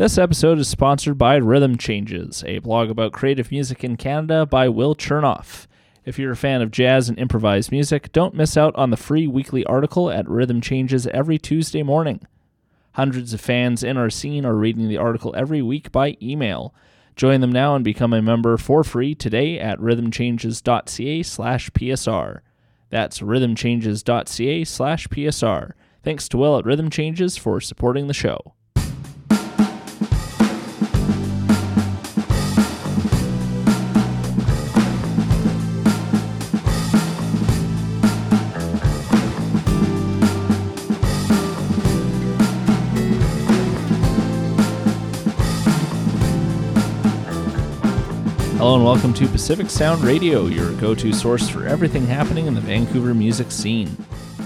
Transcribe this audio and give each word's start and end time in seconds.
This 0.00 0.16
episode 0.16 0.58
is 0.58 0.66
sponsored 0.66 1.18
by 1.18 1.36
Rhythm 1.36 1.76
Changes, 1.76 2.42
a 2.46 2.60
blog 2.60 2.88
about 2.88 3.12
creative 3.12 3.50
music 3.50 3.84
in 3.84 3.98
Canada 3.98 4.46
by 4.46 4.66
Will 4.66 4.94
Chernoff. 4.94 5.66
If 6.06 6.18
you're 6.18 6.32
a 6.32 6.36
fan 6.36 6.62
of 6.62 6.70
jazz 6.70 7.10
and 7.10 7.18
improvised 7.18 7.70
music, 7.70 8.10
don't 8.10 8.34
miss 8.34 8.56
out 8.56 8.74
on 8.76 8.88
the 8.88 8.96
free 8.96 9.26
weekly 9.26 9.62
article 9.66 10.10
at 10.10 10.26
Rhythm 10.26 10.62
Changes 10.62 11.06
every 11.08 11.36
Tuesday 11.36 11.82
morning. 11.82 12.26
Hundreds 12.92 13.34
of 13.34 13.42
fans 13.42 13.82
in 13.82 13.98
our 13.98 14.08
scene 14.08 14.46
are 14.46 14.54
reading 14.54 14.88
the 14.88 14.96
article 14.96 15.34
every 15.36 15.60
week 15.60 15.92
by 15.92 16.16
email. 16.22 16.74
Join 17.14 17.42
them 17.42 17.52
now 17.52 17.74
and 17.74 17.84
become 17.84 18.14
a 18.14 18.22
member 18.22 18.56
for 18.56 18.82
free 18.82 19.14
today 19.14 19.60
at 19.60 19.78
rhythmchanges.ca 19.80 21.22
slash 21.24 21.70
PSR. 21.72 22.40
That's 22.88 23.20
rhythmchanges.ca 23.20 24.64
slash 24.64 25.08
PSR. 25.08 25.72
Thanks 26.02 26.26
to 26.30 26.38
Will 26.38 26.56
at 26.56 26.64
Rhythm 26.64 26.88
Changes 26.88 27.36
for 27.36 27.60
supporting 27.60 28.06
the 28.06 28.14
show. 28.14 28.54
Hello 48.70 48.78
and 48.78 48.86
welcome 48.86 49.12
to 49.14 49.26
Pacific 49.26 49.68
Sound 49.68 50.00
Radio, 50.02 50.46
your 50.46 50.72
go 50.74 50.94
to 50.94 51.12
source 51.12 51.48
for 51.48 51.66
everything 51.66 52.06
happening 52.06 52.46
in 52.46 52.54
the 52.54 52.60
Vancouver 52.60 53.12
music 53.12 53.50
scene. 53.50 53.90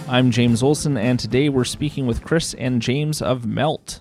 I'm 0.08 0.30
James 0.30 0.62
Olson, 0.62 0.96
and 0.96 1.20
today 1.20 1.50
we're 1.50 1.64
speaking 1.64 2.06
with 2.06 2.24
Chris 2.24 2.54
and 2.54 2.80
James 2.80 3.20
of 3.20 3.44
Melt. 3.44 4.00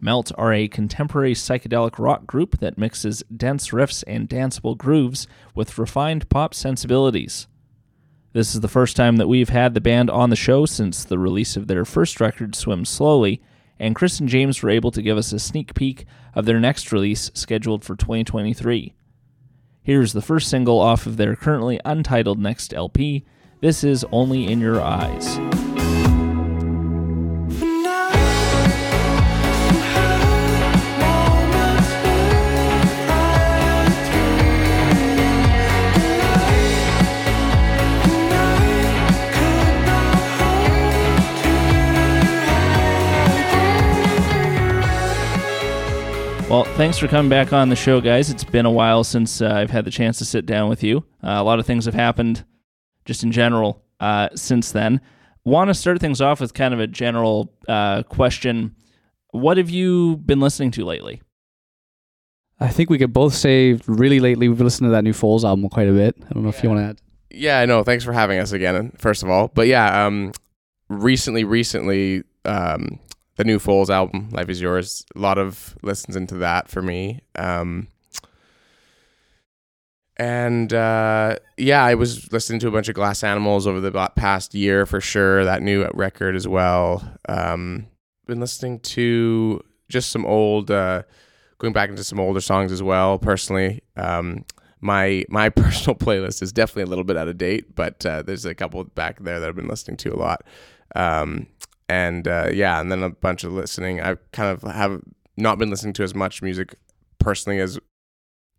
Melt 0.00 0.32
are 0.36 0.52
a 0.52 0.66
contemporary 0.66 1.34
psychedelic 1.34 2.00
rock 2.00 2.26
group 2.26 2.58
that 2.58 2.78
mixes 2.78 3.22
dense 3.32 3.68
riffs 3.68 4.02
and 4.08 4.28
danceable 4.28 4.76
grooves 4.76 5.28
with 5.54 5.78
refined 5.78 6.28
pop 6.28 6.52
sensibilities. 6.52 7.46
This 8.32 8.56
is 8.56 8.60
the 8.60 8.66
first 8.66 8.96
time 8.96 9.18
that 9.18 9.28
we've 9.28 9.50
had 9.50 9.74
the 9.74 9.80
band 9.80 10.10
on 10.10 10.30
the 10.30 10.34
show 10.34 10.66
since 10.66 11.04
the 11.04 11.16
release 11.16 11.56
of 11.56 11.68
their 11.68 11.84
first 11.84 12.20
record, 12.20 12.56
Swim 12.56 12.84
Slowly, 12.84 13.40
and 13.78 13.94
Chris 13.94 14.18
and 14.18 14.28
James 14.28 14.64
were 14.64 14.70
able 14.70 14.90
to 14.90 15.00
give 15.00 15.16
us 15.16 15.32
a 15.32 15.38
sneak 15.38 15.74
peek 15.74 16.06
of 16.34 16.44
their 16.44 16.58
next 16.58 16.90
release 16.90 17.30
scheduled 17.34 17.84
for 17.84 17.94
2023. 17.94 18.94
Here's 19.84 20.14
the 20.14 20.22
first 20.22 20.48
single 20.48 20.80
off 20.80 21.04
of 21.04 21.18
their 21.18 21.36
currently 21.36 21.78
untitled 21.84 22.38
next 22.38 22.72
LP. 22.72 23.22
This 23.60 23.84
is 23.84 24.02
Only 24.10 24.50
in 24.50 24.58
Your 24.58 24.80
Eyes. 24.80 25.36
Well, 46.50 46.64
thanks 46.76 46.98
for 46.98 47.08
coming 47.08 47.30
back 47.30 47.52
on 47.52 47.68
the 47.68 47.74
show, 47.74 48.00
guys. 48.00 48.30
It's 48.30 48.44
been 48.44 48.66
a 48.66 48.70
while 48.70 49.02
since 49.02 49.40
uh, 49.40 49.48
I've 49.48 49.70
had 49.70 49.84
the 49.84 49.90
chance 49.90 50.18
to 50.18 50.24
sit 50.24 50.46
down 50.46 50.68
with 50.68 50.84
you. 50.84 50.98
Uh, 51.22 51.30
a 51.38 51.42
lot 51.42 51.58
of 51.58 51.66
things 51.66 51.86
have 51.86 51.94
happened 51.94 52.44
just 53.06 53.24
in 53.24 53.32
general 53.32 53.82
uh, 53.98 54.28
since 54.36 54.70
then. 54.70 55.00
Want 55.44 55.68
to 55.68 55.74
start 55.74 56.00
things 56.00 56.20
off 56.20 56.40
with 56.40 56.54
kind 56.54 56.72
of 56.72 56.80
a 56.80 56.86
general 56.86 57.52
uh, 57.66 58.02
question. 58.04 58.76
What 59.30 59.56
have 59.56 59.70
you 59.70 60.18
been 60.18 60.38
listening 60.38 60.70
to 60.72 60.84
lately? 60.84 61.22
I 62.60 62.68
think 62.68 62.88
we 62.88 62.98
could 62.98 63.12
both 63.12 63.34
say 63.34 63.80
really 63.86 64.20
lately 64.20 64.48
we've 64.48 64.60
listened 64.60 64.86
to 64.86 64.92
that 64.92 65.02
new 65.02 65.12
Foals 65.12 65.44
album 65.44 65.68
quite 65.70 65.88
a 65.88 65.92
bit. 65.92 66.14
I 66.24 66.34
don't 66.34 66.44
know 66.44 66.50
if 66.50 66.62
you 66.62 66.68
want 66.68 66.80
to 66.80 66.84
add. 66.84 67.00
Yeah, 67.30 67.58
I 67.58 67.66
know. 67.66 67.82
Thanks 67.82 68.04
for 68.04 68.12
having 68.12 68.38
us 68.38 68.52
again, 68.52 68.92
first 68.96 69.22
of 69.22 69.30
all. 69.30 69.48
But 69.48 69.66
yeah, 69.66 70.06
um, 70.06 70.32
recently, 70.88 71.42
recently, 71.42 72.22
um, 72.44 73.00
the 73.36 73.44
new 73.44 73.58
Foals 73.58 73.90
album, 73.90 74.28
Life 74.30 74.48
Is 74.48 74.60
Yours, 74.60 75.04
a 75.14 75.18
lot 75.18 75.38
of 75.38 75.76
listens 75.82 76.16
into 76.16 76.36
that 76.36 76.68
for 76.68 76.82
me. 76.82 77.20
Um, 77.34 77.88
and 80.16 80.72
uh, 80.72 81.36
yeah, 81.56 81.84
I 81.84 81.94
was 81.94 82.32
listening 82.32 82.60
to 82.60 82.68
a 82.68 82.70
bunch 82.70 82.88
of 82.88 82.94
Glass 82.94 83.24
Animals 83.24 83.66
over 83.66 83.80
the 83.80 84.10
past 84.14 84.54
year 84.54 84.86
for 84.86 85.00
sure. 85.00 85.44
That 85.44 85.62
new 85.62 85.88
record 85.92 86.36
as 86.36 86.46
well. 86.46 87.02
Um, 87.28 87.86
been 88.26 88.40
listening 88.40 88.78
to 88.80 89.60
just 89.88 90.10
some 90.10 90.24
old, 90.24 90.70
uh, 90.70 91.02
going 91.58 91.72
back 91.72 91.90
into 91.90 92.04
some 92.04 92.20
older 92.20 92.40
songs 92.40 92.70
as 92.70 92.82
well. 92.82 93.18
Personally, 93.18 93.82
um, 93.96 94.44
my 94.80 95.24
my 95.28 95.48
personal 95.50 95.96
playlist 95.96 96.42
is 96.42 96.52
definitely 96.52 96.84
a 96.84 96.86
little 96.86 97.04
bit 97.04 97.16
out 97.16 97.26
of 97.26 97.36
date, 97.36 97.74
but 97.74 98.06
uh, 98.06 98.22
there's 98.22 98.44
a 98.44 98.54
couple 98.54 98.84
back 98.84 99.20
there 99.20 99.40
that 99.40 99.48
I've 99.48 99.56
been 99.56 99.68
listening 99.68 99.96
to 99.98 100.14
a 100.14 100.16
lot. 100.18 100.44
Um, 100.94 101.48
and 101.88 102.26
uh, 102.26 102.48
yeah, 102.52 102.80
and 102.80 102.90
then 102.90 103.02
a 103.02 103.10
bunch 103.10 103.44
of 103.44 103.52
listening. 103.52 104.00
I 104.00 104.16
kind 104.32 104.50
of 104.50 104.62
have 104.70 105.02
not 105.36 105.58
been 105.58 105.70
listening 105.70 105.92
to 105.94 106.02
as 106.02 106.14
much 106.14 106.42
music 106.42 106.74
personally 107.18 107.58
as 107.60 107.78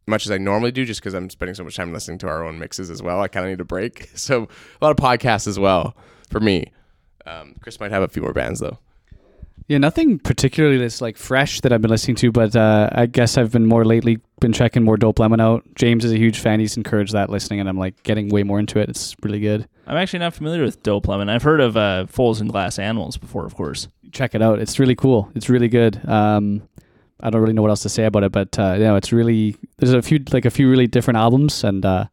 much 0.08 0.26
as 0.26 0.32
I 0.32 0.38
normally 0.38 0.72
do, 0.72 0.86
just 0.86 1.02
because 1.02 1.14
I'm 1.14 1.30
spending 1.30 1.56
so 1.56 1.64
much 1.64 1.76
time 1.76 1.92
listening 1.92 2.20
to 2.20 2.28
our 2.28 2.44
own 2.44 2.60
mixes 2.60 2.92
as 2.92 3.02
well. 3.02 3.22
I 3.22 3.28
kind 3.28 3.46
of 3.46 3.50
need 3.50 3.62
a 3.62 3.66
break, 3.66 4.12
so 4.16 4.48
a 4.82 4.86
lot 4.86 4.92
of 4.92 4.98
podcasts 4.98 5.48
as 5.48 5.58
well 5.60 5.96
for 6.30 6.40
me. 6.40 6.72
Um, 7.26 7.56
Chris 7.62 7.80
might 7.80 7.92
have 7.92 8.04
a 8.04 8.08
few 8.08 8.22
more 8.22 8.34
bands 8.34 8.60
though. 8.60 8.80
Yeah, 9.68 9.80
nothing 9.80 10.20
particularly 10.20 10.78
that's 10.78 11.02
like 11.02 11.18
fresh 11.18 11.62
that 11.62 11.74
I've 11.74 11.82
been 11.82 11.90
listening 11.90 12.16
to, 12.18 12.32
but 12.32 12.56
uh, 12.56 12.90
I 12.92 13.08
guess 13.08 13.36
I've 13.36 13.52
been 13.52 13.66
more 13.66 13.84
lately 13.84 14.20
been 14.40 14.54
checking 14.54 14.84
more 14.84 14.96
Dope 14.96 15.18
Lemon 15.18 15.40
out. 15.40 15.64
James 15.74 16.06
is 16.06 16.12
a 16.12 16.18
huge 16.18 16.38
fan; 16.38 16.60
he's 16.60 16.78
encouraged 16.78 17.14
that 17.14 17.32
listening, 17.32 17.60
and 17.60 17.68
I'm 17.68 17.78
like 17.78 18.04
getting 18.04 18.30
way 18.30 18.44
more 18.44 18.60
into 18.60 18.80
it. 18.80 18.90
It's 18.90 19.16
really 19.24 19.40
good. 19.40 19.68
I'm 19.88 19.98
actually 19.98 20.20
not 20.20 20.36
familiar 20.36 20.64
with 20.64 20.84
Dope 20.84 21.08
Lemon. 21.08 21.30
I've 21.30 21.42
heard 21.42 21.62
of 21.62 21.78
uh, 21.78 22.06
Foals 22.06 22.42
and 22.42 22.50
Glass 22.50 22.78
Animals 22.78 23.18
before, 23.18 23.46
of 23.46 23.56
course. 23.56 23.88
Check 24.12 24.36
it 24.36 24.42
out; 24.42 24.60
it's 24.60 24.78
really 24.78 24.96
cool. 24.96 25.32
It's 25.34 25.50
really 25.50 25.68
good. 25.68 26.08
Um, 26.08 26.68
I 27.20 27.32
don't 27.32 27.42
really 27.42 27.54
know 27.54 27.64
what 27.64 27.72
else 27.72 27.82
to 27.84 27.90
say 27.90 28.06
about 28.06 28.24
it, 28.24 28.32
but 28.32 28.60
uh, 28.60 28.74
you 28.74 28.84
know, 28.84 28.98
it's 28.98 29.12
really 29.12 29.56
there's 29.78 29.94
a 29.94 30.02
few 30.04 30.24
like 30.32 30.46
a 30.46 30.52
few 30.52 30.70
really 30.70 30.86
different 30.86 31.18
albums, 31.18 31.64
and 31.64 31.84
uh, 31.84 32.06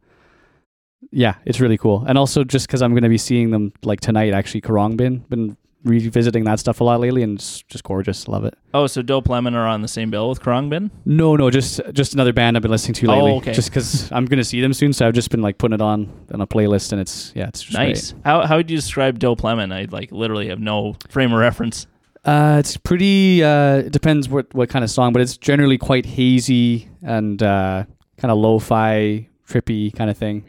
yeah, 1.11 1.35
it's 1.45 1.59
really 1.59 1.77
cool. 1.77 2.03
And 2.07 2.17
also 2.17 2.43
just 2.43 2.65
because 2.65 2.81
I'm 2.81 2.93
going 2.93 3.03
to 3.03 3.09
be 3.09 3.19
seeing 3.19 3.51
them 3.51 3.73
like 3.83 3.99
tonight, 3.99 4.33
actually, 4.33 4.61
Khruangbin 4.61 5.29
been 5.29 5.55
revisiting 5.83 6.43
that 6.45 6.59
stuff 6.59 6.81
a 6.81 6.83
lot 6.83 6.99
lately, 6.99 7.23
and 7.23 7.37
it's 7.37 7.61
just 7.63 7.83
gorgeous. 7.83 8.27
Love 8.27 8.45
it. 8.45 8.57
Oh, 8.73 8.87
so 8.87 9.01
Dope 9.01 9.29
Lemon 9.29 9.53
are 9.55 9.67
on 9.67 9.81
the 9.81 9.87
same 9.87 10.09
bill 10.09 10.29
with 10.29 10.41
Khruangbin? 10.41 10.91
No, 11.05 11.35
no, 11.35 11.49
just 11.49 11.81
just 11.93 12.13
another 12.13 12.33
band 12.33 12.55
I've 12.55 12.63
been 12.63 12.71
listening 12.71 12.95
to 12.95 13.07
lately. 13.07 13.21
Oh, 13.21 13.25
lately. 13.25 13.37
okay. 13.39 13.53
Just 13.53 13.69
because 13.69 14.11
I'm 14.11 14.25
going 14.25 14.37
to 14.37 14.43
see 14.43 14.61
them 14.61 14.73
soon, 14.73 14.93
so 14.93 15.07
I've 15.07 15.13
just 15.13 15.29
been 15.29 15.41
like 15.41 15.57
putting 15.57 15.75
it 15.75 15.81
on 15.81 16.11
on 16.33 16.41
a 16.41 16.47
playlist, 16.47 16.91
and 16.91 17.01
it's 17.01 17.31
yeah, 17.35 17.47
it's 17.47 17.61
just 17.61 17.73
Nice. 17.73 18.13
How 18.23 18.45
how 18.45 18.57
would 18.57 18.69
you 18.69 18.77
describe 18.77 19.19
Dope 19.19 19.43
Lemon? 19.43 19.71
I 19.71 19.87
like 19.89 20.11
literally 20.11 20.47
have 20.49 20.59
no 20.59 20.95
frame 21.09 21.31
of 21.33 21.39
reference. 21.39 21.87
Uh, 22.25 22.55
it's 22.59 22.77
pretty. 22.77 23.43
Uh, 23.43 23.77
it 23.77 23.91
depends 23.91 24.29
what 24.29 24.53
what 24.53 24.69
kind 24.69 24.83
of 24.83 24.89
song, 24.89 25.11
but 25.13 25.21
it's 25.21 25.37
generally 25.37 25.77
quite 25.77 26.05
hazy 26.05 26.89
and 27.01 27.43
uh, 27.43 27.83
kind 28.17 28.31
of 28.31 28.37
lo-fi, 28.37 29.27
trippy 29.47 29.93
kind 29.93 30.09
of 30.09 30.17
thing. 30.17 30.45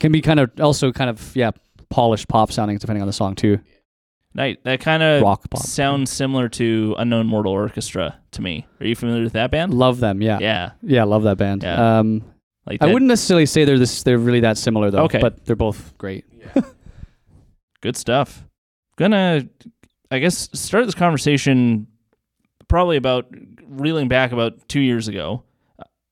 Can 0.00 0.12
be 0.12 0.20
kind 0.20 0.40
of 0.40 0.50
also 0.60 0.92
kind 0.92 1.08
of 1.08 1.34
yeah, 1.34 1.52
polished 1.88 2.28
pop 2.28 2.52
sounding 2.52 2.76
depending 2.76 3.00
on 3.00 3.06
the 3.06 3.12
song 3.12 3.34
too. 3.34 3.60
Nice. 4.34 4.56
That 4.64 4.80
kind 4.80 5.02
of 5.02 5.22
Rock 5.22 5.48
pop. 5.48 5.62
sounds 5.62 6.10
similar 6.10 6.48
to 6.50 6.94
Unknown 6.98 7.26
Mortal 7.26 7.52
Orchestra 7.52 8.18
to 8.32 8.42
me. 8.42 8.66
Are 8.80 8.86
you 8.86 8.96
familiar 8.96 9.22
with 9.22 9.34
that 9.34 9.50
band? 9.52 9.72
Love 9.72 10.00
them, 10.00 10.20
yeah, 10.22 10.38
Yeah. 10.40 10.70
yeah, 10.82 11.04
love 11.04 11.22
that 11.22 11.38
band. 11.38 11.62
Yeah. 11.62 11.98
Um, 12.00 12.22
Like 12.66 12.82
I 12.82 12.86
that- 12.86 12.92
wouldn't 12.92 13.08
necessarily 13.08 13.46
say 13.46 13.64
they're 13.64 13.78
this. 13.78 14.02
They're 14.02 14.18
really 14.18 14.40
that 14.40 14.58
similar 14.58 14.90
though. 14.90 15.04
Okay. 15.04 15.18
but 15.20 15.44
they're 15.44 15.54
both 15.54 15.96
great. 15.98 16.24
Good 17.80 17.96
stuff. 17.96 18.44
Gonna, 18.96 19.42
I 20.10 20.18
guess, 20.18 20.48
start 20.54 20.86
this 20.86 20.94
conversation 20.94 21.86
probably 22.68 22.96
about 22.96 23.26
reeling 23.68 24.08
back 24.08 24.32
about 24.32 24.68
two 24.68 24.80
years 24.80 25.08
ago. 25.08 25.42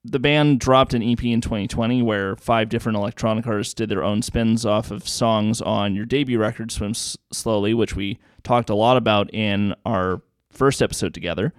The 0.04 0.19
band 0.19 0.58
dropped 0.58 0.94
an 0.94 1.02
EP 1.02 1.22
in 1.25 1.40
2020 1.40 2.02
where 2.02 2.34
five 2.37 2.69
different 2.69 2.99
electronic 2.99 3.46
artists 3.46 3.72
did 3.72 3.88
their 3.88 4.02
own 4.02 4.20
spins 4.20 4.66
off 4.66 4.90
of 4.90 5.06
songs 5.06 5.60
on 5.60 5.94
your 5.94 6.06
debut 6.06 6.40
record, 6.40 6.72
Swim 6.72 6.93
Slowly, 6.94 7.72
which 7.72 7.94
we 7.94 8.19
talked 8.43 8.69
a 8.69 8.75
lot 8.75 8.96
about 8.96 9.32
in 9.32 9.75
our 9.87 10.20
first 10.50 10.82
episode 10.82 11.14
together. 11.14 11.52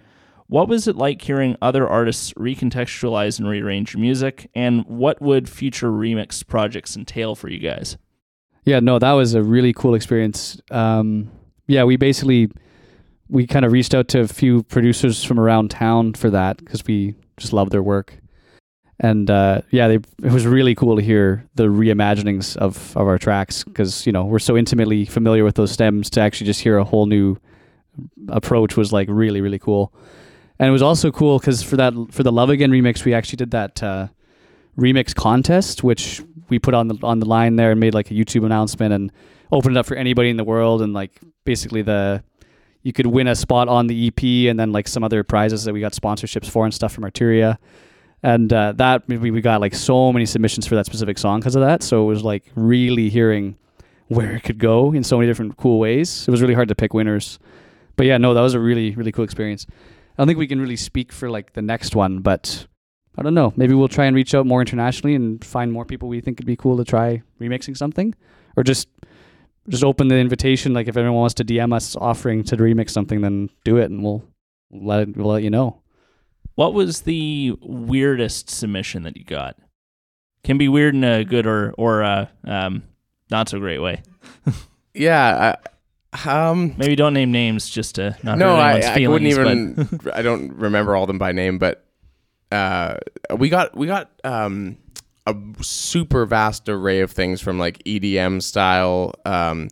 What 0.48 0.68
was 0.68 0.90
it 0.90 0.98
like 0.98 1.22
hearing 1.22 1.56
other 1.62 1.88
artists 1.88 2.34
recontextualize 2.34 3.40
and 3.40 3.48
rearrange 3.48 3.94
your 3.94 4.02
music, 4.02 4.50
and 4.54 4.86
what 4.86 5.22
would 5.22 5.48
future 5.48 5.90
remix 5.90 6.46
projects 6.46 6.98
entail 6.98 7.36
for 7.36 7.50
you 7.50 7.60
guys? 7.60 7.98
Yeah, 8.66 8.82
no, 8.82 9.00
that 9.00 9.14
was 9.14 9.34
a 9.36 9.42
really 9.42 9.74
cool 9.74 9.96
experience. 9.96 10.60
Um, 10.70 11.32
yeah, 11.68 11.86
we 11.86 11.96
basically 11.96 12.52
we 13.30 13.48
kind 13.48 13.64
of 13.66 13.72
reached 13.72 13.94
out 13.96 14.10
to 14.10 14.20
a 14.20 14.28
few 14.28 14.64
producers 14.64 15.24
from 15.24 15.40
around 15.40 15.72
town 15.72 16.14
for 16.14 16.30
that 16.30 16.58
because 16.58 16.86
we 16.86 17.16
just 17.38 17.54
love 17.54 17.70
their 17.70 17.82
work. 17.82 18.20
And 19.04 19.30
uh, 19.30 19.62
yeah, 19.70 19.90
they, 19.90 19.96
it 19.96 20.32
was 20.32 20.48
really 20.48 20.76
cool 20.76 20.96
to 20.96 21.02
hear 21.02 21.46
the 21.56 21.66
reimaginings 21.66 22.56
of, 22.56 22.96
of 22.96 23.06
our 23.06 23.18
tracks 23.18 23.66
because 23.66 24.06
you 24.08 24.14
know 24.14 24.24
we're 24.24 24.40
so 24.40 24.56
intimately 24.56 25.04
familiar 25.04 25.44
with 25.44 25.56
those 25.56 25.74
stems. 25.74 26.10
To 26.12 26.22
actually 26.22 26.48
just 26.48 26.62
hear 26.62 26.78
a 26.78 26.86
whole 26.86 27.06
new 27.06 27.36
approach 28.30 28.78
was 28.78 28.94
like 28.94 29.10
really 29.12 29.42
really 29.42 29.60
cool. 29.60 29.94
And 30.58 30.70
it 30.70 30.72
was 30.72 30.82
also 30.82 31.12
cool 31.12 31.38
because 31.38 31.62
for 31.62 31.76
that 31.76 31.94
for 32.12 32.24
the 32.24 32.32
Love 32.32 32.50
Again 32.50 32.72
remix, 32.72 33.04
we 33.04 33.14
actually 33.14 33.36
did 33.36 33.52
that 33.52 33.84
uh, 33.84 34.08
remix 34.78 35.14
contest, 35.14 35.84
which 35.84 36.22
we 36.48 36.58
put 36.58 36.74
on 36.74 36.88
the 36.88 36.98
on 37.04 37.20
the 37.20 37.26
line 37.26 37.58
there 37.58 37.72
and 37.72 37.82
made 37.82 37.94
like 37.94 38.10
a 38.10 38.14
YouTube 38.14 38.46
announcement 38.46 38.94
and 38.94 39.12
opened 39.52 39.76
it 39.76 39.80
up 39.80 39.86
for 39.86 39.96
anybody 39.96 40.30
in 40.30 40.38
the 40.38 40.46
world 40.46 40.82
and 40.82 40.94
like 40.94 41.20
basically 41.44 41.82
the 41.82 42.24
you 42.84 42.94
could 42.94 43.08
win 43.08 43.28
a 43.28 43.36
spot 43.36 43.68
on 43.68 43.88
the 43.88 44.08
EP 44.08 44.50
and 44.50 44.58
then 44.58 44.72
like 44.72 44.88
some 44.88 45.04
other 45.04 45.26
prizes 45.26 45.66
that 45.66 45.74
we 45.74 45.82
got 45.82 45.92
sponsorships 45.92 46.50
for 46.50 46.64
and 46.64 46.74
stuff 46.74 46.94
from 46.94 47.04
Arturia. 47.04 47.58
And 48.24 48.52
uh, 48.54 48.72
that 48.74 49.08
we, 49.08 49.32
we 49.32 49.42
got 49.42 49.60
like 49.60 49.76
so 49.76 50.14
many 50.14 50.26
submissions 50.26 50.66
for 50.66 50.76
that 50.76 50.86
specific 50.86 51.18
song 51.18 51.42
because 51.42 51.56
of 51.56 51.62
that. 51.62 51.84
So 51.84 52.04
it 52.04 52.08
was 52.08 52.24
like 52.24 52.46
really 52.56 53.10
hearing 53.10 53.58
where 54.08 54.36
it 54.36 54.44
could 54.44 54.60
go 54.60 54.94
in 54.94 55.04
so 55.04 55.18
many 55.18 55.28
different 55.28 55.58
cool 55.58 55.80
ways. 55.80 56.26
It 56.28 56.32
was 56.32 56.42
really 56.42 56.54
hard 56.54 56.70
to 56.70 56.76
pick 56.76 56.94
winners. 56.94 57.38
But 57.96 58.06
yeah, 58.06 58.18
no, 58.18 58.34
that 58.34 58.42
was 58.42 58.54
a 58.54 58.60
really, 58.60 58.96
really 58.96 59.12
cool 59.12 59.26
experience. 59.26 59.66
I 59.70 60.22
don't 60.22 60.28
think 60.28 60.40
we 60.40 60.48
can 60.48 60.62
really 60.62 60.76
speak 60.76 61.12
for 61.12 61.30
like 61.30 61.54
the 61.54 61.62
next 61.62 61.96
one, 61.96 62.20
but 62.20 62.68
I 63.18 63.22
don't 63.22 63.34
know. 63.34 63.54
Maybe 63.56 63.74
we'll 63.74 63.88
try 63.88 64.06
and 64.06 64.16
reach 64.16 64.34
out 64.34 64.46
more 64.46 64.62
internationally 64.62 65.16
and 65.16 65.44
find 65.44 65.72
more 65.72 65.86
people 65.86 66.08
we 66.08 66.22
think 66.22 66.36
it'd 66.38 66.48
be 66.48 66.56
cool 66.56 66.78
to 66.78 66.84
try 66.84 67.22
remixing 67.40 67.78
something, 67.78 68.16
or 68.56 68.64
just 68.64 68.88
just 69.70 69.84
open 69.84 70.08
the 70.08 70.18
invitation. 70.18 70.74
Like 70.74 70.88
if 70.88 70.98
anyone 70.98 71.16
wants 71.16 71.36
to 71.36 71.46
DM 71.46 71.74
us 71.74 71.96
offering 71.96 72.44
to 72.46 72.58
remix 72.58 72.90
something, 72.92 73.22
then 73.22 73.50
do 73.64 73.78
it, 73.78 73.92
and 73.92 74.04
we'll 74.04 74.24
let 74.72 75.02
it, 75.02 75.18
we'll 75.18 75.28
let 75.28 75.44
you 75.44 75.50
know. 75.50 75.83
What 76.56 76.74
was 76.74 77.02
the 77.02 77.56
weirdest 77.62 78.50
submission 78.50 79.04
that 79.04 79.18
you 79.18 79.24
got? 79.24 79.58
Can 80.44 80.58
be 80.58 80.68
weird 80.68 80.94
in 80.94 81.04
a 81.04 81.24
good 81.24 81.48
or 81.48 81.74
or 81.78 82.04
uh, 82.04 82.28
um, 82.46 82.84
not 83.32 83.50
so 83.50 83.60
great 83.60 83.80
way. 83.80 84.04
Yeah. 84.96 85.56
I, 86.14 86.30
um. 86.30 86.76
Maybe 86.78 86.96
don't 86.96 87.16
name 87.16 87.32
names 87.32 87.68
just 87.68 87.96
to 87.96 88.16
not 88.22 88.38
no, 88.38 88.56
hurt 88.56 88.62
I, 88.62 88.70
anyone's 88.74 88.86
I 88.86 88.94
feelings. 88.94 89.38
wouldn't 89.38 89.80
even. 89.94 90.12
I 90.14 90.22
don't 90.22 90.54
remember 90.54 90.96
all 90.96 91.04
of 91.04 91.08
them 91.08 91.18
by 91.18 91.32
name, 91.32 91.58
but 91.58 91.84
uh, 92.52 92.98
we 93.36 93.50
got 93.50 93.76
we 93.76 93.88
got 93.88 94.12
um, 94.24 94.78
a 95.26 95.36
super 95.62 96.28
vast 96.28 96.70
array 96.70 97.00
of 97.00 97.10
things 97.10 97.42
from 97.42 97.58
like 97.58 97.80
EDM 97.86 98.44
style 98.44 99.16
um, 99.26 99.70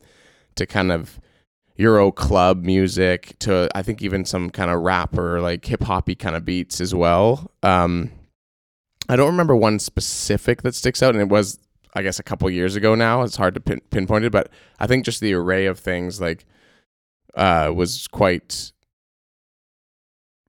to 0.56 0.66
kind 0.66 0.92
of 0.92 1.20
Euro 1.82 2.12
club 2.12 2.64
music 2.64 3.38
to 3.40 3.70
I 3.74 3.82
think 3.82 4.02
even 4.02 4.24
some 4.24 4.50
kind 4.50 4.70
of 4.70 4.82
rap 4.82 5.18
or 5.18 5.42
like 5.42 5.66
hip 5.66 5.84
hoppy 5.84 6.16
kind 6.16 6.36
of 6.36 6.46
beats 6.46 6.80
as 6.80 6.94
well. 6.94 7.52
Um, 7.64 8.12
I 9.10 9.16
don't 9.16 9.32
remember 9.32 9.56
one 9.56 9.80
specific 9.80 10.62
that 10.62 10.76
sticks 10.76 11.02
out, 11.02 11.16
and 11.16 11.22
it 11.22 11.30
was 11.30 11.60
I 11.94 12.04
guess 12.04 12.20
a 12.20 12.24
couple 12.24 12.50
years 12.50 12.76
ago 12.76 12.96
now. 12.96 13.24
It's 13.24 13.36
hard 13.36 13.56
to 13.56 13.60
pin- 13.60 13.82
pinpoint 13.90 14.26
it, 14.26 14.32
but 14.32 14.50
I 14.80 14.88
think 14.88 15.06
just 15.06 15.22
the 15.22 15.34
array 15.34 15.66
of 15.66 15.80
things 15.80 16.22
like 16.22 16.46
uh, 17.36 17.72
was 17.74 18.08
quite 18.08 18.72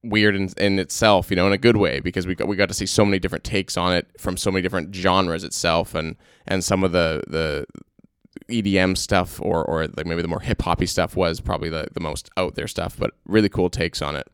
weird 0.05 0.35
in, 0.35 0.51
in 0.59 0.79
itself, 0.79 1.31
you 1.31 1.37
know, 1.37 1.47
in 1.47 1.53
a 1.53 1.59
good 1.59 1.77
way 1.77 2.01
because 2.01 2.27
we 2.27 2.35
got 2.35 2.49
we 2.49 2.57
got 2.57 2.69
to 2.69 2.75
see 2.75 2.87
so 2.87 3.05
many 3.05 3.19
different 3.19 3.45
takes 3.45 3.77
on 3.77 3.95
it 3.95 4.07
from 4.19 4.37
so 4.37 4.51
many 4.51 4.63
different 4.63 4.95
genres 4.95 5.45
itself, 5.45 5.95
and 5.95 6.17
and 6.47 6.63
some 6.63 6.85
of 6.85 6.93
the 6.93 7.23
the 7.27 7.67
EDM 8.53 8.97
stuff 8.97 9.41
or 9.41 9.65
or 9.65 9.87
like 9.97 10.07
maybe 10.07 10.23
the 10.23 10.29
more 10.29 10.41
hip 10.41 10.63
hoppy 10.63 10.87
stuff 10.87 11.17
was 11.17 11.41
probably 11.41 11.69
the 11.69 11.89
the 11.93 12.01
most 12.01 12.31
out 12.37 12.55
there 12.55 12.69
stuff, 12.69 12.97
but 12.99 13.13
really 13.27 13.49
cool 13.49 13.71
takes 13.71 14.03
on 14.03 14.17
it. 14.17 14.29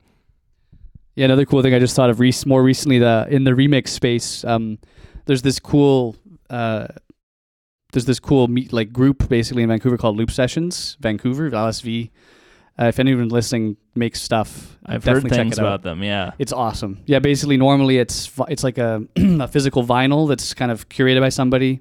Yeah, 1.14 1.24
another 1.26 1.44
cool 1.44 1.62
thing 1.62 1.74
I 1.74 1.78
just 1.78 1.96
thought 1.96 2.10
of 2.10 2.20
rec- 2.20 2.46
more 2.46 2.62
recently 2.62 2.98
the 2.98 3.26
in 3.30 3.44
the 3.44 3.52
remix 3.52 3.88
space. 3.88 4.44
Um, 4.44 4.78
there's 5.26 5.42
this 5.42 5.58
cool 5.58 6.16
uh, 6.50 6.88
there's 7.92 8.04
this 8.04 8.20
cool 8.20 8.48
meet 8.48 8.72
like 8.72 8.92
group 8.92 9.28
basically 9.28 9.62
in 9.62 9.68
Vancouver 9.68 9.96
called 9.96 10.16
Loop 10.16 10.30
Sessions 10.30 10.96
Vancouver 11.00 11.50
LSV. 11.50 12.10
Uh, 12.80 12.84
if 12.84 13.00
anyone 13.00 13.28
listening 13.28 13.76
makes 13.96 14.22
stuff, 14.22 14.78
I've 14.86 15.02
heard 15.02 15.14
definitely 15.14 15.30
check 15.30 15.38
things 15.38 15.58
it 15.58 15.62
out. 15.62 15.66
about 15.66 15.82
them. 15.82 16.02
Yeah. 16.04 16.30
It's 16.38 16.52
awesome. 16.52 17.02
Yeah, 17.06 17.18
basically 17.18 17.56
normally 17.56 17.98
it's 17.98 18.30
it's 18.48 18.62
like 18.62 18.78
a, 18.78 19.02
a 19.16 19.48
physical 19.48 19.82
vinyl 19.84 20.28
that's 20.28 20.54
kind 20.54 20.70
of 20.70 20.88
curated 20.88 21.20
by 21.20 21.30
somebody, 21.30 21.80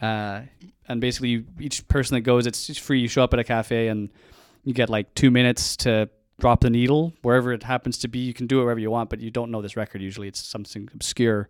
uh, 0.00 0.42
and 0.88 1.00
basically 1.00 1.28
you, 1.28 1.44
each 1.60 1.86
person 1.88 2.14
that 2.14 2.22
goes, 2.22 2.46
it's 2.46 2.76
free. 2.78 3.00
You 3.00 3.08
show 3.08 3.22
up 3.22 3.32
at 3.32 3.40
a 3.40 3.44
cafe 3.44 3.88
and 3.88 4.10
you 4.64 4.74
get 4.74 4.90
like 4.90 5.14
two 5.14 5.30
minutes 5.30 5.76
to 5.78 6.08
drop 6.38 6.60
the 6.60 6.70
needle 6.70 7.12
wherever 7.22 7.52
it 7.52 7.62
happens 7.62 7.98
to 7.98 8.08
be. 8.08 8.20
You 8.20 8.34
can 8.34 8.46
do 8.46 8.60
it 8.60 8.64
wherever 8.64 8.80
you 8.80 8.90
want, 8.90 9.10
but 9.10 9.20
you 9.20 9.30
don't 9.30 9.50
know 9.50 9.62
this 9.62 9.76
record. 9.76 10.02
Usually 10.02 10.28
it's 10.28 10.42
something 10.42 10.88
obscure, 10.94 11.48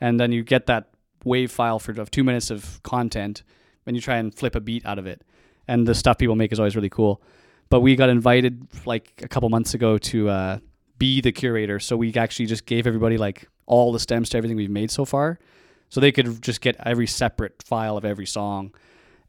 and 0.00 0.18
then 0.18 0.32
you 0.32 0.42
get 0.42 0.66
that 0.66 0.90
wave 1.24 1.50
file 1.50 1.78
for 1.78 1.92
of 2.00 2.10
two 2.10 2.24
minutes 2.24 2.50
of 2.50 2.82
content, 2.82 3.42
and 3.86 3.96
you 3.96 4.02
try 4.02 4.16
and 4.16 4.34
flip 4.34 4.54
a 4.54 4.60
beat 4.60 4.84
out 4.84 4.98
of 4.98 5.06
it. 5.06 5.22
And 5.66 5.86
the 5.86 5.94
stuff 5.94 6.18
people 6.18 6.36
make 6.36 6.52
is 6.52 6.58
always 6.58 6.76
really 6.76 6.90
cool 6.90 7.22
but 7.68 7.80
we 7.80 7.96
got 7.96 8.08
invited 8.08 8.66
like 8.86 9.20
a 9.22 9.28
couple 9.28 9.48
months 9.48 9.74
ago 9.74 9.98
to 9.98 10.28
uh, 10.28 10.58
be 10.98 11.20
the 11.20 11.32
curator. 11.32 11.80
So 11.80 11.96
we 11.96 12.14
actually 12.14 12.46
just 12.46 12.66
gave 12.66 12.86
everybody 12.86 13.18
like 13.18 13.48
all 13.66 13.92
the 13.92 13.98
stems 13.98 14.30
to 14.30 14.36
everything 14.36 14.56
we've 14.56 14.70
made 14.70 14.90
so 14.90 15.04
far, 15.04 15.38
so 15.94 16.00
they 16.00 16.10
could 16.10 16.42
just 16.42 16.60
get 16.60 16.74
every 16.84 17.06
separate 17.06 17.62
file 17.62 17.96
of 17.96 18.04
every 18.04 18.26
song, 18.26 18.74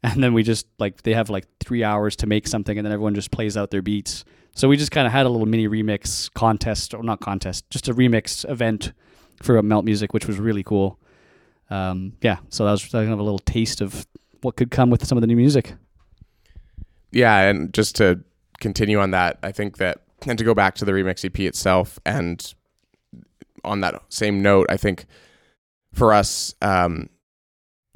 and 0.02 0.20
then 0.20 0.34
we 0.34 0.42
just 0.42 0.66
like 0.80 1.00
they 1.04 1.14
have 1.14 1.30
like 1.30 1.46
three 1.60 1.84
hours 1.84 2.16
to 2.16 2.26
make 2.26 2.48
something, 2.48 2.76
and 2.76 2.84
then 2.84 2.92
everyone 2.92 3.14
just 3.14 3.30
plays 3.30 3.56
out 3.56 3.70
their 3.70 3.82
beats. 3.82 4.24
So 4.56 4.66
we 4.66 4.76
just 4.76 4.90
kind 4.90 5.06
of 5.06 5.12
had 5.12 5.26
a 5.26 5.28
little 5.28 5.46
mini 5.46 5.68
remix 5.68 6.28
contest, 6.34 6.92
or 6.92 7.04
not 7.04 7.20
contest, 7.20 7.70
just 7.70 7.86
a 7.86 7.94
remix 7.94 8.44
event 8.50 8.92
for 9.40 9.62
Melt 9.62 9.84
Music, 9.84 10.12
which 10.12 10.26
was 10.26 10.40
really 10.40 10.64
cool. 10.64 10.98
Um, 11.70 12.14
yeah, 12.20 12.38
so 12.48 12.64
that 12.64 12.72
was 12.72 12.84
kind 12.84 13.12
of 13.12 13.20
a 13.20 13.22
little 13.22 13.38
taste 13.38 13.80
of 13.80 14.04
what 14.40 14.56
could 14.56 14.72
come 14.72 14.90
with 14.90 15.06
some 15.06 15.16
of 15.16 15.20
the 15.20 15.28
new 15.28 15.36
music. 15.36 15.74
Yeah, 17.12 17.42
and 17.42 17.72
just 17.72 17.94
to 17.96 18.24
continue 18.58 18.98
on 18.98 19.12
that, 19.12 19.38
I 19.44 19.52
think 19.52 19.76
that 19.76 20.00
and 20.26 20.36
to 20.36 20.44
go 20.44 20.52
back 20.52 20.74
to 20.76 20.84
the 20.84 20.90
remix 20.90 21.24
EP 21.24 21.38
itself, 21.38 22.00
and 22.04 22.54
on 23.62 23.82
that 23.82 24.02
same 24.08 24.42
note, 24.42 24.66
I 24.68 24.76
think 24.76 25.06
for 25.96 26.12
us, 26.12 26.54
um, 26.62 27.08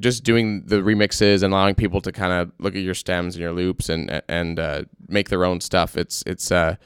just 0.01 0.25
doing 0.25 0.65
the 0.65 0.77
remixes 0.77 1.43
and 1.43 1.53
allowing 1.53 1.75
people 1.75 2.01
to 2.01 2.11
kind 2.11 2.33
of 2.33 2.51
look 2.59 2.75
at 2.75 2.83
your 2.83 2.95
stems 2.95 3.35
and 3.35 3.43
your 3.43 3.53
loops 3.53 3.89
and 3.89 4.23
and 4.29 4.59
uh, 4.59 4.83
make 5.09 5.29
their 5.29 5.45
own 5.45 5.61
stuff. 5.61 5.97
It's 5.97 6.23
it's 6.27 6.51
uh, 6.51 6.77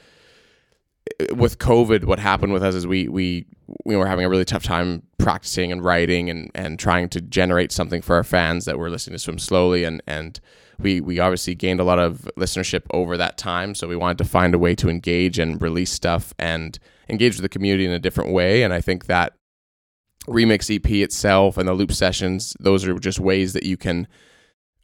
with 1.35 1.59
COVID, 1.59 2.05
what 2.05 2.19
happened 2.19 2.51
with 2.51 2.63
us 2.63 2.75
is 2.75 2.85
we 2.85 3.07
we 3.07 3.45
we 3.85 3.95
were 3.95 4.07
having 4.07 4.25
a 4.25 4.29
really 4.29 4.45
tough 4.45 4.63
time 4.63 5.03
practicing 5.17 5.71
and 5.71 5.83
writing 5.83 6.29
and 6.29 6.51
and 6.53 6.77
trying 6.77 7.09
to 7.09 7.21
generate 7.21 7.71
something 7.71 8.01
for 8.01 8.15
our 8.15 8.23
fans 8.23 8.65
that 8.65 8.77
were 8.77 8.89
listening 8.89 9.15
to 9.15 9.19
Swim 9.19 9.39
Slowly 9.39 9.83
and 9.83 10.03
and 10.07 10.39
we 10.79 10.99
we 10.99 11.19
obviously 11.19 11.55
gained 11.55 11.79
a 11.79 11.83
lot 11.83 11.99
of 11.99 12.29
listenership 12.37 12.83
over 12.91 13.17
that 13.17 13.37
time 13.37 13.73
so 13.75 13.87
we 13.87 13.95
wanted 13.95 14.17
to 14.17 14.25
find 14.25 14.53
a 14.53 14.59
way 14.59 14.75
to 14.75 14.89
engage 14.89 15.39
and 15.39 15.61
release 15.61 15.91
stuff 15.91 16.33
and 16.37 16.79
engage 17.09 17.35
with 17.35 17.43
the 17.43 17.49
community 17.49 17.85
in 17.85 17.91
a 17.91 17.99
different 17.99 18.33
way 18.33 18.61
and 18.61 18.73
i 18.73 18.81
think 18.81 19.05
that 19.05 19.33
remix 20.27 20.73
ep 20.73 20.89
itself 20.89 21.57
and 21.57 21.67
the 21.67 21.73
loop 21.73 21.91
sessions 21.91 22.55
those 22.59 22.85
are 22.85 22.97
just 22.99 23.19
ways 23.19 23.53
that 23.53 23.63
you 23.63 23.77
can 23.77 24.07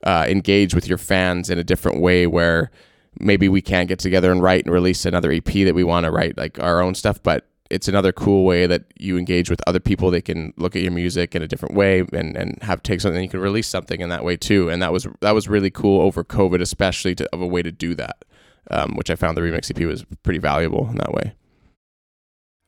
uh, 0.04 0.26
engage 0.28 0.74
with 0.74 0.88
your 0.88 0.98
fans 0.98 1.50
in 1.50 1.58
a 1.58 1.64
different 1.64 2.00
way 2.00 2.26
where 2.26 2.72
maybe 3.20 3.48
we 3.50 3.62
can't 3.62 3.88
get 3.88 4.00
together 4.00 4.32
and 4.32 4.42
write 4.42 4.66
and 4.66 4.74
release 4.74 5.06
another 5.06 5.32
ep 5.32 5.46
that 5.46 5.76
we 5.76 5.84
want 5.84 6.06
to 6.06 6.12
write 6.12 6.38
like 6.38 6.60
our 6.60 6.82
own 6.82 6.96
stuff 6.96 7.22
but 7.22 7.48
it's 7.72 7.88
another 7.88 8.12
cool 8.12 8.44
way 8.44 8.68
that 8.68 8.84
you 9.00 9.18
engage 9.18 9.50
with 9.50 9.62
other 9.66 9.80
people. 9.80 10.12
They 10.12 10.22
can 10.22 10.54
look 10.58 10.76
at 10.76 10.82
your 10.82 10.92
music 10.92 11.36
in 11.36 11.42
a 11.42 11.48
different 11.48 11.74
way 11.74 12.02
and, 12.12 12.36
and 12.36 12.62
have 12.62 12.84
take 12.84 13.00
something. 13.00 13.16
And 13.16 13.24
you 13.24 13.30
can 13.30 13.40
release 13.40 13.68
something 13.68 14.02
in 14.02 14.10
that 14.10 14.26
way 14.26 14.36
too. 14.36 14.70
And 14.70 14.82
that 14.82 14.92
was 14.92 15.08
that 15.22 15.32
was 15.32 15.48
really 15.48 15.72
cool 15.72 16.02
over 16.02 16.24
COVID, 16.24 16.62
especially 16.62 17.16
to, 17.16 17.30
of 17.34 17.42
a 17.42 17.48
way 17.48 17.62
to 17.62 17.72
do 17.72 17.96
that, 17.96 18.26
um, 18.70 18.96
which 18.96 19.10
I 19.10 19.16
found 19.16 19.38
the 19.38 19.42
remix 19.42 19.72
EP 19.72 19.88
was 19.88 20.06
pretty 20.22 20.40
valuable 20.40 20.90
in 20.90 20.98
that 20.98 21.14
way. 21.14 21.34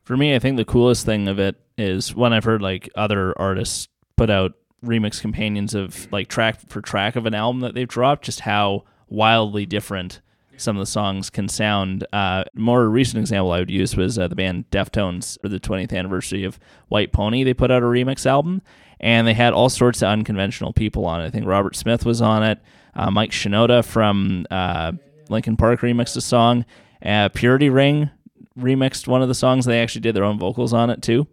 For 0.04 0.16
me, 0.16 0.34
I 0.34 0.38
think 0.38 0.56
the 0.56 0.64
coolest 0.64 1.04
thing 1.04 1.28
of 1.28 1.38
it 1.38 1.56
is 1.76 2.14
when 2.14 2.32
I've 2.32 2.44
heard 2.44 2.62
like 2.62 2.88
other 2.94 3.38
artists 3.38 3.88
put 4.16 4.30
out 4.30 4.52
remix 4.84 5.20
companions 5.20 5.74
of 5.74 6.10
like 6.12 6.28
track 6.28 6.60
for 6.68 6.80
track 6.80 7.16
of 7.16 7.26
an 7.26 7.34
album 7.34 7.60
that 7.60 7.74
they've 7.74 7.88
dropped, 7.88 8.24
just 8.24 8.40
how 8.40 8.84
wildly 9.08 9.66
different 9.66 10.20
some 10.56 10.76
of 10.76 10.80
the 10.80 10.86
songs 10.90 11.30
can 11.30 11.48
sound. 11.48 12.06
Uh, 12.12 12.44
more 12.54 12.88
recent 12.88 13.20
example 13.20 13.52
I 13.52 13.58
would 13.58 13.70
use 13.70 13.96
was 13.96 14.18
uh, 14.18 14.28
the 14.28 14.36
band 14.36 14.70
Deftones 14.70 15.40
for 15.40 15.48
the 15.48 15.58
20th 15.60 15.92
anniversary 15.92 16.44
of 16.44 16.58
White 16.88 17.12
Pony. 17.12 17.44
They 17.44 17.54
put 17.54 17.70
out 17.70 17.82
a 17.82 17.86
remix 17.86 18.24
album, 18.26 18.62
and 19.00 19.26
they 19.26 19.34
had 19.34 19.52
all 19.52 19.68
sorts 19.68 20.02
of 20.02 20.08
unconventional 20.08 20.72
people 20.72 21.06
on 21.06 21.20
it. 21.20 21.26
I 21.26 21.30
think 21.30 21.46
Robert 21.46 21.76
Smith 21.76 22.04
was 22.04 22.22
on 22.22 22.42
it. 22.42 22.60
Uh, 22.94 23.10
Mike 23.10 23.32
Shinoda 23.32 23.84
from 23.84 24.46
uh, 24.50 24.92
Linkin 25.28 25.56
Park 25.56 25.80
remixed 25.80 26.16
a 26.16 26.20
song. 26.20 26.64
Uh, 27.04 27.28
Purity 27.30 27.68
Ring 27.68 28.10
remixed 28.58 29.08
one 29.08 29.22
of 29.22 29.28
the 29.28 29.34
songs. 29.34 29.64
They 29.64 29.82
actually 29.82 30.02
did 30.02 30.14
their 30.14 30.24
own 30.24 30.38
vocals 30.38 30.72
on 30.72 30.90
it 30.90 31.02
too. 31.02 31.26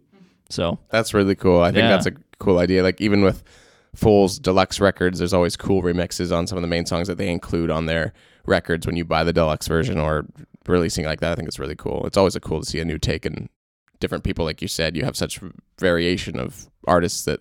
So 0.52 0.78
That's 0.90 1.14
really 1.14 1.34
cool. 1.34 1.62
I 1.62 1.72
think 1.72 1.82
Yeah. 1.84 1.88
that's 1.90 2.06
a 2.06 2.12
cool 2.38 2.58
idea. 2.58 2.82
Like 2.82 3.00
even 3.00 3.22
with 3.22 3.42
Foals' 3.94 4.38
deluxe 4.38 4.80
records, 4.80 5.18
there's 5.18 5.34
always 5.34 5.56
cool 5.56 5.82
remixes 5.82 6.34
on 6.36 6.46
some 6.46 6.56
of 6.58 6.62
the 6.62 6.68
main 6.68 6.86
songs 6.86 7.08
that 7.08 7.18
they 7.18 7.30
include 7.30 7.70
on 7.70 7.86
their 7.86 8.12
records 8.46 8.86
when 8.86 8.96
you 8.96 9.04
buy 9.04 9.22
the 9.24 9.32
deluxe 9.32 9.66
version 9.68 9.98
or 9.98 10.26
releasing 10.66 11.04
like 11.04 11.20
that. 11.20 11.32
I 11.32 11.34
think 11.34 11.48
it's 11.48 11.58
really 11.58 11.74
cool. 11.76 12.04
It's 12.06 12.16
always 12.16 12.36
a 12.36 12.40
cool 12.40 12.60
to 12.60 12.66
see 12.68 12.80
a 12.80 12.84
new 12.84 12.98
take 12.98 13.24
and 13.26 13.48
different 14.00 14.24
people. 14.24 14.44
Like 14.44 14.62
you 14.62 14.68
said, 14.68 14.96
you 14.96 15.04
have 15.04 15.16
such 15.16 15.40
variation 15.78 16.38
of 16.38 16.68
artists 16.86 17.24
that 17.24 17.40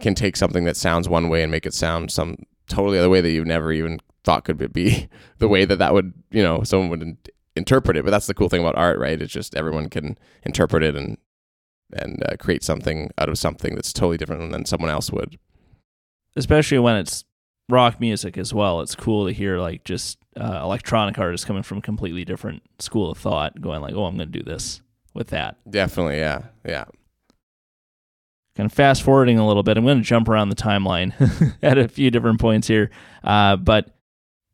can 0.00 0.14
take 0.14 0.36
something 0.36 0.64
that 0.64 0.76
sounds 0.76 1.08
one 1.08 1.28
way 1.28 1.42
and 1.42 1.50
make 1.50 1.64
it 1.66 1.74
sound 1.74 2.10
some 2.10 2.36
totally 2.68 2.98
other 2.98 3.08
way 3.10 3.20
that 3.20 3.30
you've 3.30 3.46
never 3.46 3.72
even 3.72 3.98
thought 4.24 4.44
could 4.44 4.72
be 4.72 5.08
the 5.38 5.48
way 5.48 5.64
that 5.64 5.78
that 5.78 5.94
would, 5.94 6.12
you 6.30 6.42
know, 6.42 6.62
someone 6.64 6.90
would 6.90 7.16
interpret 7.54 7.96
it. 7.96 8.04
But 8.04 8.10
that's 8.10 8.26
the 8.26 8.34
cool 8.34 8.48
thing 8.48 8.60
about 8.60 8.76
art, 8.76 8.98
right? 8.98 9.20
It's 9.20 9.32
just 9.32 9.54
everyone 9.54 9.88
can 9.88 10.18
interpret 10.42 10.82
it 10.82 10.96
and 10.96 11.16
and 11.92 12.22
uh, 12.26 12.36
create 12.38 12.62
something 12.64 13.10
out 13.18 13.28
of 13.28 13.38
something 13.38 13.74
that's 13.74 13.92
totally 13.92 14.16
different 14.16 14.50
than 14.52 14.64
someone 14.64 14.90
else 14.90 15.10
would. 15.10 15.38
especially 16.36 16.78
when 16.78 16.96
it's 16.96 17.24
rock 17.68 18.00
music 18.00 18.36
as 18.38 18.52
well. 18.54 18.80
It's 18.80 18.94
cool 18.94 19.26
to 19.26 19.32
hear 19.32 19.58
like 19.58 19.84
just 19.84 20.18
uh, 20.38 20.60
electronic 20.62 21.18
artists 21.18 21.44
coming 21.44 21.62
from 21.62 21.78
a 21.78 21.82
completely 21.82 22.24
different 22.24 22.62
school 22.78 23.10
of 23.10 23.18
thought, 23.18 23.60
going 23.60 23.80
like, 23.82 23.94
"Oh, 23.94 24.04
I'm 24.04 24.16
going 24.16 24.30
to 24.30 24.38
do 24.38 24.44
this 24.44 24.82
with 25.14 25.28
that." 25.28 25.56
Definitely, 25.68 26.18
yeah, 26.18 26.42
yeah. 26.64 26.84
Kind 28.56 28.70
of 28.70 28.72
fast 28.72 29.02
forwarding 29.02 29.38
a 29.38 29.46
little 29.46 29.62
bit, 29.62 29.76
I'm 29.76 29.84
going 29.84 29.98
to 29.98 30.04
jump 30.04 30.28
around 30.28 30.48
the 30.48 30.56
timeline 30.56 31.12
at 31.62 31.76
a 31.76 31.88
few 31.88 32.10
different 32.10 32.40
points 32.40 32.66
here. 32.66 32.90
Uh, 33.22 33.56
but 33.56 33.94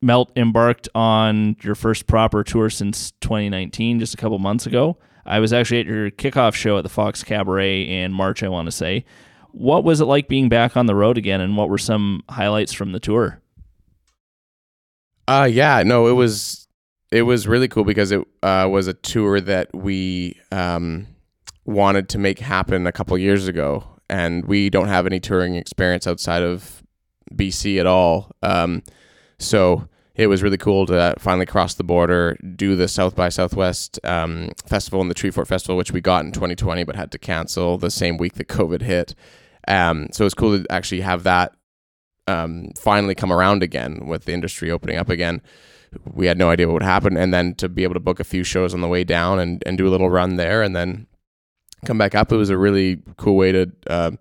Melt 0.00 0.32
embarked 0.34 0.88
on 0.94 1.54
your 1.62 1.76
first 1.76 2.08
proper 2.08 2.42
tour 2.42 2.68
since 2.68 3.12
2019, 3.20 4.00
just 4.00 4.14
a 4.14 4.16
couple 4.16 4.38
months 4.40 4.66
ago. 4.66 4.98
I 5.24 5.38
was 5.38 5.52
actually 5.52 5.80
at 5.80 5.86
your 5.86 6.10
kickoff 6.10 6.54
show 6.54 6.78
at 6.78 6.82
the 6.82 6.88
Fox 6.88 7.22
Cabaret 7.22 7.82
in 7.82 8.12
March, 8.12 8.42
I 8.42 8.48
want 8.48 8.66
to 8.66 8.72
say. 8.72 9.04
What 9.52 9.84
was 9.84 10.00
it 10.00 10.06
like 10.06 10.28
being 10.28 10.48
back 10.48 10.76
on 10.76 10.86
the 10.86 10.94
road 10.94 11.18
again, 11.18 11.40
and 11.40 11.56
what 11.56 11.68
were 11.68 11.78
some 11.78 12.22
highlights 12.30 12.72
from 12.72 12.92
the 12.92 13.00
tour? 13.00 13.40
Uh 15.28 15.48
yeah, 15.50 15.82
no, 15.84 16.08
it 16.08 16.12
was 16.12 16.62
it 17.12 17.22
was 17.22 17.46
really 17.46 17.68
cool 17.68 17.84
because 17.84 18.10
it 18.10 18.26
uh, 18.42 18.66
was 18.68 18.88
a 18.88 18.94
tour 18.94 19.38
that 19.40 19.72
we 19.74 20.40
um, 20.50 21.06
wanted 21.66 22.08
to 22.08 22.18
make 22.18 22.38
happen 22.38 22.86
a 22.86 22.92
couple 22.92 23.16
years 23.18 23.46
ago, 23.46 23.84
and 24.08 24.46
we 24.46 24.70
don't 24.70 24.88
have 24.88 25.06
any 25.06 25.20
touring 25.20 25.54
experience 25.54 26.06
outside 26.06 26.42
of 26.42 26.82
BC 27.34 27.78
at 27.78 27.86
all. 27.86 28.32
Um, 28.42 28.82
so 29.38 29.86
it 30.14 30.26
was 30.26 30.42
really 30.42 30.59
cool 30.59 30.87
to 30.87 31.14
finally 31.19 31.47
cross 31.47 31.75
the 31.75 31.85
border, 31.85 32.37
do 32.57 32.76
the 32.76 32.88
South 32.88 33.16
by 33.16 33.28
Southwest 33.28 33.99
um, 34.04 34.50
festival 34.66 35.00
and 35.00 35.11
the 35.11 35.14
Treefort 35.14 35.47
Festival, 35.47 35.76
which 35.76 35.92
we 35.92 36.00
got 36.00 36.25
in 36.25 36.33
2020 36.33 36.85
but 36.85 36.97
had 36.97 37.11
to 37.12 37.19
cancel 37.19 37.78
the 37.78 37.90
same 37.90 38.19
week 38.19 38.35
that 38.35 38.49
COVID 38.49 38.83
hit. 38.83 39.14
Um, 39.69 40.09
so 40.12 40.25
it 40.25 40.26
was 40.26 40.35
cool 40.35 40.59
to 40.59 40.71
actually 40.71 41.00
have 41.00 41.23
that 41.23 41.54
um, 42.26 42.71
finally 42.78 43.14
come 43.14 43.33
around 43.33 43.62
again 43.62 44.07
with 44.07 44.25
the 44.25 44.33
industry 44.33 44.71
opening 44.71 44.97
up 44.97 45.09
again. 45.09 45.40
We 46.04 46.26
had 46.26 46.38
no 46.38 46.50
idea 46.50 46.66
what 46.66 46.75
would 46.75 46.83
happen, 46.83 47.16
and 47.16 47.35
then 47.35 47.54
to 47.57 47.69
be 47.69 47.83
able 47.83 47.95
to 47.95 48.00
book 48.00 48.19
a 48.19 48.25
few 48.25 48.45
shows 48.45 48.73
on 48.73 48.81
the 48.81 48.88
way 48.88 49.04
down 49.04 49.38
and, 49.38 49.62
and 49.66 49.76
do 49.76 49.87
a 49.87 49.90
little 49.90 50.09
run 50.09 50.37
there, 50.37 50.62
and 50.62 50.75
then 50.75 51.07
come 51.85 51.99
back 51.99 52.14
up. 52.14 52.33
It 52.33 52.37
was 52.37 52.49
a 52.49 52.57
really 52.57 53.02
cool 53.19 53.37
way 53.37 53.52
to 53.52 53.71
um, 53.88 54.19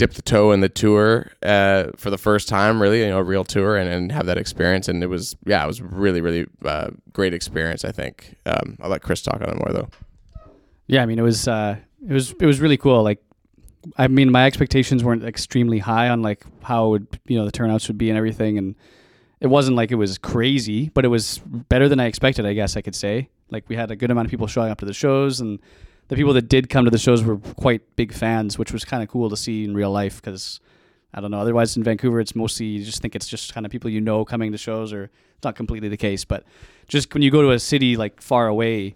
dip 0.00 0.14
the 0.14 0.22
toe 0.22 0.50
in 0.52 0.60
the 0.60 0.68
tour 0.70 1.30
uh, 1.42 1.88
for 1.98 2.08
the 2.08 2.16
first 2.16 2.48
time, 2.48 2.80
really, 2.80 3.00
you 3.00 3.08
know, 3.08 3.18
a 3.18 3.22
real 3.22 3.44
tour, 3.44 3.76
and, 3.76 3.86
and 3.86 4.10
have 4.10 4.24
that 4.24 4.38
experience. 4.38 4.88
And 4.88 5.02
it 5.02 5.08
was, 5.08 5.36
yeah, 5.44 5.62
it 5.62 5.66
was 5.66 5.82
really, 5.82 6.22
really 6.22 6.46
uh, 6.64 6.88
great 7.12 7.34
experience. 7.34 7.84
I 7.84 7.92
think. 7.92 8.36
Um, 8.46 8.78
I'll 8.80 8.88
let 8.88 9.02
Chris 9.02 9.20
talk 9.20 9.42
on 9.42 9.50
it 9.50 9.56
more 9.56 9.72
though. 9.74 9.88
Yeah, 10.86 11.02
I 11.02 11.06
mean 11.06 11.18
it 11.18 11.22
was 11.22 11.46
uh, 11.46 11.76
it 12.08 12.12
was 12.12 12.32
it 12.40 12.46
was 12.46 12.60
really 12.60 12.78
cool. 12.78 13.02
Like, 13.02 13.22
I 13.98 14.08
mean, 14.08 14.32
my 14.32 14.46
expectations 14.46 15.04
weren't 15.04 15.22
extremely 15.22 15.78
high 15.78 16.08
on 16.08 16.22
like 16.22 16.46
how 16.62 16.86
it 16.86 16.90
would 16.90 17.20
you 17.26 17.38
know 17.38 17.44
the 17.44 17.52
turnouts 17.52 17.86
would 17.88 17.98
be 17.98 18.08
and 18.08 18.16
everything, 18.16 18.56
and 18.56 18.76
it 19.40 19.48
wasn't 19.48 19.76
like 19.76 19.90
it 19.90 19.96
was 19.96 20.16
crazy, 20.16 20.88
but 20.88 21.04
it 21.04 21.08
was 21.08 21.38
better 21.44 21.90
than 21.90 22.00
I 22.00 22.06
expected. 22.06 22.46
I 22.46 22.54
guess 22.54 22.74
I 22.74 22.80
could 22.80 22.94
say. 22.94 23.28
Like 23.50 23.68
we 23.68 23.76
had 23.76 23.90
a 23.90 23.96
good 23.96 24.10
amount 24.10 24.26
of 24.26 24.30
people 24.30 24.46
showing 24.46 24.70
up 24.70 24.78
to 24.78 24.86
the 24.86 24.94
shows, 24.94 25.40
and 25.40 25.58
the 26.10 26.16
people 26.16 26.34
that 26.34 26.48
did 26.48 26.68
come 26.68 26.84
to 26.84 26.90
the 26.90 26.98
shows 26.98 27.24
were 27.24 27.38
quite 27.38 27.96
big 27.96 28.12
fans, 28.12 28.58
which 28.58 28.72
was 28.72 28.84
kind 28.84 29.02
of 29.02 29.08
cool 29.08 29.30
to 29.30 29.36
see 29.36 29.64
in 29.64 29.74
real 29.74 29.90
life 29.90 30.16
because. 30.16 30.60
I 31.12 31.20
don't 31.20 31.32
know. 31.32 31.40
Otherwise, 31.40 31.76
in 31.76 31.82
Vancouver, 31.82 32.20
it's 32.20 32.36
mostly 32.36 32.66
you 32.66 32.84
just 32.84 33.02
think 33.02 33.16
it's 33.16 33.26
just 33.26 33.52
kind 33.52 33.66
of 33.66 33.72
people 33.72 33.90
you 33.90 34.00
know 34.00 34.24
coming 34.24 34.52
to 34.52 34.58
shows, 34.58 34.92
or 34.92 35.10
it's 35.34 35.42
not 35.42 35.56
completely 35.56 35.88
the 35.88 35.96
case. 35.96 36.24
But 36.24 36.44
just 36.86 37.12
when 37.12 37.20
you 37.20 37.32
go 37.32 37.42
to 37.42 37.50
a 37.50 37.58
city 37.58 37.96
like 37.96 38.20
far 38.22 38.46
away, 38.46 38.94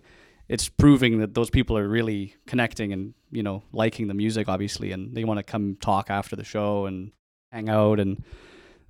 it's 0.48 0.68
proving 0.68 1.18
that 1.18 1.34
those 1.34 1.50
people 1.50 1.76
are 1.76 1.88
really 1.88 2.34
connecting 2.46 2.92
and 2.92 3.14
you 3.30 3.42
know 3.42 3.62
liking 3.72 4.08
the 4.08 4.14
music 4.14 4.48
obviously 4.48 4.92
and 4.92 5.14
they 5.14 5.24
want 5.24 5.38
to 5.38 5.42
come 5.42 5.76
talk 5.80 6.10
after 6.10 6.36
the 6.36 6.44
show 6.44 6.86
and 6.86 7.12
hang 7.50 7.68
out 7.68 7.98
and 7.98 8.22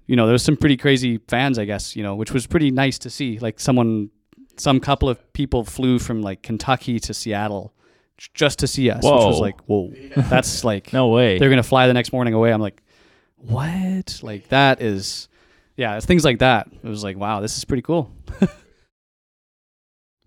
you 0.07 0.17
know 0.17 0.27
there's 0.27 0.43
some 0.43 0.57
pretty 0.57 0.77
crazy 0.77 1.19
fans 1.29 1.59
i 1.59 1.65
guess 1.65 1.97
you 1.97 2.03
know 2.03 2.15
which 2.15 2.33
was 2.33 2.47
pretty 2.47 2.71
nice 2.71 2.99
to 2.99 3.11
see 3.11 3.39
like 3.39 3.61
someone 3.61 4.11
some 4.57 4.81
couple 4.81 5.09
of 5.09 5.33
people 5.33 5.65
flew 5.65 5.99
from 5.99 6.23
like 6.23 6.43
kentucky 6.43 6.99
to 6.99 7.15
seattle 7.15 7.74
just 8.35 8.61
to 8.61 8.67
see 8.67 8.91
us 8.91 9.03
which 9.05 9.11
was 9.13 9.41
like 9.41 9.61
whoa. 9.63 9.93
That's 10.17 10.65
like 10.65 10.93
No 10.93 11.09
way. 11.09 11.39
they're 11.39 11.51
gonna 11.51 11.63
fly 11.63 11.87
the 11.87 11.95
next 11.95 12.13
morning 12.13 12.35
away. 12.35 12.53
I'm 12.53 12.61
like 12.61 12.83
what? 13.37 14.21
Like 14.23 14.49
that 14.49 14.81
is 14.81 15.29
yeah 15.77 15.97
it's 15.97 16.07
things 16.07 16.25
like 16.25 16.39
that. 16.39 16.69
It 16.83 16.89
was 16.89 17.03
like 17.05 17.17
wow 17.17 17.41
this 17.41 17.57
is 17.59 17.65
pretty 17.65 17.83
cool. 17.83 18.11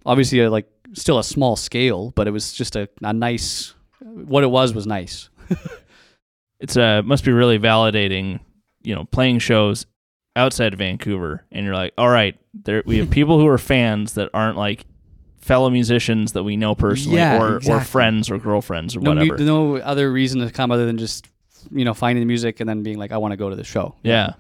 Obviously 0.06 0.42
uh, 0.44 0.50
like 0.50 0.68
still 0.94 1.20
a 1.20 1.24
small 1.24 1.56
scale 1.56 2.12
but 2.12 2.28
it 2.28 2.32
was 2.32 2.54
just 2.54 2.76
a, 2.76 2.90
a 3.02 3.14
nice 3.14 3.74
what 4.00 4.44
it 4.44 4.48
was 4.48 4.74
was 4.74 4.88
nice. 4.88 5.30
It's 6.60 6.76
uh 6.76 7.04
must 7.06 7.24
be 7.24 7.32
really 7.32 7.60
validating, 7.60 8.40
you 8.82 8.96
know, 8.96 9.06
playing 9.06 9.38
shows 9.38 9.86
outside 10.36 10.74
of 10.74 10.80
Vancouver, 10.80 11.46
and 11.52 11.64
you're 11.64 11.76
like, 11.76 11.94
all 12.00 12.10
right, 12.10 12.36
there 12.64 12.82
we 12.84 12.98
have 12.98 13.12
people 13.12 13.40
who 13.40 13.46
are 13.46 13.60
fans 13.60 14.14
that 14.16 14.32
aren't 14.34 14.58
like 14.58 14.84
fellow 15.48 15.70
musicians 15.70 16.34
that 16.34 16.44
we 16.44 16.58
know 16.58 16.76
personally, 16.76 17.18
Yeah, 17.18 17.42
or 17.42 17.60
or 17.70 17.80
friends 17.82 18.30
or 18.30 18.38
girlfriends 18.38 18.96
or 18.96 19.00
no, 19.00 19.12
whatever. 19.12 19.38
no 19.38 19.78
other 19.78 20.12
reason 20.12 20.42
to 20.42 20.52
come 20.52 20.72
other 20.72 20.86
than 20.86 20.98
just 20.98 21.26
you 21.72 21.86
know 21.86 21.94
finding 21.94 22.22
the 22.22 22.26
music 22.28 22.60
and 22.60 22.70
then 22.70 22.84
being 22.84 22.98
like 22.98 23.12
i 23.12 23.18
want 23.18 23.32
to 23.32 23.38
go 23.38 23.50
to 23.50 23.56
the 23.56 23.64
show. 23.64 23.96
Yeah, 24.04 24.34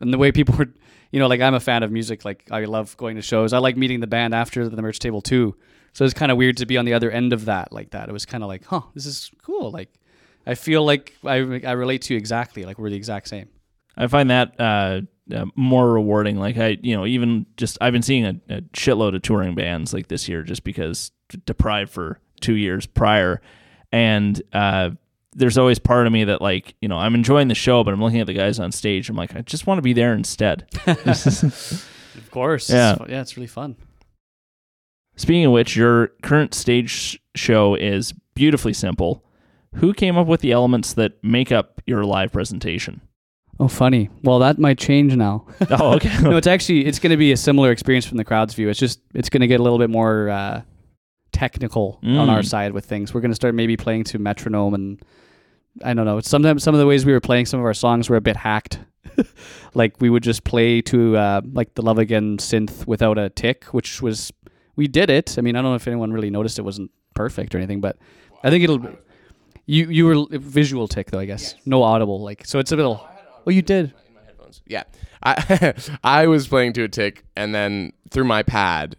and 0.00 0.12
the 0.12 0.18
way 0.18 0.30
people 0.32 0.54
were 0.56 0.68
you 1.10 1.18
know 1.18 1.26
like 1.26 1.40
i'm 1.40 1.54
a 1.54 1.60
fan 1.60 1.82
of 1.82 1.90
music 1.90 2.24
like 2.24 2.44
i 2.50 2.64
love 2.64 2.96
going 2.96 3.16
to 3.16 3.22
shows. 3.22 3.52
I 3.52 3.58
like 3.58 3.76
meeting 3.76 4.00
the 4.00 4.06
band 4.06 4.34
after 4.34 4.68
the 4.68 4.82
merch 4.82 4.98
table 4.98 5.20
too. 5.22 5.56
So 5.94 6.04
it's 6.04 6.14
kind 6.14 6.30
of 6.32 6.38
weird 6.38 6.56
to 6.58 6.66
be 6.66 6.78
on 6.78 6.84
the 6.84 6.94
other 6.94 7.10
end 7.10 7.32
of 7.32 7.44
that 7.46 7.72
like 7.72 7.90
that. 7.90 8.08
It 8.08 8.12
was 8.12 8.24
kind 8.26 8.42
of 8.44 8.48
like 8.48 8.64
huh 8.66 8.82
this 8.94 9.06
is 9.06 9.30
cool. 9.42 9.70
Like 9.70 9.90
i 10.46 10.54
feel 10.54 10.84
like 10.84 11.14
i, 11.24 11.36
I 11.36 11.72
relate 11.72 12.02
to 12.02 12.14
you 12.14 12.18
exactly 12.18 12.64
like 12.64 12.78
we're 12.78 12.90
the 12.90 12.96
exact 12.96 13.28
same. 13.28 13.48
I 13.96 14.06
find 14.06 14.30
that 14.30 14.58
uh, 14.60 15.02
uh, 15.32 15.46
more 15.56 15.92
rewarding. 15.92 16.36
Like 16.38 16.56
I, 16.58 16.78
you 16.82 16.96
know, 16.96 17.06
even 17.06 17.46
just 17.56 17.78
I've 17.80 17.92
been 17.92 18.02
seeing 18.02 18.24
a, 18.24 18.40
a 18.48 18.60
shitload 18.72 19.14
of 19.16 19.22
touring 19.22 19.54
bands 19.54 19.92
like 19.94 20.08
this 20.08 20.28
year, 20.28 20.42
just 20.42 20.64
because 20.64 21.10
deprived 21.46 21.90
for 21.90 22.18
two 22.40 22.54
years 22.56 22.86
prior, 22.86 23.40
and 23.90 24.40
uh, 24.52 24.90
there's 25.34 25.56
always 25.56 25.78
part 25.78 26.06
of 26.06 26.12
me 26.12 26.24
that 26.24 26.42
like, 26.42 26.74
you 26.82 26.88
know, 26.88 26.98
I'm 26.98 27.14
enjoying 27.14 27.48
the 27.48 27.54
show, 27.54 27.82
but 27.84 27.94
I'm 27.94 28.02
looking 28.02 28.20
at 28.20 28.26
the 28.26 28.34
guys 28.34 28.58
on 28.58 28.70
stage. 28.72 29.08
I'm 29.08 29.16
like, 29.16 29.34
I 29.34 29.40
just 29.42 29.66
want 29.66 29.78
to 29.78 29.82
be 29.82 29.92
there 29.94 30.12
instead. 30.12 30.66
of 30.86 32.28
course 32.30 32.68
Yeah. 32.68 32.96
it's, 33.00 33.10
yeah 33.10 33.20
it's 33.20 33.36
really 33.36 33.46
fun 33.46 33.76
Speaking 35.16 35.44
of 35.44 35.52
which, 35.52 35.76
your 35.76 36.08
current 36.22 36.54
stage 36.54 37.20
show 37.34 37.74
is 37.74 38.12
beautifully 38.34 38.72
simple. 38.72 39.22
Who 39.74 39.92
came 39.92 40.16
up 40.16 40.26
with 40.26 40.40
the 40.40 40.52
elements 40.52 40.94
that 40.94 41.22
make 41.22 41.52
up 41.52 41.82
your 41.86 42.02
live 42.04 42.32
presentation? 42.32 43.02
Oh 43.60 43.68
funny 43.68 44.08
well 44.22 44.38
that 44.40 44.58
might 44.58 44.78
change 44.78 45.14
now 45.14 45.44
Oh, 45.70 45.94
okay. 45.94 46.10
no, 46.22 46.36
it's 46.36 46.46
actually 46.46 46.86
it's 46.86 46.98
going 46.98 47.10
to 47.10 47.16
be 47.16 47.32
a 47.32 47.36
similar 47.36 47.70
experience 47.70 48.06
from 48.06 48.16
the 48.18 48.24
crowd's 48.24 48.54
view. 48.54 48.68
It's 48.68 48.78
just 48.80 49.00
it's 49.14 49.28
going 49.28 49.40
to 49.42 49.46
get 49.46 49.60
a 49.60 49.62
little 49.62 49.78
bit 49.78 49.90
more 49.90 50.28
uh, 50.30 50.62
technical 51.32 51.98
on 52.02 52.28
our 52.28 52.40
Mm. 52.40 52.46
side 52.46 52.72
with 52.72 52.84
things. 52.84 53.14
We're 53.14 53.20
going 53.20 53.30
to 53.30 53.36
start 53.36 53.54
maybe 53.54 53.76
playing 53.76 54.04
to 54.04 54.18
metronome 54.18 54.74
and 54.74 55.02
I 55.82 55.94
don't 55.94 56.04
know. 56.04 56.20
Sometimes 56.20 56.62
some 56.62 56.74
of 56.74 56.80
the 56.80 56.86
ways 56.86 57.06
we 57.06 57.12
were 57.12 57.20
playing 57.20 57.46
some 57.46 57.58
of 57.60 57.64
our 57.66 57.74
songs 57.74 58.10
were 58.10 58.16
a 58.16 58.20
bit 58.20 58.36
hacked. 58.36 58.78
like 59.74 59.94
we 60.00 60.10
would 60.10 60.22
just 60.22 60.44
play 60.44 60.80
to 60.82 61.16
uh, 61.16 61.40
like 61.52 61.74
the 61.74 61.82
Love 61.82 61.98
Again 61.98 62.36
synth 62.38 62.86
without 62.86 63.18
a 63.18 63.30
tick, 63.30 63.64
which 63.66 64.02
was 64.02 64.32
we 64.76 64.86
did 64.86 65.10
it. 65.10 65.36
I 65.38 65.40
mean, 65.40 65.56
I 65.56 65.62
don't 65.62 65.70
know 65.72 65.76
if 65.76 65.86
anyone 65.86 66.12
really 66.12 66.30
noticed 66.30 66.58
it 66.58 66.62
wasn't 66.62 66.90
perfect 67.14 67.54
or 67.54 67.58
anything, 67.58 67.80
but 67.80 67.96
I 68.44 68.50
think 68.50 68.64
it'll. 68.64 68.80
You 69.66 69.88
you 69.90 70.06
were 70.06 70.26
visual 70.30 70.88
tick 70.88 71.10
though, 71.10 71.18
I 71.20 71.24
guess. 71.26 71.54
No 71.66 71.82
audible, 71.82 72.20
like 72.22 72.44
so. 72.46 72.58
It's 72.58 72.72
a 72.72 72.76
little. 72.76 73.06
Oh, 73.46 73.50
you 73.50 73.62
did. 73.62 73.94
in 74.06 74.14
my 74.14 74.20
headphones. 74.24 74.62
Yeah, 74.66 74.84
I 75.22 75.74
I 76.04 76.26
was 76.26 76.46
playing 76.48 76.72
to 76.74 76.84
a 76.84 76.88
tick, 76.88 77.24
and 77.36 77.54
then 77.54 77.92
through 78.10 78.24
my 78.24 78.42
pad, 78.42 78.96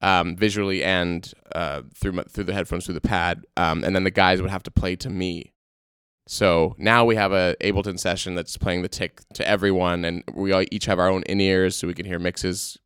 um, 0.00 0.36
visually 0.36 0.82
and 0.82 1.32
uh, 1.54 1.82
through 1.94 2.12
my, 2.12 2.22
through 2.24 2.44
the 2.44 2.54
headphones 2.54 2.84
through 2.84 2.94
the 2.94 3.00
pad, 3.00 3.44
um, 3.56 3.84
and 3.84 3.94
then 3.94 4.04
the 4.04 4.10
guys 4.10 4.40
would 4.42 4.50
have 4.50 4.62
to 4.64 4.70
play 4.70 4.96
to 4.96 5.10
me. 5.10 5.52
So 6.26 6.74
now 6.78 7.04
we 7.04 7.16
have 7.16 7.32
a 7.32 7.56
Ableton 7.60 7.98
session 7.98 8.34
that's 8.34 8.56
playing 8.56 8.82
the 8.82 8.88
tick 8.88 9.20
to 9.34 9.46
everyone, 9.46 10.04
and 10.04 10.22
we 10.32 10.52
all 10.52 10.64
each 10.70 10.86
have 10.86 10.98
our 10.98 11.08
own 11.08 11.22
in 11.24 11.40
ears, 11.40 11.76
so 11.76 11.86
we 11.86 11.94
can 11.94 12.06
hear 12.06 12.18
mixes 12.18 12.78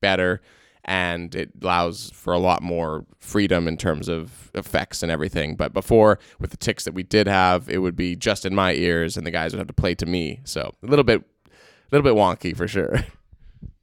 better, 0.00 0.40
and 0.84 1.34
it 1.34 1.50
allows 1.62 2.10
for 2.14 2.32
a 2.32 2.38
lot 2.38 2.62
more 2.62 3.06
freedom 3.18 3.66
in 3.66 3.76
terms 3.76 4.08
of 4.08 4.50
effects 4.54 5.02
and 5.02 5.10
everything. 5.10 5.56
But 5.56 5.72
before, 5.72 6.18
with 6.38 6.50
the 6.50 6.56
ticks 6.56 6.84
that 6.84 6.94
we 6.94 7.02
did 7.02 7.26
have, 7.26 7.68
it 7.68 7.78
would 7.78 7.96
be 7.96 8.16
just 8.16 8.44
in 8.44 8.54
my 8.54 8.74
ears, 8.74 9.16
and 9.16 9.26
the 9.26 9.30
guys 9.30 9.52
would 9.52 9.58
have 9.58 9.68
to 9.68 9.74
play 9.74 9.94
to 9.96 10.06
me. 10.06 10.40
So 10.44 10.74
a 10.82 10.86
little 10.86 11.04
bit, 11.04 11.22
a 11.46 11.50
little 11.96 12.04
bit 12.04 12.18
wonky 12.18 12.56
for 12.56 12.68
sure. 12.68 13.00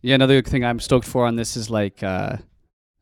Yeah, 0.04 0.16
another 0.16 0.42
thing 0.42 0.66
I'm 0.66 0.80
stoked 0.80 1.06
for 1.06 1.28
on 1.28 1.36
this 1.36 1.56
is 1.56 1.70
like, 1.70 2.02
uh, 2.02 2.38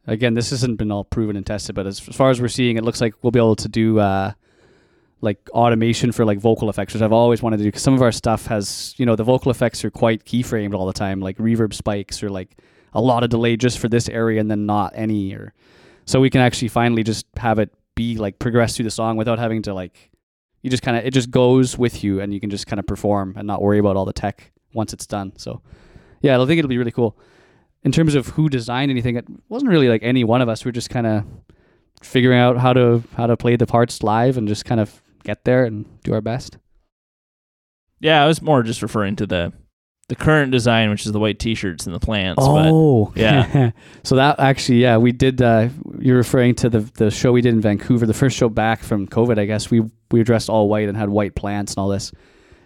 again, 0.05 0.33
this 0.33 0.49
hasn't 0.49 0.77
been 0.77 0.91
all 0.91 1.05
proven 1.05 1.37
and 1.37 1.45
tested, 1.45 1.73
but 1.73 1.87
as, 1.87 2.05
as 2.07 2.15
far 2.15 2.29
as 2.29 2.41
we're 2.41 2.49
seeing, 2.49 2.75
it 2.75 2.83
looks 2.83 2.99
like 2.99 3.13
we'll 3.21 3.31
be 3.31 3.39
able 3.39 3.55
to 3.55 3.69
do 3.69 3.99
uh, 3.99 4.33
like 5.21 5.49
automation 5.51 6.11
for 6.11 6.25
like 6.25 6.39
vocal 6.39 6.69
effects, 6.69 6.93
which 6.93 7.01
I've 7.01 7.13
always 7.13 7.41
wanted 7.41 7.57
to 7.57 7.63
do. 7.63 7.69
Because 7.69 7.83
some 7.83 7.93
of 7.93 8.01
our 8.01 8.11
stuff 8.11 8.47
has, 8.47 8.95
you 8.97 9.05
know, 9.05 9.15
the 9.15 9.23
vocal 9.23 9.49
effects 9.49 9.83
are 9.85 9.89
quite 9.89 10.25
keyframed 10.25 10.73
all 10.73 10.85
the 10.87 10.93
time, 10.93 11.21
like 11.21 11.37
reverb 11.37 11.73
spikes 11.73 12.21
or 12.21 12.29
like 12.29 12.57
a 12.93 13.01
lot 13.01 13.23
of 13.23 13.29
delay 13.29 13.55
just 13.55 13.79
for 13.79 13.89
this 13.89 14.09
area 14.09 14.39
and 14.39 14.49
then 14.49 14.65
not 14.65 14.91
any 14.95 15.33
or 15.33 15.53
so 16.05 16.19
we 16.19 16.29
can 16.29 16.41
actually 16.41 16.67
finally 16.67 17.03
just 17.03 17.25
have 17.37 17.59
it 17.59 17.73
be 17.95 18.17
like 18.17 18.39
progress 18.39 18.75
through 18.75 18.85
the 18.85 18.91
song 18.91 19.17
without 19.17 19.39
having 19.39 19.61
to 19.61 19.73
like 19.73 20.09
you 20.61 20.69
just 20.69 20.83
kind 20.83 20.97
of 20.97 21.05
it 21.05 21.11
just 21.11 21.31
goes 21.31 21.77
with 21.77 22.03
you 22.03 22.19
and 22.19 22.33
you 22.33 22.39
can 22.39 22.49
just 22.49 22.67
kind 22.67 22.79
of 22.79 22.87
perform 22.87 23.33
and 23.37 23.47
not 23.47 23.61
worry 23.61 23.79
about 23.79 23.95
all 23.95 24.05
the 24.05 24.13
tech 24.13 24.51
once 24.73 24.93
it's 24.93 25.07
done. 25.07 25.33
So 25.37 25.61
yeah, 26.21 26.39
I 26.39 26.45
think 26.45 26.59
it'll 26.59 26.69
be 26.69 26.77
really 26.77 26.91
cool. 26.91 27.17
In 27.83 27.91
terms 27.91 28.15
of 28.15 28.27
who 28.27 28.49
designed 28.49 28.91
anything, 28.91 29.15
it 29.15 29.25
wasn't 29.47 29.71
really 29.71 29.87
like 29.87 30.03
any 30.03 30.23
one 30.23 30.41
of 30.41 30.49
us. 30.49 30.65
We 30.65 30.69
are 30.69 30.73
just 30.73 30.89
kind 30.89 31.07
of 31.07 31.23
figuring 32.01 32.39
out 32.39 32.57
how 32.57 32.73
to 32.73 33.03
how 33.15 33.27
to 33.27 33.37
play 33.37 33.55
the 33.55 33.67
parts 33.67 34.03
live 34.03 34.37
and 34.37 34.47
just 34.47 34.65
kind 34.65 34.81
of 34.81 35.01
get 35.23 35.45
there 35.45 35.65
and 35.65 35.85
do 36.03 36.13
our 36.13 36.21
best. 36.21 36.57
Yeah, 38.01 38.23
I 38.23 38.27
was 38.27 38.41
more 38.41 38.63
just 38.63 38.81
referring 38.81 39.15
to 39.17 39.27
the 39.27 39.53
the 40.09 40.15
current 40.15 40.51
design, 40.51 40.89
which 40.89 41.05
is 41.05 41.11
the 41.11 41.19
white 41.19 41.39
T-shirts 41.39 41.85
and 41.85 41.95
the 41.95 41.99
plants. 41.99 42.43
Oh, 42.45 43.05
but, 43.05 43.17
yeah. 43.17 43.71
so 44.03 44.15
that 44.15 44.39
actually, 44.39 44.79
yeah, 44.79 44.97
we 44.97 45.11
did. 45.11 45.41
Uh, 45.41 45.69
you're 45.99 46.17
referring 46.17 46.55
to 46.55 46.69
the 46.69 46.79
the 46.95 47.09
show 47.09 47.31
we 47.31 47.41
did 47.41 47.53
in 47.53 47.61
Vancouver, 47.61 48.05
the 48.05 48.13
first 48.13 48.35
show 48.35 48.49
back 48.49 48.81
from 48.81 49.07
COVID, 49.07 49.39
I 49.39 49.45
guess. 49.45 49.71
We 49.71 49.81
we 50.11 50.19
were 50.19 50.23
dressed 50.23 50.49
all 50.49 50.67
white 50.67 50.89
and 50.89 50.97
had 50.97 51.09
white 51.09 51.35
plants 51.35 51.73
and 51.73 51.79
all 51.79 51.87
this. 51.87 52.11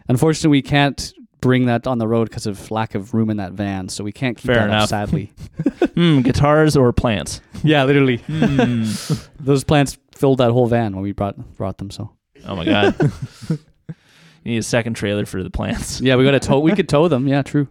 Unfortunately, 0.07 0.49
we 0.49 0.61
can't 0.61 1.13
bring 1.41 1.65
that 1.65 1.85
on 1.85 1.97
the 1.97 2.07
road 2.07 2.29
because 2.29 2.47
of 2.47 2.71
lack 2.71 2.95
of 2.95 3.13
room 3.13 3.29
in 3.29 3.37
that 3.37 3.51
van, 3.51 3.89
so 3.89 4.03
we 4.03 4.13
can't 4.13 4.37
keep 4.37 4.45
Fair 4.45 4.55
that 4.55 4.69
enough. 4.69 4.83
up, 4.83 4.89
sadly. 4.89 5.33
mm, 5.63 6.23
guitars 6.23 6.77
or 6.77 6.91
plants? 6.93 7.41
yeah, 7.63 7.83
literally. 7.83 8.19
Mm. 8.19 9.27
Those 9.39 9.65
plants 9.65 9.97
filled 10.15 10.37
that 10.37 10.51
whole 10.51 10.67
van 10.67 10.93
when 10.93 11.03
we 11.03 11.11
brought 11.11 11.35
brought 11.57 11.77
them. 11.77 11.91
So 11.91 12.11
Oh 12.45 12.55
my 12.55 12.65
god. 12.65 12.95
You 14.43 14.51
need 14.53 14.57
a 14.57 14.63
second 14.63 14.93
trailer 14.95 15.25
for 15.25 15.41
the 15.43 15.49
plants. 15.49 16.01
yeah, 16.01 16.15
we 16.15 16.23
got 16.23 16.31
to 16.31 16.39
tow. 16.39 16.59
We 16.59 16.73
could 16.73 16.89
tow 16.89 17.07
them. 17.07 17.27
Yeah, 17.27 17.41
true. 17.41 17.67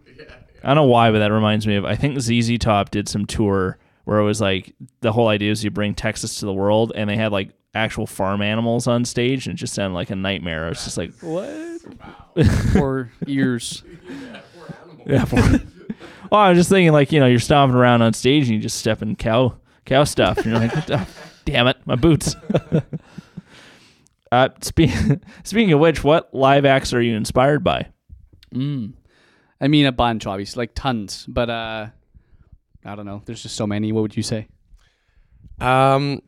I 0.63 0.67
don't 0.67 0.75
know 0.75 0.83
why, 0.85 1.11
but 1.11 1.19
that 1.19 1.31
reminds 1.31 1.67
me 1.67 1.75
of 1.75 1.85
I 1.85 1.95
think 1.95 2.19
ZZ 2.19 2.57
Top 2.57 2.89
did 2.91 3.07
some 3.09 3.25
tour 3.25 3.77
where 4.05 4.19
it 4.19 4.23
was 4.23 4.41
like 4.41 4.73
the 5.01 5.11
whole 5.11 5.27
idea 5.27 5.51
is 5.51 5.63
you 5.63 5.71
bring 5.71 5.93
Texas 5.95 6.39
to 6.39 6.45
the 6.45 6.53
world, 6.53 6.91
and 6.95 7.09
they 7.09 7.15
had 7.17 7.31
like 7.31 7.51
actual 7.75 8.05
farm 8.05 8.41
animals 8.41 8.87
on 8.87 9.03
stage, 9.05 9.47
and 9.47 9.55
it 9.55 9.57
just 9.57 9.73
sounded 9.73 9.95
like 9.95 10.09
a 10.09 10.15
nightmare. 10.15 10.69
It's 10.69 10.83
just 10.83 10.97
like 10.97 11.11
What? 11.21 11.81
Or 12.81 13.11
ears. 13.27 13.83
yeah. 15.05 15.25
poor- 15.25 15.41
well, 16.31 16.41
I 16.41 16.49
was 16.49 16.57
just 16.57 16.69
thinking 16.69 16.91
like 16.93 17.11
you 17.11 17.19
know 17.19 17.27
you're 17.27 17.39
stomping 17.39 17.75
around 17.77 18.01
on 18.01 18.13
stage 18.13 18.43
and 18.43 18.53
you 18.55 18.59
just 18.59 18.77
step 18.77 19.01
in 19.01 19.15
cow 19.15 19.55
cow 19.85 20.03
stuff. 20.05 20.37
And 20.37 20.45
you're 20.47 20.59
like, 20.59 20.89
"Oh, 20.89 21.07
damn 21.45 21.67
it, 21.67 21.77
my 21.85 21.95
boots. 21.95 22.35
Uh, 24.33 24.49
spe- 24.61 24.89
speaking 25.43 25.73
of 25.73 25.79
which, 25.79 26.03
what 26.03 26.33
live 26.33 26.65
acts 26.65 26.91
are 26.91 27.01
you 27.01 27.15
inspired 27.15 27.63
by? 27.63 27.85
Mm. 28.51 28.93
I 29.61 29.67
mean, 29.67 29.85
a 29.85 29.91
bunch, 29.91 30.25
obviously, 30.25 30.61
like 30.61 30.73
tons. 30.73 31.25
But 31.27 31.51
uh, 31.51 31.87
I 32.83 32.95
don't 32.95 33.05
know. 33.05 33.21
There's 33.25 33.43
just 33.43 33.55
so 33.55 33.67
many. 33.67 33.91
What 33.91 34.01
would 34.01 34.17
you 34.17 34.23
say? 34.23 34.47
Um, 35.61 36.23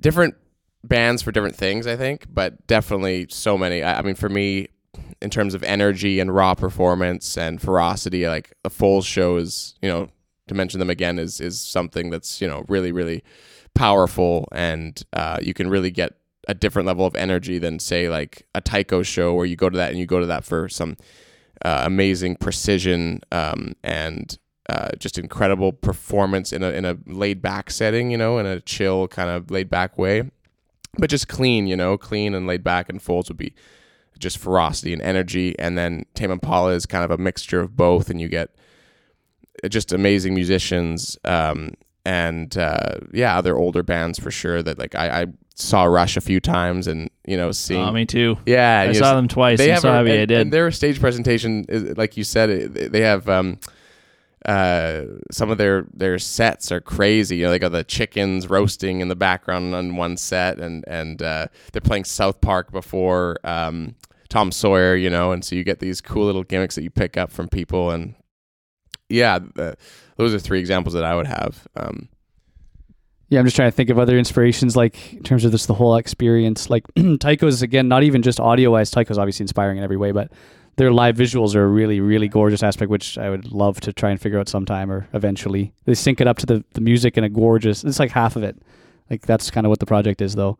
different 0.00 0.36
bands 0.84 1.20
for 1.20 1.32
different 1.32 1.54
things, 1.56 1.86
I 1.86 1.96
think, 1.96 2.26
but 2.32 2.66
definitely 2.66 3.26
so 3.28 3.58
many. 3.58 3.82
I, 3.82 3.98
I 3.98 4.02
mean, 4.02 4.14
for 4.14 4.30
me, 4.30 4.68
in 5.20 5.28
terms 5.28 5.52
of 5.52 5.62
energy 5.64 6.18
and 6.18 6.34
raw 6.34 6.54
performance 6.54 7.36
and 7.36 7.60
ferocity, 7.60 8.26
like 8.26 8.54
the 8.62 8.70
Foals 8.70 9.04
show 9.04 9.36
is, 9.36 9.74
you 9.82 9.88
know, 9.90 10.08
to 10.48 10.54
mention 10.54 10.80
them 10.80 10.88
again 10.88 11.18
is 11.18 11.42
is 11.42 11.60
something 11.60 12.08
that's 12.08 12.40
you 12.40 12.48
know 12.48 12.64
really 12.68 12.92
really 12.92 13.22
powerful, 13.74 14.48
and 14.52 15.02
uh, 15.12 15.38
you 15.42 15.52
can 15.52 15.68
really 15.68 15.90
get 15.90 16.14
a 16.46 16.54
different 16.54 16.86
level 16.86 17.06
of 17.06 17.16
energy 17.16 17.58
than 17.58 17.78
say 17.78 18.08
like 18.08 18.46
a 18.54 18.60
Tycho 18.60 19.02
show 19.02 19.34
where 19.34 19.46
you 19.46 19.56
go 19.56 19.68
to 19.68 19.76
that 19.76 19.90
and 19.90 19.98
you 19.98 20.06
go 20.06 20.20
to 20.20 20.26
that 20.26 20.44
for 20.44 20.68
some 20.68 20.96
uh, 21.64 21.82
amazing 21.84 22.36
precision 22.36 23.20
um, 23.32 23.74
and 23.82 24.38
uh, 24.68 24.90
just 24.98 25.18
incredible 25.18 25.72
performance 25.72 26.52
in 26.52 26.62
a 26.62 26.70
in 26.70 26.84
a 26.84 26.96
laid 27.06 27.40
back 27.40 27.70
setting, 27.70 28.10
you 28.10 28.16
know, 28.16 28.38
in 28.38 28.46
a 28.46 28.60
chill 28.60 29.06
kind 29.08 29.30
of 29.30 29.50
laid 29.50 29.70
back 29.70 29.96
way, 29.96 30.28
but 30.98 31.08
just 31.08 31.28
clean, 31.28 31.66
you 31.66 31.76
know, 31.76 31.96
clean 31.96 32.34
and 32.34 32.46
laid 32.46 32.64
back. 32.64 32.88
And 32.88 33.00
Foals 33.00 33.28
would 33.28 33.36
be 33.36 33.54
just 34.18 34.38
ferocity 34.38 34.92
and 34.92 35.02
energy, 35.02 35.56
and 35.58 35.78
then 35.78 36.04
Tame 36.14 36.32
Impala 36.32 36.72
is 36.72 36.86
kind 36.86 37.04
of 37.04 37.10
a 37.10 37.18
mixture 37.18 37.60
of 37.60 37.76
both, 37.76 38.10
and 38.10 38.20
you 38.20 38.28
get 38.28 38.56
just 39.68 39.92
amazing 39.92 40.34
musicians. 40.34 41.16
Um, 41.24 41.74
and 42.04 42.56
uh, 42.56 42.98
yeah, 43.12 43.36
other 43.36 43.56
older 43.56 43.82
bands 43.82 44.18
for 44.18 44.30
sure. 44.30 44.62
That 44.62 44.78
like 44.78 44.94
I, 44.94 45.22
I 45.22 45.26
saw 45.58 45.84
Rush 45.84 46.16
a 46.16 46.20
few 46.20 46.38
times, 46.38 46.86
and 46.86 47.10
you 47.26 47.36
know, 47.36 47.50
seeing 47.50 47.82
Oh, 47.82 47.90
me 47.92 48.04
too. 48.06 48.36
yeah, 48.46 48.86
I 48.88 48.92
saw 48.92 49.10
know, 49.10 49.16
them 49.16 49.28
twice. 49.28 49.58
they 49.58 49.64
and 49.70 49.72
have 49.72 49.82
so 49.82 49.88
a, 49.90 49.92
happy 49.92 50.10
and, 50.12 50.20
I 50.20 50.24
did. 50.26 50.40
and 50.42 50.52
their 50.52 50.70
stage 50.70 51.00
presentation 51.00 51.64
is 51.68 51.96
like 51.96 52.16
you 52.16 52.24
said 52.24 52.74
they 52.74 53.00
have 53.00 53.28
um 53.28 53.58
uh 54.44 55.02
some 55.32 55.50
of 55.50 55.58
their 55.58 55.86
their 55.92 56.18
sets 56.20 56.70
are 56.70 56.80
crazy 56.80 57.36
you 57.38 57.44
know 57.44 57.50
they 57.50 57.58
got 57.58 57.72
the 57.72 57.82
chickens 57.82 58.48
roasting 58.48 59.00
in 59.00 59.08
the 59.08 59.16
background 59.16 59.74
on 59.74 59.96
one 59.96 60.16
set 60.16 60.60
and 60.60 60.84
and 60.86 61.20
uh 61.22 61.46
they're 61.72 61.80
playing 61.80 62.04
South 62.04 62.40
Park 62.40 62.70
before 62.70 63.38
um 63.44 63.96
Tom 64.28 64.52
Sawyer 64.52 64.94
you 64.94 65.10
know 65.10 65.32
and 65.32 65.44
so 65.44 65.56
you 65.56 65.64
get 65.64 65.80
these 65.80 66.00
cool 66.00 66.26
little 66.26 66.44
gimmicks 66.44 66.76
that 66.76 66.82
you 66.84 66.90
pick 66.90 67.16
up 67.16 67.32
from 67.32 67.48
people 67.48 67.90
and 67.90 68.14
yeah 69.08 69.38
uh, 69.58 69.72
those 70.16 70.32
are 70.32 70.38
three 70.38 70.60
examples 70.60 70.94
that 70.94 71.02
I 71.04 71.16
would 71.16 71.26
have 71.26 71.66
um 71.76 72.08
Yeah, 73.28 73.40
I'm 73.40 73.44
just 73.44 73.56
trying 73.56 73.70
to 73.70 73.76
think 73.76 73.90
of 73.90 73.98
other 73.98 74.16
inspirations, 74.16 74.76
like 74.76 75.14
in 75.14 75.22
terms 75.24 75.44
of 75.44 75.52
this 75.52 75.66
the 75.66 75.74
whole 75.74 75.96
experience. 75.96 76.70
Like 76.70 76.84
Tycho's 77.20 77.62
again, 77.62 77.88
not 77.88 78.02
even 78.04 78.22
just 78.22 78.38
audio 78.38 78.70
wise. 78.70 78.90
Tycho's 78.90 79.18
obviously 79.18 79.44
inspiring 79.44 79.78
in 79.78 79.84
every 79.84 79.96
way, 79.96 80.12
but 80.12 80.30
their 80.76 80.92
live 80.92 81.16
visuals 81.16 81.54
are 81.56 81.64
a 81.64 81.68
really, 81.68 82.00
really 82.00 82.28
gorgeous 82.28 82.62
aspect, 82.62 82.90
which 82.90 83.18
I 83.18 83.30
would 83.30 83.50
love 83.50 83.80
to 83.80 83.92
try 83.92 84.10
and 84.10 84.20
figure 84.20 84.38
out 84.38 84.48
sometime 84.48 84.92
or 84.92 85.08
eventually. 85.12 85.72
They 85.86 85.94
sync 85.94 86.20
it 86.20 86.28
up 86.28 86.38
to 86.38 86.46
the 86.46 86.64
the 86.74 86.80
music 86.80 87.18
in 87.18 87.24
a 87.24 87.28
gorgeous. 87.28 87.82
It's 87.82 87.98
like 87.98 88.12
half 88.12 88.36
of 88.36 88.42
it. 88.44 88.56
Like 89.10 89.22
that's 89.22 89.50
kind 89.50 89.66
of 89.66 89.70
what 89.70 89.80
the 89.80 89.86
project 89.86 90.20
is, 90.20 90.34
though. 90.34 90.58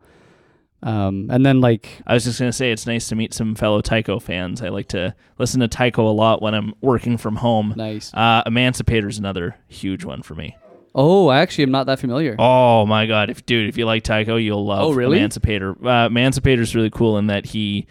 Um, 0.83 1.29
and 1.31 1.45
then 1.45 1.59
like 1.61 1.89
I 2.05 2.13
was 2.13 2.25
just 2.25 2.37
gonna 2.37 2.51
say 2.51 2.71
it's 2.71 2.85
nice 2.85 3.07
to 3.09 3.15
meet 3.15 3.33
some 3.33 3.55
fellow 3.55 3.81
Tycho 3.81 4.19
fans. 4.19 4.61
I 4.61 4.69
like 4.69 4.89
to 4.89 5.15
listen 5.39 5.61
to 5.61 5.67
Tycho 5.67 6.07
a 6.07 6.11
lot 6.11 6.41
when 6.41 6.53
I'm 6.53 6.73
working 6.81 7.17
from 7.17 7.37
home. 7.37 7.73
nice. 7.77 8.13
Uh, 8.13 8.43
Emancipator's 8.45 9.17
another 9.17 9.55
huge 9.69 10.03
one 10.03 10.21
for 10.21 10.35
me. 10.35 10.55
Oh, 10.99 11.27
I 11.27 11.39
actually 11.41 11.65
am 11.65 11.71
not 11.71 11.85
that 11.85 11.99
familiar. 11.99 12.35
Oh 12.39 12.85
my 12.87 13.05
god, 13.05 13.29
if 13.29 13.45
dude, 13.45 13.69
if 13.69 13.77
you 13.77 13.85
like 13.85 14.01
Tycho, 14.03 14.35
you'll 14.35 14.65
love 14.65 14.81
Oh, 14.83 14.93
really? 14.93 15.19
Emancipator. 15.19 15.75
Uh, 15.85 16.07
Emancipator's 16.07 16.73
really 16.75 16.89
cool 16.89 17.19
in 17.19 17.27
that 17.27 17.45
he 17.45 17.85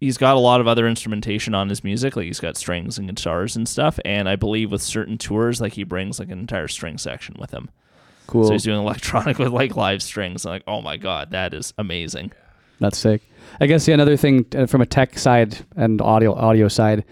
he's 0.00 0.18
got 0.18 0.36
a 0.36 0.40
lot 0.40 0.60
of 0.60 0.66
other 0.66 0.86
instrumentation 0.88 1.54
on 1.54 1.68
his 1.68 1.84
music, 1.84 2.16
like 2.16 2.26
he's 2.26 2.40
got 2.40 2.56
strings 2.56 2.98
and 2.98 3.08
guitars 3.08 3.56
and 3.56 3.68
stuff. 3.68 3.98
And 4.04 4.28
I 4.28 4.36
believe 4.36 4.70
with 4.72 4.82
certain 4.82 5.16
tours, 5.16 5.60
like 5.60 5.74
he 5.74 5.84
brings 5.84 6.18
like 6.18 6.30
an 6.30 6.38
entire 6.40 6.68
string 6.68 6.98
section 6.98 7.36
with 7.38 7.52
him. 7.52 7.70
Cool. 8.26 8.44
So 8.44 8.52
he's 8.52 8.64
doing 8.64 8.80
electronic 8.80 9.38
with 9.38 9.48
like 9.52 9.76
live 9.76 10.02
strings. 10.02 10.44
like, 10.44 10.64
oh 10.66 10.82
my 10.82 10.96
god, 10.96 11.30
that 11.30 11.54
is 11.54 11.72
amazing. 11.78 12.32
That's 12.80 12.98
sick. 12.98 13.22
I 13.60 13.66
guess 13.66 13.86
yeah, 13.86 13.94
another 13.94 14.16
thing 14.16 14.46
uh, 14.56 14.66
from 14.66 14.80
a 14.80 14.86
tech 14.86 15.16
side 15.18 15.64
and 15.76 16.02
audio 16.02 16.34
audio 16.34 16.66
side 16.66 17.04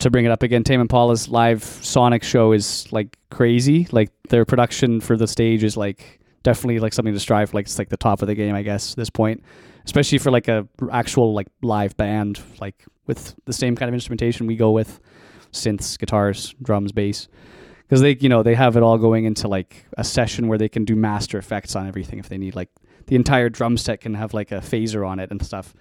to 0.00 0.10
bring 0.10 0.24
it 0.24 0.30
up 0.30 0.42
again, 0.42 0.64
Tame 0.64 0.80
Impala's 0.80 1.28
live 1.28 1.62
Sonic 1.62 2.22
show 2.22 2.52
is 2.52 2.90
like 2.92 3.16
crazy. 3.30 3.86
Like 3.92 4.10
their 4.28 4.44
production 4.44 5.00
for 5.00 5.16
the 5.16 5.26
stage 5.26 5.62
is 5.62 5.76
like 5.76 6.20
definitely 6.42 6.80
like 6.80 6.92
something 6.92 7.14
to 7.14 7.20
strive. 7.20 7.50
for. 7.50 7.56
Like 7.56 7.66
it's 7.66 7.78
like 7.78 7.90
the 7.90 7.96
top 7.96 8.22
of 8.22 8.28
the 8.28 8.34
game, 8.34 8.54
I 8.54 8.62
guess, 8.62 8.92
at 8.92 8.96
this 8.96 9.10
point. 9.10 9.44
Especially 9.84 10.18
for 10.18 10.30
like 10.30 10.48
a 10.48 10.66
actual 10.90 11.34
like 11.34 11.48
live 11.62 11.96
band, 11.96 12.40
like 12.60 12.84
with 13.06 13.34
the 13.44 13.52
same 13.52 13.76
kind 13.76 13.88
of 13.88 13.94
instrumentation 13.94 14.46
we 14.46 14.56
go 14.56 14.70
with, 14.70 15.00
synths, 15.52 15.98
guitars, 15.98 16.54
drums, 16.62 16.92
bass. 16.92 17.28
Because 17.82 18.00
they, 18.00 18.16
you 18.20 18.28
know, 18.28 18.42
they 18.42 18.54
have 18.54 18.76
it 18.76 18.82
all 18.82 18.98
going 18.98 19.24
into 19.24 19.48
like 19.48 19.84
a 19.98 20.04
session 20.04 20.48
where 20.48 20.58
they 20.58 20.68
can 20.68 20.84
do 20.84 20.94
master 20.94 21.38
effects 21.38 21.74
on 21.74 21.88
everything 21.88 22.18
if 22.18 22.28
they 22.28 22.38
need. 22.38 22.54
Like 22.54 22.68
the 23.06 23.16
entire 23.16 23.48
drum 23.48 23.76
set 23.76 24.00
can 24.00 24.14
have 24.14 24.32
like 24.32 24.52
a 24.52 24.60
phaser 24.60 25.06
on 25.06 25.18
it 25.18 25.30
and 25.30 25.44
stuff 25.44 25.74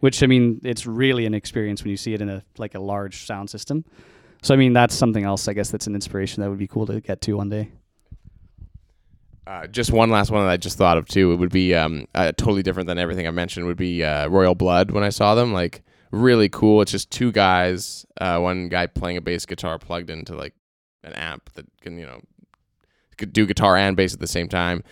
which 0.00 0.22
i 0.22 0.26
mean 0.26 0.60
it's 0.64 0.86
really 0.86 1.26
an 1.26 1.34
experience 1.34 1.82
when 1.82 1.90
you 1.90 1.96
see 1.96 2.14
it 2.14 2.20
in 2.20 2.28
a 2.28 2.42
like 2.58 2.74
a 2.74 2.80
large 2.80 3.24
sound 3.26 3.48
system 3.50 3.84
so 4.42 4.54
i 4.54 4.56
mean 4.56 4.72
that's 4.72 4.94
something 4.94 5.24
else 5.24 5.48
i 5.48 5.52
guess 5.52 5.70
that's 5.70 5.86
an 5.86 5.94
inspiration 5.94 6.42
that 6.42 6.48
would 6.50 6.58
be 6.58 6.66
cool 6.68 6.86
to 6.86 7.00
get 7.00 7.20
to 7.20 7.34
one 7.34 7.48
day 7.48 7.70
Uh, 9.46 9.64
just 9.68 9.92
one 9.92 10.10
last 10.10 10.30
one 10.32 10.42
that 10.44 10.50
I 10.50 10.56
just 10.56 10.76
thought 10.76 10.98
of 10.98 11.06
too. 11.06 11.30
It 11.32 11.36
would 11.36 11.52
be 11.52 11.72
um, 11.72 12.06
uh, 12.16 12.32
totally 12.32 12.64
different 12.64 12.88
than 12.88 12.98
everything 12.98 13.28
I 13.28 13.30
mentioned. 13.30 13.64
Would 13.66 13.76
be 13.76 14.02
uh, 14.02 14.26
Royal 14.26 14.56
Blood 14.56 14.90
when 14.90 15.04
I 15.04 15.10
saw 15.10 15.36
them. 15.36 15.52
Like 15.52 15.84
really 16.10 16.48
cool. 16.48 16.82
It's 16.82 16.90
just 16.90 17.12
two 17.12 17.30
guys. 17.30 18.04
Uh, 18.20 18.40
one 18.40 18.68
guy 18.68 18.88
playing 18.88 19.18
a 19.18 19.20
bass 19.20 19.46
guitar 19.46 19.78
plugged 19.78 20.10
into 20.10 20.34
like 20.34 20.54
an 21.04 21.12
amp 21.12 21.52
that 21.54 21.66
can 21.80 21.96
you 21.96 22.06
know 22.06 22.20
could 23.16 23.32
do 23.32 23.46
guitar 23.46 23.76
and 23.76 23.96
bass 23.96 24.12
at 24.12 24.18
the 24.18 24.26
same 24.26 24.48
time. 24.48 24.82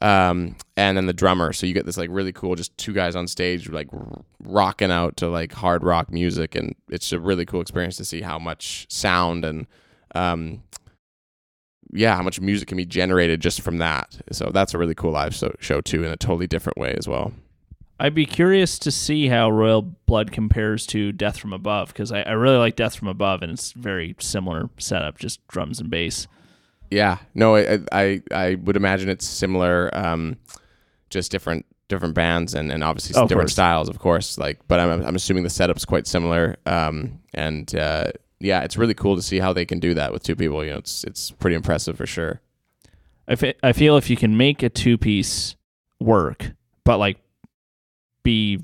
Um, 0.00 0.56
and 0.76 0.96
then 0.96 1.06
the 1.06 1.12
drummer. 1.12 1.52
So 1.52 1.66
you 1.66 1.72
get 1.72 1.86
this 1.86 1.96
like 1.96 2.10
really 2.10 2.32
cool, 2.32 2.56
just 2.56 2.76
two 2.76 2.92
guys 2.92 3.14
on 3.14 3.26
stage 3.26 3.68
like 3.70 3.88
rocking 4.40 4.90
out 4.90 5.16
to 5.18 5.28
like 5.28 5.52
hard 5.52 5.84
rock 5.84 6.10
music, 6.10 6.54
and 6.54 6.74
it's 6.90 7.12
a 7.12 7.20
really 7.20 7.46
cool 7.46 7.60
experience 7.60 7.96
to 7.98 8.04
see 8.04 8.20
how 8.20 8.38
much 8.38 8.86
sound 8.90 9.44
and 9.44 9.66
um, 10.14 10.62
yeah, 11.92 12.16
how 12.16 12.22
much 12.22 12.40
music 12.40 12.68
can 12.68 12.76
be 12.76 12.84
generated 12.84 13.40
just 13.40 13.60
from 13.60 13.78
that. 13.78 14.18
So 14.32 14.50
that's 14.52 14.74
a 14.74 14.78
really 14.78 14.94
cool 14.94 15.12
live 15.12 15.34
so- 15.34 15.54
show 15.60 15.80
too, 15.80 16.04
in 16.04 16.10
a 16.10 16.16
totally 16.16 16.46
different 16.46 16.76
way 16.76 16.94
as 16.98 17.06
well. 17.06 17.32
I'd 18.00 18.14
be 18.14 18.26
curious 18.26 18.78
to 18.80 18.90
see 18.90 19.28
how 19.28 19.48
Royal 19.50 19.82
Blood 19.82 20.32
compares 20.32 20.84
to 20.86 21.12
Death 21.12 21.38
from 21.38 21.52
Above 21.52 21.88
because 21.88 22.10
I, 22.10 22.22
I 22.22 22.32
really 22.32 22.56
like 22.56 22.74
Death 22.74 22.96
from 22.96 23.06
Above 23.06 23.42
and 23.42 23.52
it's 23.52 23.70
very 23.70 24.16
similar 24.18 24.68
setup, 24.78 25.18
just 25.18 25.46
drums 25.46 25.78
and 25.78 25.90
bass. 25.90 26.26
Yeah, 26.94 27.18
no, 27.34 27.56
I 27.56 27.80
I, 27.92 28.22
I 28.30 28.54
would 28.56 28.76
imagine 28.76 29.08
it's 29.08 29.26
similar, 29.26 29.90
um, 29.92 30.36
just 31.10 31.30
different 31.30 31.66
different 31.88 32.14
bands 32.14 32.54
and, 32.54 32.72
and 32.72 32.82
obviously 32.82 33.14
Oh, 33.20 33.26
different 33.28 33.50
styles, 33.50 33.88
of 33.90 33.98
course. 33.98 34.38
Like, 34.38 34.58
but 34.68 34.80
I'm 34.80 35.02
I'm 35.04 35.16
assuming 35.16 35.42
the 35.42 35.50
setup's 35.50 35.84
quite 35.84 36.06
similar. 36.06 36.56
Um, 36.66 37.20
and 37.34 37.74
uh, 37.74 38.12
yeah, 38.40 38.62
it's 38.62 38.76
really 38.76 38.94
cool 38.94 39.16
to 39.16 39.22
see 39.22 39.38
how 39.38 39.52
they 39.52 39.64
can 39.66 39.80
do 39.80 39.94
that 39.94 40.12
with 40.12 40.22
two 40.22 40.36
people. 40.36 40.64
You 40.64 40.70
know, 40.72 40.78
it's 40.78 41.04
it's 41.04 41.30
pretty 41.30 41.56
impressive 41.56 41.96
for 41.96 42.06
sure. 42.06 42.40
I 43.28 43.36
fe- 43.36 43.54
I 43.62 43.72
feel 43.72 43.96
if 43.96 44.08
you 44.10 44.16
can 44.16 44.36
make 44.36 44.62
a 44.62 44.68
two 44.68 44.96
piece 44.98 45.56
work, 46.00 46.52
but 46.84 46.98
like 46.98 47.18
be 48.22 48.60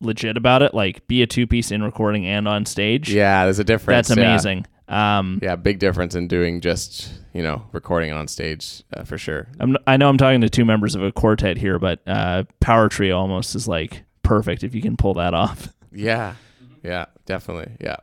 legit 0.00 0.36
about 0.36 0.62
it, 0.62 0.74
like 0.74 1.06
be 1.06 1.22
a 1.22 1.26
two 1.26 1.46
piece 1.46 1.70
in 1.70 1.82
recording 1.82 2.26
and 2.26 2.46
on 2.48 2.66
stage, 2.66 3.12
Yeah, 3.12 3.44
there's 3.44 3.58
a 3.58 3.64
difference. 3.64 4.08
that's 4.08 4.18
amazing. 4.18 4.66
Um, 4.88 5.38
Yeah, 5.42 5.56
big 5.56 5.78
difference 5.78 6.14
in 6.14 6.28
doing 6.28 6.60
just 6.60 7.10
you 7.32 7.42
know 7.42 7.66
recording 7.72 8.10
it 8.10 8.14
on 8.14 8.28
stage 8.28 8.82
uh, 8.92 9.04
for 9.04 9.16
sure. 9.18 9.48
I'm, 9.58 9.76
I 9.86 9.96
know 9.96 10.08
I'm 10.08 10.18
talking 10.18 10.42
to 10.42 10.50
two 10.50 10.64
members 10.64 10.94
of 10.94 11.02
a 11.02 11.10
quartet 11.12 11.56
here, 11.56 11.78
but 11.78 12.00
uh, 12.06 12.44
Power 12.60 12.88
Trio 12.88 13.18
almost 13.18 13.54
is 13.54 13.66
like 13.66 14.04
perfect 14.22 14.62
if 14.62 14.74
you 14.74 14.82
can 14.82 14.96
pull 14.96 15.14
that 15.14 15.34
off. 15.34 15.68
Yeah, 15.96 16.34
yeah, 16.82 17.04
definitely. 17.24 17.76
Yeah, 17.80 17.98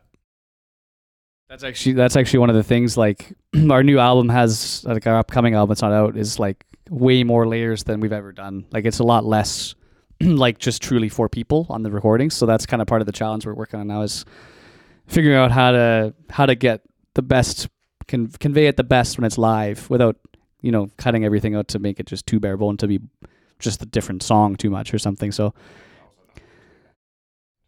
That's 1.49 1.61
actually 1.65 1.91
that's 1.91 2.15
actually 2.15 2.39
one 2.39 2.49
of 2.49 2.55
the 2.55 2.63
things. 2.63 2.95
Like 2.95 3.33
our 3.69 3.83
new 3.83 3.99
album 3.99 4.29
has 4.29 4.85
like 4.85 5.05
our 5.05 5.17
upcoming 5.17 5.55
album. 5.55 5.73
It's 5.73 5.81
not 5.81 5.91
out. 5.91 6.15
Is 6.15 6.39
like 6.39 6.65
way 6.89 7.25
more 7.25 7.45
layers 7.45 7.83
than 7.83 7.99
we've 7.99 8.13
ever 8.13 8.31
done. 8.31 8.65
Like 8.71 8.85
it's 8.85 8.99
a 8.99 9.03
lot 9.03 9.25
less 9.25 9.75
like 10.21 10.57
just 10.57 10.81
truly 10.81 11.09
four 11.09 11.27
people 11.27 11.67
on 11.69 11.83
the 11.83 11.91
recordings. 11.91 12.33
So 12.33 12.45
that's 12.45 12.65
kind 12.65 12.81
of 12.81 12.87
part 12.87 13.01
of 13.01 13.07
the 13.07 13.11
challenge 13.11 13.45
we're 13.45 13.53
working 13.53 13.81
on 13.81 13.87
now 13.87 14.03
is 14.03 14.23
figuring 15.11 15.37
out 15.37 15.51
how 15.51 15.71
to 15.71 16.13
how 16.29 16.45
to 16.45 16.55
get 16.55 16.81
the 17.13 17.21
best 17.21 17.67
can 18.07 18.27
convey 18.27 18.67
it 18.67 18.77
the 18.77 18.83
best 18.83 19.17
when 19.17 19.25
it's 19.25 19.37
live 19.37 19.89
without 19.89 20.17
you 20.61 20.71
know 20.71 20.89
cutting 20.97 21.25
everything 21.25 21.55
out 21.55 21.67
to 21.67 21.79
make 21.79 21.99
it 21.99 22.05
just 22.05 22.25
too 22.25 22.39
bare 22.39 22.57
bone 22.57 22.77
to 22.77 22.87
be 22.87 22.99
just 23.61 23.81
a 23.81 23.85
different 23.85 24.23
song 24.23 24.55
too 24.55 24.69
much 24.69 24.93
or 24.93 24.99
something. 24.99 25.31
So. 25.31 25.53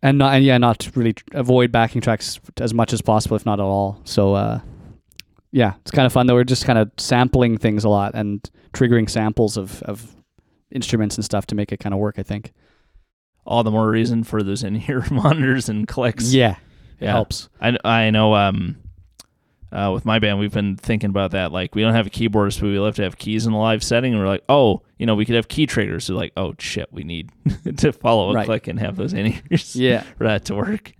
And 0.02 0.18
not, 0.18 0.34
and 0.34 0.44
yeah, 0.44 0.58
not 0.58 0.90
really 0.96 1.14
avoid 1.32 1.72
backing 1.72 2.02
tracks 2.02 2.38
as 2.60 2.74
much 2.74 2.92
as 2.92 3.02
possible, 3.02 3.38
if 3.38 3.46
not 3.46 3.62
at 3.62 3.64
all. 3.64 4.02
So, 4.04 4.34
uh, 4.34 4.60
yeah, 5.52 5.76
it's 5.80 5.92
kind 5.92 6.06
of 6.06 6.12
fun 6.12 6.28
though. 6.28 6.34
We're 6.34 6.44
just 6.44 6.66
kind 6.66 6.78
of 6.78 6.92
sampling 6.98 7.58
things 7.58 7.86
a 7.86 7.90
lot 7.90 8.14
and 8.14 8.50
triggering 8.74 9.10
samples 9.10 9.56
of, 9.56 9.82
of 9.84 10.14
instruments 10.72 11.16
and 11.16 11.24
stuff 11.24 11.46
to 11.48 11.56
make 11.56 11.72
it 11.72 11.80
kind 11.80 11.94
of 11.94 12.00
work. 12.00 12.16
I 12.18 12.24
think. 12.24 12.52
All 13.46 13.64
the 13.64 13.72
more 13.72 13.90
reason 13.90 14.24
for 14.24 14.42
those 14.44 14.64
in 14.64 14.84
ear 14.90 15.06
monitors 15.12 15.70
and 15.70 15.88
clicks. 15.88 16.34
Yeah, 16.34 16.58
it 17.00 17.06
Yeah. 17.06 17.12
helps. 17.12 17.50
I, 17.62 17.78
I 17.84 18.10
know 18.12 18.34
um, 18.36 18.78
uh, 19.72 19.92
with 19.94 20.06
my 20.06 20.20
band, 20.20 20.40
we've 20.40 20.54
been 20.54 20.76
thinking 20.76 21.10
about 21.10 21.32
that. 21.32 21.52
Like, 21.52 21.74
we 21.76 21.82
don't 21.82 21.94
have 21.96 22.08
a 22.08 22.10
keyboardist, 22.12 22.60
but 22.62 22.68
we 22.68 22.78
love 22.80 22.96
to 22.96 23.04
have 23.04 23.18
keys 23.18 23.46
in 23.46 23.52
the 23.54 23.58
live 23.58 23.84
setting. 23.84 24.14
And 24.14 24.22
we're 24.22 24.28
like, 24.28 24.44
oh, 24.50 24.82
you 25.00 25.06
know, 25.06 25.16
we 25.16 25.26
could 25.26 25.36
have 25.36 25.48
key 25.48 25.66
triggers. 25.66 26.06
So, 26.06 26.16
like, 26.16 26.32
oh, 26.38 26.54
shit, 26.60 26.88
we 26.92 27.04
need 27.04 27.32
to 27.78 27.92
follow 27.92 28.32
a 28.32 28.34
Right. 28.36 28.46
click 28.46 28.68
and 28.68 28.80
have 28.80 28.96
those 28.96 29.14
in 29.14 29.34
ears 29.52 29.76
Yeah, 29.76 30.02
for 30.18 30.26
that 30.26 30.46
to 30.46 30.56
work. 30.56 30.94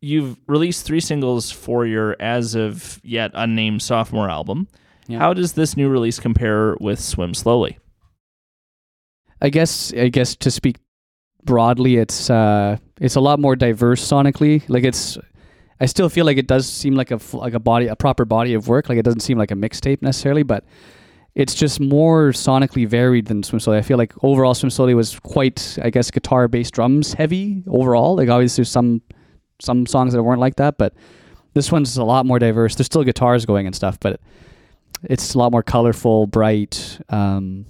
You've 0.00 0.36
released 0.48 0.84
three 0.84 1.00
singles 1.00 1.50
for 1.52 1.86
your 1.86 2.16
as 2.20 2.54
of 2.56 3.00
yet 3.04 3.30
unnamed 3.34 3.82
sophomore 3.82 4.28
album. 4.28 4.66
Yeah. 5.06 5.18
How 5.18 5.32
does 5.32 5.52
this 5.52 5.76
new 5.76 5.88
release 5.88 6.18
compare 6.18 6.76
with 6.80 6.98
Swim 7.00 7.34
Slowly? 7.34 7.78
I 9.40 9.48
guess 9.48 9.92
I 9.94 10.08
guess 10.08 10.34
to 10.36 10.50
speak 10.50 10.76
broadly, 11.44 11.96
it's 11.96 12.30
uh, 12.30 12.76
it's 13.00 13.16
a 13.16 13.20
lot 13.20 13.38
more 13.38 13.56
diverse 13.56 14.06
sonically. 14.06 14.62
Like 14.68 14.84
it's, 14.84 15.18
I 15.80 15.86
still 15.86 16.08
feel 16.08 16.24
like 16.24 16.38
it 16.38 16.46
does 16.46 16.68
seem 16.68 16.94
like 16.94 17.10
a 17.10 17.20
like 17.32 17.54
a 17.54 17.60
body 17.60 17.86
a 17.86 17.96
proper 17.96 18.24
body 18.24 18.54
of 18.54 18.68
work. 18.68 18.88
Like 18.88 18.98
it 18.98 19.04
doesn't 19.04 19.20
seem 19.20 19.38
like 19.38 19.50
a 19.50 19.54
mixtape 19.54 20.02
necessarily, 20.02 20.42
but 20.42 20.64
it's 21.34 21.54
just 21.54 21.80
more 21.80 22.30
sonically 22.30 22.86
varied 22.86 23.26
than 23.26 23.42
Swim 23.42 23.58
Slowly. 23.58 23.78
I 23.78 23.82
feel 23.82 23.98
like 23.98 24.12
overall 24.22 24.54
Swim 24.54 24.70
Slowly 24.70 24.94
was 24.94 25.18
quite, 25.20 25.78
I 25.82 25.90
guess, 25.90 26.10
guitar, 26.10 26.46
bass, 26.46 26.70
drums 26.70 27.14
heavy 27.14 27.62
overall. 27.66 28.16
Like 28.16 28.28
obviously 28.28 28.62
there's 28.62 28.70
some 28.70 29.00
some 29.60 29.86
songs 29.86 30.12
that 30.12 30.22
weren't 30.22 30.40
like 30.40 30.56
that, 30.56 30.76
but 30.76 30.94
this 31.54 31.70
one's 31.70 31.96
a 31.96 32.04
lot 32.04 32.26
more 32.26 32.38
diverse. 32.38 32.74
There's 32.74 32.86
still 32.86 33.04
guitars 33.04 33.46
going 33.46 33.66
and 33.66 33.74
stuff, 33.74 33.98
but 34.00 34.20
it's 35.04 35.34
a 35.34 35.38
lot 35.38 35.52
more 35.52 35.62
colorful, 35.62 36.26
bright. 36.26 36.98
Um, 37.08 37.66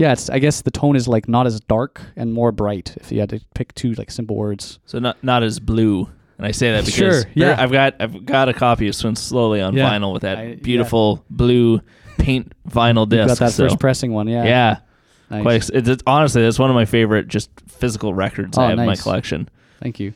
yeah, 0.00 0.12
it's. 0.12 0.30
I 0.30 0.38
guess 0.38 0.62
the 0.62 0.70
tone 0.70 0.96
is 0.96 1.06
like 1.06 1.28
not 1.28 1.46
as 1.46 1.60
dark 1.60 2.00
and 2.16 2.32
more 2.32 2.52
bright. 2.52 2.96
If 3.00 3.12
you 3.12 3.20
had 3.20 3.28
to 3.30 3.40
pick 3.54 3.74
two 3.74 3.92
like 3.94 4.10
simple 4.10 4.34
words. 4.36 4.78
So 4.86 4.98
not 4.98 5.22
not 5.22 5.42
as 5.42 5.60
blue. 5.60 6.08
And 6.38 6.46
I 6.46 6.52
say 6.52 6.72
that 6.72 6.86
because 6.86 6.94
Sure, 7.24 7.30
yeah. 7.34 7.54
I've 7.58 7.70
got 7.70 7.96
I've 8.00 8.24
got 8.24 8.48
a 8.48 8.54
copy 8.54 8.88
of 8.88 8.94
Swim 8.94 9.14
Slowly 9.14 9.60
on 9.60 9.74
Yeah. 9.76 9.90
vinyl 9.90 10.14
with 10.14 10.22
that 10.22 10.38
I- 10.38 10.42
yeah. 10.44 10.54
beautiful 10.62 11.22
blue 11.28 11.80
paint 12.16 12.54
vinyl 12.66 13.02
You 13.12 13.18
disc. 13.18 13.28
got 13.28 13.38
that 13.46 13.52
so- 13.52 13.64
first 13.64 13.78
pressing 13.78 14.12
one, 14.14 14.26
yeah. 14.26 14.44
yeah, 14.44 14.76
Nice. 15.30 15.42
quite. 15.42 15.68
It's, 15.74 15.88
it's 15.88 16.02
honestly 16.06 16.40
that's 16.40 16.58
one 16.58 16.70
of 16.70 16.74
my 16.74 16.86
favorite 16.86 17.28
just 17.28 17.50
physical 17.68 18.14
records 18.14 18.56
Oh, 18.56 18.62
I 18.62 18.70
have 18.70 18.78
in 18.78 18.86
my 18.86 18.96
collection. 18.96 19.50
Thank 19.82 20.00
you. 20.00 20.14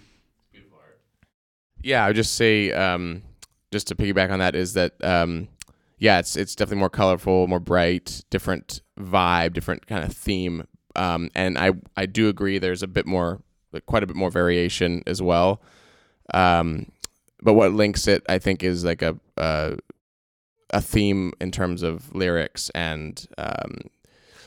yeah. 1.83 2.05
I 2.05 2.09
would 2.09 2.17
just 2.17 2.35
say, 2.35 2.73
um, 2.73 3.23
just 3.71 3.89
to 3.89 3.95
piggyback 3.95 4.31
on 4.31 4.39
that, 4.39 4.55
is 4.55 4.73
that 4.75 4.93
um, 5.05 5.49
yeah, 5.99 6.19
it's 6.21 6.37
it's 6.37 6.55
definitely 6.55 6.79
more 6.81 6.91
colorful, 6.91 7.47
more 7.49 7.61
bright, 7.61 8.23
different 8.31 8.81
vibe, 8.99 9.53
different 9.55 9.87
kind 9.87 10.05
of 10.05 10.13
theme. 10.13 10.67
Um, 10.97 11.31
and 11.35 11.59
I 11.59 11.73
I 11.97 12.07
do 12.07 12.29
agree. 12.29 12.59
There's 12.59 12.83
a 12.83 12.89
bit 12.89 13.07
more, 13.07 13.41
like, 13.73 13.87
quite 13.87 14.03
a 14.03 14.07
bit 14.07 14.17
more 14.17 14.31
variation 14.31 15.03
as 15.07 15.21
well. 15.21 15.61
Um, 16.33 16.87
but 17.43 17.55
what 17.55 17.73
links 17.73 18.07
it, 18.07 18.23
I 18.29 18.39
think, 18.39 18.63
is 18.63 18.85
like 18.85 19.03
a 19.03 19.19
a, 19.37 19.77
a 20.71 20.81
theme 20.81 21.33
in 21.41 21.51
terms 21.51 21.83
of 21.83 22.15
lyrics 22.15 22.71
and 22.71 23.27
um, 23.39 23.91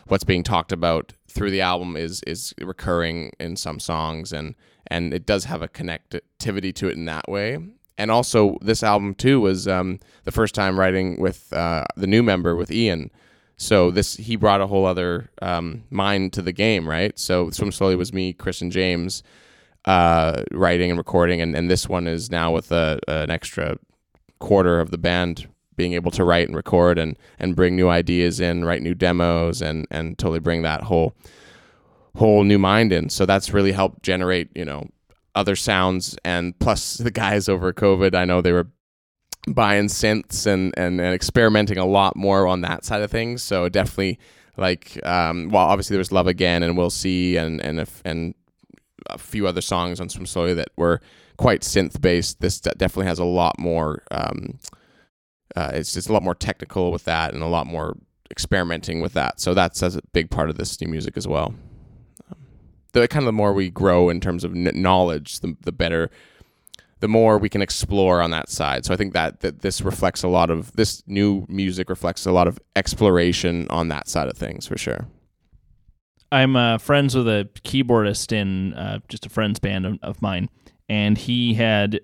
what's 0.07 0.23
being 0.23 0.43
talked 0.43 0.71
about 0.71 1.13
through 1.27 1.51
the 1.51 1.61
album 1.61 1.97
is 1.97 2.23
is 2.25 2.53
recurring 2.61 3.31
in 3.39 3.55
some 3.55 3.79
songs 3.79 4.31
and 4.33 4.55
and 4.87 5.13
it 5.13 5.25
does 5.25 5.45
have 5.45 5.61
a 5.61 5.67
connectivity 5.67 6.73
to 6.73 6.87
it 6.87 6.95
in 6.95 7.05
that 7.05 7.27
way. 7.27 7.57
And 7.97 8.11
also, 8.11 8.57
this 8.61 8.83
album 8.83 9.15
too 9.15 9.41
was 9.41 9.67
um, 9.67 9.99
the 10.23 10.31
first 10.31 10.53
time 10.53 10.79
writing 10.79 11.19
with 11.19 11.51
uh, 11.51 11.85
the 11.95 12.07
new 12.07 12.23
member 12.23 12.55
with 12.55 12.71
Ian. 12.71 13.09
So 13.57 13.91
this 13.91 14.15
he 14.15 14.35
brought 14.35 14.61
a 14.61 14.67
whole 14.67 14.85
other 14.85 15.29
um, 15.41 15.83
mind 15.89 16.33
to 16.33 16.41
the 16.41 16.51
game, 16.51 16.87
right? 16.87 17.17
So 17.17 17.49
Swim 17.49 17.71
Slowly 17.71 17.95
was 17.95 18.13
me, 18.13 18.33
Chris, 18.33 18.61
and 18.61 18.71
James 18.71 19.23
uh, 19.85 20.43
writing 20.51 20.91
and 20.91 20.97
recording, 20.97 21.41
and, 21.41 21.55
and 21.55 21.69
this 21.69 21.89
one 21.89 22.07
is 22.07 22.29
now 22.29 22.51
with 22.51 22.71
a, 22.71 22.99
an 23.07 23.31
extra 23.31 23.77
quarter 24.39 24.79
of 24.79 24.91
the 24.91 24.97
band 24.97 25.47
being 25.75 25.93
able 25.93 26.11
to 26.11 26.23
write 26.23 26.47
and 26.47 26.55
record 26.55 26.97
and 26.97 27.17
and 27.39 27.55
bring 27.55 27.75
new 27.75 27.89
ideas 27.89 28.39
in, 28.39 28.65
write 28.65 28.81
new 28.81 28.93
demos, 28.93 29.61
and 29.61 29.87
and 29.89 30.17
totally 30.17 30.39
bring 30.39 30.61
that 30.61 30.83
whole 30.83 31.15
whole 32.15 32.43
new 32.43 32.59
mind 32.59 32.91
in. 32.91 33.09
So 33.09 33.25
that's 33.25 33.53
really 33.53 33.71
helped 33.71 34.03
generate, 34.03 34.49
you 34.55 34.65
know, 34.65 34.89
other 35.35 35.55
sounds 35.55 36.17
and 36.25 36.57
plus 36.59 36.97
the 36.97 37.11
guys 37.11 37.47
over 37.47 37.71
COVID, 37.71 38.15
I 38.15 38.25
know 38.25 38.41
they 38.41 38.51
were 38.51 38.67
buying 39.47 39.85
synths 39.85 40.45
and, 40.45 40.73
and, 40.77 40.99
and 40.99 41.13
experimenting 41.13 41.77
a 41.77 41.85
lot 41.85 42.15
more 42.15 42.47
on 42.47 42.61
that 42.61 42.85
side 42.85 43.01
of 43.01 43.11
things. 43.11 43.43
So 43.43 43.69
definitely 43.69 44.19
like 44.59 44.99
um 45.05 45.49
well 45.49 45.65
obviously 45.65 45.93
there 45.93 45.99
was 45.99 46.11
Love 46.11 46.27
Again 46.27 46.63
and 46.63 46.77
We'll 46.77 46.89
See 46.89 47.37
and 47.37 47.61
and 47.61 47.79
if, 47.79 48.01
and 48.03 48.33
a 49.09 49.17
few 49.17 49.47
other 49.47 49.61
songs 49.61 49.99
on 50.01 50.09
Swim 50.09 50.25
Slowly 50.25 50.53
that 50.55 50.69
were 50.75 50.99
quite 51.37 51.61
synth 51.61 52.01
based. 52.01 52.41
This 52.41 52.59
definitely 52.59 53.05
has 53.05 53.19
a 53.19 53.25
lot 53.25 53.59
more 53.59 54.03
um 54.11 54.59
uh, 55.55 55.71
it's 55.73 55.93
just 55.93 56.09
a 56.09 56.13
lot 56.13 56.21
more 56.21 56.35
technical 56.35 56.91
with 56.91 57.05
that 57.05 57.33
and 57.33 57.41
a 57.41 57.47
lot 57.47 57.65
more 57.65 57.97
experimenting 58.29 59.01
with 59.01 59.13
that. 59.13 59.39
So 59.39 59.55
that's, 59.55 59.79
that's 59.79 59.95
a 59.95 60.01
big 60.13 60.29
part 60.29 60.51
of 60.51 60.57
this 60.57 60.79
new 60.79 60.87
music 60.87 61.17
as 61.17 61.27
well 61.27 61.55
the 62.93 63.07
kind 63.07 63.23
of 63.23 63.27
the 63.27 63.31
more 63.33 63.53
we 63.53 63.69
grow 63.69 64.09
in 64.09 64.19
terms 64.19 64.43
of 64.43 64.53
kn- 64.53 64.81
knowledge, 64.81 65.39
the 65.39 65.55
the 65.61 65.71
better, 65.71 66.09
the 66.99 67.07
more 67.07 67.37
we 67.37 67.49
can 67.49 67.61
explore 67.61 68.21
on 68.21 68.31
that 68.31 68.49
side. 68.49 68.85
So 68.85 68.93
I 68.93 68.97
think 68.97 69.13
that 69.13 69.41
that 69.41 69.61
this 69.61 69.81
reflects 69.81 70.23
a 70.23 70.27
lot 70.27 70.49
of 70.49 70.71
this 70.73 71.03
new 71.07 71.45
music 71.47 71.89
reflects 71.89 72.25
a 72.25 72.31
lot 72.31 72.47
of 72.47 72.59
exploration 72.75 73.67
on 73.69 73.89
that 73.89 74.07
side 74.07 74.27
of 74.27 74.37
things 74.37 74.67
for 74.67 74.77
sure. 74.77 75.07
I'm 76.31 76.55
uh, 76.55 76.77
friends 76.77 77.15
with 77.15 77.27
a 77.27 77.47
keyboardist 77.63 78.31
in 78.31 78.73
uh, 78.73 78.99
just 79.07 79.25
a 79.25 79.29
friend's 79.29 79.59
band 79.59 79.85
of, 79.85 79.99
of 80.01 80.21
mine, 80.21 80.49
and 80.89 81.17
he 81.17 81.53
had. 81.53 82.01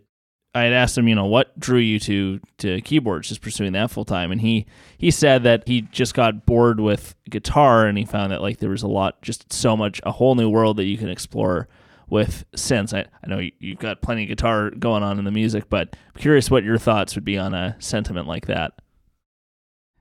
I 0.56 0.66
had 0.66 0.74
asked 0.74 0.96
him, 0.96 1.08
you 1.08 1.16
know, 1.16 1.26
what 1.26 1.60
drew 1.60 1.80
you 1.80 2.00
to 2.02 2.40
to 2.60 2.80
keyboards, 2.82 3.28
just 3.28 3.42
pursuing 3.42 3.74
that 3.74 3.90
full 3.90 4.06
time, 4.06 4.32
and 4.32 4.40
he 4.40 4.68
he 5.00 5.10
said 5.10 5.42
that 5.44 5.68
he 5.68 5.82
just 5.82 6.14
got 6.14 6.46
bored 6.46 6.80
with 6.80 7.16
guitar, 7.28 7.88
and 7.88 7.98
he 7.98 8.06
found 8.06 8.32
that 8.32 8.42
like 8.44 8.60
there 8.60 8.70
was 8.70 8.84
a 8.84 8.88
lot, 8.88 9.20
just 9.24 9.52
so 9.52 9.76
much, 9.76 10.00
a 10.04 10.12
whole 10.12 10.36
new 10.36 10.50
world 10.50 10.78
that 10.78 10.86
you 10.86 10.96
can 10.96 11.10
explore 11.10 11.68
with 12.10 12.46
synths. 12.56 12.94
I, 12.94 13.06
I 13.24 13.28
know 13.28 13.40
you, 13.40 13.52
you've 13.60 13.80
got 13.80 14.02
plenty 14.02 14.24
of 14.24 14.30
guitar 14.30 14.70
going 14.70 15.04
on 15.04 15.20
in 15.20 15.26
the 15.26 15.32
music, 15.32 15.70
but 15.70 15.96
I'm 16.16 16.22
curious 16.22 16.52
what 16.52 16.64
your 16.64 16.78
thoughts 16.78 17.16
would 17.16 17.26
be 17.26 17.38
on 17.38 17.54
a 17.54 17.76
sentiment 17.80 18.28
like 18.28 18.48
that. 18.48 18.74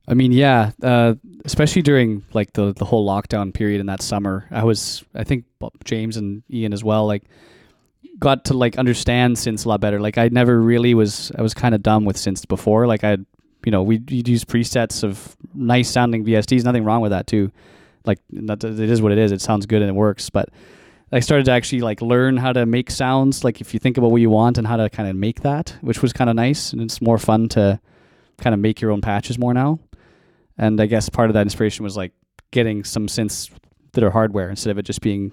I 0.08 0.14
mean, 0.14 0.32
yeah, 0.32 0.72
uh, 0.82 1.14
especially 1.44 1.82
during 1.82 2.24
like 2.32 2.52
the 2.54 2.72
the 2.72 2.84
whole 2.84 3.06
lockdown 3.06 3.54
period 3.54 3.80
in 3.80 3.86
that 3.86 4.02
summer, 4.02 4.46
I 4.50 4.64
was 4.64 5.04
I 5.14 5.24
think 5.24 5.44
James 5.84 6.16
and 6.16 6.42
Ian 6.50 6.72
as 6.72 6.82
well 6.82 7.06
like 7.06 7.24
got 8.18 8.44
to 8.46 8.54
like 8.54 8.78
understand 8.78 9.36
synths 9.36 9.64
a 9.64 9.68
lot 9.68 9.80
better. 9.80 10.00
Like 10.00 10.18
I 10.18 10.28
never 10.28 10.60
really 10.60 10.94
was 10.94 11.30
I 11.38 11.42
was 11.42 11.54
kind 11.54 11.74
of 11.74 11.82
dumb 11.82 12.04
with 12.04 12.16
synths 12.16 12.46
before. 12.46 12.86
Like 12.86 13.04
I 13.04 13.18
you 13.64 13.70
know 13.70 13.82
we 13.82 13.98
would 13.98 14.28
use 14.28 14.44
presets 14.44 15.04
of 15.04 15.36
nice 15.54 15.88
sounding 15.88 16.24
VSTs. 16.24 16.64
Nothing 16.64 16.84
wrong 16.84 17.00
with 17.00 17.12
that 17.12 17.28
too. 17.28 17.52
Like 18.04 18.18
that, 18.30 18.64
it 18.64 18.80
is 18.80 19.00
what 19.00 19.12
it 19.12 19.18
is. 19.18 19.30
It 19.30 19.40
sounds 19.40 19.66
good 19.66 19.82
and 19.82 19.88
it 19.88 19.94
works. 19.94 20.30
But 20.30 20.48
I 21.14 21.20
started 21.20 21.44
to 21.44 21.52
actually 21.52 21.82
like 21.82 22.00
learn 22.00 22.38
how 22.38 22.54
to 22.54 22.64
make 22.64 22.90
sounds. 22.90 23.44
Like 23.44 23.60
if 23.60 23.74
you 23.74 23.80
think 23.80 23.98
about 23.98 24.10
what 24.10 24.22
you 24.22 24.30
want 24.30 24.56
and 24.56 24.66
how 24.66 24.76
to 24.78 24.88
kind 24.88 25.08
of 25.08 25.14
make 25.14 25.42
that, 25.42 25.76
which 25.82 26.00
was 26.00 26.12
kind 26.12 26.30
of 26.30 26.36
nice 26.36 26.72
and 26.72 26.80
it's 26.80 27.02
more 27.02 27.18
fun 27.18 27.48
to 27.50 27.78
kind 28.38 28.54
of 28.54 28.60
make 28.60 28.80
your 28.80 28.90
own 28.90 29.02
patches 29.02 29.38
more 29.38 29.52
now. 29.52 29.78
And 30.56 30.80
I 30.80 30.86
guess 30.86 31.10
part 31.10 31.28
of 31.28 31.34
that 31.34 31.42
inspiration 31.42 31.84
was 31.84 31.98
like 31.98 32.12
getting 32.50 32.82
some 32.82 33.08
synths 33.08 33.50
that 33.92 34.02
are 34.02 34.10
hardware 34.10 34.48
instead 34.48 34.70
of 34.70 34.78
it 34.78 34.84
just 34.84 35.02
being. 35.02 35.32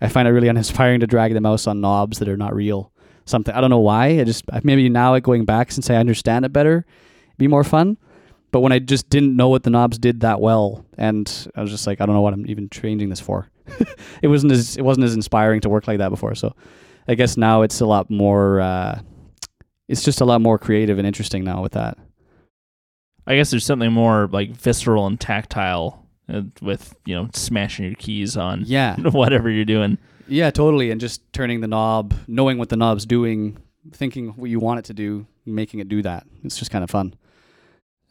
I 0.00 0.08
find 0.08 0.28
it 0.28 0.32
really 0.32 0.48
uninspiring 0.54 1.00
to 1.00 1.06
drag 1.06 1.32
the 1.32 1.40
mouse 1.40 1.66
on 1.66 1.80
knobs 1.80 2.18
that 2.18 2.28
are 2.28 2.36
not 2.36 2.54
real. 2.54 2.92
Something 3.24 3.54
I 3.54 3.62
don't 3.62 3.70
know 3.70 3.78
why. 3.78 4.20
I 4.20 4.24
just 4.24 4.44
maybe 4.62 4.90
now 4.90 5.18
going 5.20 5.46
back 5.46 5.72
since 5.72 5.88
I 5.88 5.94
understand 5.94 6.44
it 6.44 6.52
better, 6.52 6.84
be 7.38 7.48
more 7.48 7.64
fun. 7.64 7.96
But 8.54 8.60
when 8.60 8.70
I 8.70 8.78
just 8.78 9.10
didn't 9.10 9.34
know 9.34 9.48
what 9.48 9.64
the 9.64 9.70
knobs 9.70 9.98
did 9.98 10.20
that 10.20 10.40
well, 10.40 10.86
and 10.96 11.48
I 11.56 11.60
was 11.60 11.72
just 11.72 11.88
like, 11.88 12.00
I 12.00 12.06
don't 12.06 12.14
know 12.14 12.20
what 12.20 12.34
I'm 12.34 12.48
even 12.48 12.70
changing 12.70 13.08
this 13.08 13.18
for. 13.18 13.48
it 14.22 14.28
wasn't 14.28 14.52
as 14.52 14.76
it 14.76 14.82
wasn't 14.82 15.06
as 15.06 15.12
inspiring 15.12 15.60
to 15.62 15.68
work 15.68 15.88
like 15.88 15.98
that 15.98 16.10
before. 16.10 16.36
So 16.36 16.54
I 17.08 17.16
guess 17.16 17.36
now 17.36 17.62
it's 17.62 17.80
a 17.80 17.86
lot 17.86 18.10
more. 18.10 18.60
Uh, 18.60 19.00
it's 19.88 20.04
just 20.04 20.20
a 20.20 20.24
lot 20.24 20.40
more 20.40 20.56
creative 20.56 20.98
and 20.98 21.04
interesting 21.04 21.42
now 21.42 21.62
with 21.62 21.72
that. 21.72 21.98
I 23.26 23.34
guess 23.34 23.50
there's 23.50 23.66
something 23.66 23.90
more 23.90 24.28
like 24.30 24.52
visceral 24.52 25.08
and 25.08 25.18
tactile 25.18 26.06
uh, 26.32 26.42
with 26.62 26.94
you 27.06 27.16
know 27.16 27.30
smashing 27.34 27.86
your 27.86 27.96
keys 27.96 28.36
on 28.36 28.62
yeah 28.66 28.94
whatever 29.00 29.50
you're 29.50 29.64
doing. 29.64 29.98
Yeah, 30.28 30.52
totally, 30.52 30.92
and 30.92 31.00
just 31.00 31.20
turning 31.32 31.60
the 31.60 31.66
knob, 31.66 32.14
knowing 32.28 32.58
what 32.58 32.68
the 32.68 32.76
knob's 32.76 33.04
doing, 33.04 33.58
thinking 33.90 34.28
what 34.36 34.48
you 34.48 34.60
want 34.60 34.78
it 34.78 34.84
to 34.84 34.94
do, 34.94 35.26
making 35.44 35.80
it 35.80 35.88
do 35.88 36.02
that. 36.02 36.24
It's 36.44 36.56
just 36.56 36.70
kind 36.70 36.84
of 36.84 36.90
fun. 36.90 37.16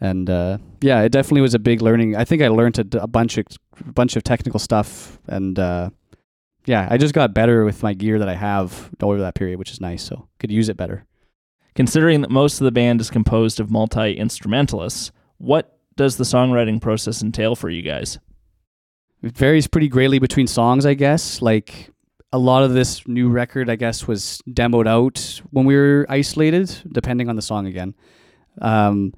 And 0.03 0.29
uh, 0.29 0.57
yeah, 0.81 1.01
it 1.03 1.13
definitely 1.13 1.41
was 1.41 1.53
a 1.53 1.59
big 1.59 1.81
learning. 1.81 2.17
I 2.17 2.25
think 2.25 2.41
I 2.41 2.49
learned 2.49 2.77
a, 2.77 3.03
a 3.03 3.07
bunch 3.07 3.37
of 3.37 3.45
bunch 3.85 4.17
of 4.17 4.23
technical 4.23 4.59
stuff, 4.59 5.17
and 5.27 5.57
uh, 5.57 5.91
yeah, 6.65 6.89
I 6.91 6.97
just 6.97 7.13
got 7.13 7.33
better 7.33 7.63
with 7.63 7.81
my 7.81 7.93
gear 7.93 8.19
that 8.19 8.27
I 8.27 8.35
have 8.35 8.91
over 9.01 9.21
that 9.21 9.33
period, 9.33 9.59
which 9.59 9.71
is 9.71 9.79
nice. 9.79 10.03
So 10.03 10.27
could 10.39 10.51
use 10.51 10.67
it 10.67 10.75
better. 10.75 11.05
Considering 11.73 12.19
that 12.19 12.29
most 12.29 12.59
of 12.59 12.65
the 12.65 12.71
band 12.71 12.99
is 12.99 13.09
composed 13.09 13.61
of 13.61 13.71
multi 13.71 14.11
instrumentalists, 14.11 15.13
what 15.37 15.79
does 15.95 16.17
the 16.17 16.25
songwriting 16.25 16.81
process 16.81 17.23
entail 17.23 17.55
for 17.55 17.69
you 17.69 17.81
guys? 17.81 18.19
It 19.21 19.37
varies 19.37 19.67
pretty 19.67 19.87
greatly 19.87 20.19
between 20.19 20.47
songs, 20.47 20.85
I 20.85 20.95
guess. 20.95 21.41
Like 21.41 21.91
a 22.33 22.37
lot 22.37 22.63
of 22.63 22.73
this 22.73 23.07
new 23.07 23.29
record, 23.29 23.69
I 23.69 23.77
guess, 23.77 24.05
was 24.05 24.41
demoed 24.49 24.85
out 24.85 25.41
when 25.51 25.63
we 25.63 25.77
were 25.77 26.05
isolated, 26.09 26.75
depending 26.91 27.29
on 27.29 27.37
the 27.37 27.41
song 27.41 27.67
again. 27.67 27.95
Um, 28.61 29.13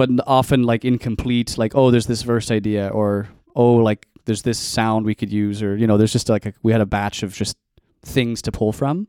but 0.00 0.08
often 0.26 0.62
like 0.62 0.84
incomplete, 0.84 1.58
like, 1.58 1.74
oh, 1.74 1.90
there's 1.90 2.06
this 2.06 2.22
verse 2.22 2.50
idea, 2.50 2.88
or 2.88 3.28
oh, 3.54 3.74
like 3.74 4.06
there's 4.24 4.42
this 4.42 4.58
sound 4.58 5.04
we 5.04 5.14
could 5.14 5.30
use, 5.30 5.62
or, 5.62 5.76
you 5.76 5.86
know, 5.86 5.98
there's 5.98 6.12
just 6.12 6.28
like 6.28 6.46
a, 6.46 6.52
we 6.62 6.72
had 6.72 6.80
a 6.80 6.86
batch 6.86 7.22
of 7.22 7.34
just 7.34 7.56
things 8.02 8.40
to 8.42 8.50
pull 8.50 8.72
from 8.72 9.06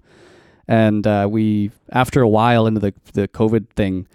and 0.68 1.06
uh, 1.06 1.28
we 1.30 1.72
after 1.92 2.22
a 2.22 2.28
while 2.28 2.68
into 2.68 2.80
the 2.80 2.94
the 3.14 3.28
COVID 3.28 3.70
thing, 3.72 4.08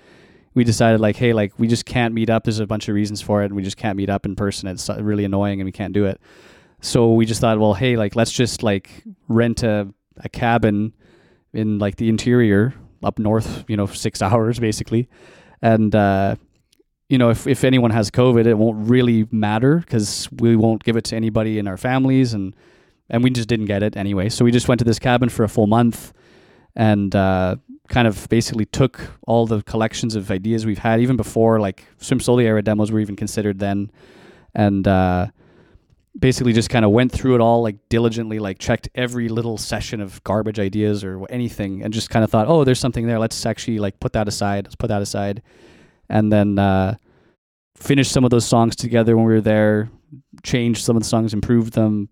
we 0.54 0.64
decided 0.64 1.00
like, 1.00 1.16
hey, 1.16 1.32
like 1.32 1.52
we 1.58 1.66
just 1.66 1.84
can't 1.84 2.14
meet 2.14 2.30
up. 2.30 2.44
There's 2.44 2.60
a 2.60 2.66
bunch 2.66 2.88
of 2.88 2.94
reasons 2.94 3.20
for 3.20 3.42
it, 3.42 3.46
and 3.46 3.56
we 3.56 3.62
just 3.62 3.76
can't 3.76 3.96
meet 3.96 4.08
up 4.08 4.24
in 4.24 4.36
person. 4.36 4.68
It's 4.68 4.88
really 4.88 5.24
annoying, 5.24 5.60
and 5.60 5.66
we 5.66 5.72
can't 5.72 5.92
do 5.92 6.06
it. 6.06 6.20
So 6.80 7.12
we 7.12 7.26
just 7.26 7.40
thought, 7.40 7.58
well, 7.58 7.74
hey, 7.74 7.96
like 7.96 8.16
let's 8.16 8.32
just 8.32 8.62
like 8.62 9.04
rent 9.28 9.62
a 9.62 9.92
a 10.18 10.28
cabin 10.28 10.94
in 11.52 11.78
like 11.78 11.96
the 11.96 12.08
interior 12.08 12.74
up 13.02 13.18
north, 13.18 13.64
you 13.68 13.76
know, 13.76 13.86
six 13.86 14.22
hours 14.28 14.58
basically, 14.58 15.08
and. 15.62 15.94
uh 15.94 16.36
you 17.08 17.18
know, 17.18 17.30
if, 17.30 17.46
if 17.46 17.62
anyone 17.62 17.90
has 17.92 18.10
COVID, 18.10 18.46
it 18.46 18.54
won't 18.54 18.88
really 18.88 19.26
matter 19.30 19.78
because 19.78 20.28
we 20.32 20.56
won't 20.56 20.82
give 20.82 20.96
it 20.96 21.04
to 21.04 21.16
anybody 21.16 21.58
in 21.58 21.68
our 21.68 21.76
families, 21.76 22.34
and 22.34 22.54
and 23.08 23.22
we 23.22 23.30
just 23.30 23.48
didn't 23.48 23.66
get 23.66 23.82
it 23.82 23.96
anyway. 23.96 24.28
So 24.28 24.44
we 24.44 24.50
just 24.50 24.66
went 24.66 24.80
to 24.80 24.84
this 24.84 24.98
cabin 24.98 25.28
for 25.28 25.44
a 25.44 25.48
full 25.48 25.68
month, 25.68 26.12
and 26.74 27.14
uh, 27.14 27.56
kind 27.88 28.08
of 28.08 28.28
basically 28.28 28.66
took 28.66 29.00
all 29.26 29.46
the 29.46 29.62
collections 29.62 30.16
of 30.16 30.30
ideas 30.30 30.66
we've 30.66 30.78
had 30.78 31.00
even 31.00 31.16
before 31.16 31.60
like 31.60 31.84
swim 31.98 32.20
era 32.40 32.62
demos 32.62 32.90
were 32.90 33.00
even 33.00 33.14
considered 33.14 33.60
then. 33.60 33.90
And 34.54 34.88
uh, 34.88 35.28
basically 36.18 36.52
just 36.52 36.70
kind 36.70 36.84
of 36.84 36.90
went 36.90 37.12
through 37.12 37.34
it 37.34 37.40
all 37.40 37.62
like 37.62 37.76
diligently 37.88 38.38
like 38.38 38.58
checked 38.58 38.88
every 38.94 39.28
little 39.28 39.58
session 39.58 40.00
of 40.00 40.24
garbage 40.24 40.58
ideas 40.58 41.04
or 41.04 41.26
anything 41.30 41.82
and 41.82 41.92
just 41.92 42.08
kind 42.08 42.24
of 42.24 42.30
thought 42.30 42.48
oh 42.48 42.64
there's 42.64 42.80
something 42.80 43.06
there. 43.06 43.18
Let's 43.18 43.44
actually 43.46 43.78
like 43.78 44.00
put 44.00 44.14
that 44.14 44.26
aside. 44.26 44.64
Let's 44.64 44.76
put 44.76 44.88
that 44.88 45.02
aside 45.02 45.42
and 46.08 46.32
then 46.32 46.58
uh, 46.58 46.96
finished 47.76 48.12
some 48.12 48.24
of 48.24 48.30
those 48.30 48.46
songs 48.46 48.76
together 48.76 49.16
when 49.16 49.26
we 49.26 49.34
were 49.34 49.40
there 49.40 49.90
changed 50.42 50.84
some 50.84 50.96
of 50.96 51.02
the 51.02 51.08
songs 51.08 51.34
improved 51.34 51.72
them 51.72 52.08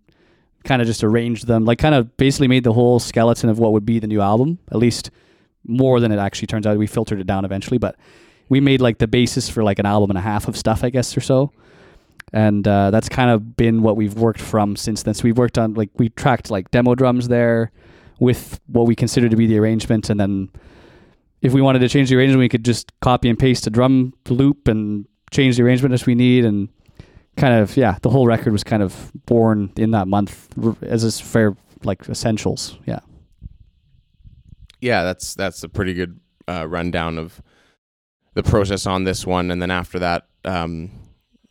kind 0.65 0.81
of 0.81 0.89
just 0.89 1.05
arranged 1.05 1.47
them, 1.47 1.65
like 1.65 1.79
kind 1.79 1.95
of 1.95 2.17
basically 2.17 2.49
made 2.49 2.65
the 2.65 2.73
whole 2.73 2.99
skeleton 2.99 3.49
of 3.49 3.59
what 3.59 3.73
would 3.73 3.85
be 3.85 3.99
the 3.99 4.07
new 4.07 4.21
album, 4.21 4.59
at 4.71 4.79
least 4.79 5.11
more 5.67 6.01
than 6.01 6.11
it 6.11 6.19
actually 6.19 6.47
turns 6.47 6.67
out. 6.67 6.77
We 6.77 6.87
filtered 6.87 7.21
it 7.21 7.27
down 7.27 7.45
eventually, 7.45 7.79
but 7.79 7.97
we 8.49 8.61
made 8.61 8.81
like 8.81 8.99
the 8.99 9.07
basis 9.07 9.49
for 9.49 9.63
like 9.63 9.79
an 9.79 9.87
album 9.87 10.11
and 10.11 10.19
a 10.19 10.23
half 10.23 10.49
of 10.49 10.57
stuff, 10.57 10.83
I 10.83 10.91
guess, 10.91 11.17
or 11.17 11.21
so. 11.21 11.53
And 12.33 12.67
uh, 12.67 12.91
that's 12.91 13.09
kind 13.09 13.31
of 13.31 13.57
been 13.57 13.83
what 13.83 13.97
we've 13.97 14.15
worked 14.15 14.41
from 14.41 14.75
since 14.75 15.03
then. 15.03 15.15
So 15.15 15.25
we've 15.25 15.39
worked 15.39 15.59
on 15.59 15.75
like 15.75 15.91
we 15.95 16.09
tracked 16.09 16.51
like 16.51 16.71
demo 16.71 16.95
drums 16.95 17.29
there 17.29 17.71
with 18.19 18.59
what 18.67 18.87
we 18.87 18.97
consider 18.97 19.29
to 19.29 19.37
be 19.37 19.47
the 19.47 19.59
arrangement, 19.59 20.11
and 20.11 20.19
then 20.19 20.49
if 21.45 21.53
we 21.53 21.61
wanted 21.61 21.81
to 21.81 21.89
change 21.91 22.09
the 22.09 22.17
arrangement, 22.17 22.41
we 22.41 22.49
could 22.49 22.65
just 22.65 22.91
copy 23.01 23.29
and 23.29 23.39
paste 23.39 23.67
a 23.67 23.71
drum 23.71 24.15
loop 24.31 24.67
and 24.67 25.07
change 25.31 25.59
the 25.59 25.63
arrangement 25.63 25.93
as 25.93 26.07
we 26.07 26.15
need, 26.15 26.45
and 26.45 26.71
kind 27.37 27.55
of 27.55 27.77
yeah, 27.77 27.99
the 28.01 28.09
whole 28.09 28.27
record 28.27 28.51
was 28.51 28.65
kind 28.65 28.83
of 28.83 29.13
born 29.27 29.71
in 29.77 29.91
that 29.91 30.09
month 30.09 30.49
as 30.83 31.05
a 31.05 31.13
fair 31.23 31.55
like 31.85 32.09
essentials. 32.09 32.79
Yeah. 32.87 33.01
Yeah, 34.81 35.03
that's 35.03 35.35
that's 35.35 35.63
a 35.63 35.69
pretty 35.69 35.93
good 35.93 36.19
uh, 36.49 36.67
rundown 36.67 37.19
of 37.19 37.43
the 38.33 38.43
process 38.43 38.87
on 38.87 39.05
this 39.05 39.27
one, 39.27 39.51
and 39.51 39.61
then 39.61 39.71
after 39.71 39.99
that, 39.99 40.27
um, 40.47 40.91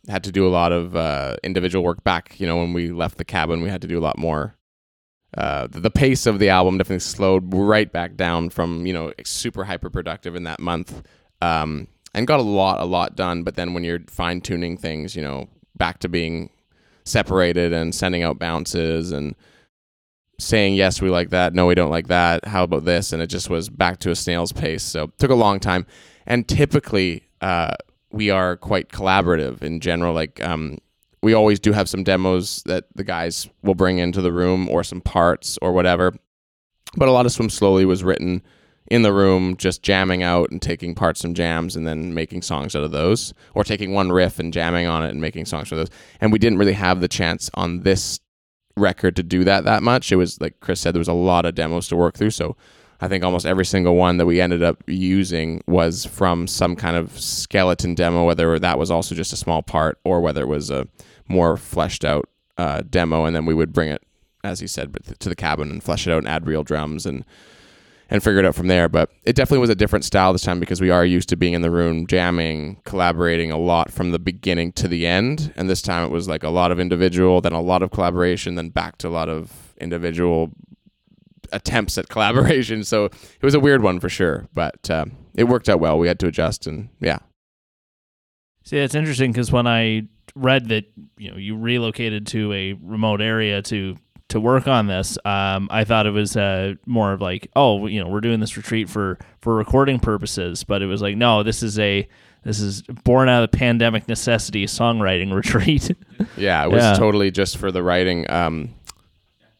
had 0.08 0.24
to 0.24 0.32
do 0.32 0.46
a 0.46 0.50
lot 0.50 0.72
of 0.72 0.96
uh, 0.96 1.36
individual 1.44 1.84
work 1.84 2.02
back. 2.02 2.38
You 2.40 2.48
know, 2.48 2.56
when 2.56 2.72
we 2.72 2.90
left 2.90 3.16
the 3.16 3.24
cabin, 3.24 3.62
we 3.62 3.68
had 3.68 3.80
to 3.82 3.88
do 3.88 3.98
a 3.98 4.02
lot 4.02 4.18
more. 4.18 4.56
Uh, 5.36 5.66
the 5.70 5.90
pace 5.90 6.26
of 6.26 6.38
the 6.38 6.48
album 6.48 6.78
definitely 6.78 7.00
slowed 7.00 7.52
right 7.54 7.90
back 7.90 8.16
down 8.16 8.50
from 8.50 8.86
you 8.86 8.92
know 8.92 9.12
super 9.24 9.64
hyper 9.64 9.90
productive 9.90 10.36
in 10.36 10.44
that 10.44 10.60
month, 10.60 11.02
um, 11.40 11.88
and 12.14 12.26
got 12.26 12.40
a 12.40 12.44
lot 12.44 12.80
a 12.80 12.84
lot 12.84 13.16
done. 13.16 13.42
But 13.42 13.56
then 13.56 13.74
when 13.74 13.84
you're 13.84 14.00
fine 14.08 14.40
tuning 14.40 14.76
things, 14.76 15.16
you 15.16 15.22
know, 15.22 15.48
back 15.76 15.98
to 16.00 16.08
being 16.08 16.50
separated 17.04 17.72
and 17.72 17.94
sending 17.94 18.22
out 18.22 18.38
bounces 18.38 19.12
and 19.12 19.34
saying 20.38 20.74
yes 20.74 21.00
we 21.00 21.10
like 21.10 21.30
that. 21.30 21.54
No 21.54 21.66
we 21.66 21.74
don't 21.74 21.90
like 21.90 22.08
that. 22.08 22.44
How 22.46 22.64
about 22.64 22.84
this? 22.84 23.12
And 23.12 23.22
it 23.22 23.28
just 23.28 23.50
was 23.50 23.68
back 23.68 24.00
to 24.00 24.10
a 24.10 24.16
snail's 24.16 24.52
pace. 24.52 24.82
So 24.82 25.12
took 25.18 25.30
a 25.30 25.36
long 25.36 25.60
time. 25.60 25.86
And 26.26 26.48
typically 26.48 27.28
uh, 27.40 27.74
we 28.10 28.30
are 28.30 28.56
quite 28.56 28.88
collaborative 28.88 29.62
in 29.62 29.80
general. 29.80 30.14
Like 30.14 30.42
um, 30.42 30.78
we 31.24 31.32
always 31.32 31.58
do 31.58 31.72
have 31.72 31.88
some 31.88 32.04
demos 32.04 32.62
that 32.66 32.84
the 32.94 33.02
guys 33.02 33.48
will 33.62 33.74
bring 33.74 33.98
into 33.98 34.20
the 34.20 34.30
room 34.30 34.68
or 34.68 34.84
some 34.84 35.00
parts 35.00 35.58
or 35.62 35.72
whatever. 35.72 36.14
But 36.96 37.08
a 37.08 37.12
lot 37.12 37.26
of 37.26 37.32
swim 37.32 37.48
slowly 37.50 37.84
was 37.86 38.04
written 38.04 38.42
in 38.88 39.00
the 39.00 39.12
room 39.12 39.56
just 39.56 39.82
jamming 39.82 40.22
out 40.22 40.50
and 40.50 40.60
taking 40.60 40.94
parts 40.94 41.24
and 41.24 41.34
jams 41.34 41.74
and 41.74 41.86
then 41.86 42.12
making 42.12 42.42
songs 42.42 42.76
out 42.76 42.84
of 42.84 42.90
those 42.90 43.32
or 43.54 43.64
taking 43.64 43.94
one 43.94 44.12
riff 44.12 44.38
and 44.38 44.52
jamming 44.52 44.86
on 44.86 45.02
it 45.02 45.08
and 45.08 45.20
making 45.22 45.46
songs 45.46 45.68
for 45.68 45.76
those. 45.76 45.88
And 46.20 46.30
we 46.30 46.38
didn't 46.38 46.58
really 46.58 46.74
have 46.74 47.00
the 47.00 47.08
chance 47.08 47.50
on 47.54 47.80
this 47.80 48.20
record 48.76 49.16
to 49.16 49.22
do 49.22 49.44
that 49.44 49.64
that 49.64 49.82
much. 49.82 50.12
It 50.12 50.16
was 50.16 50.38
like 50.42 50.60
chris 50.60 50.80
said 50.80 50.94
there 50.94 51.00
was 51.00 51.08
a 51.08 51.14
lot 51.14 51.46
of 51.46 51.54
demos 51.54 51.88
to 51.88 51.96
work 51.96 52.16
through. 52.16 52.30
So 52.30 52.56
i 53.00 53.08
think 53.08 53.24
almost 53.24 53.44
every 53.44 53.64
single 53.64 53.96
one 53.96 54.18
that 54.18 54.26
we 54.26 54.40
ended 54.40 54.62
up 54.62 54.82
using 54.86 55.62
was 55.66 56.04
from 56.04 56.46
some 56.46 56.76
kind 56.76 56.96
of 56.96 57.18
skeleton 57.18 57.94
demo 57.94 58.24
whether 58.24 58.56
that 58.58 58.78
was 58.78 58.88
also 58.90 59.16
just 59.16 59.32
a 59.32 59.36
small 59.36 59.62
part 59.62 59.98
or 60.04 60.20
whether 60.20 60.42
it 60.42 60.46
was 60.46 60.70
a 60.70 60.86
more 61.28 61.56
fleshed 61.56 62.04
out 62.04 62.28
uh, 62.56 62.82
demo 62.88 63.24
and 63.24 63.34
then 63.34 63.46
we 63.46 63.54
would 63.54 63.72
bring 63.72 63.88
it 63.88 64.02
as 64.44 64.60
he 64.60 64.66
said 64.66 64.92
but 64.92 65.18
to 65.18 65.28
the 65.28 65.34
cabin 65.34 65.70
and 65.70 65.82
flesh 65.82 66.06
it 66.06 66.12
out 66.12 66.18
and 66.18 66.28
add 66.28 66.46
real 66.46 66.62
drums 66.62 67.06
and 67.06 67.24
and 68.10 68.22
figure 68.22 68.38
it 68.38 68.44
out 68.44 68.54
from 68.54 68.68
there. 68.68 68.88
But 68.88 69.10
it 69.24 69.34
definitely 69.34 69.58
was 69.58 69.70
a 69.70 69.74
different 69.74 70.04
style 70.04 70.32
this 70.32 70.42
time 70.42 70.60
because 70.60 70.80
we 70.80 70.90
are 70.90 71.04
used 71.04 71.28
to 71.30 71.36
being 71.36 71.54
in 71.54 71.62
the 71.62 71.70
room, 71.70 72.06
jamming, 72.06 72.80
collaborating 72.84 73.50
a 73.50 73.58
lot 73.58 73.90
from 73.90 74.10
the 74.10 74.18
beginning 74.18 74.72
to 74.72 74.88
the 74.88 75.06
end. 75.06 75.52
And 75.56 75.68
this 75.68 75.82
time 75.82 76.04
it 76.04 76.10
was 76.10 76.28
like 76.28 76.42
a 76.42 76.50
lot 76.50 76.70
of 76.70 76.80
individual, 76.80 77.40
then 77.40 77.52
a 77.52 77.60
lot 77.60 77.82
of 77.82 77.90
collaboration, 77.90 78.54
then 78.54 78.70
back 78.70 78.98
to 78.98 79.08
a 79.08 79.10
lot 79.10 79.28
of 79.28 79.74
individual 79.80 80.52
attempts 81.52 81.98
at 81.98 82.08
collaboration. 82.10 82.84
So 82.84 83.06
it 83.06 83.42
was 83.42 83.54
a 83.54 83.60
weird 83.60 83.82
one 83.82 84.00
for 84.00 84.08
sure, 84.08 84.48
but 84.54 84.90
uh, 84.90 85.06
it 85.34 85.44
worked 85.44 85.68
out 85.68 85.80
well. 85.80 85.98
We 85.98 86.08
had 86.08 86.20
to 86.20 86.26
adjust, 86.26 86.66
and 86.66 86.90
yeah. 87.00 87.18
See, 88.62 88.78
it's 88.78 88.94
interesting 88.94 89.32
because 89.32 89.52
when 89.52 89.66
I 89.66 90.04
read 90.34 90.68
that 90.68 90.84
you 91.16 91.30
know 91.30 91.36
you 91.36 91.56
relocated 91.56 92.26
to 92.28 92.52
a 92.52 92.72
remote 92.74 93.20
area 93.20 93.62
to 93.62 93.96
to 94.28 94.40
work 94.40 94.66
on 94.66 94.86
this, 94.86 95.16
um, 95.26 95.68
I 95.70 95.84
thought 95.84 96.06
it 96.06 96.10
was 96.10 96.34
uh, 96.36 96.74
more 96.86 97.12
of 97.12 97.20
like, 97.20 97.48
oh, 97.54 97.86
you 97.86 98.02
know, 98.02 98.08
we're 98.08 98.22
doing 98.22 98.40
this 98.40 98.56
retreat 98.56 98.88
for 98.88 99.18
for 99.40 99.54
recording 99.54 100.00
purposes, 100.00 100.64
but 100.64 100.82
it 100.82 100.86
was 100.86 101.02
like, 101.02 101.16
no, 101.16 101.42
this 101.42 101.62
is 101.62 101.78
a 101.78 102.08
this 102.42 102.58
is 102.60 102.82
born 102.82 103.28
out 103.28 103.42
of 103.44 103.50
the 103.50 103.56
pandemic 103.56 104.08
necessity 104.08 104.66
songwriting 104.66 105.32
retreat. 105.34 105.90
Yeah, 106.36 106.64
it 106.64 106.70
was 106.70 106.82
Yeah. 106.82 106.94
totally 106.94 107.30
just 107.30 107.56
for 107.58 107.70
the 107.70 107.82
writing. 107.82 108.28
Um, 108.30 108.70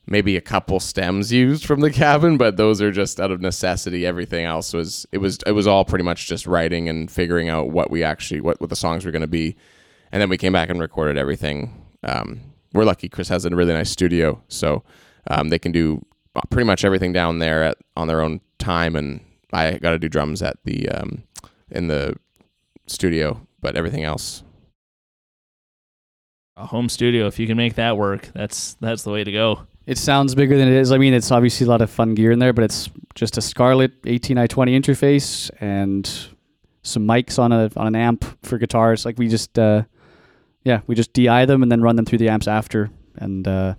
maybe 0.07 0.37
a 0.37 0.41
couple 0.41 0.81
stems 0.81 1.33
used 1.33 1.65
from 1.65 1.81
the 1.81 1.91
cabin, 1.91 2.37
but 2.37 2.57
those 2.57 2.83
are 2.83 2.91
just 2.93 3.21
out 3.21 3.31
of 3.31 3.41
necessity. 3.41 4.05
Everything 4.05 4.45
else 4.45 4.73
was 4.75 5.07
it 5.13 5.19
was 5.19 5.39
it 5.47 5.53
was 5.53 5.67
all 5.67 5.85
pretty 5.85 6.05
much 6.05 6.27
just 6.27 6.47
writing 6.47 6.89
and 6.89 7.11
figuring 7.11 7.49
out 7.49 7.71
what 7.71 7.91
we 7.91 8.03
actually 8.03 8.41
what, 8.41 8.61
what 8.61 8.71
the 8.71 8.77
songs 8.77 9.05
were 9.05 9.13
going 9.13 9.23
to 9.23 9.27
be, 9.29 9.57
and 10.15 10.23
then 10.23 10.29
we 10.29 10.39
came 10.39 10.53
back 10.53 10.71
and 10.71 10.81
recorded 10.81 11.19
everything. 11.19 11.85
Um, 12.05 12.41
we're 12.73 12.85
lucky. 12.85 13.09
Chris 13.09 13.29
has 13.29 13.45
a 13.45 13.51
really 13.51 13.73
nice 13.73 13.91
studio, 13.91 14.41
so 14.47 14.85
um, 15.29 15.49
they 15.49 15.59
can 15.59 15.73
do 15.73 16.07
pretty 16.51 16.67
much 16.67 16.85
everything 16.85 17.13
down 17.13 17.41
there 17.41 17.65
at 17.65 17.79
on 17.97 18.07
their 18.07 18.21
own 18.21 18.41
time, 18.59 18.95
and 18.95 19.21
I 19.53 19.79
got 19.79 19.91
to 19.91 19.99
do 19.99 20.09
drums 20.09 20.41
at 20.41 20.57
the 20.65 20.89
um, 20.89 21.25
in 21.71 21.89
the 21.89 22.15
studio, 22.87 23.47
but 23.61 23.77
everything 23.77 24.05
else 24.05 24.45
a 26.57 26.67
home 26.67 26.89
studio, 26.89 27.27
if 27.27 27.39
you 27.39 27.47
can 27.47 27.57
make 27.57 27.75
that 27.75 27.97
work, 27.97 28.31
that's 28.35 28.75
that's 28.75 29.03
the 29.03 29.11
way 29.11 29.25
to 29.25 29.33
go. 29.33 29.67
It 29.87 29.99
sounds 29.99 30.35
bigger 30.35 30.57
than 30.57 30.69
it 30.69 30.75
is. 30.75 30.93
I 30.93 30.99
mean, 30.99 31.13
it's 31.13 31.31
obviously 31.31 31.67
a 31.67 31.71
lot 31.71 31.83
of 31.83 31.91
fun 31.91 32.15
gear 32.15 32.31
in 32.31 32.39
there, 32.39 32.53
but 32.53 32.65
it's 32.65 32.89
just 33.15 33.37
a 33.37 33.43
Scarlett 33.43 34.01
18i20 34.03 34.49
interface 34.49 35.51
and 35.61 36.09
some 36.83 37.07
mics 37.07 37.39
on 37.39 37.53
a 37.53 37.71
on 37.77 37.89
an 37.89 37.97
amp 37.97 38.25
for 38.43 38.57
guitars. 38.57 39.05
Like 39.05 39.19
we 39.19 39.29
just, 39.29 39.59
uh, 39.59 39.83
yeah, 40.65 40.81
we 40.87 40.95
just 40.95 41.13
DI 41.13 41.45
them 41.47 41.63
and 41.63 41.71
then 41.71 41.83
run 41.83 41.97
them 41.97 42.05
through 42.05 42.19
the 42.19 42.29
amps 42.29 42.49
after, 42.49 42.91
and 43.17 43.47
uh, 43.47 43.75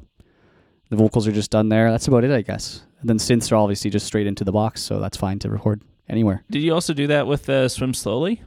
the 0.89 0.95
vocals 0.95 1.27
are 1.27 1.31
just 1.31 1.51
done 1.51 1.69
there. 1.69 1.91
That's 1.91 2.07
about 2.07 2.23
it, 2.23 2.31
I 2.31 2.41
guess. 2.41 2.83
And 3.01 3.09
then 3.09 3.17
synths 3.17 3.51
are 3.51 3.55
obviously 3.55 3.89
just 3.91 4.05
straight 4.05 4.27
into 4.27 4.43
the 4.43 4.51
box, 4.51 4.81
so 4.81 4.99
that's 4.99 5.17
fine 5.17 5.39
to 5.39 5.49
record 5.49 5.81
anywhere. 6.09 6.43
Did 6.49 6.61
you 6.63 6.73
also 6.73 6.93
do 6.93 7.07
that 7.07 7.27
with 7.27 7.49
uh, 7.49 7.67
Swim 7.67 7.93
Slowly? 7.93 8.41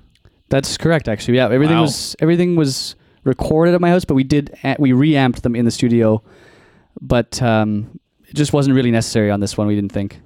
That's 0.49 0.77
correct, 0.79 1.09
actually. 1.09 1.37
Yeah, 1.37 1.51
everything 1.51 1.77
Wow. 1.77 1.83
was 1.83 2.17
everything 2.21 2.57
was 2.57 2.97
recorded 3.25 3.75
at 3.75 3.81
my 3.81 3.91
house, 3.91 4.05
but 4.05 4.15
we 4.15 4.25
did 4.25 4.57
we 4.79 4.93
reamped 4.93 5.43
them 5.43 5.55
in 5.55 5.65
the 5.65 5.71
studio, 5.71 6.23
but 7.01 7.41
um, 7.43 8.01
it 8.29 8.35
just 8.35 8.53
wasn't 8.53 8.75
really 8.75 8.91
necessary 8.91 9.31
on 9.31 9.41
this 9.41 9.57
one. 9.59 9.67
We 9.67 9.75
didn't 9.75 9.93
think. 9.93 10.21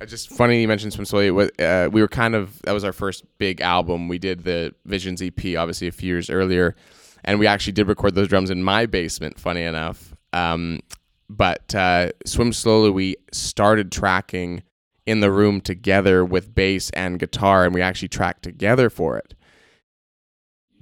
I 0.00 0.04
just 0.04 0.30
funny 0.30 0.60
you 0.60 0.68
mentioned 0.68 0.92
Swim 0.92 1.04
Slowly. 1.04 1.50
Uh, 1.58 1.88
we 1.88 2.00
were 2.00 2.08
kind 2.08 2.34
of 2.34 2.60
that 2.62 2.72
was 2.72 2.84
our 2.84 2.92
first 2.92 3.24
big 3.38 3.60
album. 3.60 4.08
We 4.08 4.18
did 4.18 4.44
the 4.44 4.74
Visions 4.84 5.22
EP, 5.22 5.56
obviously 5.56 5.88
a 5.88 5.92
few 5.92 6.08
years 6.08 6.28
earlier, 6.30 6.74
and 7.24 7.38
we 7.38 7.46
actually 7.46 7.72
did 7.72 7.88
record 7.88 8.14
those 8.14 8.28
drums 8.28 8.50
in 8.50 8.62
my 8.62 8.86
basement. 8.86 9.38
Funny 9.38 9.62
enough, 9.62 10.14
um, 10.32 10.80
but 11.28 11.74
uh, 11.74 12.10
Swim 12.26 12.52
Slowly 12.52 12.90
we 12.90 13.16
started 13.32 13.92
tracking 13.92 14.62
in 15.06 15.20
the 15.20 15.30
room 15.30 15.60
together 15.60 16.24
with 16.24 16.54
bass 16.54 16.90
and 16.90 17.18
guitar, 17.18 17.64
and 17.64 17.74
we 17.74 17.82
actually 17.82 18.08
tracked 18.08 18.42
together 18.42 18.88
for 18.88 19.18
it. 19.18 19.34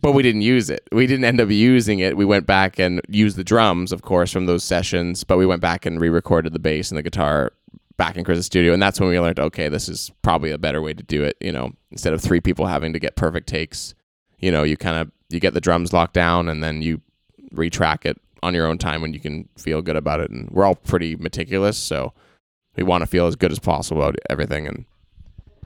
But 0.02 0.12
we 0.12 0.22
didn't 0.22 0.42
use 0.42 0.70
it. 0.70 0.88
We 0.92 1.06
didn't 1.06 1.26
end 1.26 1.40
up 1.40 1.50
using 1.50 1.98
it. 1.98 2.16
We 2.16 2.24
went 2.24 2.46
back 2.46 2.78
and 2.78 3.02
used 3.08 3.36
the 3.36 3.44
drums, 3.44 3.92
of 3.92 4.00
course, 4.00 4.32
from 4.32 4.46
those 4.46 4.64
sessions. 4.64 5.24
But 5.24 5.36
we 5.36 5.44
went 5.44 5.60
back 5.60 5.84
and 5.84 6.00
re-recorded 6.00 6.54
the 6.54 6.58
bass 6.58 6.90
and 6.90 6.96
the 6.96 7.02
guitar 7.02 7.52
back 7.98 8.16
in 8.16 8.24
Chris's 8.24 8.46
studio, 8.46 8.72
and 8.72 8.82
that's 8.82 8.98
when 8.98 9.10
we 9.10 9.20
learned, 9.20 9.38
okay, 9.38 9.68
this 9.68 9.86
is 9.86 10.10
probably 10.22 10.50
a 10.50 10.56
better 10.56 10.80
way 10.80 10.94
to 10.94 11.02
do 11.02 11.22
it. 11.22 11.36
You 11.38 11.52
know, 11.52 11.72
instead 11.90 12.14
of 12.14 12.22
three 12.22 12.40
people 12.40 12.64
having 12.64 12.94
to 12.94 12.98
get 12.98 13.14
perfect 13.14 13.46
takes, 13.46 13.94
you 14.38 14.50
know, 14.50 14.62
you 14.62 14.78
kind 14.78 14.96
of 14.96 15.12
you 15.30 15.40
get 15.40 15.54
the 15.54 15.60
drums 15.60 15.92
locked 15.92 16.14
down, 16.14 16.48
and 16.48 16.62
then 16.62 16.82
you 16.82 17.00
retrack 17.54 18.04
it 18.04 18.20
on 18.42 18.54
your 18.54 18.66
own 18.66 18.78
time 18.78 19.02
when 19.02 19.12
you 19.12 19.20
can 19.20 19.48
feel 19.56 19.82
good 19.82 19.96
about 19.96 20.20
it. 20.20 20.30
And 20.30 20.50
we're 20.50 20.64
all 20.64 20.74
pretty 20.74 21.16
meticulous, 21.16 21.76
so 21.76 22.12
we 22.76 22.82
want 22.82 23.02
to 23.02 23.06
feel 23.06 23.26
as 23.26 23.36
good 23.36 23.52
as 23.52 23.58
possible 23.58 24.02
about 24.02 24.16
everything. 24.28 24.66
And 24.66 24.84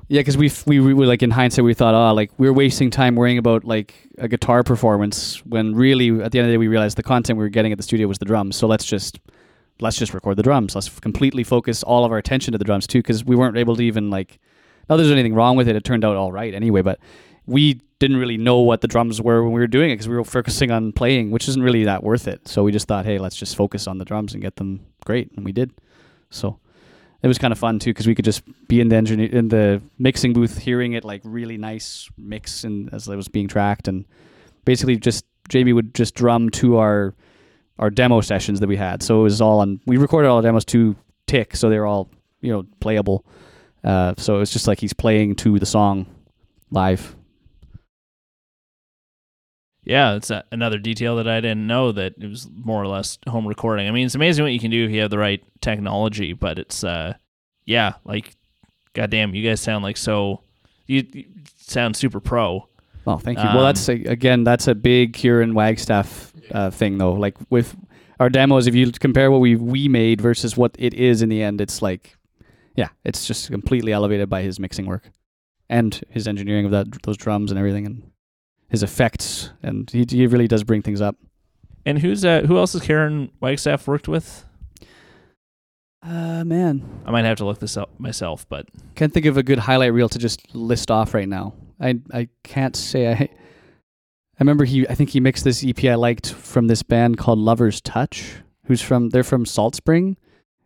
Yeah, 0.08 0.20
because 0.20 0.36
we 0.36 0.50
we 0.66 0.80
we 0.80 0.94
were 0.94 1.06
like 1.06 1.22
in 1.22 1.30
hindsight, 1.30 1.64
we 1.64 1.74
thought, 1.74 1.94
oh, 1.94 2.14
like 2.14 2.30
we're 2.38 2.52
wasting 2.52 2.90
time 2.90 3.16
worrying 3.16 3.38
about 3.38 3.64
like 3.64 3.94
a 4.18 4.28
guitar 4.28 4.62
performance 4.62 5.44
when 5.46 5.74
really 5.74 6.08
at 6.22 6.32
the 6.32 6.38
end 6.38 6.46
of 6.46 6.50
the 6.50 6.54
day 6.54 6.58
we 6.58 6.68
realized 6.68 6.96
the 6.96 7.02
content 7.02 7.38
we 7.38 7.44
were 7.44 7.50
getting 7.50 7.72
at 7.72 7.78
the 7.78 7.84
studio 7.84 8.06
was 8.06 8.18
the 8.18 8.24
drums. 8.24 8.56
So 8.56 8.66
let's 8.66 8.84
just 8.84 9.20
let's 9.80 9.96
just 9.96 10.14
record 10.14 10.36
the 10.36 10.42
drums. 10.42 10.74
Let's 10.74 10.88
completely 11.00 11.44
focus 11.44 11.82
all 11.82 12.04
of 12.04 12.12
our 12.12 12.18
attention 12.18 12.52
to 12.52 12.58
the 12.58 12.64
drums 12.64 12.86
too, 12.86 12.98
because 12.98 13.24
we 13.24 13.36
weren't 13.36 13.56
able 13.56 13.76
to 13.76 13.82
even 13.82 14.10
like. 14.10 14.38
Not 14.86 14.98
there's 14.98 15.10
anything 15.10 15.34
wrong 15.34 15.56
with 15.56 15.66
it. 15.66 15.76
It 15.76 15.84
turned 15.84 16.04
out 16.04 16.14
all 16.14 16.30
right 16.30 16.52
anyway, 16.52 16.82
but 16.82 16.98
we 17.46 17.80
didn't 18.04 18.18
really 18.18 18.36
know 18.36 18.58
what 18.58 18.82
the 18.82 18.86
drums 18.86 19.22
were 19.22 19.42
when 19.42 19.52
we 19.52 19.60
were 19.60 19.66
doing 19.66 19.90
it 19.90 19.94
because 19.94 20.08
we 20.08 20.14
were 20.14 20.24
focusing 20.24 20.70
on 20.70 20.92
playing, 20.92 21.30
which 21.30 21.48
isn't 21.48 21.62
really 21.62 21.84
that 21.84 22.02
worth 22.02 22.28
it. 22.28 22.46
So 22.46 22.62
we 22.62 22.70
just 22.70 22.86
thought, 22.86 23.06
hey, 23.06 23.18
let's 23.18 23.34
just 23.34 23.56
focus 23.56 23.86
on 23.86 23.96
the 23.96 24.04
drums 24.04 24.34
and 24.34 24.42
get 24.42 24.56
them 24.56 24.84
great, 25.06 25.32
and 25.32 25.42
we 25.42 25.52
did. 25.52 25.72
So 26.28 26.58
it 27.22 27.28
was 27.28 27.38
kind 27.38 27.50
of 27.50 27.58
fun 27.58 27.78
too 27.78 27.90
because 27.90 28.06
we 28.06 28.14
could 28.14 28.26
just 28.26 28.42
be 28.68 28.82
in 28.82 28.90
the 28.90 28.96
engineer 28.96 29.30
in 29.30 29.48
the 29.48 29.80
mixing 29.98 30.34
booth, 30.34 30.58
hearing 30.58 30.92
it 30.92 31.02
like 31.02 31.22
really 31.24 31.56
nice 31.56 32.10
mix 32.18 32.64
and 32.64 32.92
as 32.92 33.08
it 33.08 33.16
was 33.16 33.28
being 33.28 33.48
tracked, 33.48 33.88
and 33.88 34.04
basically 34.66 34.98
just 34.98 35.24
Jamie 35.48 35.72
would 35.72 35.94
just 35.94 36.14
drum 36.14 36.50
to 36.50 36.76
our 36.76 37.14
our 37.78 37.88
demo 37.88 38.20
sessions 38.20 38.60
that 38.60 38.66
we 38.66 38.76
had. 38.76 39.02
So 39.02 39.20
it 39.20 39.22
was 39.22 39.40
all 39.40 39.60
on. 39.60 39.80
We 39.86 39.96
recorded 39.96 40.28
all 40.28 40.42
the 40.42 40.46
demos 40.46 40.66
to 40.66 40.94
tick, 41.26 41.56
so 41.56 41.70
they 41.70 41.78
were 41.78 41.86
all 41.86 42.10
you 42.42 42.52
know 42.52 42.66
playable. 42.80 43.24
Uh, 43.82 44.12
so 44.18 44.36
it 44.36 44.40
was 44.40 44.52
just 44.52 44.68
like 44.68 44.78
he's 44.78 44.92
playing 44.92 45.36
to 45.36 45.58
the 45.58 45.66
song 45.66 46.04
live. 46.70 47.16
Yeah, 49.84 50.14
it's 50.14 50.30
a, 50.30 50.44
another 50.50 50.78
detail 50.78 51.16
that 51.16 51.28
I 51.28 51.40
didn't 51.40 51.66
know 51.66 51.92
that 51.92 52.14
it 52.18 52.26
was 52.26 52.48
more 52.54 52.82
or 52.82 52.86
less 52.86 53.18
home 53.28 53.46
recording. 53.46 53.86
I 53.86 53.90
mean, 53.90 54.06
it's 54.06 54.14
amazing 54.14 54.44
what 54.44 54.52
you 54.52 54.60
can 54.60 54.70
do 54.70 54.84
if 54.84 54.90
you 54.90 55.00
have 55.02 55.10
the 55.10 55.18
right 55.18 55.42
technology, 55.60 56.32
but 56.32 56.58
it's 56.58 56.82
uh 56.84 57.14
yeah, 57.66 57.94
like 58.04 58.34
goddamn, 58.94 59.34
you 59.34 59.46
guys 59.48 59.60
sound 59.60 59.84
like 59.84 59.96
so 59.96 60.40
you, 60.86 61.06
you 61.12 61.24
sound 61.56 61.96
super 61.96 62.20
pro. 62.20 62.68
Oh, 63.06 63.18
thank 63.18 63.38
you. 63.38 63.44
well, 63.44 63.64
that's 63.64 63.88
a, 63.88 63.94
again, 64.04 64.44
that's 64.44 64.66
a 64.66 64.74
big 64.74 65.12
Kieran 65.12 65.54
Wagstaff 65.54 66.32
uh, 66.52 66.70
thing, 66.70 66.96
though. 66.98 67.12
Like 67.12 67.36
with 67.50 67.76
our 68.18 68.30
demos, 68.30 68.66
if 68.66 68.74
you 68.74 68.90
compare 68.92 69.30
what 69.30 69.40
we 69.40 69.56
we 69.56 69.88
made 69.88 70.20
versus 70.20 70.56
what 70.56 70.74
it 70.78 70.94
is 70.94 71.20
in 71.20 71.28
the 71.28 71.42
end, 71.42 71.60
it's 71.60 71.82
like, 71.82 72.16
yeah, 72.76 72.88
it's 73.04 73.26
just 73.26 73.50
completely 73.50 73.92
elevated 73.92 74.30
by 74.30 74.42
his 74.42 74.58
mixing 74.58 74.86
work 74.86 75.10
and 75.68 76.02
his 76.10 76.26
engineering 76.26 76.64
of 76.64 76.70
that 76.70 77.02
those 77.02 77.16
drums 77.18 77.50
and 77.50 77.58
everything, 77.58 77.84
and 77.84 78.10
his 78.74 78.82
effects, 78.82 79.50
and 79.62 79.88
he 79.88 80.04
he 80.08 80.26
really 80.26 80.48
does 80.48 80.64
bring 80.64 80.82
things 80.82 81.00
up. 81.00 81.16
And 81.86 81.98
who's 82.00 82.24
uh 82.24 82.42
who 82.42 82.58
else 82.58 82.72
has 82.72 82.82
Karen 82.82 83.30
Wagstaff 83.40 83.86
worked 83.86 84.08
with? 84.08 84.44
Uh, 86.02 86.44
man, 86.44 87.02
I 87.06 87.12
might 87.12 87.24
have 87.24 87.38
to 87.38 87.46
look 87.46 87.60
this 87.60 87.76
up 87.76 87.98
myself, 87.98 88.46
but 88.48 88.68
can't 88.94 89.14
think 89.14 89.26
of 89.26 89.38
a 89.38 89.42
good 89.42 89.60
highlight 89.60 89.92
reel 89.92 90.08
to 90.10 90.18
just 90.18 90.54
list 90.54 90.90
off 90.90 91.14
right 91.14 91.28
now. 91.28 91.54
I 91.80 92.00
I 92.12 92.28
can't 92.42 92.74
say 92.76 93.08
I. 93.08 93.28
I 94.36 94.40
remember 94.40 94.64
he. 94.64 94.88
I 94.88 94.96
think 94.96 95.10
he 95.10 95.20
mixed 95.20 95.44
this 95.44 95.64
EP 95.64 95.84
I 95.84 95.94
liked 95.94 96.32
from 96.32 96.66
this 96.66 96.82
band 96.82 97.16
called 97.18 97.38
Lovers 97.38 97.80
Touch, 97.80 98.34
who's 98.66 98.82
from. 98.82 99.10
They're 99.10 99.22
from 99.22 99.46
Salt 99.46 99.76
Spring. 99.76 100.16